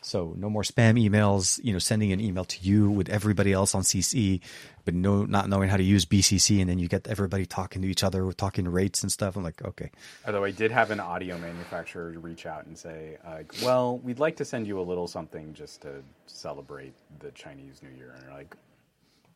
So 0.02 0.34
no 0.38 0.50
more 0.50 0.64
spam 0.64 0.98
emails, 0.98 1.60
you 1.64 1.74
know, 1.74 1.80
sending 1.80 2.14
an 2.14 2.22
email 2.22 2.46
to 2.46 2.58
you 2.62 2.90
with 2.90 3.10
everybody 3.10 3.52
else 3.52 3.76
on 3.76 3.82
CC, 3.82 4.40
but 4.86 4.94
no, 4.94 5.26
not 5.26 5.50
knowing 5.50 5.68
how 5.70 5.76
to 5.76 5.84
use 5.84 6.06
BCC, 6.06 6.62
and 6.62 6.70
then 6.70 6.80
you 6.80 6.88
get 6.88 7.08
everybody 7.08 7.46
talking 7.46 7.82
to 7.82 7.88
each 7.88 8.02
other, 8.04 8.32
talking 8.32 8.68
rates 8.70 9.04
and 9.04 9.12
stuff. 9.12 9.36
I'm 9.36 9.44
like, 9.44 9.62
okay, 9.64 9.92
Although 10.26 10.46
I 10.46 10.52
did 10.52 10.72
have 10.72 10.92
an 10.92 11.02
audio 11.02 11.38
manufacturer 11.38 12.12
reach 12.20 12.46
out 12.46 12.66
and 12.66 12.78
say, 12.78 13.18
uh, 13.26 13.40
"Well, 13.62 13.98
we'd 13.98 14.20
like 14.20 14.38
to 14.38 14.46
send 14.46 14.68
you 14.68 14.80
a 14.80 14.86
little 14.88 15.08
something 15.08 15.54
just 15.54 15.82
to 15.82 16.02
celebrate 16.28 16.94
the 17.20 17.32
Chinese 17.32 17.82
New 17.84 17.90
Year." 17.98 18.14
And 18.16 18.24
you're 18.24 18.34
like, 18.34 18.56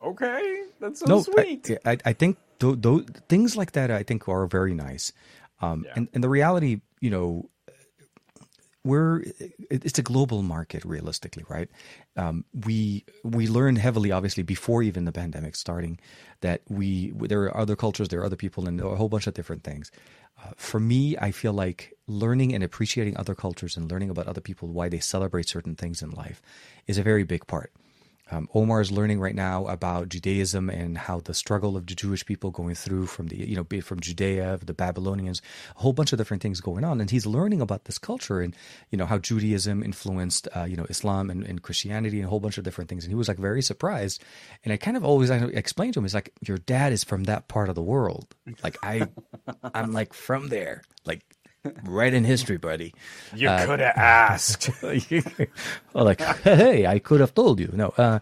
"Okay, 0.02 0.64
that's 0.80 1.02
so 1.02 1.06
no, 1.08 1.22
sweet." 1.22 1.72
I, 1.86 1.92
I, 1.92 1.98
I 2.06 2.14
think 2.14 2.38
th- 2.60 2.82
th- 2.82 3.08
things 3.28 3.56
like 3.58 3.74
that 3.74 3.92
I 3.92 4.04
think 4.04 4.28
are 4.30 4.46
very 4.48 4.74
nice. 4.74 5.12
Um, 5.62 5.84
Yeah. 5.86 5.94
and, 5.98 6.08
and 6.14 6.24
the 6.24 6.30
reality, 6.30 6.82
you 7.00 7.10
know, 7.10 7.50
we're 8.84 9.24
it's 9.70 9.98
a 10.00 10.02
global 10.02 10.42
market 10.42 10.84
realistically, 10.84 11.44
right? 11.48 11.70
Um, 12.18 12.46
we 12.54 13.06
we 13.24 13.48
learned 13.48 13.78
heavily, 13.78 14.12
obviously, 14.12 14.44
before 14.44 14.84
even 14.84 15.06
the 15.06 15.12
pandemic 15.12 15.56
starting, 15.56 16.00
that 16.42 16.62
we 16.70 17.12
there 17.12 17.44
are 17.44 17.58
other 17.58 17.76
cultures, 17.76 18.10
there 18.10 18.20
are 18.22 18.26
other 18.26 18.36
people, 18.36 18.68
and 18.68 18.80
a 18.82 18.96
whole 18.96 19.10
bunch 19.10 19.28
of 19.28 19.34
different 19.34 19.64
things. 19.64 19.92
Uh, 20.44 20.52
for 20.58 20.80
me, 20.80 21.16
I 21.18 21.32
feel 21.32 21.54
like 21.54 21.94
learning 22.08 22.54
and 22.54 22.64
appreciating 22.64 23.16
other 23.18 23.36
cultures 23.36 23.78
and 23.78 23.90
learning 23.90 24.10
about 24.10 24.28
other 24.28 24.42
people, 24.42 24.68
why 24.68 24.90
they 24.90 25.00
celebrate 25.00 25.48
certain 25.48 25.76
things 25.76 26.02
in 26.02 26.12
life, 26.12 26.42
is 26.88 26.98
a 26.98 27.04
very 27.04 27.24
big 27.24 27.48
part. 27.48 27.72
Um, 28.34 28.50
Omar 28.56 28.82
is 28.82 28.92
learning 28.92 29.20
right 29.20 29.36
now 29.36 29.68
about 29.68 30.10
Judaism 30.10 30.70
and 30.70 30.98
how 30.98 31.20
the 31.20 31.36
struggle 31.36 31.78
of 31.78 31.86
the 31.86 31.94
Jewish 31.94 32.26
people 32.26 32.50
going 32.50 32.74
through 32.74 33.06
from 33.06 33.28
the 33.28 33.38
you 33.38 33.56
know 33.56 33.82
from 33.82 34.00
Judea, 34.00 34.60
the 34.66 34.74
Babylonians, 34.74 35.42
a 35.76 35.80
whole 35.80 35.94
bunch 35.94 36.14
of 36.14 36.18
different 36.18 36.42
things 36.42 36.60
going 36.60 36.84
on, 36.84 37.00
and 37.00 37.12
he's 37.12 37.28
learning 37.28 37.62
about 37.62 37.86
this 37.86 38.00
culture 38.00 38.42
and 38.42 38.56
you 38.90 38.98
know 38.98 39.06
how 39.06 39.20
Judaism 39.20 39.84
influenced 39.84 40.48
uh, 40.56 40.64
you 40.64 40.76
know 40.76 40.86
Islam 40.90 41.30
and, 41.30 41.44
and 41.44 41.62
Christianity 41.62 42.18
and 42.18 42.26
a 42.26 42.30
whole 42.30 42.40
bunch 42.40 42.58
of 42.58 42.64
different 42.64 42.90
things, 42.90 43.04
and 43.04 43.12
he 43.12 43.16
was 43.16 43.28
like 43.28 43.38
very 43.38 43.62
surprised. 43.62 44.24
And 44.64 44.74
I 44.74 44.78
kind 44.78 44.98
of 44.98 45.06
always 45.06 45.30
I 45.30 45.38
explained 45.38 45.94
to 45.94 46.00
him, 46.00 46.06
it's 46.06 46.16
like 46.16 46.34
your 46.42 46.58
dad 46.58 46.92
is 46.92 47.04
from 47.04 47.26
that 47.26 47.48
part 47.48 47.70
of 47.70 47.76
the 47.76 47.84
world, 47.84 48.34
like 48.64 48.78
I, 48.82 49.08
I'm 49.76 49.92
like 49.92 50.14
from 50.14 50.48
there, 50.48 50.82
like 51.06 51.24
right 51.84 52.14
in 52.14 52.24
history, 52.24 52.58
buddy. 52.58 52.94
You 53.36 53.50
could 53.66 53.80
have 53.80 53.98
asked. 53.98 54.70
Well, 55.94 56.06
like, 56.06 56.22
hey, 56.22 56.88
I 56.88 57.00
could 57.00 57.20
have 57.20 57.34
told 57.34 57.60
you. 57.60 57.70
No, 57.74 57.90
uh, 57.98 58.20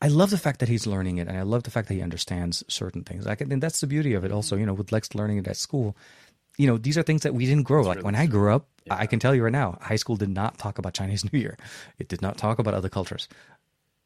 I 0.00 0.08
love 0.08 0.30
the 0.30 0.38
fact 0.38 0.58
that 0.60 0.68
he's 0.68 0.86
learning 0.86 1.18
it, 1.18 1.28
and 1.28 1.38
I 1.38 1.42
love 1.42 1.62
the 1.62 1.70
fact 1.70 1.88
that 1.88 1.94
he 1.94 2.02
understands 2.02 2.64
certain 2.68 3.04
things. 3.04 3.24
Like, 3.24 3.40
and 3.40 3.62
that's 3.62 3.80
the 3.80 3.86
beauty 3.86 4.14
of 4.14 4.24
it. 4.24 4.32
Also, 4.32 4.56
you 4.56 4.66
know, 4.66 4.74
with 4.74 4.90
Lex 4.90 5.14
learning 5.14 5.38
it 5.38 5.46
at 5.46 5.56
school, 5.56 5.96
you 6.58 6.66
know, 6.66 6.76
these 6.76 6.98
are 6.98 7.02
things 7.02 7.22
that 7.22 7.34
we 7.34 7.46
didn't 7.46 7.62
grow. 7.62 7.82
like 7.82 8.02
when 8.02 8.16
I 8.16 8.26
grew 8.26 8.52
up, 8.52 8.66
I 8.90 9.06
can 9.06 9.20
tell 9.20 9.34
you 9.34 9.44
right 9.44 9.52
now, 9.52 9.78
high 9.80 9.96
school 9.96 10.16
did 10.16 10.28
not 10.28 10.58
talk 10.58 10.78
about 10.78 10.92
Chinese 10.94 11.24
New 11.32 11.38
Year. 11.38 11.56
It 11.98 12.08
did 12.08 12.20
not 12.20 12.36
talk 12.36 12.58
about 12.58 12.74
other 12.74 12.88
cultures. 12.88 13.28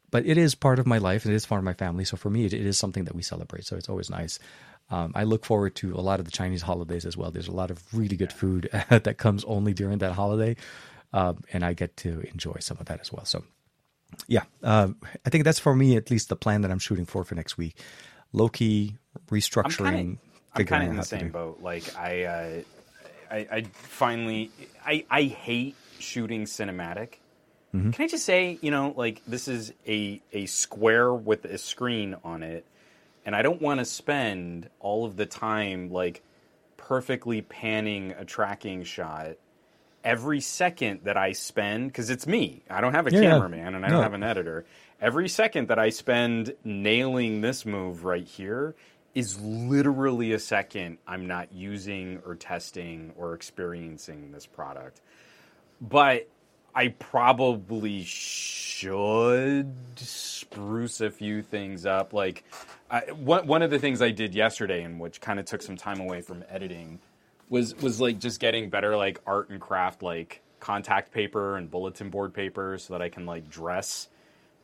But 0.09 0.25
it 0.25 0.37
is 0.37 0.55
part 0.55 0.79
of 0.79 0.87
my 0.87 0.99
life, 0.99 1.25
and 1.25 1.33
it 1.33 1.35
is 1.35 1.45
part 1.45 1.59
of 1.59 1.65
my 1.65 1.73
family. 1.73 2.05
So 2.05 2.15
for 2.15 2.29
me, 2.29 2.45
it, 2.45 2.53
it 2.53 2.65
is 2.65 2.77
something 2.77 3.03
that 3.05 3.15
we 3.15 3.21
celebrate. 3.21 3.65
So 3.65 3.75
it's 3.75 3.89
always 3.89 4.09
nice. 4.09 4.39
Um, 4.89 5.11
I 5.15 5.23
look 5.23 5.43
forward 5.43 5.75
to 5.75 5.93
a 5.95 6.01
lot 6.01 6.19
of 6.19 6.25
the 6.25 6.31
Chinese 6.31 6.61
holidays 6.61 7.05
as 7.05 7.17
well. 7.17 7.29
There's 7.29 7.49
a 7.49 7.53
lot 7.53 7.71
of 7.71 7.83
really 7.93 8.15
good 8.15 8.31
food 8.31 8.69
that 8.89 9.17
comes 9.17 9.43
only 9.45 9.73
during 9.73 9.97
that 9.99 10.13
holiday, 10.13 10.55
um, 11.13 11.43
and 11.51 11.65
I 11.65 11.73
get 11.73 11.97
to 11.97 12.21
enjoy 12.31 12.57
some 12.59 12.77
of 12.79 12.85
that 12.85 13.01
as 13.01 13.11
well. 13.11 13.25
So, 13.25 13.43
yeah, 14.27 14.43
um, 14.63 14.95
I 15.25 15.29
think 15.29 15.43
that's 15.43 15.59
for 15.59 15.75
me 15.75 15.97
at 15.97 16.09
least 16.09 16.29
the 16.29 16.35
plan 16.37 16.61
that 16.61 16.71
I'm 16.71 16.79
shooting 16.79 17.05
for 17.05 17.23
for 17.23 17.35
next 17.35 17.57
week. 17.57 17.77
Low 18.31 18.47
key 18.47 18.95
restructuring, 19.29 20.17
I'm 20.53 20.65
kind 20.65 20.83
of 20.83 20.89
in 20.89 20.95
the 20.95 21.03
same 21.03 21.29
boat. 21.29 21.59
Like 21.61 21.83
I, 21.97 22.23
uh, 22.23 22.61
I, 23.29 23.47
I 23.51 23.61
finally, 23.73 24.51
I, 24.85 25.05
I 25.09 25.23
hate 25.23 25.75
shooting 25.99 26.45
cinematic. 26.45 27.15
Mm-hmm. 27.75 27.91
Can 27.91 28.05
I 28.05 28.07
just 28.07 28.25
say, 28.25 28.57
you 28.61 28.71
know, 28.71 28.93
like 28.95 29.21
this 29.27 29.47
is 29.47 29.73
a 29.85 30.21
a 30.31 30.45
square 30.45 31.13
with 31.13 31.45
a 31.45 31.57
screen 31.57 32.15
on 32.23 32.43
it, 32.43 32.65
and 33.27 33.35
I 33.35 33.43
don't 33.43 33.61
want 33.61 33.81
to 33.81 33.85
spend 33.85 34.69
all 34.79 35.05
of 35.05 35.17
the 35.17 35.27
time 35.27 35.91
like 35.91 36.23
perfectly 36.77 37.41
panning 37.41 38.13
a 38.13 38.25
tracking 38.25 38.85
shot 38.85 39.35
every 40.05 40.39
second 40.39 41.01
that 41.03 41.17
I 41.17 41.33
spend 41.33 41.89
because 41.89 42.09
it's 42.09 42.25
me. 42.25 42.63
I 42.69 42.79
don't 42.79 42.93
have 42.93 43.05
a 43.05 43.11
Yeah, 43.11 43.19
cameraman 43.21 43.75
and 43.75 43.85
I 43.85 43.91
don't 43.91 44.01
have 44.01 44.13
an 44.13 44.23
editor. 44.23 44.65
Every 45.01 45.27
second 45.27 45.67
that 45.67 45.77
I 45.77 45.89
spend 45.89 46.55
nailing 46.63 47.41
this 47.41 47.65
move 47.65 48.05
right 48.05 48.25
here 48.25 48.75
is 49.13 49.41
literally 49.41 50.31
a 50.31 50.39
second 50.39 50.97
I'm 51.05 51.27
not 51.27 51.51
using 51.51 52.21
or 52.25 52.35
testing 52.35 53.11
or 53.17 53.33
experiencing 53.33 54.31
this 54.31 54.45
product. 54.45 55.01
But 55.81 56.29
I 56.77 56.89
probably 56.89 58.03
should 58.03 59.73
spruce 59.95 61.01
a 61.01 61.09
few 61.09 61.41
things 61.41 61.87
up. 61.87 62.13
Like 62.13 62.43
I, 62.91 62.99
one 63.13 63.47
one 63.47 63.63
of 63.63 63.71
the 63.71 63.79
things 63.79 63.99
I 63.99 64.11
did 64.11 64.35
yesterday, 64.35 64.83
and 64.83 64.99
which 64.99 65.19
kind 65.19 65.39
of 65.39 65.45
took 65.45 65.63
some 65.63 65.75
time 65.75 65.99
away 65.99 66.21
from 66.21 66.43
editing, 66.47 66.99
was 67.49 67.75
was 67.77 67.99
like 67.99 68.19
just 68.19 68.39
getting 68.39 68.69
better 68.69 68.95
like 68.95 69.19
art 69.25 69.49
and 69.49 69.59
craft 69.59 70.03
like 70.03 70.41
contact 70.59 71.11
paper 71.11 71.57
and 71.57 71.71
bulletin 71.71 72.11
board 72.11 72.31
paper 72.31 72.77
so 72.77 72.93
that 72.93 73.01
I 73.01 73.09
can 73.09 73.25
like 73.25 73.49
dress 73.49 74.07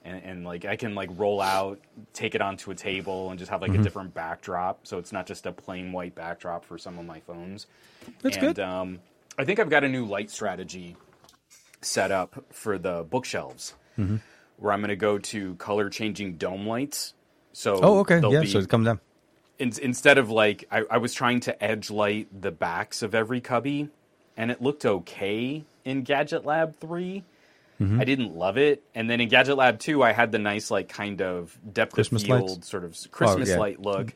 and, 0.03 0.23
and 0.23 0.45
like 0.45 0.65
I 0.65 0.76
can 0.76 0.94
like 0.94 1.10
roll 1.18 1.41
out, 1.41 1.80
take 2.14 2.35
it 2.35 2.41
onto 2.41 2.69
a 2.69 2.76
table, 2.76 3.31
and 3.31 3.40
just 3.40 3.49
have 3.49 3.64
like 3.64 3.72
Mm-hmm. 3.72 3.81
a 3.81 3.84
different 3.84 4.14
backdrop. 4.14 4.85
So 4.85 4.99
it's 4.99 5.11
not 5.11 5.26
just 5.26 5.48
a 5.48 5.52
plain 5.52 5.91
white 5.91 6.14
backdrop 6.14 6.64
for 6.64 6.77
some 6.77 6.99
of 6.99 7.07
my 7.07 7.22
phones. 7.22 7.65
That's 8.22 8.38
and, 8.38 8.56
good. 8.56 8.60
Um, 8.64 8.99
I 9.40 9.45
think 9.45 9.57
I've 9.57 9.72
got 9.72 9.84
a 9.84 9.90
new 9.90 10.06
light 10.06 10.30
strategy 10.30 10.95
set 11.84 12.12
up 12.12 12.44
for 12.52 12.78
the 12.78 13.04
bookshelves, 13.10 13.74
Mm-hmm. 13.98 14.18
where 14.58 14.74
I'm 14.74 14.80
going 14.80 14.90
to 14.90 14.96
go 14.96 15.20
to 15.20 15.56
color 15.56 15.90
changing 15.90 16.38
dome 16.38 16.66
lights. 16.66 17.14
So 17.54 17.80
Oh, 17.82 18.00
okay, 18.00 18.20
yeah. 18.28 18.42
be- 18.42 18.48
So 18.48 18.60
it 18.60 18.70
comes 18.70 18.86
down. 18.88 19.00
in, 19.60 19.72
instead 19.82 20.18
of 20.18 20.30
like 20.32 20.66
I, 20.72 20.84
I 20.90 20.98
was 20.98 21.14
trying 21.14 21.42
to 21.42 21.64
edge 21.64 21.92
light 21.92 22.28
the 22.42 22.50
backs 22.52 23.04
of 23.04 23.14
every 23.14 23.40
cubby 23.42 23.90
and 24.36 24.50
it 24.50 24.62
looked 24.62 24.84
okay 24.86 25.64
in 25.86 26.02
gadget 26.04 26.46
lab 26.46 26.76
3 26.80 27.24
Mm-hmm. 27.82 28.00
i 28.00 28.04
didn't 28.06 28.36
love 28.36 28.58
it 28.60 28.84
and 28.96 29.10
then 29.10 29.20
in 29.20 29.30
gadget 29.30 29.58
lab 29.58 29.80
2 29.80 30.02
i 30.04 30.12
had 30.12 30.32
the 30.32 30.38
nice 30.40 30.70
like 30.72 30.90
kind 30.90 31.22
of 31.24 31.58
depth 31.74 31.94
Christmas 31.94 32.22
of 32.22 32.28
field 32.28 32.50
lights? 32.52 32.70
sort 32.70 32.84
of 32.84 32.96
christmas 33.12 33.50
yeah. 33.50 33.58
light 33.58 33.80
look 33.82 34.14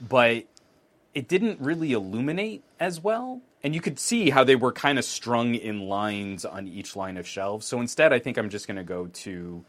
but 0.00 0.44
it 1.18 1.28
didn't 1.28 1.60
really 1.60 1.92
illuminate 1.92 2.64
as 2.80 3.00
well 3.02 3.42
and 3.64 3.74
you 3.74 3.82
could 3.82 3.98
see 4.00 4.30
how 4.30 4.44
they 4.44 4.56
were 4.56 4.72
kind 4.72 4.98
of 4.98 5.06
strung 5.06 5.54
in 5.56 5.80
lines 5.88 6.44
on 6.46 6.68
each 6.68 6.96
line 6.96 7.18
of 7.18 7.28
shelves 7.28 7.66
so 7.66 7.80
instead 7.80 8.12
i 8.12 8.20
think 8.20 8.38
i'm 8.38 8.50
just 8.50 8.68
going 8.68 8.78
to 8.78 8.84
go 8.84 9.08
to 9.08 9.64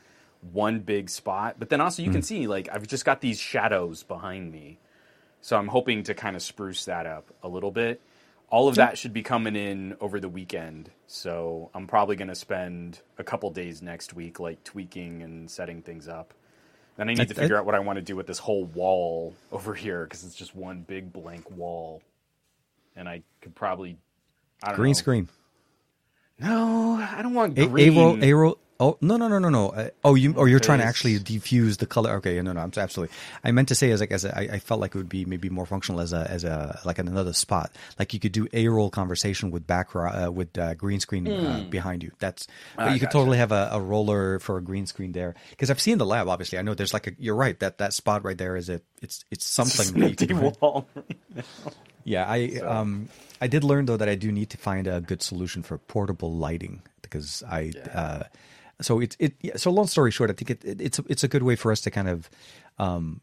one 0.53 0.79
big 0.81 1.09
spot 1.09 1.57
but 1.59 1.69
then 1.69 1.81
also 1.81 2.03
you 2.03 2.09
Hmm. 2.09 2.11
can 2.11 2.23
see 2.23 2.47
like 2.47 2.69
i've 2.73 2.87
just 2.87 3.05
got 3.05 3.21
these 3.21 3.39
shadows 3.39 4.03
behind 4.03 4.51
me 4.53 4.79
so 5.43 5.57
I'm 5.57 5.69
hoping 5.69 6.03
to 6.03 6.15
kind 6.15 6.35
of 6.35 6.43
spruce 6.43 6.85
that 6.85 7.05
up 7.07 7.33
a 7.43 7.49
little 7.49 7.71
bit. 7.71 8.01
All 8.49 8.69
of 8.69 8.77
that 8.77 8.97
should 8.97 9.13
be 9.13 9.23
coming 9.23 9.55
in 9.55 9.97
over 10.01 10.19
the 10.19 10.29
weekend. 10.29 10.91
So 11.07 11.71
I'm 11.75 11.87
probably 11.87 12.15
going 12.17 12.29
to 12.29 12.35
spend 12.35 13.01
a 13.17 13.25
couple 13.25 13.49
days 13.51 13.81
next 13.81 14.13
week, 14.13 14.39
like 14.39 14.63
tweaking 14.63 15.23
and 15.23 15.51
setting 15.51 15.81
things 15.83 16.07
up. 16.07 16.33
Then 16.99 17.07
I 17.07 17.13
need 17.13 17.21
I- 17.21 17.25
to 17.25 17.33
figure 17.33 17.55
I- 17.55 17.59
out 17.59 17.65
what 17.65 17.75
I 17.75 17.79
want 17.79 17.95
to 17.95 18.01
do 18.01 18.17
with 18.17 18.27
this 18.27 18.39
whole 18.39 18.65
wall 18.65 19.33
over 19.53 19.73
here 19.73 20.03
because 20.03 20.25
it's 20.25 20.35
just 20.35 20.53
one 20.53 20.81
big 20.81 21.13
blank 21.13 21.49
wall. 21.49 22.01
And 22.97 23.07
I 23.07 23.23
could 23.39 23.55
probably, 23.55 23.97
I 24.61 24.67
don't 24.67 24.75
Green 24.75 24.89
know. 24.91 24.93
screen. 24.97 25.29
No, 26.39 26.95
I 26.95 27.21
don't 27.21 27.33
want 27.33 27.57
A- 27.57 27.67
green. 27.67 27.97
Aero, 27.97 28.15
Aero, 28.17 28.57
Oh 28.81 28.97
no 29.01 29.17
no 29.17 29.27
no 29.27 29.39
no 29.39 29.49
no! 29.49 29.69
Uh, 29.69 29.89
oh, 30.05 30.15
you 30.15 30.33
or 30.35 30.47
you're 30.47 30.61
trying 30.61 30.79
to 30.79 30.85
actually 30.85 31.19
diffuse 31.19 31.77
the 31.77 31.85
color. 31.85 32.11
Okay, 32.13 32.41
no 32.41 32.53
no, 32.53 32.61
I'm 32.61 32.71
absolutely. 32.77 33.13
I 33.43 33.51
meant 33.51 33.67
to 33.67 33.75
say 33.75 33.91
as 33.91 33.99
like 33.99 34.11
as 34.13 34.23
a, 34.23 34.37
I, 34.37 34.41
I 34.53 34.59
felt 34.59 34.79
like 34.79 34.95
it 34.95 34.97
would 34.97 35.09
be 35.09 35.25
maybe 35.25 35.49
more 35.49 35.65
functional 35.65 35.99
as 35.99 36.13
a 36.13 36.25
as 36.31 36.45
a 36.45 36.79
like 36.85 36.97
in 36.97 37.09
another 37.09 37.33
spot. 37.33 37.71
Like 37.99 38.13
you 38.13 38.21
could 38.21 38.31
do 38.31 38.47
a 38.53 38.69
roll 38.69 38.89
conversation 38.89 39.51
with 39.51 39.67
background 39.67 40.23
uh, 40.23 40.31
with 40.31 40.57
uh, 40.57 40.75
green 40.75 41.01
screen 41.01 41.27
uh, 41.27 41.65
behind 41.69 42.03
you. 42.03 42.13
That's 42.19 42.47
but 42.77 42.93
you 42.93 42.99
could 42.99 43.07
gotcha. 43.07 43.17
totally 43.17 43.37
have 43.37 43.51
a, 43.51 43.67
a 43.73 43.81
roller 43.81 44.39
for 44.39 44.57
a 44.57 44.61
green 44.61 44.85
screen 44.85 45.11
there 45.11 45.35
because 45.49 45.69
I've 45.69 45.81
seen 45.81 45.97
the 45.97 46.05
lab. 46.05 46.29
Obviously, 46.29 46.57
I 46.57 46.61
know 46.61 46.73
there's 46.73 46.93
like 46.93 47.07
a. 47.07 47.11
You're 47.19 47.35
right 47.35 47.59
that 47.59 47.79
that 47.79 47.91
spot 47.91 48.23
right 48.23 48.37
there 48.37 48.55
is 48.55 48.69
a. 48.69 48.79
It's 49.01 49.25
it's 49.29 49.45
something. 49.45 49.99
that 49.99 50.21
you 50.21 50.27
can- 50.27 50.53
wall. 50.61 50.87
yeah, 52.05 52.23
I 52.25 52.61
um 52.63 53.09
I 53.41 53.47
did 53.47 53.65
learn 53.65 53.87
though 53.87 53.97
that 53.97 54.07
I 54.07 54.15
do 54.15 54.31
need 54.31 54.51
to 54.51 54.57
find 54.57 54.87
a 54.87 55.01
good 55.01 55.21
solution 55.21 55.63
for 55.63 55.77
portable 55.79 56.33
lighting 56.33 56.81
because 57.01 57.43
I 57.45 57.73
uh 57.93 58.23
so 58.81 58.99
it's 58.99 59.15
it 59.19 59.35
yeah, 59.41 59.55
so 59.55 59.71
long 59.71 59.87
story 59.87 60.11
short 60.11 60.29
I 60.29 60.33
think 60.33 60.49
it, 60.51 60.65
it 60.65 60.81
it's 60.81 60.99
a, 60.99 61.03
it's 61.09 61.23
a 61.23 61.27
good 61.27 61.43
way 61.43 61.55
for 61.55 61.71
us 61.71 61.81
to 61.81 61.91
kind 61.91 62.09
of 62.09 62.29
um 62.77 63.21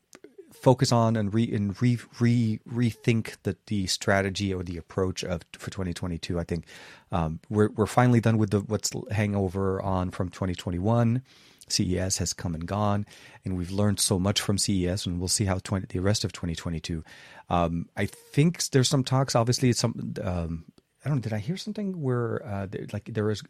focus 0.52 0.90
on 0.90 1.16
and 1.16 1.32
re 1.32 1.52
and 1.54 1.80
re, 1.80 1.98
re 2.18 2.60
rethink 2.68 3.36
the 3.42 3.56
the 3.66 3.86
strategy 3.86 4.52
or 4.52 4.62
the 4.62 4.76
approach 4.76 5.22
of 5.22 5.42
for 5.52 5.70
2022 5.70 6.38
I 6.38 6.44
think 6.44 6.64
um 7.12 7.40
we're 7.48 7.70
we're 7.70 7.86
finally 7.86 8.20
done 8.20 8.38
with 8.38 8.50
the 8.50 8.60
what's 8.60 8.90
hangover 9.10 9.80
on 9.82 10.10
from 10.10 10.28
2021 10.28 11.22
CES 11.68 12.18
has 12.18 12.32
come 12.32 12.54
and 12.54 12.66
gone, 12.66 13.06
and 13.44 13.56
we've 13.56 13.70
learned 13.70 14.00
so 14.00 14.18
much 14.18 14.40
from 14.40 14.58
CES, 14.58 15.06
and 15.06 15.18
we'll 15.18 15.28
see 15.28 15.44
how 15.44 15.58
20, 15.58 15.86
the 15.86 16.00
rest 16.00 16.24
of 16.24 16.32
2022. 16.32 17.02
Um, 17.48 17.88
I 17.96 18.06
think 18.06 18.62
there's 18.70 18.88
some 18.88 19.04
talks. 19.04 19.34
Obviously, 19.34 19.70
it's 19.70 19.80
some. 19.80 20.14
Um, 20.22 20.64
I 21.04 21.08
don't. 21.08 21.16
know, 21.18 21.22
Did 21.22 21.32
I 21.32 21.38
hear 21.38 21.56
something 21.56 22.00
where 22.00 22.44
uh, 22.44 22.66
like 22.92 23.06
there 23.12 23.30
is? 23.30 23.42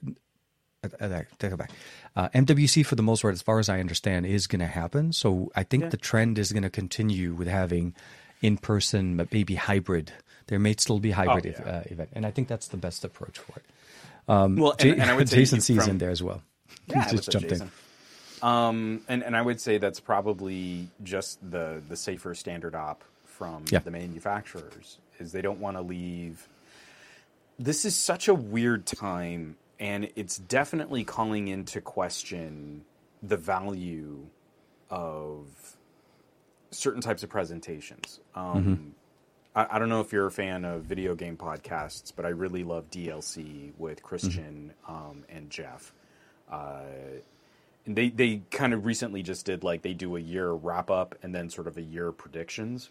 Take 0.83 1.53
it 1.53 1.57
back. 1.57 1.71
Uh, 2.15 2.29
MWC, 2.31 2.85
for 2.87 2.95
the 2.95 3.03
most 3.03 3.23
part, 3.23 3.35
as 3.35 3.43
far 3.43 3.59
as 3.59 3.69
I 3.69 3.81
understand, 3.81 4.27
is 4.27 4.47
going 4.47 4.61
to 4.61 4.67
happen. 4.67 5.13
So 5.13 5.51
I 5.57 5.63
think 5.65 5.91
the 5.91 5.97
trend 5.97 6.39
is 6.39 6.53
going 6.53 6.63
to 6.63 6.71
continue 6.71 7.35
with 7.35 7.49
having 7.49 7.95
in-person, 8.43 9.17
but 9.17 9.33
maybe 9.33 9.55
hybrid. 9.57 10.13
There 10.47 10.59
may 10.59 10.75
still 10.79 11.01
be 11.01 11.11
hybrid 11.11 11.57
Oh, 11.59 11.63
yeah. 11.67 11.73
uh, 11.79 11.83
event, 11.87 12.11
and 12.13 12.25
I 12.25 12.31
think 12.31 12.47
that's 12.49 12.69
the 12.69 12.77
best 12.77 13.05
approach 13.05 13.39
for 13.39 13.59
it. 13.59 13.65
well, 14.29 14.49
Ja- 14.59 14.75
and, 14.93 15.03
and 15.03 15.11
I 15.11 15.17
would 15.17 15.29
say 15.31 15.37
Jason 15.39 15.61
sees 15.61 15.83
from- 15.83 15.91
in 15.93 15.99
there 15.99 16.11
as 16.11 16.23
well. 16.23 16.43
Yeah, 16.87 17.03
He's 17.11 17.13
just 17.13 17.31
jumped 17.33 17.51
in. 17.53 17.71
Um, 18.43 19.01
and 19.09 19.25
and 19.25 19.35
I 19.37 19.41
would 19.43 19.61
say 19.61 19.79
that's 19.79 19.99
probably 19.99 20.89
just 21.03 21.39
the 21.51 21.83
the 21.89 21.97
safer 21.97 22.35
standard 22.35 22.75
op 22.75 23.03
from 23.25 23.65
Yeah. 23.71 23.79
the 23.81 23.91
manufacturers 23.91 24.99
is 25.19 25.33
they 25.33 25.41
don't 25.43 25.59
want 25.59 25.77
to 25.79 25.81
leave. 25.81 26.47
This 27.59 27.85
is 27.87 27.97
such 27.97 28.29
a 28.29 28.35
weird 28.35 28.85
time, 28.87 29.57
and 29.79 30.11
it's 30.17 30.39
definitely 30.39 31.05
calling 31.05 31.49
into 31.49 31.81
question 31.81 32.85
the 33.23 33.37
value 33.37 34.27
of 34.91 35.47
certain 36.71 37.01
types 37.01 37.23
of 37.23 37.31
presentations. 37.31 38.21
Um, 38.35 38.95
I, 39.55 39.67
I 39.71 39.79
don't 39.79 39.89
know 39.89 40.01
if 40.01 40.13
you're 40.13 40.27
a 40.27 40.31
fan 40.31 40.65
of 40.65 40.83
video 40.83 41.15
game 41.15 41.37
podcasts, 41.37 42.13
but 42.15 42.25
I 42.25 42.29
really 42.31 42.65
love 42.65 42.91
DLC 42.91 43.73
with 43.79 44.03
Christian 44.03 44.73
um, 44.89 45.25
and 45.29 45.51
Jeff. 45.51 45.93
Uh, 46.51 46.83
and 47.87 47.97
they 47.97 48.09
they 48.11 48.43
kind 48.51 48.73
of 48.75 48.85
recently 48.85 49.23
just 49.23 49.47
did 49.47 49.63
like 49.65 49.83
they 49.83 49.95
do 49.95 50.17
a 50.17 50.21
year 50.21 50.51
wrap 50.53 50.91
up 50.91 51.15
and 51.23 51.35
then 51.35 51.49
sort 51.51 51.67
of 51.67 51.77
a 51.77 51.83
year 51.83 52.13
predictions. 52.13 52.91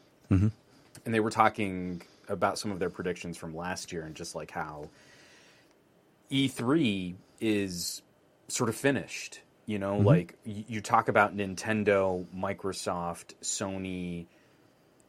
And 1.05 1.13
they 1.13 1.19
were 1.19 1.29
talking 1.29 2.01
about 2.29 2.57
some 2.57 2.71
of 2.71 2.79
their 2.79 2.89
predictions 2.89 3.37
from 3.37 3.55
last 3.55 3.91
year 3.91 4.03
and 4.03 4.15
just 4.15 4.35
like 4.35 4.51
how 4.51 4.89
E3 6.31 7.15
is 7.39 8.01
sort 8.47 8.69
of 8.69 8.75
finished. 8.75 9.41
You 9.65 9.79
know, 9.79 9.95
mm-hmm. 9.95 10.07
like 10.07 10.37
you 10.45 10.79
talk 10.79 11.07
about 11.07 11.35
Nintendo, 11.35 12.25
Microsoft, 12.35 13.33
Sony. 13.41 14.27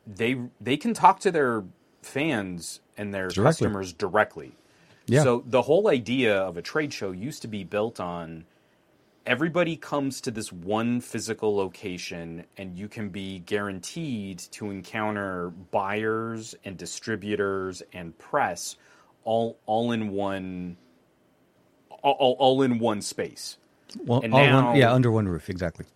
They 0.07 0.41
they 0.61 0.77
can 0.77 0.95
talk 0.95 1.21
to 1.21 1.31
their 1.31 1.65
fans 2.03 2.81
and 2.97 3.13
their 3.13 3.29
Directly. 3.29 3.45
customers 3.45 3.93
directly. 3.93 4.53
Yeah. 5.07 5.23
So 5.23 5.45
the 5.47 5.63
whole 5.63 5.89
idea 5.89 6.39
of 6.39 6.57
a 6.57 6.63
trade 6.63 6.93
show 6.93 7.13
used 7.13 7.43
to 7.43 7.49
be 7.49 7.65
built 7.65 8.01
on 8.01 8.47
everybody 9.27 9.77
comes 9.77 10.21
to 10.23 10.31
this 10.31 10.53
one 10.53 11.01
physical 11.01 11.55
location 11.57 12.45
and 12.57 12.79
you 12.79 12.89
can 12.89 13.09
be 13.09 13.41
guaranteed 13.41 14.39
to 14.39 14.71
encounter 14.71 15.51
buyers 15.71 16.55
and 16.65 16.77
distributors 16.77 17.83
and 17.93 18.17
press 18.19 18.77
all 19.25 19.59
all 19.67 19.91
in 19.93 20.11
one 20.11 20.77
all, 22.07 22.15
all, 22.19 22.37
all 22.39 22.63
in 22.63 22.79
one 22.79 23.03
space. 23.03 23.57
Well, 24.05 24.21
And 24.21 24.33
all 24.33 24.41
now- 24.47 24.67
one, 24.69 24.77
yeah, 24.77 24.93
under 24.93 25.11
one 25.11 25.29
roof, 25.29 25.51
exactly. 25.51 25.87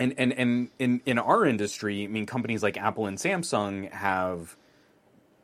And 0.00 0.14
and 0.16 0.32
and 0.32 0.68
in 0.78 1.00
in 1.06 1.18
our 1.18 1.44
industry, 1.44 2.04
I 2.04 2.06
mean 2.06 2.24
companies 2.24 2.62
like 2.62 2.76
Apple 2.76 3.06
and 3.06 3.18
Samsung 3.18 3.90
have 3.90 4.56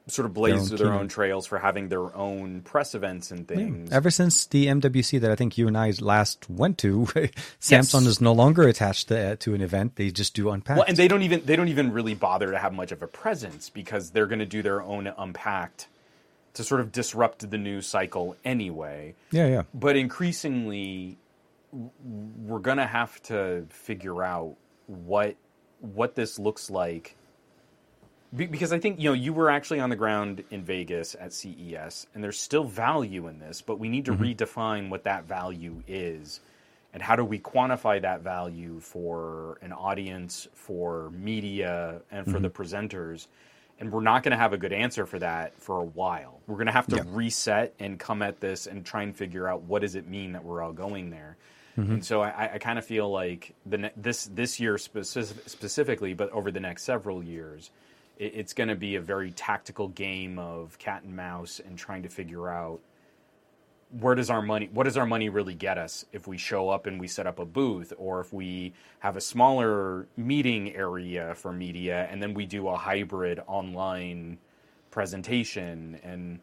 sort 0.07 0.27
of 0.27 0.35
blazed 0.35 0.71
own 0.73 0.79
their 0.79 0.93
own 0.93 1.09
trails 1.09 1.47
for 1.47 1.59
having 1.59 1.89
their 1.89 2.15
own 2.15 2.61
press 2.61 2.95
events 2.95 3.33
and 3.33 3.49
things. 3.49 3.91
Ever 3.91 4.11
since 4.11 4.47
the 4.47 4.67
MWC 4.67 5.21
that 5.23 5.31
I 5.31 5.35
think 5.35 5.59
you 5.59 5.67
and 5.67 5.77
I 5.77 5.93
last 5.99 6.49
went 6.49 6.79
to, 6.79 7.05
Samsung 7.61 8.07
is 8.07 8.21
no 8.21 8.33
longer 8.33 8.69
attached 8.69 9.09
to, 9.09 9.35
to 9.37 9.55
an 9.55 9.61
event. 9.61 9.97
They 9.97 10.11
just 10.11 10.35
do 10.35 10.51
unpacked. 10.51 10.79
Well, 10.79 10.87
and 10.87 10.97
they 10.97 11.09
don't 11.09 11.23
even 11.23 11.45
they 11.45 11.57
don't 11.57 11.69
even 11.69 11.91
really 11.93 12.15
bother 12.15 12.53
to 12.53 12.59
have 12.59 12.73
much 12.73 12.93
of 12.93 13.03
a 13.03 13.09
presence 13.09 13.71
because 13.71 14.11
they're 14.11 14.27
going 14.27 14.39
to 14.39 14.47
do 14.47 14.63
their 14.63 14.83
own 14.83 15.09
unpacked 15.19 15.89
to 16.55 16.65
sort 16.65 16.81
of 16.81 16.93
disrupt 16.93 17.49
the 17.51 17.59
news 17.59 17.87
cycle 17.87 18.37
anyway. 18.45 19.15
yeah, 19.31 19.47
yeah. 19.47 19.63
But 19.75 19.97
increasingly, 19.97 21.19
we're 21.73 22.61
going 22.61 22.79
to 22.79 22.87
have 22.87 23.21
to 23.25 23.67
figure 23.71 24.23
out 24.23 24.57
what 24.87 25.37
what 25.81 26.15
this 26.15 26.39
looks 26.39 26.71
like. 26.71 27.17
Because 28.35 28.73
I 28.73 28.81
think 28.81 28.99
you 28.99 29.11
know 29.11 29.13
you 29.13 29.33
were 29.33 29.51
actually 29.51 29.81
on 29.81 29.91
the 29.91 29.97
ground 29.97 30.43
in 30.51 30.65
Vegas 30.65 31.15
at 31.15 31.33
CES, 31.33 32.07
and 32.15 32.25
there's 32.25 32.41
still 32.41 32.65
value 32.65 33.29
in 33.29 33.39
this, 33.39 33.63
but 33.63 33.79
we 33.79 33.89
need 33.89 34.07
to 34.07 34.13
mm-hmm. 34.13 34.25
redefine 34.25 34.89
what 34.91 35.05
that 35.05 35.25
value 35.25 35.83
is, 35.87 36.41
and 36.93 37.01
how 37.01 37.15
do 37.15 37.25
we 37.25 37.39
quantify 37.39 38.03
that 38.03 38.23
value 38.23 38.81
for 38.81 39.59
an 39.63 39.73
audience, 39.73 40.49
for 40.53 41.11
media, 41.11 42.01
and 42.11 42.27
for 42.27 42.41
the 42.41 42.51
mm-hmm. 42.51 42.63
presenters. 42.63 43.29
And 43.85 43.93
we're 43.93 44.01
not 44.01 44.23
going 44.23 44.31
to 44.33 44.39
have 44.39 44.55
a 44.55 44.57
good 44.57 44.73
answer 44.73 45.05
for 45.05 45.19
that 45.19 45.61
for 45.61 45.79
a 45.79 45.85
while. 45.85 46.41
We're 46.47 46.55
going 46.57 46.69
to 46.69 46.73
have 46.73 46.87
to 46.87 46.97
Yeah. 46.97 47.03
reset 47.09 47.75
and 47.79 47.99
come 48.01 48.23
at 48.23 48.41
this 48.41 48.67
and 48.67 48.83
try 48.85 49.03
and 49.03 49.15
figure 49.15 49.47
out 49.47 49.65
what 49.65 49.83
does 49.83 49.95
it 49.95 50.09
mean 50.09 50.33
that 50.33 50.43
we're 50.43 50.63
all 50.63 50.73
going 50.73 51.11
there. 51.11 51.37
Mm-hmm. 51.77 51.93
And 51.93 52.05
so 52.05 52.23
I, 52.23 52.53
I 52.55 52.59
kind 52.59 52.79
of 52.79 52.87
feel 52.87 53.11
like 53.11 53.55
the 53.67 53.77
ne- 53.79 53.93
this 53.95 54.25
this 54.33 54.59
year 54.59 54.79
specific, 54.79 55.47
specifically, 55.51 56.15
but 56.15 56.31
over 56.31 56.51
the 56.51 56.61
next 56.61 56.85
several 56.85 57.23
years, 57.23 57.71
it, 58.19 58.33
it's 58.37 58.55
going 58.55 58.69
to 58.71 58.75
be 58.75 58.95
a 58.97 59.03
very 59.03 59.33
tactical 59.33 59.89
game 59.89 60.39
of 60.39 60.79
cat 60.79 61.03
and 61.03 61.15
mouse 61.15 61.61
and 61.63 61.77
trying 61.77 62.05
to 62.05 62.09
figure 62.09 62.49
out 62.49 62.81
where 64.01 64.15
does 64.15 64.31
our 64.31 64.43
money 64.43 64.69
what 64.73 64.85
does 64.85 64.97
our 64.97 65.07
money 65.07 65.29
really 65.29 65.55
get 65.55 65.79
us 65.79 66.05
if 66.13 66.27
we 66.27 66.37
show 66.37 66.69
up 66.69 66.87
and 66.87 66.99
we 66.99 67.07
set 67.07 67.27
up 67.27 67.39
a 67.39 67.45
booth 67.45 67.93
or 67.97 68.21
if 68.21 68.33
we 68.33 68.73
have 68.99 69.17
a 69.17 69.21
smaller 69.21 70.07
meeting 70.17 70.75
area 70.75 71.35
for 71.35 71.53
media 71.53 72.09
and 72.11 72.23
then 72.23 72.35
we 72.35 72.47
do 72.47 72.69
a 72.69 72.77
hybrid 72.77 73.41
online 73.47 74.39
presentation 74.91 75.99
and 76.03 76.41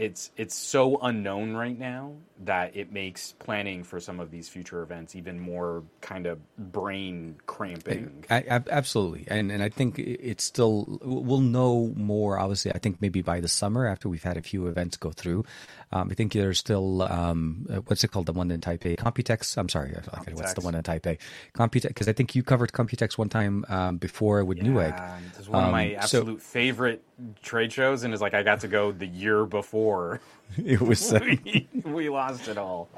it's 0.00 0.30
it's 0.36 0.54
so 0.54 0.96
unknown 1.02 1.52
right 1.54 1.78
now 1.78 2.14
that 2.44 2.74
it 2.74 2.90
makes 2.90 3.32
planning 3.32 3.84
for 3.84 4.00
some 4.00 4.18
of 4.18 4.30
these 4.30 4.48
future 4.48 4.82
events 4.82 5.14
even 5.14 5.38
more 5.38 5.82
kind 6.00 6.26
of 6.26 6.38
brain 6.56 7.36
cramping. 7.44 8.24
I, 8.30 8.36
I, 8.50 8.62
absolutely, 8.70 9.26
and 9.28 9.52
and 9.52 9.62
I 9.62 9.68
think 9.68 9.98
it's 9.98 10.42
still 10.42 10.98
we'll 11.02 11.40
know 11.40 11.92
more. 11.96 12.38
Obviously, 12.38 12.72
I 12.72 12.78
think 12.78 13.02
maybe 13.02 13.20
by 13.20 13.40
the 13.40 13.48
summer 13.48 13.86
after 13.86 14.08
we've 14.08 14.22
had 14.22 14.38
a 14.38 14.42
few 14.42 14.66
events 14.68 14.96
go 14.96 15.10
through. 15.10 15.44
Um, 15.92 16.08
I 16.10 16.14
think 16.14 16.32
there's 16.32 16.58
still 16.58 17.02
um, 17.02 17.66
uh, 17.68 17.76
what's 17.86 18.02
it 18.04 18.08
called? 18.08 18.26
The 18.26 18.32
one 18.32 18.50
in 18.50 18.60
Taipei, 18.60 18.96
Computex. 18.96 19.58
I'm 19.58 19.68
sorry, 19.68 19.92
forget 19.92 20.34
what's 20.34 20.54
the 20.54 20.60
one 20.62 20.74
in 20.74 20.82
Taipei? 20.82 21.18
Computex, 21.52 21.88
because 21.88 22.08
I 22.08 22.12
think 22.14 22.34
you 22.34 22.42
covered 22.42 22.72
Computex 22.72 23.18
one 23.18 23.28
time 23.28 23.64
um, 23.68 23.96
before 23.98 24.44
with 24.44 24.58
Newegg. 24.58 24.96
Yeah, 24.96 25.18
It's 25.38 25.48
one 25.48 25.64
of 25.64 25.72
my 25.72 25.94
Um, 25.96 26.00
so- 26.06 26.18
absolute 26.20 26.40
favorite 26.42 27.02
trade 27.42 27.70
shows, 27.72 28.02
and 28.04 28.14
is 28.14 28.20
like 28.22 28.32
I 28.32 28.42
got 28.42 28.60
to 28.60 28.68
go 28.68 28.92
the 28.92 29.06
year 29.06 29.44
before 29.44 29.89
It 30.58 30.80
was. 30.80 31.12
Uh, 31.12 31.20
we, 31.44 31.68
we 31.84 32.08
lost 32.08 32.48
it 32.48 32.58
all. 32.58 32.88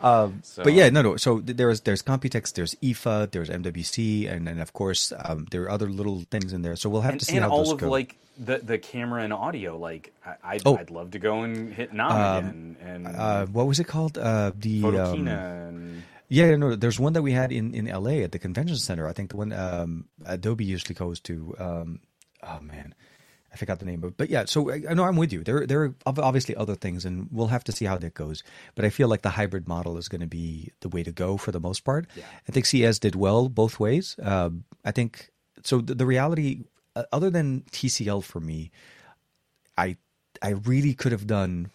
So- 0.42 0.62
But 0.64 0.72
yeah, 0.72 0.88
no, 0.88 1.02
no. 1.02 1.16
So 1.16 1.38
th- 1.40 1.56
there 1.56 1.68
is 1.68 1.82
there's 1.82 2.02
Computex, 2.02 2.54
there's 2.54 2.74
IFA, 2.76 3.30
there's 3.30 3.50
MWC, 3.50 4.30
and 4.30 4.46
then 4.48 4.58
of 4.58 4.72
course 4.72 5.12
um, 5.24 5.46
there 5.50 5.62
are 5.64 5.70
other 5.70 5.88
little 5.90 6.24
things 6.30 6.52
in 6.54 6.62
there. 6.62 6.76
So 6.76 6.88
we'll 6.88 7.02
have 7.02 7.12
and, 7.12 7.20
to 7.20 7.26
see 7.26 7.36
and 7.36 7.44
how 7.44 7.50
all 7.50 7.64
those 7.64 7.72
of 7.72 7.78
go. 7.80 7.90
like 7.90 8.16
the 8.38 8.56
the 8.58 8.78
camera 8.78 9.22
and 9.22 9.32
audio. 9.34 9.76
Like 9.76 10.12
I, 10.24 10.34
I'd, 10.56 10.62
Oh. 10.64 10.78
I'd 10.78 10.90
love 10.90 11.10
to 11.12 11.18
go 11.18 11.42
and 11.42 11.72
hit 11.74 11.92
NAMM 11.92 12.38
again 12.38 12.76
and 12.80 13.06
uh, 13.06 13.44
what 13.46 13.66
was 13.66 13.78
it 13.80 13.84
called? 13.86 14.16
Uh, 14.16 14.52
the 14.56 14.82
um, 14.84 14.92
Photokina 14.94 15.68
and 15.68 16.02
Yeah, 16.28 16.46
yeah, 16.46 16.56
no, 16.56 16.74
there's 16.74 16.98
one 16.98 17.12
that 17.12 17.22
we 17.22 17.32
had 17.32 17.52
in, 17.52 17.74
in 17.74 17.84
LA 17.84 18.24
at 18.24 18.32
the 18.32 18.38
convention 18.38 18.76
center. 18.78 19.06
I 19.06 19.12
think 19.12 19.28
the 19.30 19.36
one 19.36 19.52
um, 19.52 20.06
Adobe 20.24 20.64
usually 20.64 20.94
goes 20.94 21.20
to. 21.28 21.54
Um, 21.58 22.00
oh 22.42 22.60
man, 22.62 22.94
I 23.52 23.56
forgot 23.56 23.80
the 23.80 23.84
name 23.84 24.02
of 24.02 24.10
it, 24.10 24.16
but 24.16 24.30
yeah. 24.30 24.46
So 24.46 24.72
I, 24.72 24.94
know 24.94 25.04
I'm 25.04 25.16
with 25.16 25.32
you. 25.32 25.44
There, 25.44 25.66
there 25.66 25.82
are 25.82 25.94
obviously 26.06 26.56
other 26.56 26.74
things, 26.74 27.04
and 27.04 27.28
we'll 27.30 27.48
have 27.48 27.64
to 27.64 27.72
see 27.72 27.84
how 27.84 27.98
that 27.98 28.14
goes. 28.14 28.42
But 28.74 28.84
I 28.84 28.90
feel 28.90 29.08
like 29.08 29.22
the 29.22 29.30
hybrid 29.30 29.68
model 29.68 29.98
is 29.98 30.08
going 30.08 30.22
to 30.22 30.26
be 30.26 30.72
the 30.80 30.88
way 30.88 31.02
to 31.02 31.12
go 31.12 31.36
for 31.36 31.52
the 31.52 31.60
most 31.60 31.84
part. 31.84 32.06
I 32.48 32.52
think 32.52 32.64
CES 32.64 32.98
did 32.98 33.14
well 33.14 33.48
both 33.48 33.78
ways. 33.78 34.16
Uh, 34.18 34.50
I 34.84 34.90
think 34.90 35.30
so. 35.62 35.80
The, 35.80 35.94
the 35.94 36.06
reality, 36.06 36.64
uh, 36.96 37.04
other 37.12 37.28
than 37.28 37.62
TCL 37.70 38.24
for 38.24 38.40
me, 38.40 38.70
I 39.76 39.96
I 40.40 40.50
really 40.50 40.94
could 40.94 41.12
have 41.12 41.26
done. 41.26 41.70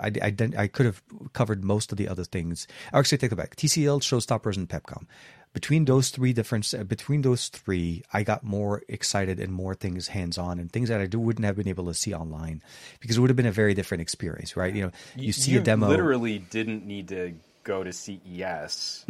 I, 0.00 0.10
I, 0.20 0.34
I 0.58 0.66
could 0.66 0.86
have 0.86 1.02
covered 1.32 1.64
most 1.64 1.92
of 1.92 1.98
the 1.98 2.08
other 2.08 2.24
things. 2.24 2.66
I 2.92 2.98
actually 2.98 3.18
take 3.18 3.32
it 3.32 3.36
back. 3.36 3.54
TCL, 3.56 4.02
Showstoppers, 4.02 4.56
and 4.56 4.68
Pepcom. 4.68 5.06
Between 5.54 5.86
those 5.86 6.10
three 6.10 6.32
different, 6.34 6.74
uh, 6.74 6.84
between 6.84 7.22
those 7.22 7.48
three, 7.48 8.02
I 8.12 8.24
got 8.24 8.42
more 8.44 8.82
excited 8.88 9.40
and 9.40 9.52
more 9.52 9.74
things 9.74 10.08
hands 10.08 10.36
on 10.36 10.58
and 10.58 10.70
things 10.70 10.90
that 10.90 11.00
I 11.00 11.06
do, 11.06 11.18
wouldn't 11.18 11.46
have 11.46 11.56
been 11.56 11.68
able 11.68 11.86
to 11.86 11.94
see 11.94 12.12
online 12.12 12.60
because 13.00 13.16
it 13.16 13.20
would 13.20 13.30
have 13.30 13.36
been 13.36 13.46
a 13.46 13.52
very 13.52 13.72
different 13.72 14.02
experience, 14.02 14.56
right? 14.56 14.74
You 14.74 14.82
know, 14.86 14.90
you, 15.16 15.32
see 15.32 15.56
a 15.56 15.60
demo. 15.60 15.88
Literally 15.88 16.40
didn't 16.40 16.84
need 16.84 17.08
to 17.08 17.34
go 17.62 17.82
to 17.82 17.92
CES. 17.92 19.04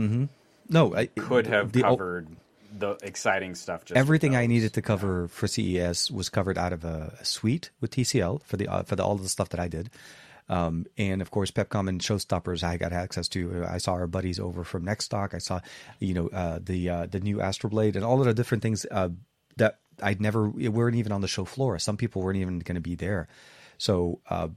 no, 0.68 0.94
I 0.94 1.06
Could 1.06 1.46
have 1.46 1.72
the- 1.72 1.82
covered 1.82 2.28
the 2.78 2.96
exciting 3.02 3.54
stuff. 3.54 3.84
Just 3.84 3.96
everything 3.96 4.36
I 4.36 4.46
needed 4.46 4.74
to 4.74 4.82
cover 4.82 5.28
for 5.28 5.46
CES 5.46 6.10
was 6.10 6.28
covered 6.28 6.58
out 6.58 6.72
of 6.72 6.84
a, 6.84 7.16
a 7.20 7.24
suite 7.24 7.70
with 7.80 7.92
TCL 7.92 8.42
for 8.42 8.56
the 8.56 8.68
uh, 8.68 8.82
for 8.82 8.96
the, 8.96 9.04
all 9.04 9.12
of 9.14 9.22
the 9.22 9.28
stuff 9.28 9.48
that 9.50 9.60
I 9.60 9.68
did. 9.68 9.90
Um, 10.48 10.86
and 10.98 11.22
of 11.22 11.30
course, 11.30 11.50
Pepcom 11.50 11.88
and 11.88 12.00
Showstoppers, 12.00 12.62
I 12.62 12.76
got 12.76 12.92
access 12.92 13.28
to. 13.28 13.64
I 13.66 13.78
saw 13.78 13.92
our 13.92 14.06
buddies 14.06 14.38
over 14.38 14.62
from 14.64 14.84
Nextstock. 14.84 15.34
I 15.34 15.38
saw, 15.38 15.60
you 16.00 16.14
know, 16.14 16.28
uh, 16.28 16.58
the 16.62 16.88
uh, 16.88 17.06
the 17.06 17.20
new 17.20 17.38
Astroblade 17.38 17.96
and 17.96 18.04
all 18.04 18.20
of 18.20 18.26
the 18.26 18.34
different 18.34 18.62
things 18.62 18.84
uh, 18.90 19.08
that 19.56 19.78
I'd 20.02 20.20
never 20.20 20.48
weren't 20.48 20.96
even 20.96 21.12
on 21.12 21.20
the 21.20 21.28
show 21.28 21.44
floor. 21.44 21.78
Some 21.78 21.96
people 21.96 22.22
weren't 22.22 22.38
even 22.38 22.58
going 22.58 22.74
to 22.74 22.80
be 22.80 22.94
there. 22.94 23.28
So 23.78 24.20
uh, 24.28 24.48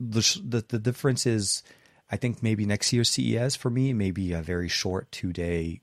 the, 0.00 0.40
the 0.44 0.64
the 0.68 0.78
difference 0.78 1.26
is, 1.26 1.62
I 2.10 2.16
think 2.16 2.42
maybe 2.42 2.66
next 2.66 2.92
year's 2.92 3.10
CES 3.10 3.56
for 3.56 3.70
me 3.70 3.92
maybe 3.92 4.32
a 4.32 4.42
very 4.42 4.68
short 4.68 5.10
two 5.12 5.32
day, 5.32 5.80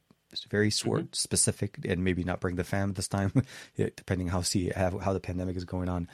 very 0.49 0.71
short, 0.71 1.15
specific, 1.15 1.77
and 1.85 2.03
maybe 2.03 2.23
not 2.23 2.39
bring 2.39 2.55
the 2.55 2.63
fam 2.63 2.93
this 2.93 3.07
time, 3.07 3.31
depending 3.77 4.27
how 4.27 4.41
see 4.41 4.69
how, 4.75 4.97
how 4.97 5.13
the 5.13 5.19
pandemic 5.19 5.55
is 5.55 5.65
going 5.65 5.89
on, 5.89 6.07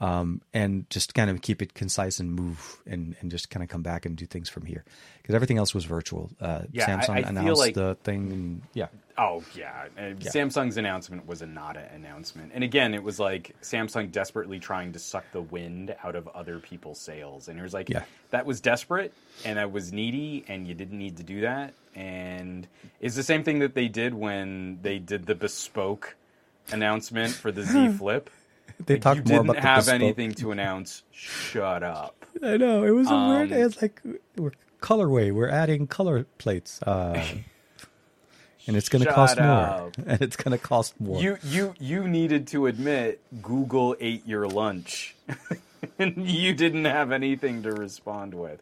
um, 0.00 0.40
and 0.52 0.88
just 0.90 1.14
kind 1.14 1.30
of 1.30 1.40
keep 1.40 1.62
it 1.62 1.72
concise 1.74 2.18
and 2.20 2.32
move 2.32 2.78
and 2.86 3.14
and 3.20 3.30
just 3.30 3.48
kind 3.50 3.62
of 3.62 3.68
come 3.68 3.82
back 3.82 4.04
and 4.04 4.16
do 4.16 4.26
things 4.26 4.48
from 4.48 4.66
here 4.66 4.84
because 5.22 5.34
everything 5.34 5.56
else 5.58 5.72
was 5.74 5.84
virtual. 5.84 6.30
Uh, 6.40 6.62
Yeah, 6.72 6.84
I- 6.84 6.90
Samsung 7.04 7.10
I 7.10 7.20
feel 7.22 7.28
announced 7.28 7.60
like- 7.60 7.74
the 7.74 7.96
thing, 8.02 8.32
and 8.32 8.62
yeah, 8.74 8.86
Oh 9.16 9.44
yeah. 9.54 9.84
Uh, 9.96 10.00
Samsung's 10.18 10.76
announcement 10.76 11.24
was 11.28 11.40
a 11.40 11.46
nada 11.46 11.88
announcement, 11.94 12.50
and 12.52 12.64
again, 12.64 12.94
it 12.94 13.02
was 13.04 13.20
like 13.20 13.54
Samsung 13.62 14.10
desperately 14.10 14.58
trying 14.58 14.92
to 14.92 14.98
suck 14.98 15.24
the 15.30 15.40
wind 15.42 15.94
out 16.02 16.16
of 16.16 16.26
other 16.28 16.58
people's 16.58 16.98
sails, 17.00 17.46
and 17.48 17.58
it 17.58 17.62
was 17.62 17.72
like 17.72 17.88
Yeah. 17.88 18.02
that 18.30 18.44
was 18.44 18.60
desperate 18.60 19.12
and 19.44 19.56
that 19.58 19.70
was 19.70 19.92
needy, 19.92 20.44
and 20.48 20.66
you 20.66 20.74
didn't 20.74 20.98
need 20.98 21.16
to 21.18 21.22
do 21.22 21.42
that. 21.42 21.74
And 21.94 22.66
it's 23.00 23.14
the 23.14 23.22
same 23.22 23.44
thing 23.44 23.60
that 23.60 23.74
they 23.74 23.86
did 23.86 24.14
when 24.14 24.80
they 24.82 24.98
did 24.98 25.26
the 25.26 25.36
bespoke 25.36 26.16
announcement 26.72 27.32
for 27.32 27.52
the 27.52 27.62
Z 27.62 27.88
Flip. 27.98 28.28
They 28.86 28.94
Like, 28.94 29.02
talked 29.02 29.16
you 29.18 29.22
more 29.34 29.42
didn't 29.44 29.50
about 29.50 29.62
the 29.62 29.68
have 29.68 29.78
bespoke. 29.84 29.94
anything 30.00 30.32
to 30.34 30.50
announce. 30.50 31.02
Shut 31.12 31.82
up. 31.82 32.24
I 32.42 32.56
know 32.56 32.84
it 32.84 32.90
was 32.90 33.08
a 33.10 33.14
weird. 33.14 33.52
Um, 33.52 33.58
It's 33.58 33.80
like 33.80 34.00
we're 34.36 34.52
colorway. 34.80 35.32
We're 35.32 35.48
adding 35.48 35.86
color 35.86 36.26
plates, 36.38 36.82
uh, 36.82 37.24
and 38.66 38.76
it's 38.76 38.88
going 38.88 39.04
to 39.04 39.12
cost 39.12 39.38
more. 39.38 39.92
And 40.06 40.20
it's 40.22 40.36
going 40.36 40.56
to 40.56 40.62
cost 40.62 41.00
more. 41.00 41.20
You 41.22 41.38
you 41.44 41.74
you 41.78 42.08
needed 42.08 42.46
to 42.48 42.66
admit 42.66 43.20
Google 43.42 43.96
ate 44.00 44.26
your 44.26 44.48
lunch, 44.48 45.14
and 45.98 46.28
you 46.28 46.54
didn't 46.54 46.86
have 46.86 47.12
anything 47.12 47.62
to 47.62 47.72
respond 47.72 48.34
with. 48.34 48.60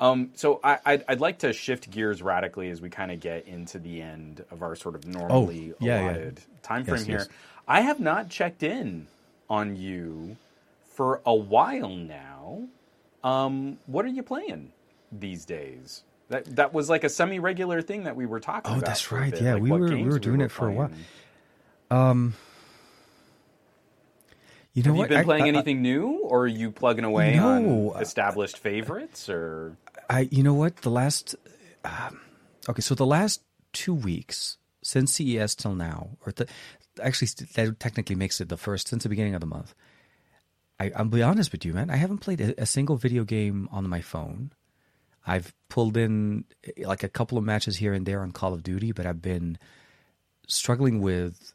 Um, 0.00 0.30
so 0.34 0.58
I, 0.62 0.78
I'd, 0.84 1.04
I'd 1.08 1.20
like 1.20 1.38
to 1.38 1.52
shift 1.52 1.88
gears 1.90 2.20
radically 2.20 2.68
as 2.68 2.80
we 2.80 2.90
kind 2.90 3.12
of 3.12 3.20
get 3.20 3.46
into 3.46 3.78
the 3.78 4.02
end 4.02 4.44
of 4.50 4.60
our 4.62 4.74
sort 4.74 4.96
of 4.96 5.06
normally 5.06 5.72
Oh, 5.72 5.76
yeah, 5.80 6.00
yeah. 6.00 6.04
allotted 6.10 6.40
time 6.62 6.84
frame 6.84 6.96
Yes, 6.98 7.06
here. 7.06 7.18
yes. 7.18 7.28
I 7.68 7.80
have 7.82 8.00
not 8.00 8.28
checked 8.28 8.64
in 8.64 9.06
on 9.50 9.76
you 9.76 10.36
for 10.94 11.20
a 11.26 11.34
while 11.34 11.88
now. 11.96 12.68
Um, 13.22 13.78
what 13.86 14.04
are 14.04 14.08
you 14.08 14.22
playing 14.22 14.72
these 15.12 15.44
days? 15.44 16.02
That 16.28 16.56
that 16.56 16.72
was 16.72 16.88
like 16.88 17.04
a 17.04 17.08
semi 17.08 17.38
regular 17.38 17.82
thing 17.82 18.04
that 18.04 18.16
we 18.16 18.26
were 18.26 18.40
talking 18.40 18.72
Oh, 18.72 18.76
about. 18.78 18.84
Oh, 18.84 18.86
that's 18.90 19.12
right. 19.12 19.40
Yeah, 19.40 19.54
like 19.54 19.62
we 19.62 19.70
what 19.70 19.80
were- 19.80 19.88
we 19.96 20.04
were 20.04 20.18
doing 20.18 20.40
it 20.40 20.50
for 20.50 20.68
a 20.68 20.72
while. 20.72 20.88
playing. 20.88 21.04
you 24.72 24.82
know 24.82 24.88
Have 24.90 24.96
you 24.96 25.00
what? 25.00 25.08
been 25.08 25.18
I- 25.18 25.24
playing 25.24 25.44
I- 25.44 25.48
anything 25.48 25.82
new, 25.82 26.18
or 26.22 26.42
are 26.44 26.46
you 26.48 26.70
plugging 26.70 27.04
away 27.04 27.36
No. 27.36 27.90
on 27.92 28.02
established 28.02 28.58
favorites? 28.58 29.28
Or 29.28 29.76
I, 30.10 30.20
you 30.30 30.42
know 30.42 30.54
what? 30.54 30.78
The 30.78 30.90
last, 30.90 31.36
um, 31.84 32.20
okay, 32.68 32.80
so 32.80 32.94
the 32.94 33.06
last 33.06 33.42
two 33.72 33.94
weeks 33.94 34.58
since 34.82 35.12
CES 35.14 35.54
till 35.54 35.74
now, 35.74 36.10
or 36.26 36.32
the, 36.32 36.46
actually 37.02 37.28
that 37.54 37.80
technically 37.80 38.16
makes 38.16 38.40
it 38.40 38.48
the 38.48 38.56
first 38.56 38.88
since 38.88 39.02
the 39.02 39.08
beginning 39.08 39.34
of 39.34 39.40
the 39.40 39.46
month. 39.46 39.74
I, 40.80 40.90
I'll 40.96 41.04
be 41.04 41.22
honest 41.22 41.52
with 41.52 41.64
you, 41.64 41.72
man. 41.72 41.90
I 41.90 41.96
haven't 41.96 42.18
played 42.18 42.40
a, 42.40 42.62
a 42.62 42.66
single 42.66 42.96
video 42.96 43.24
game 43.24 43.68
on 43.70 43.88
my 43.88 44.00
phone. 44.00 44.52
I've 45.26 45.54
pulled 45.68 45.96
in 45.96 46.44
eh, 46.64 46.86
like 46.86 47.02
a 47.02 47.08
couple 47.08 47.38
of 47.38 47.44
matches 47.44 47.76
here 47.76 47.92
and 47.94 48.04
there 48.04 48.22
on 48.22 48.32
Call 48.32 48.52
of 48.52 48.62
Duty, 48.62 48.92
but 48.92 49.06
I've 49.06 49.22
been 49.22 49.58
struggling 50.48 51.00
with 51.00 51.54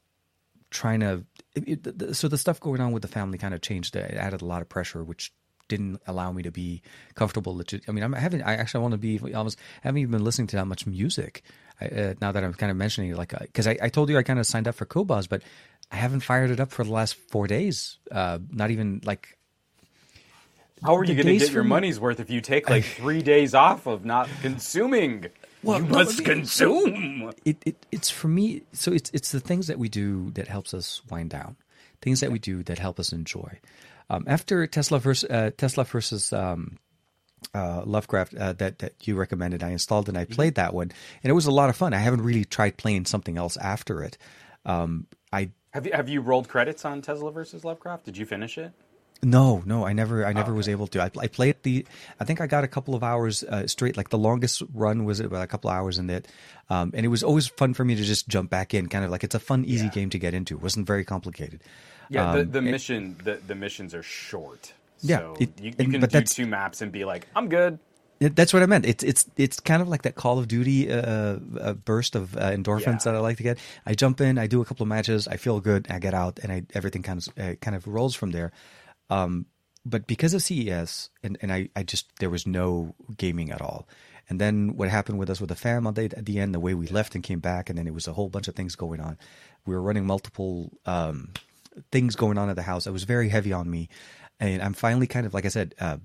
trying 0.71 1.01
to. 1.01 1.25
It, 1.55 1.85
it- 1.85 2.15
so 2.15 2.27
the 2.27 2.37
stuff 2.37 2.59
going 2.59 2.81
on 2.81 2.91
with 2.91 3.01
the 3.01 3.07
family 3.07 3.37
kind 3.37 3.53
of 3.53 3.61
changed. 3.61 3.95
It 3.95 4.15
added 4.15 4.41
a 4.41 4.45
lot 4.45 4.61
of 4.61 4.69
pressure, 4.69 5.03
which 5.03 5.33
didn't 5.69 6.01
allow 6.05 6.31
me 6.33 6.43
to 6.43 6.51
be 6.51 6.81
comfortable. 7.15 7.55
Legit. 7.55 7.83
I 7.87 7.91
mean, 7.93 8.03
I'm, 8.03 8.13
I 8.13 8.19
haven't. 8.19 8.41
I 8.41 8.55
actually 8.55 8.81
want 8.81 8.91
to 8.91 8.97
be 8.97 9.19
almost. 9.33 9.57
I 9.83 9.87
haven't 9.87 9.99
even 9.99 10.11
been 10.11 10.25
listening 10.25 10.47
to 10.47 10.57
that 10.57 10.65
much 10.65 10.85
music. 10.85 11.43
I, 11.79 11.85
uh, 11.85 12.13
now 12.19 12.33
that 12.33 12.43
I'm 12.43 12.53
kind 12.53 12.69
of 12.69 12.75
mentioning 12.75 13.11
it, 13.11 13.17
like, 13.17 13.33
because 13.39 13.67
I, 13.67 13.77
I 13.81 13.87
told 13.89 14.09
you 14.09 14.17
I 14.17 14.23
kind 14.23 14.39
of 14.39 14.45
signed 14.45 14.67
up 14.67 14.75
for 14.75 14.85
Qobuz, 14.85 15.29
but 15.29 15.41
I 15.91 15.95
haven't 15.95 16.19
fired 16.19 16.51
it 16.51 16.59
up 16.59 16.71
for 16.71 16.83
the 16.83 16.91
last 16.91 17.15
four 17.15 17.47
days. 17.47 17.97
Uh, 18.11 18.39
not 18.51 18.71
even 18.71 18.99
like 19.05 19.37
how 20.83 20.95
are 20.95 21.03
you 21.03 21.13
going 21.13 21.25
to 21.25 21.45
get 21.45 21.51
your 21.51 21.63
money's 21.63 21.99
worth 21.99 22.19
if 22.19 22.29
you 22.29 22.41
take 22.41 22.69
like 22.69 22.85
three 22.85 23.21
days 23.21 23.53
off 23.53 23.85
of 23.85 24.05
not 24.05 24.29
consuming? 24.41 25.25
Well, 25.61 25.79
you 25.79 25.87
no, 25.87 25.91
must 25.91 26.21
I 26.21 26.23
mean, 26.23 26.25
consume. 26.25 27.31
it, 27.43 27.57
it 27.65 27.85
it's 27.91 28.09
for 28.09 28.29
me 28.29 28.61
so 28.71 28.93
it's 28.93 29.09
it's 29.13 29.31
the 29.31 29.41
things 29.41 29.67
that 29.67 29.77
we 29.77 29.89
do 29.89 30.31
that 30.31 30.47
helps 30.47 30.73
us 30.73 31.01
wind 31.09 31.31
down 31.31 31.57
things 32.01 32.21
that 32.21 32.31
we 32.31 32.39
do 32.39 32.63
that 32.63 32.79
help 32.79 32.97
us 32.97 33.11
enjoy 33.11 33.59
um, 34.10 34.23
after 34.27 34.65
tesla 34.68 34.99
versus 34.99 35.30
uh, 35.30 35.52
tesla 35.57 35.84
versus 35.84 36.34
um, 36.34 36.77
uh, 37.53 37.84
lovecraft 37.86 38.36
uh, 38.36 38.53
that 38.53 38.80
that 38.80 38.94
you 39.07 39.15
recommended 39.15 39.64
i 39.64 39.69
installed 39.69 40.10
and 40.10 40.18
i 40.18 40.26
played 40.26 40.56
that 40.56 40.73
one 40.73 40.91
and 41.23 41.30
it 41.30 41.34
was 41.34 41.45
a 41.45 41.52
lot 41.52 41.69
of 41.69 41.76
fun 41.76 41.94
i 41.94 41.98
haven't 41.99 42.22
really 42.22 42.45
tried 42.45 42.76
playing 42.77 43.06
something 43.06 43.38
else 43.38 43.56
after 43.57 44.03
it 44.03 44.18
um, 44.65 45.07
i 45.31 45.49
Have 45.72 45.86
you 45.86 45.94
have 45.94 46.10
you 46.10 46.22
rolled 46.22 46.48
credits 46.49 46.84
on 46.84 47.02
Tesla 47.02 47.31
versus 47.31 47.64
Lovecraft? 47.64 48.06
Did 48.06 48.18
you 48.18 48.26
finish 48.26 48.57
it? 48.57 48.72
No, 49.22 49.61
no, 49.65 49.86
I 49.86 49.91
never, 49.94 50.26
I 50.26 50.30
Oh, 50.30 50.34
never 50.34 50.53
was 50.53 50.69
able 50.69 50.88
to. 50.88 51.02
I, 51.03 51.11
I 51.19 51.27
played 51.27 51.57
the, 51.64 51.86
I 52.22 52.23
think 52.23 52.40
I 52.40 52.48
got 52.48 52.64
a 52.64 52.69
couple 52.69 52.95
of 52.95 53.03
hours 53.03 53.44
uh, 53.44 53.68
straight. 53.68 53.98
Like 53.98 54.10
the 54.10 54.18
longest 54.18 54.64
run 54.73 55.03
was 55.03 55.19
about 55.19 55.44
a 55.44 55.48
couple 55.48 55.69
of 55.69 55.76
hours 55.76 55.99
in 55.99 56.10
it, 56.10 56.26
um, 56.69 56.91
and 56.95 57.06
it 57.06 57.10
was 57.10 57.22
always 57.22 57.45
fun 57.48 57.73
for 57.73 57.84
me 57.84 57.95
to 57.95 58.03
just 58.03 58.30
jump 58.30 58.49
back 58.49 58.73
in. 58.73 58.88
Kind 58.88 59.03
of 59.03 59.11
like 59.11 59.26
it's 59.26 59.36
a 59.36 59.40
fun, 59.40 59.65
easy 59.65 59.86
Yeah. 59.88 59.91
game 59.91 60.10
to 60.11 60.19
get 60.19 60.34
into. 60.34 60.56
It 60.56 60.61
wasn't 60.64 60.88
very 60.88 61.03
complicated. 61.03 61.60
Yeah, 62.10 62.34
the, 62.34 62.41
Um, 62.41 62.52
the 62.52 62.60
it- 62.60 62.61
mission 62.72 63.15
the, 63.23 63.40
the 63.48 63.56
missions 63.56 63.94
are 63.94 64.03
short. 64.03 64.73
Yeah, 65.02 65.19
so 65.19 65.36
it- 65.40 65.60
you, 65.60 65.65
you 65.69 65.76
and- 65.80 65.91
can 65.94 66.02
do 66.10 66.22
two 66.22 66.45
maps 66.48 66.81
and 66.81 66.91
be 66.91 67.06
like, 67.06 67.27
I'm 67.36 67.48
good. 67.49 67.80
It, 68.19 68.36
that's 68.36 68.53
what 68.53 68.61
I 68.61 68.65
meant. 68.65 68.86
It's 68.86 69.02
it's 69.02 69.26
it's 69.38 69.61
kind 69.61 69.81
of 69.81 69.88
like 69.88 70.02
that 70.02 70.15
Call 70.15 70.40
of 70.40 70.49
Duty 70.49 70.91
uh, 70.91 71.38
uh, 71.61 71.73
burst 71.73 72.15
of 72.15 72.36
uh, 72.36 72.52
endorphins 72.52 73.06
Yeah. 73.06 73.11
that 73.14 73.15
I 73.15 73.19
like 73.19 73.38
to 73.38 73.44
get. 73.44 73.60
I 73.86 73.94
jump 73.94 74.19
in, 74.19 74.38
I 74.38 74.48
do 74.48 74.60
a 74.61 74.65
couple 74.65 74.84
of 74.84 74.90
matches, 74.90 75.26
I 75.26 75.38
feel 75.38 75.61
good, 75.61 75.88
I 75.90 75.99
get 75.99 76.14
out, 76.14 76.38
and 76.44 76.52
I 76.52 76.64
everything 76.73 77.02
kind 77.02 77.19
of 77.26 77.27
uh, 77.41 77.56
kind 77.61 77.77
of 77.77 77.88
rolls 77.88 78.15
from 78.15 78.31
there. 78.31 78.52
Um, 79.10 79.45
but 79.86 80.06
because 80.06 80.34
of 80.34 80.41
CES, 80.41 81.10
and, 81.23 81.38
and 81.41 81.49
I, 81.53 81.69
I 81.77 81.84
just 81.84 82.07
there 82.19 82.30
was 82.30 82.45
no 82.45 82.94
gaming 83.15 83.52
at 83.52 83.61
all. 83.61 83.88
And 84.27 84.40
then 84.40 84.76
what 84.76 84.90
happened 84.90 85.18
with 85.18 85.30
us 85.30 85.40
with 85.40 85.48
the 85.49 85.56
fam 85.56 85.88
on 85.88 85.94
the, 85.94 86.03
at 86.03 86.26
the 86.26 86.40
end, 86.40 86.53
the 86.53 86.60
way 86.60 86.73
we 86.73 86.88
left 86.88 87.15
and 87.15 87.23
came 87.23 87.40
back, 87.40 87.69
and 87.69 87.77
then 87.80 87.88
it 87.88 87.94
was 87.94 88.06
a 88.07 88.14
whole 88.14 88.27
bunch 88.30 88.49
of 88.49 88.53
things 88.56 88.76
going 88.76 88.99
on. 88.99 89.18
We 89.65 89.73
were 89.73 89.81
running 89.81 90.06
multiple 90.06 90.72
um, 90.86 91.30
things 91.91 92.15
going 92.15 92.38
on 92.38 92.49
at 92.49 92.56
the 92.56 92.61
house. 92.64 92.88
It 92.88 92.91
was 92.91 93.03
very 93.03 93.30
heavy 93.30 93.53
on 93.53 93.69
me, 93.69 93.89
and 94.39 94.61
I'm 94.61 94.73
finally 94.73 95.07
kind 95.07 95.26
of 95.26 95.34
like 95.34 95.45
I 95.45 95.49
said, 95.49 95.76
uh, 95.80 95.97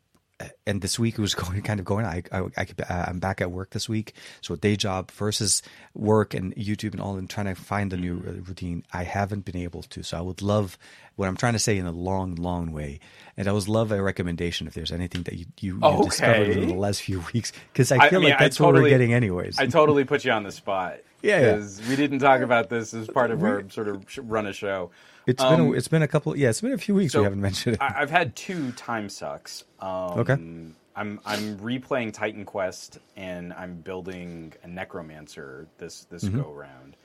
and 0.66 0.82
this 0.82 0.98
week 0.98 1.14
it 1.16 1.20
was 1.20 1.34
going 1.42 1.62
kind 1.62 1.78
of 1.80 1.86
going. 1.86 2.04
I, 2.04 2.22
I, 2.32 2.42
I 2.56 2.64
could, 2.64 2.80
uh, 2.80 3.04
I'm 3.08 3.20
back 3.20 3.40
at 3.40 3.50
work 3.52 3.70
this 3.70 3.88
week, 3.88 4.14
so 4.40 4.56
day 4.56 4.76
job 4.76 5.10
versus 5.12 5.62
work 5.94 6.34
and 6.34 6.54
YouTube 6.56 6.92
and 6.92 7.00
all, 7.00 7.16
and 7.16 7.30
trying 7.30 7.46
to 7.46 7.54
find 7.54 7.90
the 7.92 7.96
new 7.96 8.16
uh, 8.26 8.32
routine. 8.42 8.84
I 8.92 9.04
haven't 9.04 9.44
been 9.44 9.56
able 9.56 9.82
to, 9.84 10.02
so 10.02 10.18
I 10.18 10.20
would 10.20 10.42
love 10.42 10.76
what 11.16 11.28
I'm 11.28 11.36
trying 11.36 11.52
to 11.52 11.58
say 11.60 11.78
in 11.78 11.86
a 11.86 11.92
long, 11.92 12.34
long 12.34 12.72
way, 12.72 12.98
and 13.36 13.46
I 13.46 13.52
would 13.52 13.68
love 13.68 13.92
a 13.92 14.02
recommendation 14.02 14.66
if 14.66 14.74
there's 14.74 14.90
anything 14.92 15.22
that 15.22 15.34
you 15.34 15.46
you, 15.60 15.76
you 15.76 15.82
Okay. 15.82 16.04
discovered 16.06 16.48
in 16.48 16.66
the 16.68 16.74
last 16.74 17.02
few 17.06 17.22
weeks 17.32 17.52
because 17.72 17.92
I 17.92 17.98
I 17.98 18.10
feel 18.10 18.20
mean, 18.20 18.30
like 18.30 18.40
I 18.40 18.44
that's 18.44 18.58
what 18.58 18.72
we're 18.74 18.88
getting 18.88 19.14
anyways. 19.14 19.58
I 19.58 19.66
totally 19.66 20.04
put 20.04 20.24
you 20.24 20.32
on 20.32 20.42
the 20.42 20.52
spot. 20.52 20.98
Yeah, 21.24 21.40
yeah. 21.40 21.52
because 21.54 21.88
we 21.88 21.96
didn't 21.96 22.18
talk 22.18 22.40
about 22.42 22.68
this 22.68 22.92
as 22.94 23.08
part 23.08 23.30
of 23.30 23.42
our 23.42 23.68
sort 23.70 23.88
of 23.88 24.04
run 24.18 24.46
a 24.46 24.52
show. 24.52 24.90
It's 25.26 25.42
been 25.42 25.60
a, 25.60 25.68
Um, 25.68 25.74
it's 25.74 25.88
been 25.88 26.02
a 26.02 26.08
couple 26.08 26.36
yeah 26.36 26.50
it's 26.50 26.60
been 26.60 26.72
a 26.72 26.78
few 26.78 26.94
weeks 26.94 27.14
so 27.14 27.20
we 27.20 27.24
haven't 27.24 27.40
mentioned 27.40 27.76
it. 27.76 27.82
I, 27.82 27.94
I've 28.02 28.10
had 28.10 28.36
two 28.36 28.72
time 28.72 29.08
sucks. 29.08 29.64
Um, 29.80 30.18
Okay. 30.20 30.34
I'm 30.96 31.18
I'm 31.24 31.58
replaying 31.58 32.12
Titan 32.12 32.44
Quest 32.44 32.98
and 33.16 33.52
I'm 33.52 33.76
building 33.76 34.52
a 34.62 34.68
Necromancer 34.68 35.66
this 35.78 36.04
this 36.10 36.24
go 36.24 36.52
round. 36.52 36.96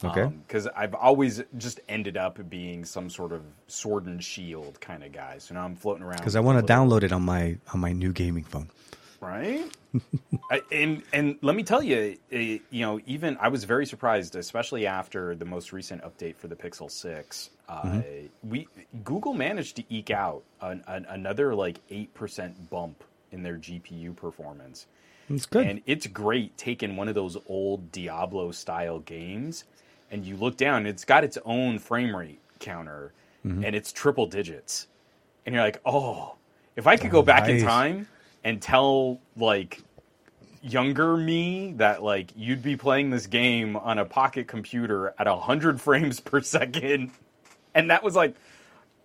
Mm-hmm. 0.00 0.18
Okay. 0.18 0.34
Because 0.46 0.66
I've 0.76 0.94
always 0.94 1.42
just 1.56 1.80
ended 1.88 2.16
up 2.16 2.38
being 2.50 2.84
some 2.84 3.08
sort 3.08 3.32
of 3.32 3.42
sword 3.68 4.06
and 4.06 4.22
shield 4.22 4.80
kind 4.80 5.02
of 5.04 5.12
guy. 5.12 5.38
So 5.38 5.54
now 5.54 5.64
I'm 5.64 5.76
floating 5.76 6.02
around. 6.02 6.18
Because 6.18 6.36
I 6.36 6.40
want 6.40 6.64
to 6.64 6.72
download 6.72 7.04
it 7.04 7.12
on 7.12 7.22
my 7.22 7.56
on 7.72 7.80
my 7.80 7.92
new 7.92 8.12
gaming 8.12 8.44
phone. 8.44 8.68
Right? 9.22 9.64
I, 10.50 10.62
and 10.72 11.02
and 11.12 11.36
let 11.42 11.56
me 11.56 11.62
tell 11.62 11.82
you, 11.82 12.18
eh, 12.32 12.58
you 12.70 12.80
know, 12.82 13.00
even 13.06 13.36
I 13.40 13.48
was 13.48 13.64
very 13.64 13.86
surprised, 13.86 14.36
especially 14.36 14.86
after 14.86 15.34
the 15.34 15.44
most 15.46 15.72
recent 15.72 16.02
update 16.02 16.36
for 16.36 16.48
the 16.48 16.56
Pixel 16.56 16.90
Six. 16.90 17.50
Uh, 17.68 17.82
Mm-hmm. 17.82 18.26
We 18.50 18.68
Google 19.04 19.34
managed 19.34 19.76
to 19.76 19.84
eke 19.94 20.10
out 20.10 20.42
an, 20.60 20.84
an, 20.88 21.06
another 21.08 21.54
like 21.54 21.80
eight 21.90 22.12
percent 22.14 22.70
bump 22.70 23.04
in 23.32 23.42
their 23.42 23.56
GPU 23.58 24.14
performance, 24.16 24.86
It's 25.30 25.46
good. 25.46 25.66
and 25.66 25.82
it's 25.86 26.06
great 26.06 26.56
taking 26.58 26.96
one 26.96 27.08
of 27.08 27.14
those 27.14 27.36
old 27.48 27.92
Diablo 27.92 28.50
style 28.52 29.00
games, 29.00 29.64
and 30.10 30.24
you 30.26 30.36
look 30.36 30.56
down, 30.58 30.86
it's 30.86 31.04
got 31.04 31.24
its 31.24 31.38
own 31.44 31.78
frame 31.78 32.14
rate 32.16 32.40
counter, 32.58 33.12
Mm-hmm. 33.46 33.64
and 33.64 33.76
it's 33.76 33.92
triple 33.92 34.26
digits, 34.26 34.86
and 35.46 35.54
you're 35.54 35.64
like, 35.64 35.80
oh, 35.84 36.36
if 36.76 36.86
I 36.86 36.96
could 36.96 37.10
go 37.10 37.22
back 37.22 37.48
in 37.48 37.60
time 37.64 38.06
and 38.44 38.60
tell 38.60 39.20
like 39.36 39.80
younger 40.62 41.16
me 41.16 41.72
that 41.76 42.02
like 42.02 42.30
you'd 42.36 42.62
be 42.62 42.76
playing 42.76 43.10
this 43.10 43.26
game 43.26 43.76
on 43.76 43.98
a 43.98 44.04
pocket 44.04 44.46
computer 44.46 45.12
at 45.18 45.26
100 45.26 45.80
frames 45.80 46.20
per 46.20 46.40
second 46.40 47.10
and 47.74 47.90
that 47.90 48.02
was 48.02 48.14
like 48.14 48.34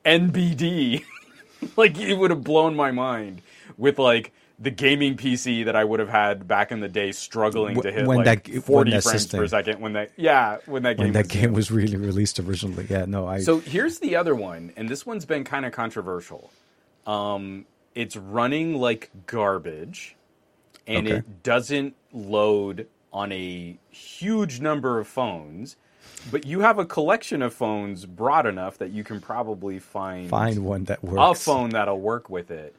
NBD 0.05 1.03
like 1.75 1.97
it 1.97 2.13
would 2.15 2.29
have 2.31 2.43
blown 2.43 2.75
my 2.75 2.91
mind 2.91 3.41
with 3.77 3.97
like 3.99 4.31
the 4.59 4.71
gaming 4.71 5.15
PC 5.15 5.65
that 5.65 5.75
I 5.75 5.83
would 5.83 5.99
have 5.99 6.09
had 6.09 6.47
back 6.47 6.71
in 6.71 6.79
the 6.79 6.87
day 6.87 7.11
struggling 7.11 7.79
to 7.81 7.91
hit 7.91 8.07
when 8.07 8.17
like 8.23 8.45
that- 8.45 8.51
when 8.53 8.61
40 8.61 8.91
that 8.91 9.03
frames 9.03 9.21
system- 9.21 9.39
per 9.39 9.47
second 9.47 9.79
when 9.81 9.93
that 9.93 10.11
yeah 10.15 10.57
when 10.65 10.83
that 10.83 10.97
game 10.97 11.05
when 11.05 11.13
that 11.13 11.25
was 11.25 11.31
game 11.31 11.53
was 11.53 11.71
really 11.71 11.97
released 11.97 12.39
originally. 12.39 12.87
Yeah, 12.89 13.05
no, 13.05 13.27
I 13.27 13.39
so 13.41 13.59
here's 13.59 13.99
the 13.99 14.15
other 14.15 14.33
one, 14.33 14.73
and 14.75 14.89
this 14.89 15.05
one's 15.05 15.25
been 15.25 15.43
kind 15.43 15.65
of 15.65 15.73
controversial. 15.73 16.51
Um, 17.05 17.65
it's 17.97 18.15
running 18.15 18.75
like 18.75 19.09
garbage, 19.25 20.15
and 20.85 21.07
Okay. 21.07 21.17
it 21.17 21.43
doesn't 21.43 21.95
load 22.13 22.87
on 23.11 23.31
a 23.31 23.77
huge 23.89 24.61
number 24.61 24.99
of 24.99 25.07
phones. 25.07 25.75
But 26.31 26.45
you 26.45 26.59
have 26.61 26.77
a 26.77 26.85
collection 26.85 27.41
of 27.41 27.53
phones 27.53 28.05
broad 28.05 28.45
enough 28.45 28.77
that 28.79 28.91
you 28.91 29.03
can 29.03 29.19
probably 29.19 29.79
find 29.79 30.29
find 30.29 30.63
one 30.63 30.83
that 30.85 31.03
works 31.03 31.41
a 31.41 31.43
phone 31.43 31.69
that'll 31.71 31.99
work 31.99 32.29
with 32.29 32.51
it. 32.51 32.75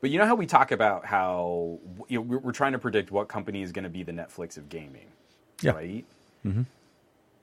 But 0.00 0.10
you 0.10 0.18
know 0.18 0.26
how 0.26 0.34
we 0.34 0.46
talk 0.46 0.72
about 0.72 1.04
how 1.04 1.78
you 2.08 2.18
know, 2.18 2.38
we're 2.38 2.52
trying 2.52 2.72
to 2.72 2.78
predict 2.78 3.10
what 3.10 3.28
company 3.28 3.62
is 3.62 3.72
going 3.72 3.84
to 3.84 3.90
be 3.90 4.02
the 4.02 4.12
Netflix 4.12 4.56
of 4.56 4.68
gaming, 4.68 5.06
Yeah. 5.60 5.72
right? 5.72 6.04
Mm-hmm. 6.46 6.62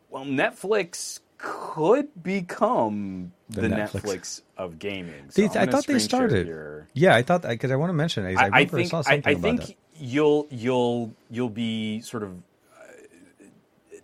Well, 0.09 0.25
Netflix 0.25 1.19
could 1.37 2.07
become 2.21 3.31
the, 3.49 3.61
The 3.61 3.67
Netflix. 3.69 4.01
Netflix. 4.01 4.41
of 4.57 4.79
gaming. 4.79 5.29
So 5.29 5.43
I'm 5.43 5.49
I 5.57 5.65
thought 5.65 5.85
they 5.87 5.99
started. 5.99 6.45
here. 6.45 6.87
Yeah, 6.93 7.15
I 7.15 7.23
thought 7.23 7.41
because 7.43 7.71
I 7.71 7.75
want 7.75 7.89
to 7.89 7.93
mention 7.93 8.25
it. 8.25 8.37
I, 8.37 8.45
I, 8.45 8.49
I 8.61 8.65
think 8.65 8.93
I, 8.93 9.21
I 9.25 9.33
think 9.35 9.61
that. 9.61 9.75
you'll 9.97 10.47
you'll 10.51 11.13
you'll 11.29 11.49
be 11.49 12.01
sort 12.01 12.23
of 12.23 12.31
uh, 12.77 13.97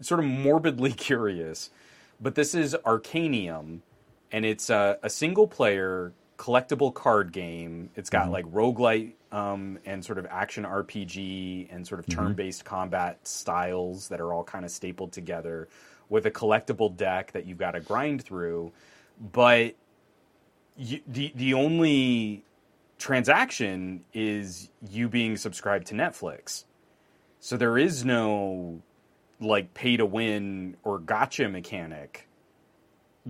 sort 0.00 0.20
of 0.20 0.26
morbidly 0.26 0.92
curious, 0.96 1.70
but 2.20 2.34
this 2.34 2.54
is 2.54 2.74
Arcanium, 2.84 3.80
and 4.30 4.44
it's 4.44 4.70
a, 4.70 4.98
a 5.02 5.10
single 5.10 5.46
player 5.46 6.12
collectible 6.38 6.92
card 6.92 7.32
game. 7.32 7.90
It's 7.96 8.10
got 8.10 8.24
Mm-hmm. 8.24 8.32
like 8.32 8.44
roguelite 8.46 9.12
um, 9.30 9.78
and 9.86 10.04
sort 10.04 10.18
of 10.18 10.26
action 10.26 10.64
RPG 10.64 11.68
and 11.72 11.86
sort 11.86 12.00
of 12.00 12.06
Mm-hmm. 12.06 12.20
turn 12.20 12.34
based 12.34 12.64
combat 12.64 13.18
styles 13.26 14.08
that 14.08 14.20
are 14.20 14.32
all 14.32 14.44
kind 14.44 14.64
of 14.64 14.70
stapled 14.70 15.12
together 15.12 15.68
with 16.08 16.26
a 16.26 16.30
collectible 16.30 16.94
deck 16.94 17.32
that 17.32 17.46
you've 17.46 17.58
got 17.58 17.70
to 17.72 17.80
grind 17.80 18.22
through. 18.22 18.72
But 19.20 19.74
you, 20.76 21.00
the 21.06 21.32
the 21.34 21.54
only 21.54 22.44
transaction 22.98 24.04
is 24.12 24.70
you 24.88 25.08
being 25.08 25.36
subscribed 25.36 25.88
to 25.88 25.94
Netflix. 25.94 26.64
So 27.40 27.56
there 27.56 27.76
is 27.76 28.04
no 28.04 28.80
like 29.40 29.74
pay 29.74 29.96
to 29.96 30.06
win 30.06 30.76
or 30.84 30.98
gotcha 30.98 31.48
mechanic 31.48 32.28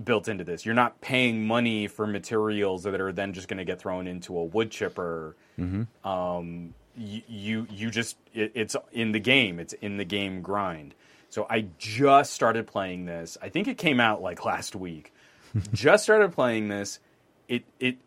built 0.01 0.27
into 0.27 0.43
this. 0.43 0.65
You're 0.65 0.75
not 0.75 1.01
paying 1.01 1.45
money 1.45 1.87
for 1.87 2.05
materials 2.07 2.83
that 2.83 2.99
are 2.99 3.11
then 3.11 3.33
just 3.33 3.47
going 3.47 3.57
to 3.57 3.65
get 3.65 3.79
thrown 3.79 4.07
into 4.07 4.37
a 4.37 4.43
wood 4.43 4.71
chipper. 4.71 5.35
Um, 6.03 6.73
you, 6.95 7.21
you 7.27 7.67
you 7.71 7.91
just 7.91 8.17
it, 8.33 8.51
it's 8.55 8.75
in 8.91 9.11
the 9.11 9.19
game. 9.19 9.59
It's 9.59 9.73
in 9.73 9.97
the 9.97 10.05
game 10.05 10.41
grind. 10.41 10.93
So 11.29 11.47
I 11.49 11.65
just 11.79 12.33
started 12.33 12.67
playing 12.67 13.05
this. 13.05 13.37
I 13.41 13.49
think 13.49 13.67
it 13.67 13.77
came 13.79 13.99
out 13.99 14.21
like 14.21 14.45
last 14.45 14.75
week. 14.75 15.11
just 15.73 16.03
started 16.03 16.31
playing 16.31 16.67
this. 16.69 16.99
It 17.47 17.65
it 17.79 17.97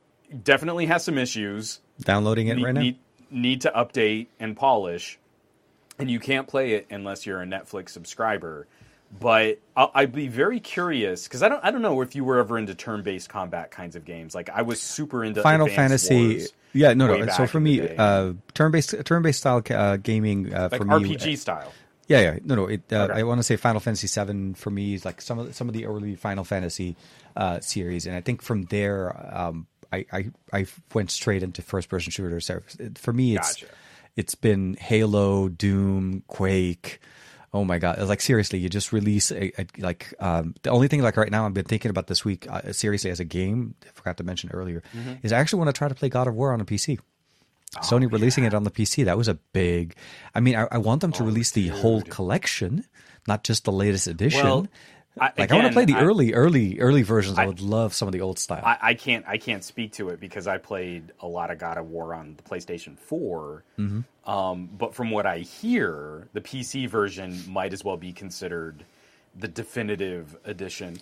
definitely 0.43 0.86
has 0.86 1.05
some 1.05 1.18
issues 1.18 1.81
Downloading 2.01 2.48
it 2.48 2.56
need, 2.56 2.64
right 2.64 2.74
now. 2.74 2.81
Need, 2.81 2.98
need 3.31 3.60
to 3.62 3.70
update 3.70 4.27
and 4.39 4.56
polish, 4.56 5.18
and 5.98 6.10
you 6.10 6.20
can't 6.20 6.47
play 6.47 6.73
it 6.73 6.86
unless 6.90 7.24
you're 7.24 7.40
a 7.40 7.47
Netflix 7.47 7.90
subscriber. 7.90 8.66
But 9.18 9.60
I'll, 9.77 9.90
I'd 9.94 10.12
be 10.12 10.28
very 10.28 10.60
curious 10.60 11.24
because 11.24 11.43
I 11.43 11.48
don't 11.48 11.64
I 11.64 11.70
don't 11.70 11.81
know 11.81 12.02
if 12.02 12.14
you 12.14 12.24
were 12.24 12.39
ever 12.39 12.59
into 12.59 12.74
turn-based 12.74 13.28
combat 13.28 13.70
kinds 13.70 13.97
of 13.97 14.05
games. 14.05 14.35
Like 14.35 14.51
I 14.51 14.62
was 14.62 14.81
super 14.81 15.24
into 15.24 15.43
Final 15.43 15.66
Advanced 15.66 16.09
Fantasy. 16.09 16.35
Wars, 16.35 16.52
yeah, 16.73 16.93
no, 16.93 17.06
no. 17.16 17.27
So 17.32 17.47
for 17.47 17.60
me, 17.60 17.81
uh, 17.97 18.35
turn-based 18.52 18.94
turn-based 19.05 19.39
style 19.39 19.62
uh, 19.70 19.97
gaming 19.97 20.52
uh, 20.52 20.68
like 20.70 20.81
for 20.81 20.85
me. 20.85 21.16
RPG 21.16 21.39
style. 21.39 21.73
Yeah, 22.08 22.20
yeah. 22.20 22.38
No, 22.44 22.54
no. 22.54 22.66
It, 22.66 22.82
uh, 22.92 23.08
Okay. 23.10 23.20
I 23.20 23.22
want 23.24 23.38
to 23.38 23.42
say 23.42 23.56
Final 23.56 23.80
Fantasy 23.80 24.06
VII 24.06 24.54
for 24.54 24.70
me 24.70 24.94
is 24.94 25.04
like 25.04 25.20
some 25.20 25.38
of 25.38 25.46
the, 25.48 25.52
some 25.52 25.68
of 25.68 25.74
the 25.74 25.86
early 25.86 26.14
Final 26.14 26.44
Fantasy 26.44 26.96
uh, 27.36 27.60
series, 27.60 28.06
and 28.06 28.14
I 28.16 28.20
think 28.20 28.42
from 28.42 28.64
there, 28.66 29.14
um, 29.36 29.66
I, 29.92 30.06
I 30.12 30.30
I 30.52 30.66
went 30.94 31.10
straight 31.10 31.42
into 31.42 31.62
first 31.62 31.88
person 31.88 32.10
shooters. 32.12 32.46
So 32.46 32.60
For 32.96 33.12
me, 33.12 33.36
it's 33.36 33.54
Gotcha. 33.54 33.66
it's 34.16 34.34
been 34.34 34.74
Halo, 34.80 35.48
Doom, 35.48 36.22
Quake. 36.28 37.00
Oh 37.52 37.64
my 37.64 37.78
god! 37.78 37.98
Like 38.02 38.20
seriously, 38.20 38.58
you 38.58 38.68
just 38.68 38.92
release 38.92 39.30
a, 39.32 39.50
a 39.60 39.66
like 39.78 40.12
um, 40.20 40.54
the 40.62 40.70
only 40.70 40.88
thing 40.88 41.00
like 41.02 41.16
right 41.16 41.30
now 41.30 41.46
I've 41.46 41.54
been 41.54 41.64
thinking 41.64 41.90
about 41.90 42.06
this 42.06 42.24
week 42.24 42.46
uh, 42.50 42.72
seriously 42.72 43.10
as 43.10 43.18
a 43.20 43.24
game. 43.24 43.74
I 43.84 43.88
forgot 43.94 44.16
to 44.18 44.24
mention 44.24 44.50
earlier 44.52 44.82
Mm-hmm. 44.94 45.14
is 45.24 45.32
I 45.32 45.38
actually 45.38 45.58
want 45.60 45.68
to 45.74 45.78
try 45.78 45.88
to 45.88 45.94
play 45.94 46.08
God 46.08 46.26
of 46.28 46.34
War 46.34 46.52
on 46.52 46.60
a 46.60 46.64
PC. 46.64 46.98
Oh, 47.76 47.80
Sony 47.80 48.10
releasing 48.10 48.44
it 48.44 48.54
on 48.54 48.64
the 48.64 48.70
PC. 48.70 49.04
That 49.04 49.16
was 49.16 49.28
a 49.28 49.34
big. 49.34 49.94
I 50.34 50.40
mean, 50.40 50.56
I, 50.56 50.68
I 50.70 50.78
want 50.78 51.00
them 51.00 51.12
to 51.12 51.24
release 51.24 51.50
the 51.50 51.68
whole 51.68 52.02
collection, 52.02 52.84
not 53.26 53.44
just 53.44 53.64
the 53.64 53.72
latest 53.72 54.06
edition. 54.06 54.44
Well, 54.44 54.66
I, 55.18 55.32
like 55.38 55.50
I 55.50 55.54
want 55.54 55.68
to 55.68 55.72
play 55.72 55.86
the 55.86 55.94
I- 55.94 56.02
early, 56.02 56.34
early, 56.34 56.78
early 56.78 57.02
versions. 57.02 57.38
I, 57.38 57.46
would 57.46 57.60
love 57.60 57.94
some 57.94 58.06
of 58.06 58.12
the 58.12 58.20
old 58.20 58.38
style. 58.38 58.62
I, 58.64 58.78
I 58.82 58.94
can't 58.94 59.24
I 59.26 59.38
can't 59.38 59.64
speak 59.64 59.92
to 59.94 60.10
it 60.10 60.20
because 60.20 60.46
I 60.46 60.58
played 60.58 61.12
a 61.20 61.26
lot 61.26 61.50
of 61.50 61.58
God 61.58 61.78
of 61.78 61.88
War 61.88 62.14
on 62.14 62.36
the 62.36 62.42
PlayStation 62.42 62.98
4. 62.98 63.64
Mm-hmm. 63.78 64.30
Um, 64.30 64.68
but 64.76 64.94
from 64.94 65.10
what 65.10 65.24
I 65.24 65.38
hear, 65.38 66.28
the 66.32 66.40
PC 66.40 66.88
version 66.88 67.40
might 67.48 67.72
as 67.72 67.82
well 67.84 67.96
be 67.96 68.12
considered 68.12 68.84
the 69.38 69.48
definitive 69.48 70.36
edition 70.44 70.98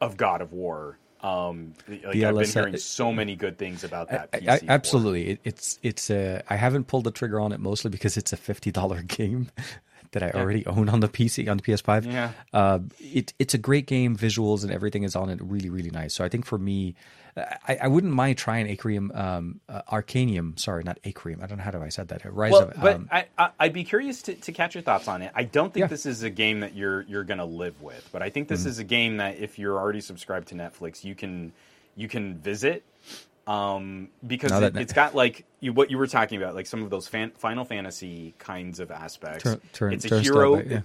of 0.00 0.16
God 0.16 0.40
of 0.40 0.52
War. 0.52 0.98
Um, 1.26 1.72
like 1.88 2.04
I've 2.06 2.12
been 2.12 2.48
hearing 2.48 2.76
so 2.76 3.12
many 3.12 3.34
good 3.34 3.58
things 3.58 3.82
about 3.82 4.10
that. 4.10 4.28
I- 4.32 4.38
PC 4.38 4.48
I- 4.48 4.60
absolutely, 4.68 5.28
it, 5.30 5.40
it's 5.44 5.78
it's. 5.82 6.10
Uh, 6.10 6.42
I 6.48 6.56
haven't 6.56 6.86
pulled 6.86 7.04
the 7.04 7.10
trigger 7.10 7.40
on 7.40 7.52
it 7.52 7.58
mostly 7.60 7.90
because 7.90 8.16
it's 8.16 8.32
a 8.32 8.36
fifty 8.36 8.70
dollar 8.70 9.02
game 9.18 9.50
that 10.12 10.22
I 10.22 10.30
already 10.30 10.64
own 10.66 10.88
on 10.88 11.00
the 11.00 11.08
PC 11.08 11.50
on 11.50 11.56
the 11.56 11.62
PS5. 11.62 12.06
Yeah. 12.06 12.30
uh, 12.52 12.78
it 13.00 13.34
it's 13.38 13.54
a 13.54 13.58
great 13.58 13.86
game. 13.86 14.16
Visuals 14.16 14.62
and 14.62 14.70
everything 14.72 15.02
is 15.02 15.16
on 15.16 15.28
it 15.30 15.40
really 15.42 15.68
really 15.68 15.90
nice. 15.90 16.14
So 16.14 16.24
I 16.24 16.28
think 16.28 16.46
for 16.46 16.58
me, 16.58 16.94
I, 17.36 17.78
I 17.82 17.88
wouldn't 17.88 18.12
mind 18.14 18.38
trying 18.38 18.66
Acrium, 18.74 19.14
um, 19.14 19.60
uh, 19.68 19.82
Arcanium. 19.92 20.58
Sorry, 20.58 20.82
not 20.84 20.98
Acrium. 21.04 21.42
I 21.42 21.46
don't 21.46 21.58
know 21.58 21.64
how 21.64 21.70
do 21.70 21.82
I 21.82 21.90
said 21.90 22.08
that. 22.08 22.24
Rise 22.24 22.52
Well, 22.52 22.62
of. 22.62 22.80
but 22.80 22.94
um, 22.96 23.08
I, 23.12 23.26
I, 23.36 23.50
I'd 23.60 23.72
be 23.74 23.84
curious 23.84 24.22
to, 24.22 24.34
to 24.34 24.52
catch 24.52 24.74
your 24.74 24.82
thoughts 24.82 25.06
on 25.06 25.20
it. 25.22 25.32
I 25.34 25.44
don't 25.44 25.72
think 25.74 25.82
Yeah. 25.84 25.88
this 25.88 26.06
is 26.06 26.22
a 26.22 26.30
game 26.30 26.60
that 26.60 26.74
you're 26.74 27.02
you're 27.02 27.24
going 27.24 27.38
to 27.38 27.44
live 27.44 27.82
with, 27.82 28.08
but 28.12 28.22
I 28.22 28.30
think 28.30 28.48
this 28.48 28.60
Mm-hmm. 28.60 28.68
is 28.70 28.78
a 28.78 28.84
game 28.84 29.16
that 29.18 29.38
if 29.38 29.58
you're 29.58 29.78
already 29.78 30.00
subscribed 30.00 30.48
to 30.48 30.54
Netflix, 30.54 31.04
you 31.04 31.14
can 31.14 31.52
you 31.94 32.08
can 32.08 32.36
visit 32.38 32.84
um, 33.46 34.08
because 34.26 34.52
it, 34.52 34.76
it's 34.76 34.92
got 34.92 35.14
like 35.14 35.44
you, 35.60 35.72
what 35.72 35.90
you 35.90 35.98
were 35.98 36.06
talking 36.08 36.40
about, 36.42 36.54
like 36.54 36.66
some 36.66 36.82
of 36.82 36.90
those 36.90 37.06
fan, 37.06 37.30
Final 37.36 37.64
Fantasy 37.64 38.34
kinds 38.38 38.80
of 38.80 38.90
aspects. 38.90 39.44
Turn- 39.44 39.60
turn- 39.72 39.92
it's 39.92 40.10
a 40.10 40.20
hero. 40.20 40.56
yeah. 40.62 40.80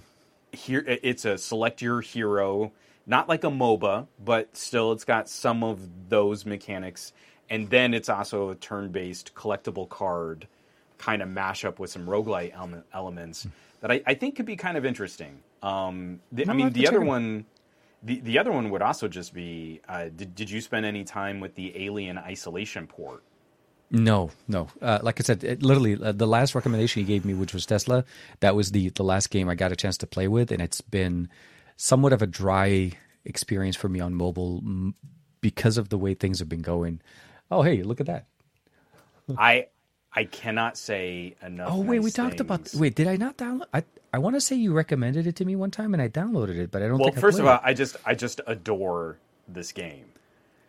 Here, 0.52 0.84
it's 0.86 1.24
a 1.24 1.38
select 1.38 1.80
your 1.80 2.02
hero, 2.02 2.72
not 3.06 3.28
like 3.28 3.44
a 3.44 3.50
MOBA, 3.50 4.06
but 4.24 4.56
still, 4.56 4.92
it's 4.92 5.04
got 5.04 5.28
some 5.28 5.64
of 5.64 6.08
those 6.08 6.46
mechanics. 6.46 7.12
And 7.50 7.68
then 7.68 7.92
it's 7.94 8.08
also 8.08 8.50
a 8.50 8.54
turn-based 8.54 9.34
collectible 9.34 9.88
card 9.88 10.46
kind 10.98 11.20
of 11.20 11.28
mashup 11.28 11.78
with 11.78 11.90
some 11.90 12.06
roguelite 12.06 12.54
ele- 12.54 12.84
elements 12.94 13.46
that 13.80 13.90
I, 13.90 14.02
I 14.06 14.14
think 14.14 14.36
could 14.36 14.46
be 14.46 14.56
kind 14.56 14.76
of 14.76 14.86
interesting. 14.86 15.40
Um, 15.62 16.20
the, 16.30 16.46
I 16.46 16.50
I'll 16.50 16.54
mean, 16.54 16.70
the 16.70 16.88
other 16.88 17.00
one, 17.00 17.44
the, 18.02 18.20
the 18.20 18.38
other 18.38 18.52
one 18.52 18.70
would 18.70 18.82
also 18.82 19.08
just 19.08 19.34
be: 19.34 19.80
uh, 19.88 20.04
did, 20.16 20.34
did 20.34 20.50
you 20.50 20.60
spend 20.60 20.86
any 20.86 21.04
time 21.04 21.40
with 21.40 21.54
the 21.56 21.84
Alien 21.84 22.18
Isolation 22.18 22.86
port? 22.86 23.22
No, 23.90 24.30
no. 24.48 24.68
Uh, 24.80 25.00
like 25.02 25.20
I 25.20 25.22
said, 25.22 25.44
it, 25.44 25.62
literally 25.62 26.02
uh, 26.02 26.12
the 26.12 26.26
last 26.26 26.54
recommendation 26.54 27.02
he 27.02 27.06
gave 27.06 27.24
me, 27.24 27.34
which 27.34 27.52
was 27.52 27.66
Tesla, 27.66 28.04
that 28.40 28.54
was 28.54 28.70
the 28.70 28.88
the 28.90 29.04
last 29.04 29.30
game 29.30 29.48
I 29.48 29.54
got 29.54 29.72
a 29.72 29.76
chance 29.76 29.98
to 29.98 30.06
play 30.06 30.28
with, 30.28 30.50
and 30.50 30.62
it's 30.62 30.80
been 30.80 31.28
somewhat 31.82 32.12
of 32.12 32.22
a 32.22 32.26
dry 32.28 32.92
experience 33.24 33.74
for 33.74 33.88
me 33.88 33.98
on 33.98 34.14
mobile 34.14 34.62
because 35.40 35.78
of 35.78 35.88
the 35.88 35.98
way 35.98 36.14
things 36.14 36.38
have 36.38 36.48
been 36.48 36.62
going. 36.62 37.00
Oh, 37.50 37.62
hey, 37.62 37.82
look 37.82 38.00
at 38.00 38.06
that. 38.06 38.26
I 39.36 39.66
I 40.12 40.24
cannot 40.24 40.78
say 40.78 41.34
enough. 41.42 41.70
Oh, 41.72 41.80
wait, 41.80 42.00
we 42.00 42.12
talked 42.12 42.38
about. 42.38 42.70
Wait, 42.74 42.94
did 42.94 43.08
I 43.08 43.16
not 43.16 43.36
download? 43.36 43.66
I 43.74 43.82
I 44.12 44.18
want 44.18 44.36
to 44.36 44.40
say 44.40 44.54
you 44.54 44.72
recommended 44.72 45.26
it 45.26 45.36
to 45.36 45.44
me 45.44 45.56
one 45.56 45.72
time, 45.72 45.92
and 45.92 46.02
I 46.02 46.08
downloaded 46.08 46.56
it, 46.56 46.70
but 46.70 46.82
I 46.82 46.88
don't. 46.88 46.98
Well, 46.98 47.08
think 47.08 47.18
I 47.18 47.20
first 47.20 47.40
of 47.40 47.46
all, 47.46 47.58
I 47.62 47.74
just 47.74 47.96
I 48.06 48.14
just 48.14 48.40
adore 48.46 49.18
this 49.48 49.72
game. 49.72 50.04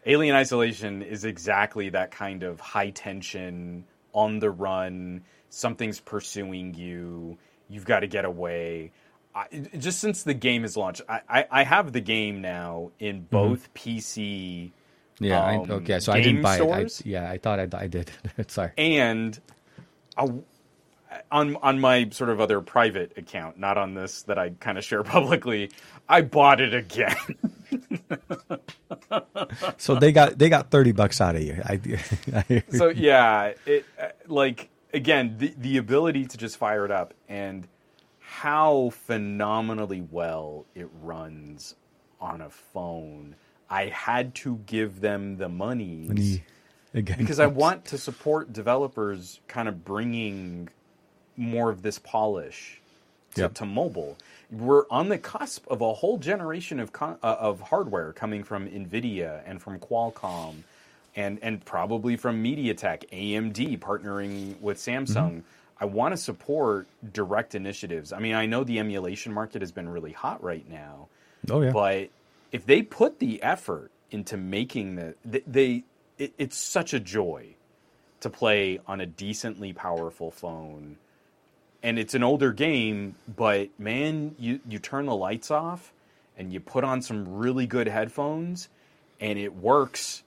Alien 0.06 0.36
Isolation 0.36 1.04
is 1.04 1.26
exactly 1.26 1.90
that 1.90 2.12
kind 2.12 2.44
of 2.44 2.60
high 2.60 2.90
tension, 2.90 3.86
on 4.14 4.40
the 4.40 4.50
run. 4.50 5.24
Something's 5.50 6.00
pursuing 6.00 6.74
you. 6.74 7.38
You've 7.70 7.86
got 7.86 8.00
to 8.00 8.08
get 8.08 8.26
away. 8.26 8.92
I, 9.36 9.48
just 9.78 10.00
since 10.00 10.24
the 10.24 10.34
game 10.34 10.64
is 10.64 10.78
launched, 10.78 11.02
I, 11.10 11.22
I, 11.28 11.46
I 11.50 11.64
have 11.64 11.92
the 11.92 12.02
game 12.02 12.42
now 12.42 12.92
in 13.00 13.22
both 13.22 13.74
PC 13.74 14.68
it. 14.68 14.72
yeah. 15.20 15.42
I, 15.42 15.56
um, 15.58 15.72
okay, 15.72 16.00
so 16.00 16.12
I 16.12 16.22
didn't 16.22 16.42
buy 16.42 16.58
stores? 16.58 17.02
it. 17.02 17.08
I, 17.08 17.10
yeah, 17.10 17.32
I 17.32 17.38
thought 17.38 17.60
I, 17.60 17.68
I 17.78 17.88
did. 17.88 18.12
Sorry. 18.48 18.72
and 18.78 19.40
I, 20.18 20.28
on 21.32 21.56
on 21.58 21.80
my 21.80 22.10
sort 22.10 22.30
of 22.30 22.40
other 22.40 22.62
private 22.62 23.18
account, 23.18 23.58
not 23.58 23.78
on 23.78 23.94
this 23.94 24.24
that 24.24 24.38
I 24.38 24.52
kind 24.60 24.78
of 24.78 24.84
share 24.84 25.04
publicly, 25.04 25.72
I 26.08 26.22
bought 26.22 26.62
it 26.62 26.74
again. 26.74 27.16
So 29.78 29.96
they 29.96 30.12
got 30.12 30.38
they 30.38 30.50
got 30.50 30.72
thirty 30.72 30.92
bucks 30.92 31.22
out 31.22 31.36
of 31.36 31.44
you. 31.44 31.62
I, 31.64 31.80
I 32.50 32.64
so 32.70 32.90
yeah, 32.90 33.54
it 33.66 33.86
uh, 34.00 34.10
like 34.28 34.70
again 34.94 35.36
the 35.38 35.54
the 35.58 35.78
ability 35.78 36.26
to 36.28 36.38
just 36.38 36.58
fire 36.58 36.86
it 36.86 36.92
up 36.92 37.14
and 37.28 37.68
how 38.34 38.90
phenomenally 39.06 40.02
well 40.10 40.66
it 40.74 40.90
runs 41.04 41.76
on 42.20 42.42
a 42.42 42.50
phone. 42.50 43.36
I 43.70 43.86
had 43.86 44.34
to 44.36 44.60
give 44.66 45.02
them 45.02 45.38
the 45.38 45.48
money 45.50 46.06
Money 46.08 46.44
again 46.96 47.20
because 47.20 47.40
I 47.40 47.46
want 47.46 47.86
to 47.86 47.98
support 48.00 48.52
developers 48.52 49.40
kind 49.48 49.68
of 49.68 49.86
bringing 49.86 50.70
more 51.38 51.70
of 51.70 51.84
this 51.84 52.00
polish 52.00 52.82
to, 53.36 53.42
Yep. 53.42 53.54
to 53.56 53.66
mobile. 53.68 54.18
We're 54.52 54.86
on 54.90 55.10
the 55.10 55.20
cusp 55.20 55.68
of 55.68 55.82
a 55.82 55.94
whole 55.94 56.18
generation 56.18 56.80
of 56.80 56.92
con- 56.92 57.20
uh, 57.22 57.36
of 57.40 57.62
hardware 57.62 58.14
coming 58.14 58.44
from 58.44 58.68
Nvidia 58.68 59.44
and 59.46 59.62
from 59.62 59.78
Qualcomm, 59.80 60.64
and 61.16 61.38
and 61.44 61.64
probably 61.66 62.16
from 62.16 62.44
MediaTek, 62.44 63.04
AMD 63.12 63.78
partnering 63.80 64.60
with 64.60 64.80
Samsung. 64.80 65.44
I 65.84 65.86
want 65.86 66.14
to 66.14 66.18
support 66.18 66.88
direct 67.12 67.56
initiatives. 67.56 68.14
I 68.14 68.20
mean, 68.20 68.36
I 68.36 68.46
know 68.46 68.64
the 68.64 68.80
emulation 68.80 69.34
market 69.34 69.62
has 69.62 69.74
been 69.74 69.90
really 69.90 70.14
hot 70.14 70.42
right 70.42 70.66
now, 70.70 71.10
Oh 71.52 71.60
yeah. 71.62 71.72
but 71.72 72.08
if 72.54 72.66
they 72.66 72.82
put 72.84 73.20
the 73.20 73.44
effort 73.44 73.92
into 74.10 74.38
making 74.38 74.96
the 74.96 75.16
they, 75.26 75.44
they 75.46 75.84
it, 76.18 76.34
it's 76.38 76.56
such 76.58 76.94
a 76.94 77.02
joy 77.02 77.56
to 78.22 78.30
play 78.30 78.80
on 78.88 79.02
a 79.02 79.06
decently 79.06 79.74
powerful 79.74 80.32
phone 80.32 80.96
and 81.84 82.00
it's 82.00 82.14
an 82.14 82.24
older 82.24 82.54
game 82.54 83.16
but 83.36 83.68
man 83.78 84.36
you 84.40 84.62
you 84.70 84.80
turn 84.80 85.06
the 85.06 85.16
lights 85.16 85.52
off 85.52 85.92
and 86.38 86.54
you 86.54 86.62
put 86.62 86.86
on 86.86 87.02
some 87.02 87.28
really 87.28 87.68
good 87.68 87.88
headphones 87.90 88.70
and 89.20 89.38
it 89.38 89.54
works 89.54 90.24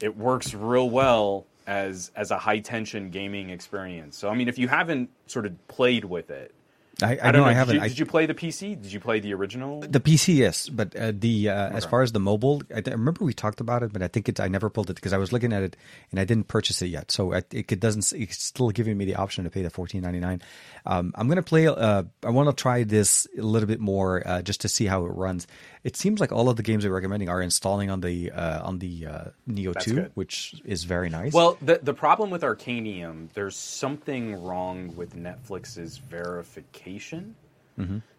it 0.00 0.16
works 0.16 0.54
real 0.54 0.90
well 0.90 1.46
as 1.66 2.10
as 2.16 2.30
a 2.30 2.38
high 2.38 2.58
tension 2.58 3.10
gaming 3.10 3.50
experience. 3.50 4.16
So 4.16 4.28
i 4.28 4.34
mean 4.34 4.48
if 4.48 4.58
you 4.58 4.68
haven't 4.68 5.10
sort 5.26 5.46
of 5.46 5.68
played 5.68 6.04
with 6.04 6.30
it 6.30 6.54
I, 7.02 7.06
I, 7.06 7.10
i, 7.10 7.14
don't 7.14 7.32
know, 7.32 7.38
know, 7.40 7.44
I 7.44 7.52
haven't. 7.52 7.76
you, 7.76 7.80
I, 7.82 7.88
did 7.88 7.98
you 7.98 8.06
play 8.06 8.26
the 8.26 8.34
pc 8.34 8.80
did 8.80 8.92
you 8.92 9.00
play 9.00 9.20
the 9.20 9.32
original 9.34 9.80
The 9.80 10.00
PC, 10.00 10.36
yes, 10.36 10.68
but 10.68 10.94
uh, 10.94 11.12
the 11.14 11.48
uh, 11.48 11.70
as 11.70 11.84
far 11.84 12.02
as 12.02 12.12
the 12.12 12.20
mobile, 12.20 12.62
I, 12.74 12.82
I 12.84 12.90
remember 12.90 13.24
we 13.24 13.32
talked 13.32 13.60
about 13.60 13.82
it, 13.82 13.92
but 13.92 14.02
I 14.02 14.08
think 14.08 14.28
it's 14.28 14.40
I 14.40 14.48
never 14.48 14.68
pulled 14.68 14.90
it 14.90 14.94
because 14.94 15.12
I 15.12 15.18
was 15.18 15.32
looking 15.32 15.52
at 15.52 15.62
it 15.62 15.76
and 16.10 16.20
I 16.20 16.24
didn't 16.24 16.48
purchase 16.48 16.82
it 16.82 16.88
yet. 16.88 17.10
So 17.10 17.32
it, 17.32 17.46
it 17.52 17.80
doesn't. 17.80 18.12
It's 18.12 18.42
still 18.42 18.70
giving 18.70 18.98
me 18.98 19.04
the 19.04 19.16
option 19.16 19.44
to 19.44 19.50
pay 19.50 19.62
the 19.62 19.70
fourteen 19.70 20.02
ninety 20.02 20.20
nine. 20.20 20.42
Um, 20.84 21.12
I'm 21.16 21.28
gonna 21.28 21.42
play. 21.42 21.66
Uh, 21.66 22.04
I 22.22 22.30
want 22.30 22.48
to 22.48 22.60
try 22.60 22.84
this 22.84 23.26
a 23.38 23.42
little 23.42 23.68
bit 23.68 23.80
more 23.80 24.26
uh, 24.26 24.42
just 24.42 24.60
to 24.62 24.68
see 24.68 24.86
how 24.86 25.04
it 25.04 25.10
runs. 25.10 25.46
It 25.84 25.96
seems 25.96 26.20
like 26.20 26.30
all 26.30 26.48
of 26.48 26.56
the 26.56 26.62
games 26.62 26.84
they're 26.84 26.92
recommending 26.92 27.28
are 27.28 27.42
installing 27.42 27.90
on 27.90 28.00
the 28.00 28.30
uh, 28.30 28.66
on 28.66 28.78
the 28.78 29.06
uh, 29.06 29.24
Neo 29.46 29.72
That's 29.72 29.86
two, 29.86 29.94
good. 29.94 30.10
which 30.14 30.60
is 30.64 30.84
very 30.84 31.08
nice. 31.08 31.32
Well, 31.32 31.56
the 31.60 31.80
the 31.82 31.94
problem 31.94 32.30
with 32.30 32.42
Arcanium, 32.42 33.28
there's 33.34 33.56
something 33.56 34.44
wrong 34.44 34.94
with 34.94 35.16
Netflix's 35.16 35.98
verification. 35.98 36.91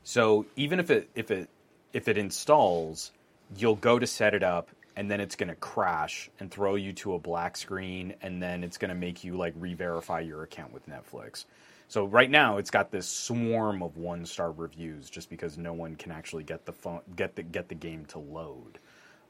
So 0.03 0.45
even 0.55 0.79
if 0.79 0.89
it 0.91 1.09
if 1.15 1.31
it 1.31 1.49
if 1.93 2.07
it 2.07 2.17
installs, 2.17 3.11
you'll 3.55 3.75
go 3.75 3.99
to 3.99 4.07
set 4.07 4.33
it 4.33 4.43
up, 4.43 4.69
and 4.95 5.09
then 5.09 5.21
it's 5.21 5.35
going 5.35 5.49
to 5.49 5.55
crash 5.55 6.29
and 6.39 6.49
throw 6.51 6.75
you 6.75 6.91
to 6.93 7.13
a 7.13 7.19
black 7.19 7.55
screen, 7.55 8.15
and 8.21 8.41
then 8.41 8.63
it's 8.63 8.77
going 8.77 8.89
to 8.89 8.95
make 8.95 9.23
you 9.23 9.37
like 9.37 9.53
re-verify 9.57 10.19
your 10.21 10.43
account 10.43 10.73
with 10.73 10.87
Netflix. 10.89 11.45
So 11.87 12.05
right 12.05 12.29
now, 12.29 12.57
it's 12.57 12.71
got 12.71 12.89
this 12.91 13.07
swarm 13.07 13.83
of 13.83 13.95
one 13.97 14.25
star 14.25 14.51
reviews 14.51 15.09
just 15.09 15.29
because 15.29 15.57
no 15.57 15.73
one 15.73 15.95
can 15.95 16.11
actually 16.11 16.43
get 16.43 16.65
the 16.65 16.71
phone 16.73 17.01
get 17.15 17.35
the 17.35 17.43
get 17.43 17.69
the 17.69 17.75
game 17.75 18.05
to 18.07 18.19
load. 18.19 18.79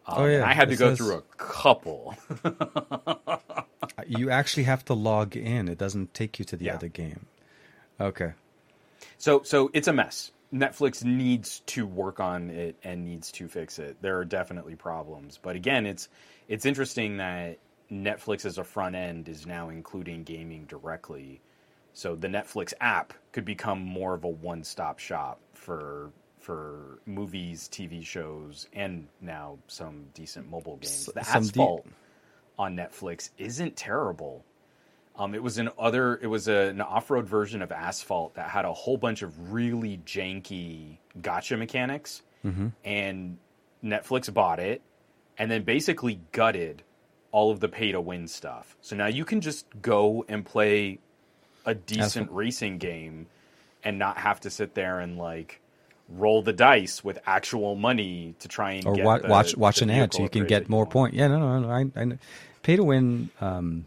Um, 0.05 0.15
Oh, 0.23 0.25
yeah. 0.25 0.45
I 0.47 0.53
had 0.53 0.67
to 0.69 0.73
It 0.73 0.79
go 0.79 0.89
says- 0.89 0.97
through 0.97 1.15
a 1.17 1.21
couple. 1.37 2.15
you 4.07 4.29
actually 4.29 4.63
have 4.63 4.83
to 4.85 4.93
log 4.93 5.35
in. 5.35 5.67
It 5.67 5.77
doesn't 5.77 6.13
take 6.13 6.39
you 6.39 6.45
to 6.45 6.57
the 6.57 6.65
Yeah. 6.65 6.75
other 6.75 6.87
game. 6.87 7.25
Okay. 7.99 8.33
So 9.23 9.41
so 9.43 9.69
it's 9.71 9.87
a 9.87 9.93
mess. 9.93 10.33
Netflix 10.53 11.01
needs 11.05 11.61
to 11.67 11.87
work 11.87 12.19
on 12.19 12.49
it 12.49 12.75
and 12.83 13.05
needs 13.05 13.31
to 13.31 13.47
fix 13.47 13.79
it. 13.79 13.95
There 14.01 14.17
are 14.17 14.25
definitely 14.25 14.75
problems, 14.75 15.39
but 15.41 15.55
again, 15.55 15.85
it's 15.85 16.09
it's 16.49 16.65
interesting 16.65 17.15
that 17.17 17.57
Netflix 17.89 18.43
as 18.43 18.57
a 18.57 18.65
front 18.65 18.97
end 18.97 19.29
is 19.29 19.47
now 19.47 19.69
including 19.69 20.25
gaming 20.25 20.65
directly. 20.65 21.39
So 21.93 22.15
the 22.17 22.27
Netflix 22.27 22.73
app 22.81 23.13
could 23.31 23.45
become 23.45 23.79
more 23.79 24.13
of 24.13 24.25
a 24.25 24.27
one-stop 24.27 24.99
shop 24.99 25.39
for 25.53 26.11
for 26.41 26.99
movies, 27.05 27.69
TV 27.71 28.05
shows, 28.05 28.67
and 28.73 29.07
now 29.21 29.57
some 29.67 30.07
decent 30.13 30.49
mobile 30.49 30.75
games. 30.75 31.05
The 31.05 31.23
some 31.23 31.43
Asphalt 31.43 31.87
on 32.59 32.75
Netflix 32.75 33.29
isn't 33.37 33.77
terrible. 33.77 34.43
Um, 35.15 35.35
it 35.35 35.43
was 35.43 35.57
an 35.59 35.69
other. 35.77 36.15
It 36.21 36.27
was 36.27 36.47
a, 36.47 36.69
an 36.69 36.81
off-road 36.81 37.27
version 37.27 37.61
of 37.61 37.71
Asphalt 37.71 38.33
that 38.35 38.49
had 38.49 38.65
a 38.65 38.73
whole 38.73 38.97
bunch 38.97 39.21
of 39.21 39.53
really 39.53 39.99
janky 40.05 40.97
gotcha 41.21 41.55
mechanics, 41.57 42.23
and 42.83 43.37
Netflix 43.83 44.33
bought 44.33 44.59
it, 44.59 44.81
and 45.37 45.49
then 45.51 45.63
basically 45.63 46.19
gutted 46.31 46.83
all 47.31 47.51
of 47.51 47.59
the 47.59 47.69
pay-to-win 47.69 48.27
stuff. 48.27 48.75
So 48.81 48.95
now 48.95 49.07
you 49.07 49.23
can 49.25 49.39
just 49.41 49.65
go 49.81 50.25
and 50.27 50.45
play 50.45 50.99
a 51.65 51.73
decent 51.75 52.29
racing 52.31 52.79
game, 52.79 53.27
and 53.83 53.99
not 53.99 54.17
have 54.17 54.39
to 54.41 54.49
sit 54.49 54.73
there 54.73 54.99
and 54.99 55.17
like 55.17 55.61
roll 56.09 56.41
the 56.41 56.53
dice 56.53 57.03
with 57.03 57.17
actual 57.25 57.75
money 57.75 58.35
to 58.39 58.47
try 58.47 58.71
and 58.73 58.85
or 58.85 58.95
get 58.95 59.05
wa- 59.05 59.17
the- 59.19 59.27
watch 59.27 59.55
watch 59.55 59.81
an 59.81 59.89
ad 59.89 60.13
so 60.13 60.23
you 60.23 60.29
can 60.29 60.45
get 60.47 60.67
more 60.69 60.83
want. 60.85 60.91
point. 60.91 61.13
Yeah, 61.13 61.27
no, 61.27 61.39
no, 61.39 61.59
no. 61.59 61.69
I, 61.69 61.85
I 62.01 62.17
pay 62.63 62.75
to 62.77 62.83
win. 62.83 63.29
Um, 63.39 63.85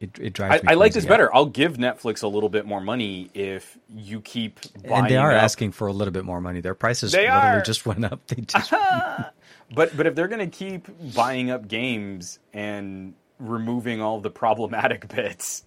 it 0.00 0.18
it 0.20 0.32
drives. 0.32 0.60
I, 0.62 0.66
me 0.66 0.72
I 0.72 0.74
like 0.74 0.92
this 0.92 1.04
better. 1.06 1.34
I'll 1.34 1.46
give 1.46 1.76
Netflix 1.76 2.22
a 2.22 2.28
little 2.28 2.48
bit 2.48 2.66
more 2.66 2.80
money 2.80 3.30
if 3.34 3.78
you 3.94 4.20
keep 4.20 4.60
buying. 4.82 5.04
And 5.04 5.10
they 5.10 5.16
are 5.16 5.32
up- 5.32 5.42
asking 5.42 5.72
for 5.72 5.86
a 5.88 5.92
little 5.92 6.12
bit 6.12 6.24
more 6.24 6.40
money. 6.40 6.60
Their 6.60 6.74
prices 6.74 7.12
They 7.12 7.22
literally 7.30 7.58
are. 7.58 7.62
just 7.62 7.86
went 7.86 8.04
up. 8.04 8.20
They 8.28 8.42
just 8.42 8.70
but 9.74 9.96
but 9.96 10.06
if 10.06 10.14
they're 10.14 10.28
going 10.28 10.48
to 10.50 10.56
keep 10.56 10.88
buying 11.14 11.50
up 11.50 11.68
games 11.68 12.38
and 12.52 13.14
removing 13.38 14.00
all 14.00 14.20
the 14.20 14.30
problematic 14.30 15.08
bits, 15.14 15.64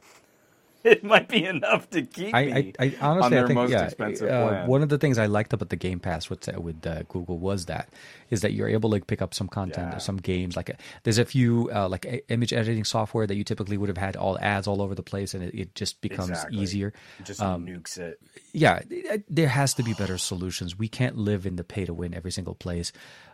it 0.84 1.04
might 1.04 1.28
be 1.28 1.46
enough 1.46 1.90
to 1.90 2.02
keep 2.04 2.34
I, 2.34 2.46
me 2.46 2.74
I, 2.80 2.86
I 2.86 2.96
honestly 3.02 3.26
on 3.26 3.32
their 3.32 3.44
I 3.44 3.48
think 3.48 3.56
most 3.56 3.72
yeah, 3.72 3.86
expensive 3.86 4.30
uh, 4.30 4.66
one 4.66 4.82
of 4.82 4.90
the 4.90 4.98
things 4.98 5.18
I 5.18 5.26
liked 5.26 5.54
about 5.54 5.70
the 5.70 5.76
Game 5.76 6.00
Pass 6.00 6.30
with 6.30 6.48
uh, 6.48 6.60
with 6.62 6.86
uh, 6.88 7.04
Google 7.10 7.38
was 7.40 7.66
that 7.66 7.90
is 8.30 8.42
that 8.42 8.54
you're 8.54 8.70
able 8.70 8.92
to 8.92 9.00
pick 9.02 9.22
up 9.22 9.34
some 9.34 9.48
content 9.48 9.90
Yeah. 9.92 9.98
or 9.98 10.00
some 10.00 10.18
games 10.18 10.56
like 10.56 10.70
uh, 10.70 10.74
there's 11.04 11.18
a 11.18 11.26
few 11.26 11.70
uh, 11.74 11.90
like 11.90 12.06
uh, 12.06 12.18
image 12.30 12.54
editing 12.54 12.84
software 12.86 13.28
that 13.28 13.36
you 13.36 13.44
typically 13.44 13.78
would 13.78 13.90
have 13.90 13.98
had 13.98 14.16
all 14.16 14.38
ads 14.40 14.68
all 14.68 14.82
over 14.82 14.96
the 14.96 15.04
place 15.04 15.34
and 15.34 15.44
it, 15.44 15.54
it 15.56 15.76
just 15.76 16.02
becomes 16.02 16.30
Exactly. 16.30 16.60
easier. 16.60 16.94
It 17.20 17.26
just 17.26 17.42
um, 17.42 17.66
nukes 17.66 17.98
it. 17.98 18.20
yeah, 18.54 18.82
there 19.30 19.48
has 19.50 19.74
to 19.76 19.84
be 19.84 19.94
better 19.94 20.18
solutions. 20.18 20.78
We 20.78 20.88
can't 20.88 21.18
live 21.18 21.46
in 21.46 21.56
the 21.56 21.64
pay 21.64 21.86
to 21.86 21.94
win 21.94 22.14
every 22.14 22.32
single 22.32 22.56
place, 22.56 22.92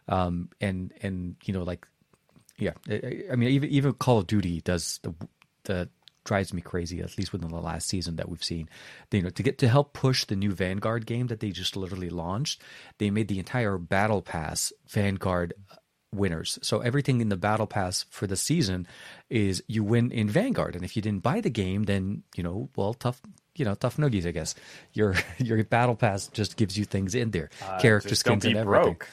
um, 0.08 0.50
and 0.62 0.92
and 1.02 1.36
you 1.46 1.54
know 1.54 1.64
like, 1.64 1.86
yeah, 2.58 2.72
I, 2.90 3.24
I 3.32 3.36
mean 3.36 3.50
even 3.50 3.70
even 3.70 3.94
Call 3.94 4.20
of 4.20 4.28
Duty 4.28 4.62
does 4.62 5.00
the 5.04 5.14
the 5.66 5.90
drives 6.26 6.54
me 6.54 6.62
crazy 6.62 7.00
at 7.02 7.18
least 7.18 7.32
within 7.32 7.50
the 7.50 7.56
last 7.62 7.88
season 7.88 8.18
that 8.18 8.28
we've 8.28 8.44
seen. 8.44 8.68
You 9.12 9.22
know 9.22 9.30
to 9.30 9.44
get 9.44 9.58
to 9.60 9.68
help 9.70 9.94
push 9.94 10.26
the 10.26 10.36
new 10.36 10.52
Vanguard 10.52 11.06
game 11.06 11.28
that 11.28 11.40
they 11.40 11.52
just 11.52 11.78
literally 11.78 12.10
launched, 12.10 12.62
they 12.98 13.10
made 13.10 13.30
the 13.30 13.40
entire 13.40 13.78
battle 13.78 14.22
pass 14.22 14.74
Vanguard 14.90 15.54
winners. 16.14 16.58
So 16.62 16.80
everything 16.80 17.22
in 17.22 17.30
the 17.30 17.36
battle 17.38 17.68
pass 17.68 18.06
for 18.10 18.26
the 18.28 18.38
season 18.38 18.88
is 19.30 19.62
you 19.68 19.84
win 19.84 20.12
in 20.12 20.30
Vanguard, 20.30 20.76
and 20.76 20.84
if 20.86 20.96
you 20.96 21.02
didn't 21.02 21.24
buy 21.24 21.42
the 21.42 21.50
game, 21.50 21.84
then 21.84 22.24
you 22.36 22.44
know, 22.44 22.70
well, 22.76 22.94
tough, 22.94 23.22
you 23.56 23.66
know, 23.66 23.76
tough 23.76 23.98
noogies, 23.98 24.26
I 24.26 24.32
guess. 24.32 24.56
Your 24.94 25.16
your 25.38 25.64
battle 25.64 25.96
pass 25.96 26.28
just 26.28 26.56
gives 26.58 26.78
you 26.78 26.86
things 26.86 27.16
in 27.16 27.32
there, 27.32 27.50
character 27.80 28.08
Uh, 28.08 28.10
don't 28.10 28.16
skins 28.16 28.46
and 28.46 28.58
everything. 28.58 28.94
broke. 28.94 29.08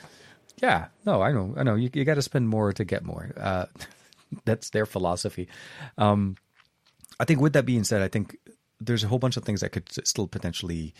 Yeah, 0.63 0.87
no, 1.05 1.21
I 1.23 1.33
know, 1.33 1.55
I 1.57 1.65
know. 1.65 1.75
You 1.75 1.91
you 1.93 2.05
got 2.05 2.15
to 2.15 2.23
spend 2.23 2.49
more 2.49 2.73
to 2.73 2.85
get 2.85 3.05
more. 3.05 3.33
Uh, 3.37 3.67
that's 4.45 4.71
their 4.71 4.87
philosophy. 4.87 5.49
Um, 5.99 6.37
I 7.23 7.24
think 7.24 7.40
with 7.40 7.53
that 7.53 7.65
being 7.65 7.85
said, 7.85 8.03
I 8.03 8.09
think 8.09 8.36
there's 8.81 9.05
a 9.05 9.07
whole 9.07 9.20
bunch 9.20 9.36
of 9.36 9.44
things 9.44 9.61
that 9.61 9.70
could 9.70 9.89
still 10.05 10.27
potentially 10.27 10.93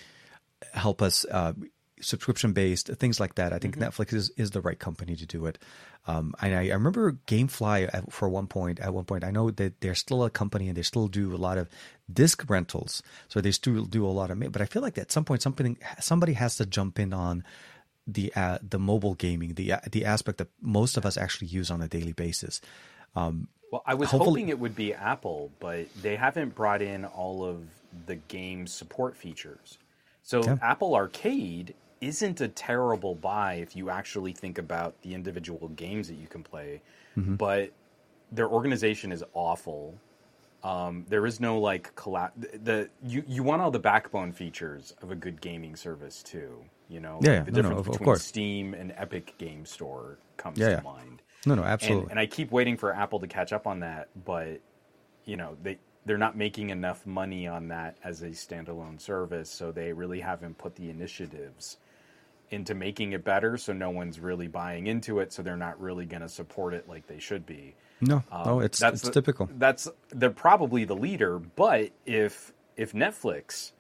help 0.73 1.03
us 1.03 1.27
uh, 1.29 1.53
subscription 2.01 2.53
based 2.53 2.87
things 2.87 3.19
like 3.19 3.35
that. 3.35 3.53
I 3.53 3.59
think 3.59 3.77
Netflix 3.77 4.13
is, 4.13 4.31
is 4.37 4.53
the 4.53 4.61
right 4.61 4.79
company 4.79 5.17
to 5.17 5.27
do 5.27 5.47
it. 5.47 5.59
Um, 6.07 6.33
and 6.41 6.55
I, 6.55 6.69
I 6.69 6.75
remember 6.75 7.19
GameFly 7.27 7.91
at, 7.93 8.13
for 8.13 8.29
one 8.29 8.47
point. 8.47 8.79
At 8.79 8.95
one 8.95 9.05
point, 9.05 9.25
I 9.25 9.33
know 9.33 9.51
that 9.51 9.81
they're 9.81 9.97
still 9.97 10.23
a 10.23 10.31
company 10.31 10.69
and 10.69 10.77
they 10.77 10.83
still 10.83 11.09
do 11.09 11.35
a 11.35 11.37
lot 11.37 11.59
of 11.59 11.69
disc 12.13 12.49
rentals. 12.49 13.03
So 13.27 13.41
they 13.41 13.51
still 13.51 13.85
do 13.85 14.07
a 14.07 14.09
lot 14.09 14.31
of. 14.31 14.39
But 14.53 14.63
I 14.63 14.67
feel 14.67 14.83
like 14.83 14.99
at 14.99 15.11
some 15.11 15.25
point, 15.25 15.43
something 15.43 15.77
somebody 16.01 16.35
has 16.35 16.57
to 16.59 16.67
jump 16.67 17.01
in 17.01 17.13
on 17.13 17.43
the 18.07 18.33
uh, 18.37 18.59
the 18.63 18.79
mobile 18.79 19.15
gaming, 19.15 19.55
the 19.55 19.75
the 19.91 20.05
aspect 20.05 20.39
that 20.39 20.51
most 20.61 20.97
of 20.97 21.05
us 21.05 21.17
actually 21.17 21.49
use 21.49 21.69
on 21.69 21.83
a 21.83 21.89
daily 21.89 22.13
basis. 22.13 22.61
Well, 23.73 23.83
I 23.87 23.95
was 23.95 24.11
Hopefully- 24.11 24.43
hoping 24.43 24.49
it 24.51 24.59
would 24.59 24.77
be 24.77 24.93
Apple, 24.93 25.51
but 25.59 25.87
they 26.03 26.15
haven't 26.15 26.55
brought 26.55 26.83
in 26.83 27.07
all 27.07 27.43
of 27.43 27.65
the 28.07 28.17
game 28.17 28.67
support 28.67 29.17
features. 29.17 29.79
So 30.23 30.45
Yeah. 30.45 30.59
Apple 30.61 30.95
Arcade 30.95 31.75
isn't 32.03 32.41
a 32.43 32.49
terrible 32.49 33.15
buy 33.15 33.55
if 33.55 33.75
you 33.75 33.89
actually 33.89 34.33
think 34.33 34.59
about 34.59 35.01
the 35.01 35.15
individual 35.15 35.69
games 35.69 36.07
that 36.09 36.15
you 36.17 36.27
can 36.27 36.43
play, 36.43 36.83
Mm-hmm. 37.17 37.37
but 37.37 37.73
their 38.31 38.49
organization 38.49 39.11
is 39.11 39.25
awful. 39.33 39.95
Um, 40.63 41.07
there 41.09 41.25
is 41.27 41.41
no 41.41 41.59
like 41.59 41.95
collab. 41.97 42.31
The 42.65 42.89
you 43.03 43.25
you 43.27 43.43
want 43.43 43.63
all 43.63 43.71
the 43.71 43.79
backbone 43.81 44.33
features 44.33 44.95
of 45.03 45.11
a 45.11 45.15
good 45.17 45.41
gaming 45.41 45.77
service 45.77 46.23
too. 46.23 46.63
You 46.89 47.01
know, 47.01 47.19
Yeah, 47.23 47.37
Like 47.39 47.47
the 47.47 47.51
No, 47.53 47.57
no, 47.57 47.63
difference 47.63 47.73
of- 47.73 47.87
of 47.87 47.93
between 47.93 48.05
course. 48.05 48.23
Steam 48.23 48.75
and 48.75 48.93
Epic 48.97 49.35
Game 49.39 49.65
Store 49.65 50.19
comes 50.37 50.59
Yeah, 50.59 50.67
to 50.69 50.73
yeah. 50.75 50.81
mind. 50.83 51.23
No, 51.47 51.55
no, 51.55 51.65
absolutely. 51.65 52.11
and 52.11 52.21
I 52.21 52.27
keep 52.27 52.53
waiting 52.53 52.77
for 52.77 52.95
Apple 52.95 53.19
to 53.21 53.27
catch 53.27 53.53
up 53.53 53.67
on 53.67 53.81
that, 53.81 54.09
but 54.25 54.61
you 55.25 55.37
know 55.37 55.57
they 55.63 55.79
they're 56.05 56.19
not 56.19 56.37
making 56.37 56.71
enough 56.71 57.07
money 57.07 57.47
on 57.47 57.69
that 57.69 57.97
as 58.05 58.23
a 58.23 58.29
standalone 58.31 59.01
service, 59.01 59.51
so 59.51 59.71
they 59.73 59.93
really 59.93 60.21
haven't 60.21 60.59
put 60.59 60.75
the 60.77 60.91
initiatives 60.91 61.79
into 62.51 62.75
making 62.75 63.13
it 63.13 63.25
better. 63.25 63.57
So 63.57 63.73
no 63.73 63.91
one's 63.91 64.21
really 64.21 64.49
buying 64.49 64.87
into 64.89 65.21
it, 65.21 65.33
so 65.33 65.43
they're 65.43 65.57
not 65.57 65.81
really 65.81 66.05
going 66.05 66.23
to 66.23 66.29
support 66.29 66.75
it 66.75 66.89
like 66.89 67.07
they 67.07 67.19
should 67.19 67.47
be. 67.47 67.75
no, 68.01 68.23
Um, 68.31 68.43
no, 68.47 68.61
it's 68.61 68.83
it's 68.83 69.03
the- 69.03 69.11
typical. 69.11 69.49
That's 69.59 69.89
they're 70.11 70.31
probably 70.31 70.85
the 70.85 70.97
leader, 70.97 71.39
but 71.39 71.91
if 72.07 72.53
if 72.77 72.93
Netflix 72.93 73.73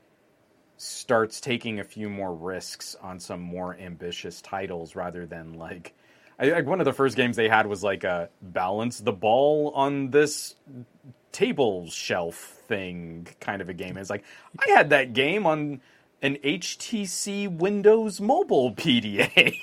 starts 0.76 1.40
taking 1.40 1.78
a 1.80 1.84
few 1.84 2.08
more 2.08 2.34
risks 2.34 2.96
on 3.00 3.20
some 3.20 3.40
more 3.40 3.76
ambitious 3.78 4.40
titles 4.42 4.96
rather 4.96 5.26
than 5.26 5.54
like 5.54 5.94
I, 6.42 6.46
like 6.50 6.66
one 6.66 6.80
of 6.80 6.84
the 6.84 6.92
first 6.92 7.16
games 7.16 7.36
they 7.36 7.48
had 7.48 7.66
was 7.66 7.84
like 7.84 8.02
a 8.04 8.28
balance 8.42 8.98
the 8.98 9.12
ball 9.12 9.72
on 9.74 10.10
this 10.10 10.56
table 11.30 11.88
shelf 11.88 12.36
thing 12.68 13.28
kind 13.40 13.62
of 13.62 13.68
a 13.68 13.74
game. 13.74 13.96
It's 13.96 14.10
like 14.10 14.24
I 14.58 14.70
had 14.70 14.90
that 14.90 15.12
game 15.12 15.46
on 15.46 15.80
an 16.20 16.36
HTC 16.36 17.48
Windows 17.50 18.20
mobile 18.20 18.72
PDA. 18.74 19.56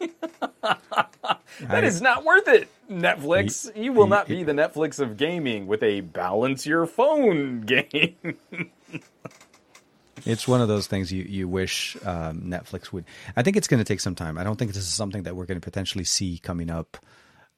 That 1.60 1.84
is 1.84 2.00
not 2.00 2.24
worth 2.24 2.48
it, 2.48 2.68
Netflix. 2.90 3.70
you 3.76 3.92
will 3.92 4.06
not 4.06 4.26
be 4.26 4.44
the 4.44 4.52
Netflix 4.52 4.98
of 4.98 5.18
gaming 5.18 5.66
with 5.66 5.82
a 5.82 6.00
balance 6.00 6.64
your 6.64 6.86
phone 6.86 7.60
game. 7.66 8.16
It's 10.24 10.46
one 10.46 10.60
of 10.60 10.68
those 10.68 10.86
things 10.86 11.12
you 11.12 11.24
you 11.24 11.48
wish 11.48 11.96
um, 12.04 12.42
Netflix 12.42 12.92
would. 12.92 13.04
I 13.36 13.42
think 13.42 13.56
it's 13.56 13.68
going 13.68 13.78
to 13.78 13.84
take 13.84 14.00
some 14.00 14.14
time. 14.14 14.38
I 14.38 14.44
don't 14.44 14.56
think 14.56 14.72
this 14.72 14.82
is 14.82 14.92
something 14.92 15.24
that 15.24 15.36
we're 15.36 15.46
going 15.46 15.60
to 15.60 15.64
potentially 15.64 16.04
see 16.04 16.38
coming 16.38 16.70
up 16.70 16.98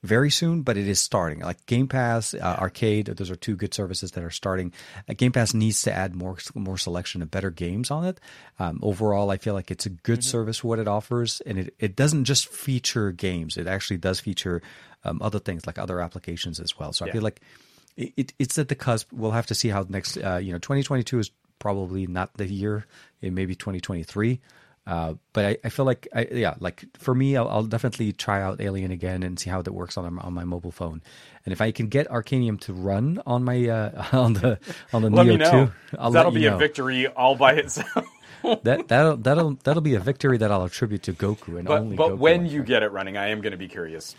very 0.03 0.31
soon, 0.31 0.63
but 0.63 0.77
it 0.77 0.89
is 0.89 1.01
starting. 1.01 1.41
Like 1.41 1.65
Game 1.67 1.87
Pass, 1.87 2.35
uh, 2.35 2.57
Arcade, 2.59 3.07
those 3.07 3.31
are 3.31 3.37
two 3.37 3.55
good 3.55 3.73
services 3.73 4.11
that 4.13 4.25
are 4.25 4.31
starting. 4.31 4.73
Uh, 5.09 5.15
Game 5.17 5.33
Pass 5.33 5.55
needs 5.55 5.83
to 5.83 5.93
add 5.93 6.15
more 6.15 6.37
more 6.55 6.77
selection 6.77 7.23
of 7.23 7.31
better 7.31 7.51
games 7.51 7.91
on 7.91 8.05
it. 8.05 8.21
Um, 8.59 8.81
overall, 8.83 9.31
I 9.31 9.37
feel 9.37 9.55
like 9.55 9.71
it's 9.71 9.87
a 9.87 9.91
good 9.91 10.25
service 10.25 10.59
for 10.59 10.69
what 10.69 10.79
it 10.79 10.89
offers, 10.89 11.41
and 11.47 11.59
it 11.59 11.75
it 11.79 11.97
doesn't 11.97 12.25
just 12.25 12.49
feature 12.49 13.13
games. 13.13 13.57
It 13.57 13.67
actually 13.67 13.99
does 13.99 14.19
feature 14.21 14.63
um, 15.05 15.23
other 15.23 15.39
things 15.39 15.67
like 15.67 15.79
other 15.79 16.01
applications 16.01 16.59
as 16.59 16.79
well. 16.79 16.93
So 16.93 17.07
I 17.07 17.11
feel 17.11 17.23
like 17.23 17.41
it, 17.97 18.33
it's 18.39 18.59
at 18.59 18.69
the 18.69 18.75
cusp. 18.75 19.13
We'll 19.13 19.33
have 19.33 19.47
to 19.47 19.55
see 19.55 19.69
how 19.69 19.87
next. 19.89 20.17
Uh, 20.17 20.37
you 20.43 20.53
know, 20.53 20.59
2022 20.59 21.19
is 21.19 21.31
probably 21.63 22.09
not 22.09 22.35
the 22.35 22.47
year. 22.47 22.85
It 23.21 23.33
may 23.33 23.47
be 23.47 23.55
2023. 23.55 24.41
Uh, 24.85 25.15
but 25.33 25.45
I, 25.45 25.57
I 25.63 25.69
feel 25.69 25.85
like, 25.85 26.09
I, 26.13 26.27
yeah, 26.33 26.55
like 26.59 26.85
for 26.99 27.15
me, 27.15 27.37
I'll, 27.37 27.47
I'll 27.47 27.63
definitely 27.63 28.13
try 28.13 28.43
out 28.43 28.61
Alien 28.61 28.91
again 28.91 29.23
and 29.23 29.39
see 29.39 29.49
how 29.49 29.63
that 29.63 29.73
works 29.73 29.97
on 29.97 30.19
on 30.19 30.35
my 30.35 30.43
mobile 30.43 30.73
phone. 30.73 31.01
And 31.47 31.53
if 31.53 31.61
I 31.61 31.71
can 31.71 31.87
get 31.87 32.09
Arcanium 32.09 32.61
to 32.63 32.73
run 32.73 33.23
on 33.25 33.45
my 33.45 33.69
uh, 33.69 34.07
on 34.13 34.33
the 34.33 34.59
on 34.93 35.03
the 35.03 35.11
Let 35.11 35.27
Neo 35.27 35.37
two, 35.51 35.73
I'll 35.97 36.11
That'll 36.11 36.33
be 36.33 36.41
you 36.41 36.53
a 36.53 36.59
victory 36.59 37.07
all 37.07 37.37
by 37.37 37.53
itself. 37.55 38.07
That 38.65 38.89
that'll 38.89 39.19
that'll 39.19 39.53
that'll 39.63 39.83
be 39.83 39.95
a 39.95 40.01
victory 40.01 40.37
that 40.39 40.51
I'll 40.51 40.65
attribute 40.65 41.05
to 41.05 41.13
Goku 41.13 41.59
and 41.59 41.65
but 41.65 41.79
only 41.79 41.95
but 41.95 42.15
Goku, 42.15 42.19
when 42.19 42.47
you 42.47 42.65
get 42.65 42.83
it 42.83 42.91
running, 42.91 43.17
I 43.17 43.29
am 43.29 43.41
going 43.41 43.53
to 43.53 43.57
be 43.57 43.69
curious 43.69 44.17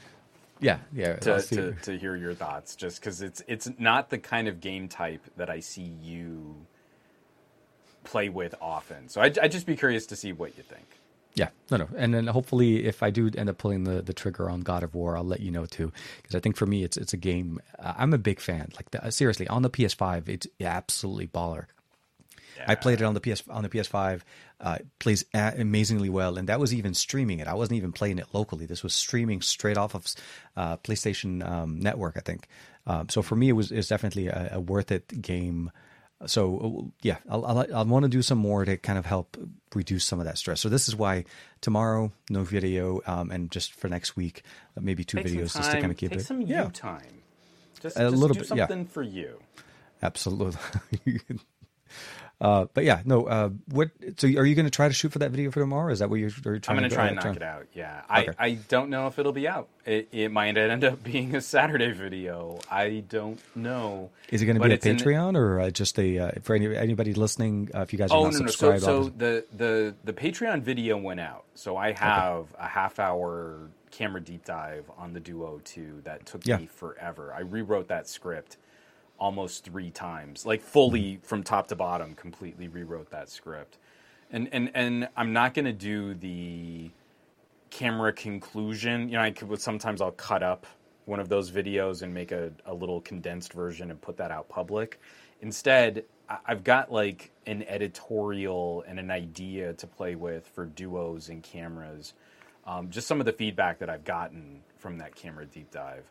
yeah 0.61 0.77
yeah 0.93 1.17
to, 1.17 1.41
to, 1.41 1.71
to 1.81 1.97
hear 1.97 2.15
your 2.15 2.33
thoughts, 2.33 2.77
just 2.77 3.01
because 3.01 3.21
it's 3.21 3.43
it's 3.49 3.69
not 3.77 4.09
the 4.09 4.17
kind 4.17 4.47
of 4.47 4.61
game 4.61 4.87
type 4.87 5.19
that 5.35 5.49
I 5.49 5.59
see 5.59 5.91
you 6.01 6.65
play 8.03 8.29
with 8.29 8.55
often. 8.61 9.09
So 9.09 9.21
I 9.21 9.25
I 9.41 9.47
just 9.47 9.65
be 9.65 9.75
curious 9.75 10.05
to 10.07 10.15
see 10.15 10.33
what 10.33 10.57
you 10.57 10.63
think. 10.63 10.85
Yeah, 11.35 11.49
no, 11.71 11.77
no, 11.77 11.87
and 11.97 12.13
then 12.13 12.27
hopefully, 12.27 12.85
if 12.85 13.01
I 13.01 13.09
do 13.09 13.31
end 13.35 13.49
up 13.49 13.57
pulling 13.57 13.85
the, 13.85 14.03
the 14.03 14.13
trigger 14.13 14.51
on 14.51 14.61
God 14.61 14.83
of 14.83 14.93
War, 14.93 15.17
I'll 15.17 15.23
let 15.23 15.39
you 15.39 15.49
know 15.49 15.65
too, 15.65 15.91
because 16.17 16.35
I 16.35 16.39
think 16.39 16.55
for 16.55 16.67
me, 16.67 16.83
it's 16.83 16.95
it's 16.95 17.13
a 17.13 17.17
game. 17.17 17.59
I'm 17.79 18.13
a 18.13 18.19
big 18.19 18.39
fan. 18.39 18.69
Like 18.75 18.91
the, 18.91 19.11
seriously, 19.11 19.47
on 19.47 19.63
the 19.63 19.69
PS5, 19.69 20.29
it's 20.29 20.47
absolutely 20.61 21.27
baller. 21.27 21.65
I 22.67 22.75
played 22.75 23.01
it 23.01 23.03
on 23.03 23.13
the 23.13 23.19
PS 23.19 23.43
on 23.49 23.63
the 23.63 23.69
PS5. 23.69 24.21
Uh, 24.59 24.77
plays 24.99 25.25
a- 25.33 25.55
amazingly 25.57 26.09
well, 26.09 26.37
and 26.37 26.47
that 26.47 26.59
was 26.59 26.73
even 26.73 26.93
streaming 26.93 27.39
it. 27.39 27.47
I 27.47 27.53
wasn't 27.53 27.77
even 27.77 27.91
playing 27.91 28.19
it 28.19 28.27
locally. 28.31 28.65
This 28.65 28.81
was 28.81 28.93
streaming 28.93 29.41
straight 29.41 29.77
off 29.77 29.93
of 29.93 30.07
uh, 30.55 30.77
PlayStation 30.77 31.45
um, 31.45 31.79
Network, 31.79 32.15
I 32.15 32.21
think. 32.21 32.47
Um, 32.87 33.09
so 33.09 33.21
for 33.21 33.35
me, 33.35 33.49
it 33.49 33.53
was 33.53 33.71
it's 33.71 33.89
definitely 33.89 34.27
a, 34.27 34.51
a 34.53 34.59
worth 34.59 34.91
it 34.91 35.21
game. 35.21 35.71
So 36.27 36.85
uh, 36.87 36.91
yeah, 37.01 37.17
I'll, 37.29 37.45
I'll, 37.45 37.65
I'll 37.75 37.85
want 37.85 38.03
to 38.03 38.09
do 38.09 38.21
some 38.21 38.37
more 38.37 38.65
to 38.65 38.77
kind 38.77 38.97
of 38.99 39.05
help 39.05 39.37
reduce 39.75 40.05
some 40.05 40.19
of 40.19 40.25
that 40.25 40.37
stress. 40.37 40.61
So 40.61 40.69
this 40.69 40.87
is 40.87 40.95
why 40.95 41.25
tomorrow 41.61 42.11
no 42.29 42.43
video, 42.43 43.01
um, 43.05 43.31
and 43.31 43.51
just 43.51 43.73
for 43.73 43.87
next 43.87 44.15
week 44.15 44.43
uh, 44.77 44.81
maybe 44.81 45.03
two 45.03 45.17
Take 45.17 45.27
videos 45.27 45.55
just 45.55 45.71
to 45.71 45.79
kind 45.79 45.91
of 45.91 45.97
keep 45.97 46.11
take 46.11 46.19
it. 46.19 46.23
some 46.23 46.41
yeah, 46.41 46.65
you 46.65 46.71
time. 46.71 47.21
Just, 47.81 47.97
A 47.97 48.01
just 48.01 48.15
little 48.15 48.33
do 48.33 48.39
bit, 48.41 48.49
yeah. 48.55 48.67
something 48.67 48.85
for 48.85 49.03
you. 49.03 49.39
absolutely. 50.01 50.57
uh, 52.43 52.65
but 52.73 52.83
yeah, 52.83 53.01
no. 53.05 53.25
Uh, 53.25 53.49
what? 53.69 53.89
So 54.17 54.27
are 54.27 54.45
you 54.45 54.53
going 54.53 54.65
to 54.65 54.69
try 54.71 54.87
to 54.89 54.93
shoot 54.93 55.11
for 55.13 55.19
that 55.19 55.31
video 55.31 55.49
for 55.49 55.61
tomorrow? 55.61 55.91
Is 55.91 55.99
that 55.99 56.09
what 56.09 56.17
you're, 56.19 56.29
you're 56.43 56.59
trying? 56.59 56.61
To 56.61 56.71
I'm 56.71 56.77
going 56.77 56.89
to 56.89 56.95
try 56.95 57.07
and 57.07 57.15
knock 57.15 57.35
it 57.37 57.41
out. 57.41 57.67
Yeah, 57.73 58.01
Okay. 58.13 58.31
I, 58.37 58.45
I 58.45 58.51
don't 58.67 58.89
know 58.89 59.07
if 59.07 59.17
it'll 59.17 59.31
be 59.31 59.47
out. 59.47 59.69
It, 59.85 60.09
it 60.11 60.31
might 60.31 60.57
end 60.57 60.83
up 60.83 61.01
being 61.11 61.35
a 61.35 61.41
Saturday 61.41 61.91
video. 61.91 62.59
I 62.69 63.03
don't 63.07 63.39
know. 63.55 64.09
Is 64.29 64.41
it 64.41 64.45
going 64.45 64.59
to 64.59 64.63
be 64.67 64.73
a 64.73 64.77
Patreon 64.77 65.37
or 65.37 65.59
uh, 65.61 65.69
just 65.69 65.97
a 65.97 66.19
uh, 66.19 66.31
for 66.43 66.55
any, 66.55 66.75
anybody 66.75 67.13
listening? 67.13 67.69
Uh, 67.73 67.79
if 67.79 67.93
you 67.93 67.99
guys 67.99 68.11
are 68.11 68.17
Oh 68.17 68.23
not 68.25 68.33
no 68.33 68.39
no! 68.39 68.47
So 68.47 68.77
so 68.77 69.03
the 69.17 69.45
the 69.55 69.95
the 70.03 70.13
Patreon 70.13 70.61
video 70.63 70.97
went 70.97 71.21
out. 71.21 71.45
So 71.55 71.77
I 71.77 71.93
have 71.93 72.47
a 72.59 72.67
half 72.67 72.99
hour 72.99 73.69
camera 73.91 74.19
deep 74.21 74.43
dive 74.43 74.89
on 74.97 75.13
the 75.13 75.19
Duo 75.19 75.61
2 75.63 76.01
that 76.03 76.25
took 76.25 76.45
Yeah. 76.47 76.57
me 76.57 76.65
forever. 76.65 77.31
I 77.31 77.41
rewrote 77.41 77.89
that 77.89 78.07
script 78.09 78.57
almost 79.19 79.63
three 79.63 79.91
times, 79.91 80.45
like 80.45 80.61
fully 80.61 81.19
from 81.23 81.43
top 81.43 81.67
to 81.67 81.75
bottom, 81.75 82.15
completely 82.15 82.67
rewrote 82.67 83.09
that 83.11 83.29
script. 83.29 83.77
And 84.31 84.49
and 84.51 84.71
and 84.73 85.09
I'm 85.15 85.33
not 85.33 85.53
going 85.53 85.65
to 85.65 85.73
do 85.73 86.13
the 86.15 86.89
camera 87.69 88.13
conclusion. 88.13 89.09
You 89.09 89.15
know, 89.15 89.23
I 89.23 89.31
could 89.31 89.59
sometimes 89.61 90.01
I'll 90.01 90.11
cut 90.11 90.43
up 90.43 90.65
one 91.05 91.19
of 91.19 91.29
those 91.29 91.51
videos 91.51 92.01
and 92.01 92.13
make 92.13 92.31
a, 92.31 92.51
a 92.65 92.73
little 92.73 93.01
condensed 93.01 93.53
version 93.53 93.91
and 93.91 94.01
put 94.01 94.17
that 94.17 94.31
out 94.31 94.47
public. 94.49 94.99
Instead, 95.41 96.05
I've 96.45 96.63
got 96.63 96.91
like 96.91 97.31
an 97.45 97.63
editorial 97.63 98.83
and 98.87 98.99
an 98.99 99.11
idea 99.11 99.73
to 99.73 99.87
play 99.87 100.15
with 100.15 100.47
for 100.47 100.65
duos 100.65 101.29
and 101.29 101.43
cameras. 101.43 102.13
Um, 102.65 102.89
just 102.89 103.07
some 103.07 103.19
of 103.19 103.25
the 103.25 103.33
feedback 103.33 103.79
that 103.79 103.89
I've 103.89 104.05
gotten 104.05 104.61
from 104.77 104.97
that 104.99 105.15
camera 105.15 105.45
deep 105.45 105.69
dive. 105.71 106.05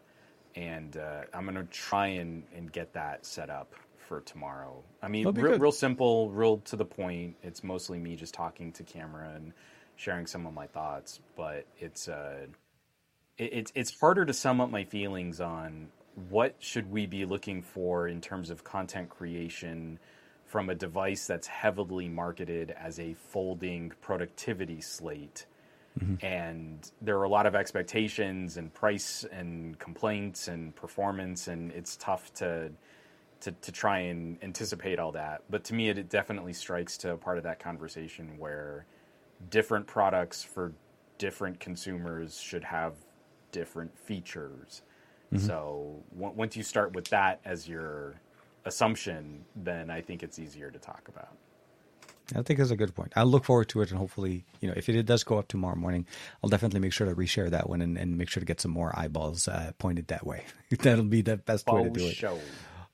And 0.55 0.97
uh, 0.97 1.23
I'm 1.33 1.45
going 1.45 1.57
to 1.57 1.65
try 1.65 2.09
and, 2.09 2.45
and 2.55 2.71
get 2.71 2.93
that 2.93 3.25
set 3.25 3.51
up 3.51 3.75
for 3.97 4.21
tomorrow. 4.21 4.83
I 5.03 5.09
mean, 5.09 5.27
real, 5.29 5.59
real 5.59 5.73
simple, 5.73 6.31
real 6.31 6.59
to 6.59 6.77
the 6.77 6.85
point. 6.85 7.37
It's 7.43 7.65
mostly 7.65 7.99
me 7.99 8.17
just 8.17 8.35
talking 8.35 8.73
to 8.73 8.83
camera 8.83 9.33
and 9.35 9.53
sharing 9.97 10.27
some 10.27 10.47
of 10.47 10.53
my 10.53 10.67
thoughts, 10.67 11.21
but 11.37 11.67
it's 11.79 12.09
uh, 12.09 12.47
it, 13.39 13.53
it's 13.53 13.73
it's 13.75 13.99
harder 13.99 14.25
to 14.25 14.33
sum 14.33 14.61
up 14.61 14.71
my 14.71 14.85
feelings 14.85 15.41
on 15.41 15.89
what 16.29 16.57
should 16.59 16.91
we 16.91 17.07
be 17.07 17.25
looking 17.25 17.63
for 17.63 18.07
in 18.07 18.21
terms 18.21 18.51
of 18.51 18.65
content 18.65 19.09
creation 19.09 19.99
from 20.45 20.69
a 20.69 20.75
device 20.75 21.27
that's 21.27 21.47
heavily 21.47 22.09
marketed 22.09 22.75
as 22.79 23.01
a 23.01 23.15
folding 23.15 23.93
productivity 24.03 24.81
slate. 24.83 25.47
Mm-hmm. 26.01 26.25
And 26.25 26.91
there 27.03 27.19
are 27.19 27.25
a 27.25 27.29
lot 27.29 27.47
of 27.47 27.55
expectations 27.55 28.57
and 28.57 28.73
price 28.73 29.25
and 29.31 29.79
complaints 29.79 30.49
and 30.49 30.75
performance, 30.75 31.49
and 31.49 31.71
it's 31.73 31.97
tough 31.97 32.33
to 32.35 32.71
to, 33.41 33.51
to 33.51 33.73
try 33.73 33.99
and 33.99 34.39
anticipate 34.43 35.01
all 35.01 35.11
that. 35.13 35.43
But 35.51 35.65
to 35.65 35.75
me, 35.75 35.89
it, 35.89 35.99
it 35.99 36.09
definitely 36.09 36.53
strikes 36.53 36.97
to 36.99 37.13
a 37.13 37.17
part 37.17 37.39
of 37.39 37.45
that 37.45 37.59
conversation 37.59 38.39
where 38.39 38.87
different 39.51 39.87
products 39.87 40.45
for 40.45 40.73
different 41.19 41.59
consumers 41.59 42.41
should 42.41 42.63
have 42.63 42.95
different 43.51 43.99
features. 43.99 44.83
Mm-hmm. 45.33 45.45
So 45.45 46.03
w- 46.15 46.35
once 46.37 46.57
you 46.57 46.63
start 46.63 46.95
with 46.95 47.07
that 47.09 47.41
as 47.45 47.69
your 47.69 48.21
assumption, 48.65 49.45
then 49.57 49.91
I 49.91 50.01
think 50.01 50.23
it's 50.23 50.39
easier 50.39 50.71
to 50.71 50.79
talk 50.79 51.09
about. 51.09 51.37
I 52.35 52.43
think 52.43 52.59
that's 52.59 52.71
a 52.71 52.77
good 52.77 52.95
point. 52.95 53.13
I 53.17 53.25
look 53.25 53.45
forward 53.45 53.69
to 53.71 53.83
it, 53.83 53.91
and 53.91 53.99
hopefully, 53.99 54.45
you 54.61 54.69
know, 54.69 54.75
if 54.77 54.89
it 54.89 55.03
does 55.05 55.25
go 55.25 55.39
up 55.39 55.49
tomorrow 55.49 55.77
morning, 55.77 56.07
I'll 56.43 56.51
definitely 56.51 56.81
make 56.81 56.93
sure 56.93 57.07
to 57.07 57.15
reshare 57.15 57.51
that 57.51 57.69
one 57.69 57.83
and, 57.83 57.99
and 57.99 58.17
make 58.17 58.29
sure 58.29 58.41
to 58.41 58.47
get 58.47 58.61
some 58.61 58.71
more 58.71 58.93
eyeballs 58.99 59.49
uh, 59.49 59.73
pointed 59.79 60.09
that 60.09 60.27
way. 60.27 60.45
That'll 60.71 61.05
be 61.05 61.23
the 61.23 61.37
best 61.37 61.67
way 61.67 61.85
to 61.85 61.91
do 61.91 62.07
it. 62.07 62.15
Show. 62.15 62.39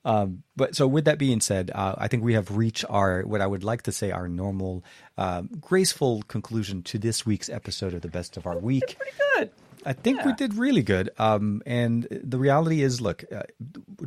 Um, 0.04 0.42
but 0.56 0.74
so 0.74 0.86
with 0.86 1.04
that 1.04 1.18
being 1.18 1.40
said, 1.40 1.70
uh, 1.74 1.94
I 1.98 2.08
think 2.08 2.24
we 2.24 2.34
have 2.34 2.56
reached 2.56 2.84
our 2.88 3.22
what 3.22 3.40
I 3.40 3.46
would 3.46 3.64
like 3.64 3.82
to 3.82 3.92
say 3.92 4.10
our 4.10 4.28
normal, 4.28 4.84
um, 5.16 5.50
graceful 5.60 6.22
conclusion 6.22 6.82
to 6.84 6.98
this 6.98 7.26
week's 7.26 7.48
episode 7.48 7.94
of 7.94 8.02
the 8.02 8.08
Best 8.08 8.36
of 8.36 8.46
Our 8.46 8.58
Week. 8.58 8.96
Pretty 8.96 9.16
good. 9.34 9.50
I 9.88 9.94
think 9.94 10.18
yeah. 10.18 10.26
we 10.26 10.32
did 10.34 10.52
really 10.52 10.82
good. 10.82 11.08
Um, 11.18 11.62
and 11.64 12.06
the 12.10 12.36
reality 12.36 12.82
is, 12.82 13.00
look, 13.00 13.24
uh, 13.32 13.44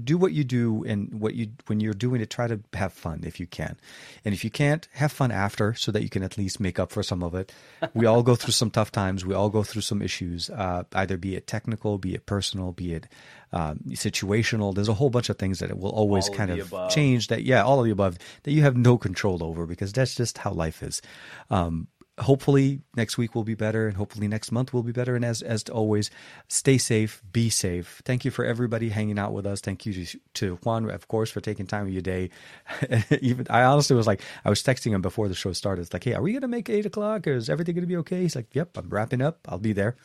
do 0.04 0.16
what 0.16 0.32
you 0.32 0.44
do, 0.44 0.84
and 0.84 1.20
what 1.20 1.34
you 1.34 1.48
when 1.66 1.80
you're 1.80 1.96
doing 1.96 2.22
it, 2.22 2.30
try 2.30 2.46
to 2.46 2.60
have 2.74 2.94
fun 2.94 3.24
if 3.26 3.40
you 3.40 3.48
can. 3.48 3.78
And 4.24 4.32
if 4.32 4.44
you 4.44 4.52
can't, 4.52 4.88
have 4.94 5.12
fun 5.12 5.32
after, 5.32 5.74
so 5.74 5.92
that 5.92 6.04
you 6.04 6.10
can 6.10 6.22
at 6.22 6.38
least 6.38 6.60
make 6.60 6.78
up 6.78 6.92
for 6.92 7.02
some 7.02 7.24
of 7.24 7.34
it. 7.34 7.52
We 7.96 8.06
all 8.06 8.22
go 8.22 8.36
through 8.36 8.52
some 8.52 8.70
tough 8.70 8.92
times. 8.92 9.26
We 9.26 9.34
all 9.34 9.50
go 9.50 9.64
through 9.64 9.82
some 9.82 10.04
issues, 10.04 10.52
uh, 10.52 10.84
either 10.94 11.18
be 11.18 11.36
it 11.36 11.48
technical, 11.48 11.98
be 11.98 12.14
it 12.14 12.28
personal, 12.28 12.74
be 12.74 12.94
it 12.94 13.08
um, 13.52 13.80
situational. 13.90 14.76
There's 14.76 14.88
a 14.88 14.94
whole 14.94 15.10
bunch 15.10 15.30
of 15.30 15.40
things 15.40 15.58
that 15.60 15.72
it 15.72 15.80
will 15.80 15.90
always 15.90 16.30
all 16.30 16.36
kind 16.36 16.52
of, 16.52 16.72
of 16.72 16.92
change. 16.92 17.28
That 17.30 17.44
yeah, 17.44 17.64
all 17.64 17.80
of 17.80 17.86
the 17.86 17.92
above 17.92 18.20
that 18.44 18.52
you 18.52 18.62
have 18.62 18.78
no 18.78 19.00
control 19.00 19.44
over 19.44 19.66
because 19.66 19.92
that's 19.92 20.14
just 20.14 20.38
how 20.38 20.52
life 20.52 20.84
is. 20.84 21.02
Um, 21.50 21.88
hopefully 22.22 22.82
next 22.96 23.18
week 23.18 23.36
will 23.36 23.44
be 23.44 23.56
better 23.56 23.88
and 23.88 23.98
hopefully 23.98 24.28
next 24.28 24.52
month 24.52 24.74
will 24.74 24.84
be 24.84 24.92
better. 24.92 25.16
And 25.16 25.26
as 25.26 25.42
as 25.42 25.64
always 25.70 26.10
stay 26.48 26.78
safe 26.78 27.22
be 27.32 27.50
safe. 27.50 28.02
Thank 28.06 28.26
you 28.26 28.32
for 28.32 28.46
everybody 28.46 28.90
hanging 28.90 29.20
out 29.20 29.34
with 29.34 29.46
us. 29.46 29.62
Thank 29.62 29.86
you 29.86 30.06
to, 30.06 30.20
to 30.36 30.56
juan 30.64 30.90
of 30.90 31.08
course 31.08 31.30
for 31.30 31.42
taking 31.42 31.68
time 31.68 31.88
of 31.88 31.94
your 31.94 32.02
day. 32.02 32.30
Even 33.22 33.48
i 33.50 33.64
honestly 33.64 33.96
was 33.96 34.08
like 34.08 34.22
i 34.46 34.50
was 34.50 34.62
texting 34.64 34.92
him 34.92 35.02
before 35.02 35.28
the 35.28 35.36
show 35.36 35.54
started. 35.54 35.82
It's 35.82 35.94
like 35.94 36.04
hey 36.04 36.14
are 36.14 36.22
we 36.22 36.34
gonna 36.34 36.48
make 36.48 36.70
eight 36.70 36.86
o'clock? 36.86 37.28
Or 37.28 37.34
is 37.34 37.50
everything 37.50 37.76
gonna 37.76 37.88
be 37.88 37.98
okay? 37.98 38.22
He's 38.22 38.36
like 38.36 38.54
yep 38.54 38.78
i'm 38.78 38.90
wrapping 38.90 39.22
up. 39.22 39.40
I'll 39.48 39.60
be 39.60 39.74
there. 39.74 39.96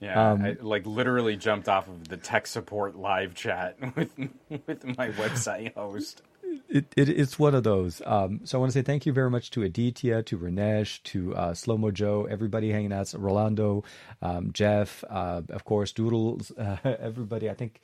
Yeah, 0.00 0.32
um, 0.32 0.42
I 0.44 0.56
like 0.60 0.84
literally 0.84 1.36
jumped 1.36 1.68
off 1.68 1.88
of 1.88 2.08
the 2.08 2.18
tech 2.18 2.46
support 2.46 2.96
live 2.96 3.34
chat 3.34 3.76
with 3.96 4.10
with 4.66 4.84
my 4.98 5.08
website 5.10 5.74
host 5.74 6.22
it, 6.68 6.92
it, 6.96 7.08
it's 7.08 7.38
one 7.38 7.54
of 7.54 7.62
those. 7.62 8.02
Um, 8.04 8.40
so 8.44 8.58
I 8.58 8.60
want 8.60 8.72
to 8.72 8.78
say 8.78 8.82
thank 8.82 9.06
you 9.06 9.12
very 9.12 9.30
much 9.30 9.50
to 9.52 9.62
Aditya, 9.62 10.22
to 10.24 10.38
Ranesh, 10.38 11.02
to 11.04 11.34
uh, 11.34 11.54
Slow 11.54 11.78
Mo 11.78 11.90
Joe, 11.90 12.26
everybody 12.30 12.70
hanging 12.70 12.92
out, 12.92 13.12
Rolando, 13.16 13.84
um, 14.22 14.52
Jeff, 14.52 15.04
uh, 15.08 15.42
of 15.50 15.64
course, 15.64 15.92
Doodles, 15.92 16.50
uh, 16.52 16.76
everybody. 17.00 17.48
I 17.48 17.54
think, 17.54 17.80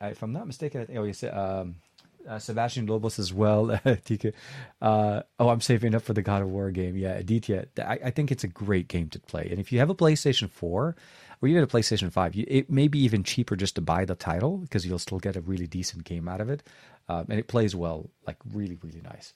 I, 0.00 0.08
if 0.08 0.22
I'm 0.22 0.32
not 0.32 0.46
mistaken, 0.46 0.80
I 0.80 0.84
think, 0.84 0.98
oh, 0.98 1.04
you 1.04 1.12
said, 1.12 1.36
um, 1.36 1.76
uh, 2.28 2.38
Sebastian 2.38 2.86
Lobos 2.86 3.18
as 3.18 3.32
well. 3.32 3.70
uh, 4.82 5.22
oh, 5.38 5.48
I'm 5.48 5.60
saving 5.60 5.94
up 5.94 6.02
for 6.02 6.12
the 6.12 6.22
God 6.22 6.42
of 6.42 6.48
War 6.48 6.70
game. 6.70 6.96
Yeah, 6.96 7.12
Aditya. 7.12 7.66
I, 7.78 7.98
I, 8.04 8.10
think 8.10 8.30
it's 8.30 8.44
a 8.44 8.48
great 8.48 8.88
game 8.88 9.08
to 9.10 9.18
play. 9.18 9.48
And 9.50 9.58
if 9.58 9.72
you 9.72 9.78
have 9.78 9.90
a 9.90 9.94
PlayStation 9.94 10.50
4 10.50 10.96
or 11.42 11.48
even 11.48 11.62
a 11.62 11.66
PlayStation 11.66 12.12
5, 12.12 12.34
you, 12.34 12.44
it 12.46 12.70
may 12.70 12.88
be 12.88 12.98
even 13.00 13.24
cheaper 13.24 13.56
just 13.56 13.74
to 13.76 13.80
buy 13.80 14.04
the 14.04 14.14
title 14.14 14.58
because 14.58 14.86
you'll 14.86 14.98
still 14.98 15.18
get 15.18 15.36
a 15.36 15.40
really 15.40 15.66
decent 15.66 16.04
game 16.04 16.28
out 16.28 16.40
of 16.40 16.50
it 16.50 16.62
um, 17.08 17.26
and 17.28 17.38
it 17.38 17.48
plays 17.48 17.74
well, 17.74 18.10
like 18.26 18.36
really, 18.52 18.78
really 18.82 19.00
nice. 19.02 19.34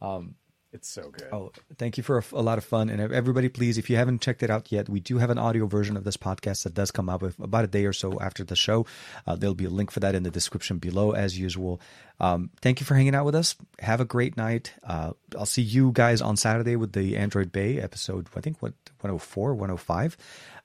Um, 0.00 0.34
it's 0.76 0.88
so 0.88 1.08
good. 1.10 1.28
Oh, 1.32 1.52
thank 1.78 1.96
you 1.96 2.02
for 2.02 2.18
a, 2.18 2.24
a, 2.32 2.42
lot 2.42 2.58
of 2.58 2.64
fun. 2.64 2.90
And 2.90 3.00
everybody, 3.00 3.48
please, 3.48 3.78
if 3.78 3.88
you 3.88 3.96
haven't 3.96 4.20
checked 4.20 4.42
it 4.42 4.50
out 4.50 4.70
yet, 4.70 4.90
we 4.90 5.00
do 5.00 5.16
have 5.16 5.30
an 5.30 5.38
audio 5.38 5.66
version 5.66 5.96
of 5.96 6.04
this 6.04 6.18
podcast 6.18 6.64
that 6.64 6.74
does 6.74 6.90
come 6.90 7.08
out 7.08 7.22
with 7.22 7.38
about 7.38 7.64
a 7.64 7.68
day 7.68 7.86
or 7.86 7.94
so 7.94 8.20
after 8.20 8.44
the 8.44 8.56
show. 8.56 8.84
Uh, 9.26 9.36
there'll 9.36 9.54
be 9.54 9.64
a 9.64 9.70
link 9.70 9.90
for 9.90 10.00
that 10.00 10.14
in 10.14 10.22
the 10.22 10.30
description 10.30 10.76
below, 10.76 11.12
as 11.12 11.38
usual. 11.38 11.80
Um, 12.20 12.50
thank 12.60 12.80
you 12.80 12.84
for 12.84 12.94
hanging 12.94 13.14
out 13.14 13.24
with 13.24 13.34
us. 13.34 13.54
Have 13.78 14.02
a 14.02 14.04
great 14.04 14.36
night. 14.36 14.74
Uh, 14.84 15.12
I'll 15.38 15.46
see 15.46 15.62
you 15.62 15.92
guys 15.92 16.20
on 16.20 16.36
Saturday 16.36 16.76
with 16.76 16.92
the 16.92 17.16
Android 17.16 17.52
Bay 17.52 17.80
episode, 17.80 18.28
I 18.36 18.42
think, 18.42 18.60
what, 18.60 18.74
104, 19.00 19.54
105. 19.54 20.16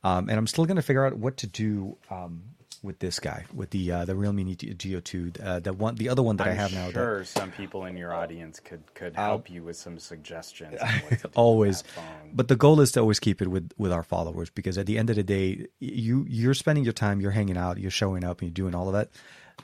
Um, 0.03 0.29
and 0.29 0.37
I'm 0.37 0.47
still 0.47 0.65
going 0.65 0.75
to 0.75 0.81
figure 0.81 1.05
out 1.05 1.13
what 1.13 1.37
to 1.37 1.47
do 1.47 1.97
um, 2.09 2.43
with 2.83 2.99
this 2.99 3.19
guy, 3.19 3.45
with 3.53 3.69
the 3.69 3.91
uh, 3.91 4.05
the 4.05 4.15
Realme 4.15 4.55
Geo 4.55 4.99
Two, 4.99 5.31
uh, 5.43 5.59
the 5.59 5.73
one, 5.73 5.95
the 5.95 6.09
other 6.09 6.23
one 6.23 6.37
that 6.37 6.47
I'm 6.47 6.53
i 6.53 6.55
have 6.55 6.73
now. 6.73 6.89
Sure, 6.89 7.19
that, 7.19 7.27
some 7.27 7.51
people 7.51 7.85
in 7.85 7.95
your 7.95 8.13
audience 8.13 8.59
could 8.59 8.81
could 8.95 9.15
help 9.15 9.49
you 9.49 9.63
with 9.63 9.77
some 9.77 9.99
suggestions. 9.99 10.79
always, 11.35 11.83
but 12.33 12.47
the 12.47 12.55
goal 12.55 12.81
is 12.81 12.91
to 12.93 12.99
always 12.99 13.19
keep 13.19 13.41
it 13.41 13.49
with 13.49 13.71
with 13.77 13.91
our 13.91 14.03
followers 14.03 14.49
because 14.49 14.77
at 14.77 14.87
the 14.87 14.97
end 14.97 15.09
of 15.09 15.15
the 15.15 15.23
day, 15.23 15.67
you 15.79 16.25
you're 16.27 16.55
spending 16.55 16.83
your 16.83 16.93
time, 16.93 17.21
you're 17.21 17.31
hanging 17.31 17.57
out, 17.57 17.77
you're 17.77 17.91
showing 17.91 18.23
up, 18.23 18.41
and 18.41 18.49
you're 18.49 18.69
doing 18.69 18.75
all 18.75 18.87
of 18.87 18.93
that. 18.93 19.09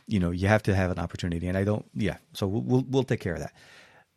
You 0.07 0.19
know, 0.19 0.31
you 0.31 0.47
have 0.47 0.63
to 0.63 0.75
have 0.75 0.91
an 0.91 0.99
opportunity, 0.99 1.47
and 1.47 1.57
I 1.57 1.63
don't. 1.63 1.85
Yeah, 1.95 2.17
so 2.33 2.45
we'll 2.47 2.61
we'll, 2.61 2.85
we'll 2.87 3.03
take 3.03 3.21
care 3.21 3.33
of 3.33 3.39
that. 3.39 3.53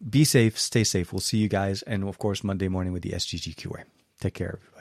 Be 0.09 0.25
safe, 0.25 0.59
stay 0.59 0.85
safe. 0.85 1.13
We'll 1.13 1.21
see 1.21 1.39
you 1.39 1.49
guys, 1.49 1.83
and 1.83 2.05
of 2.05 2.19
course 2.19 2.45
Monday 2.45 2.69
morning 2.69 2.93
with 2.93 3.03
the 3.03 3.11
SGGQA. 3.11 3.85
Take 4.21 4.35
care, 4.35 4.59
everybody. 4.61 4.80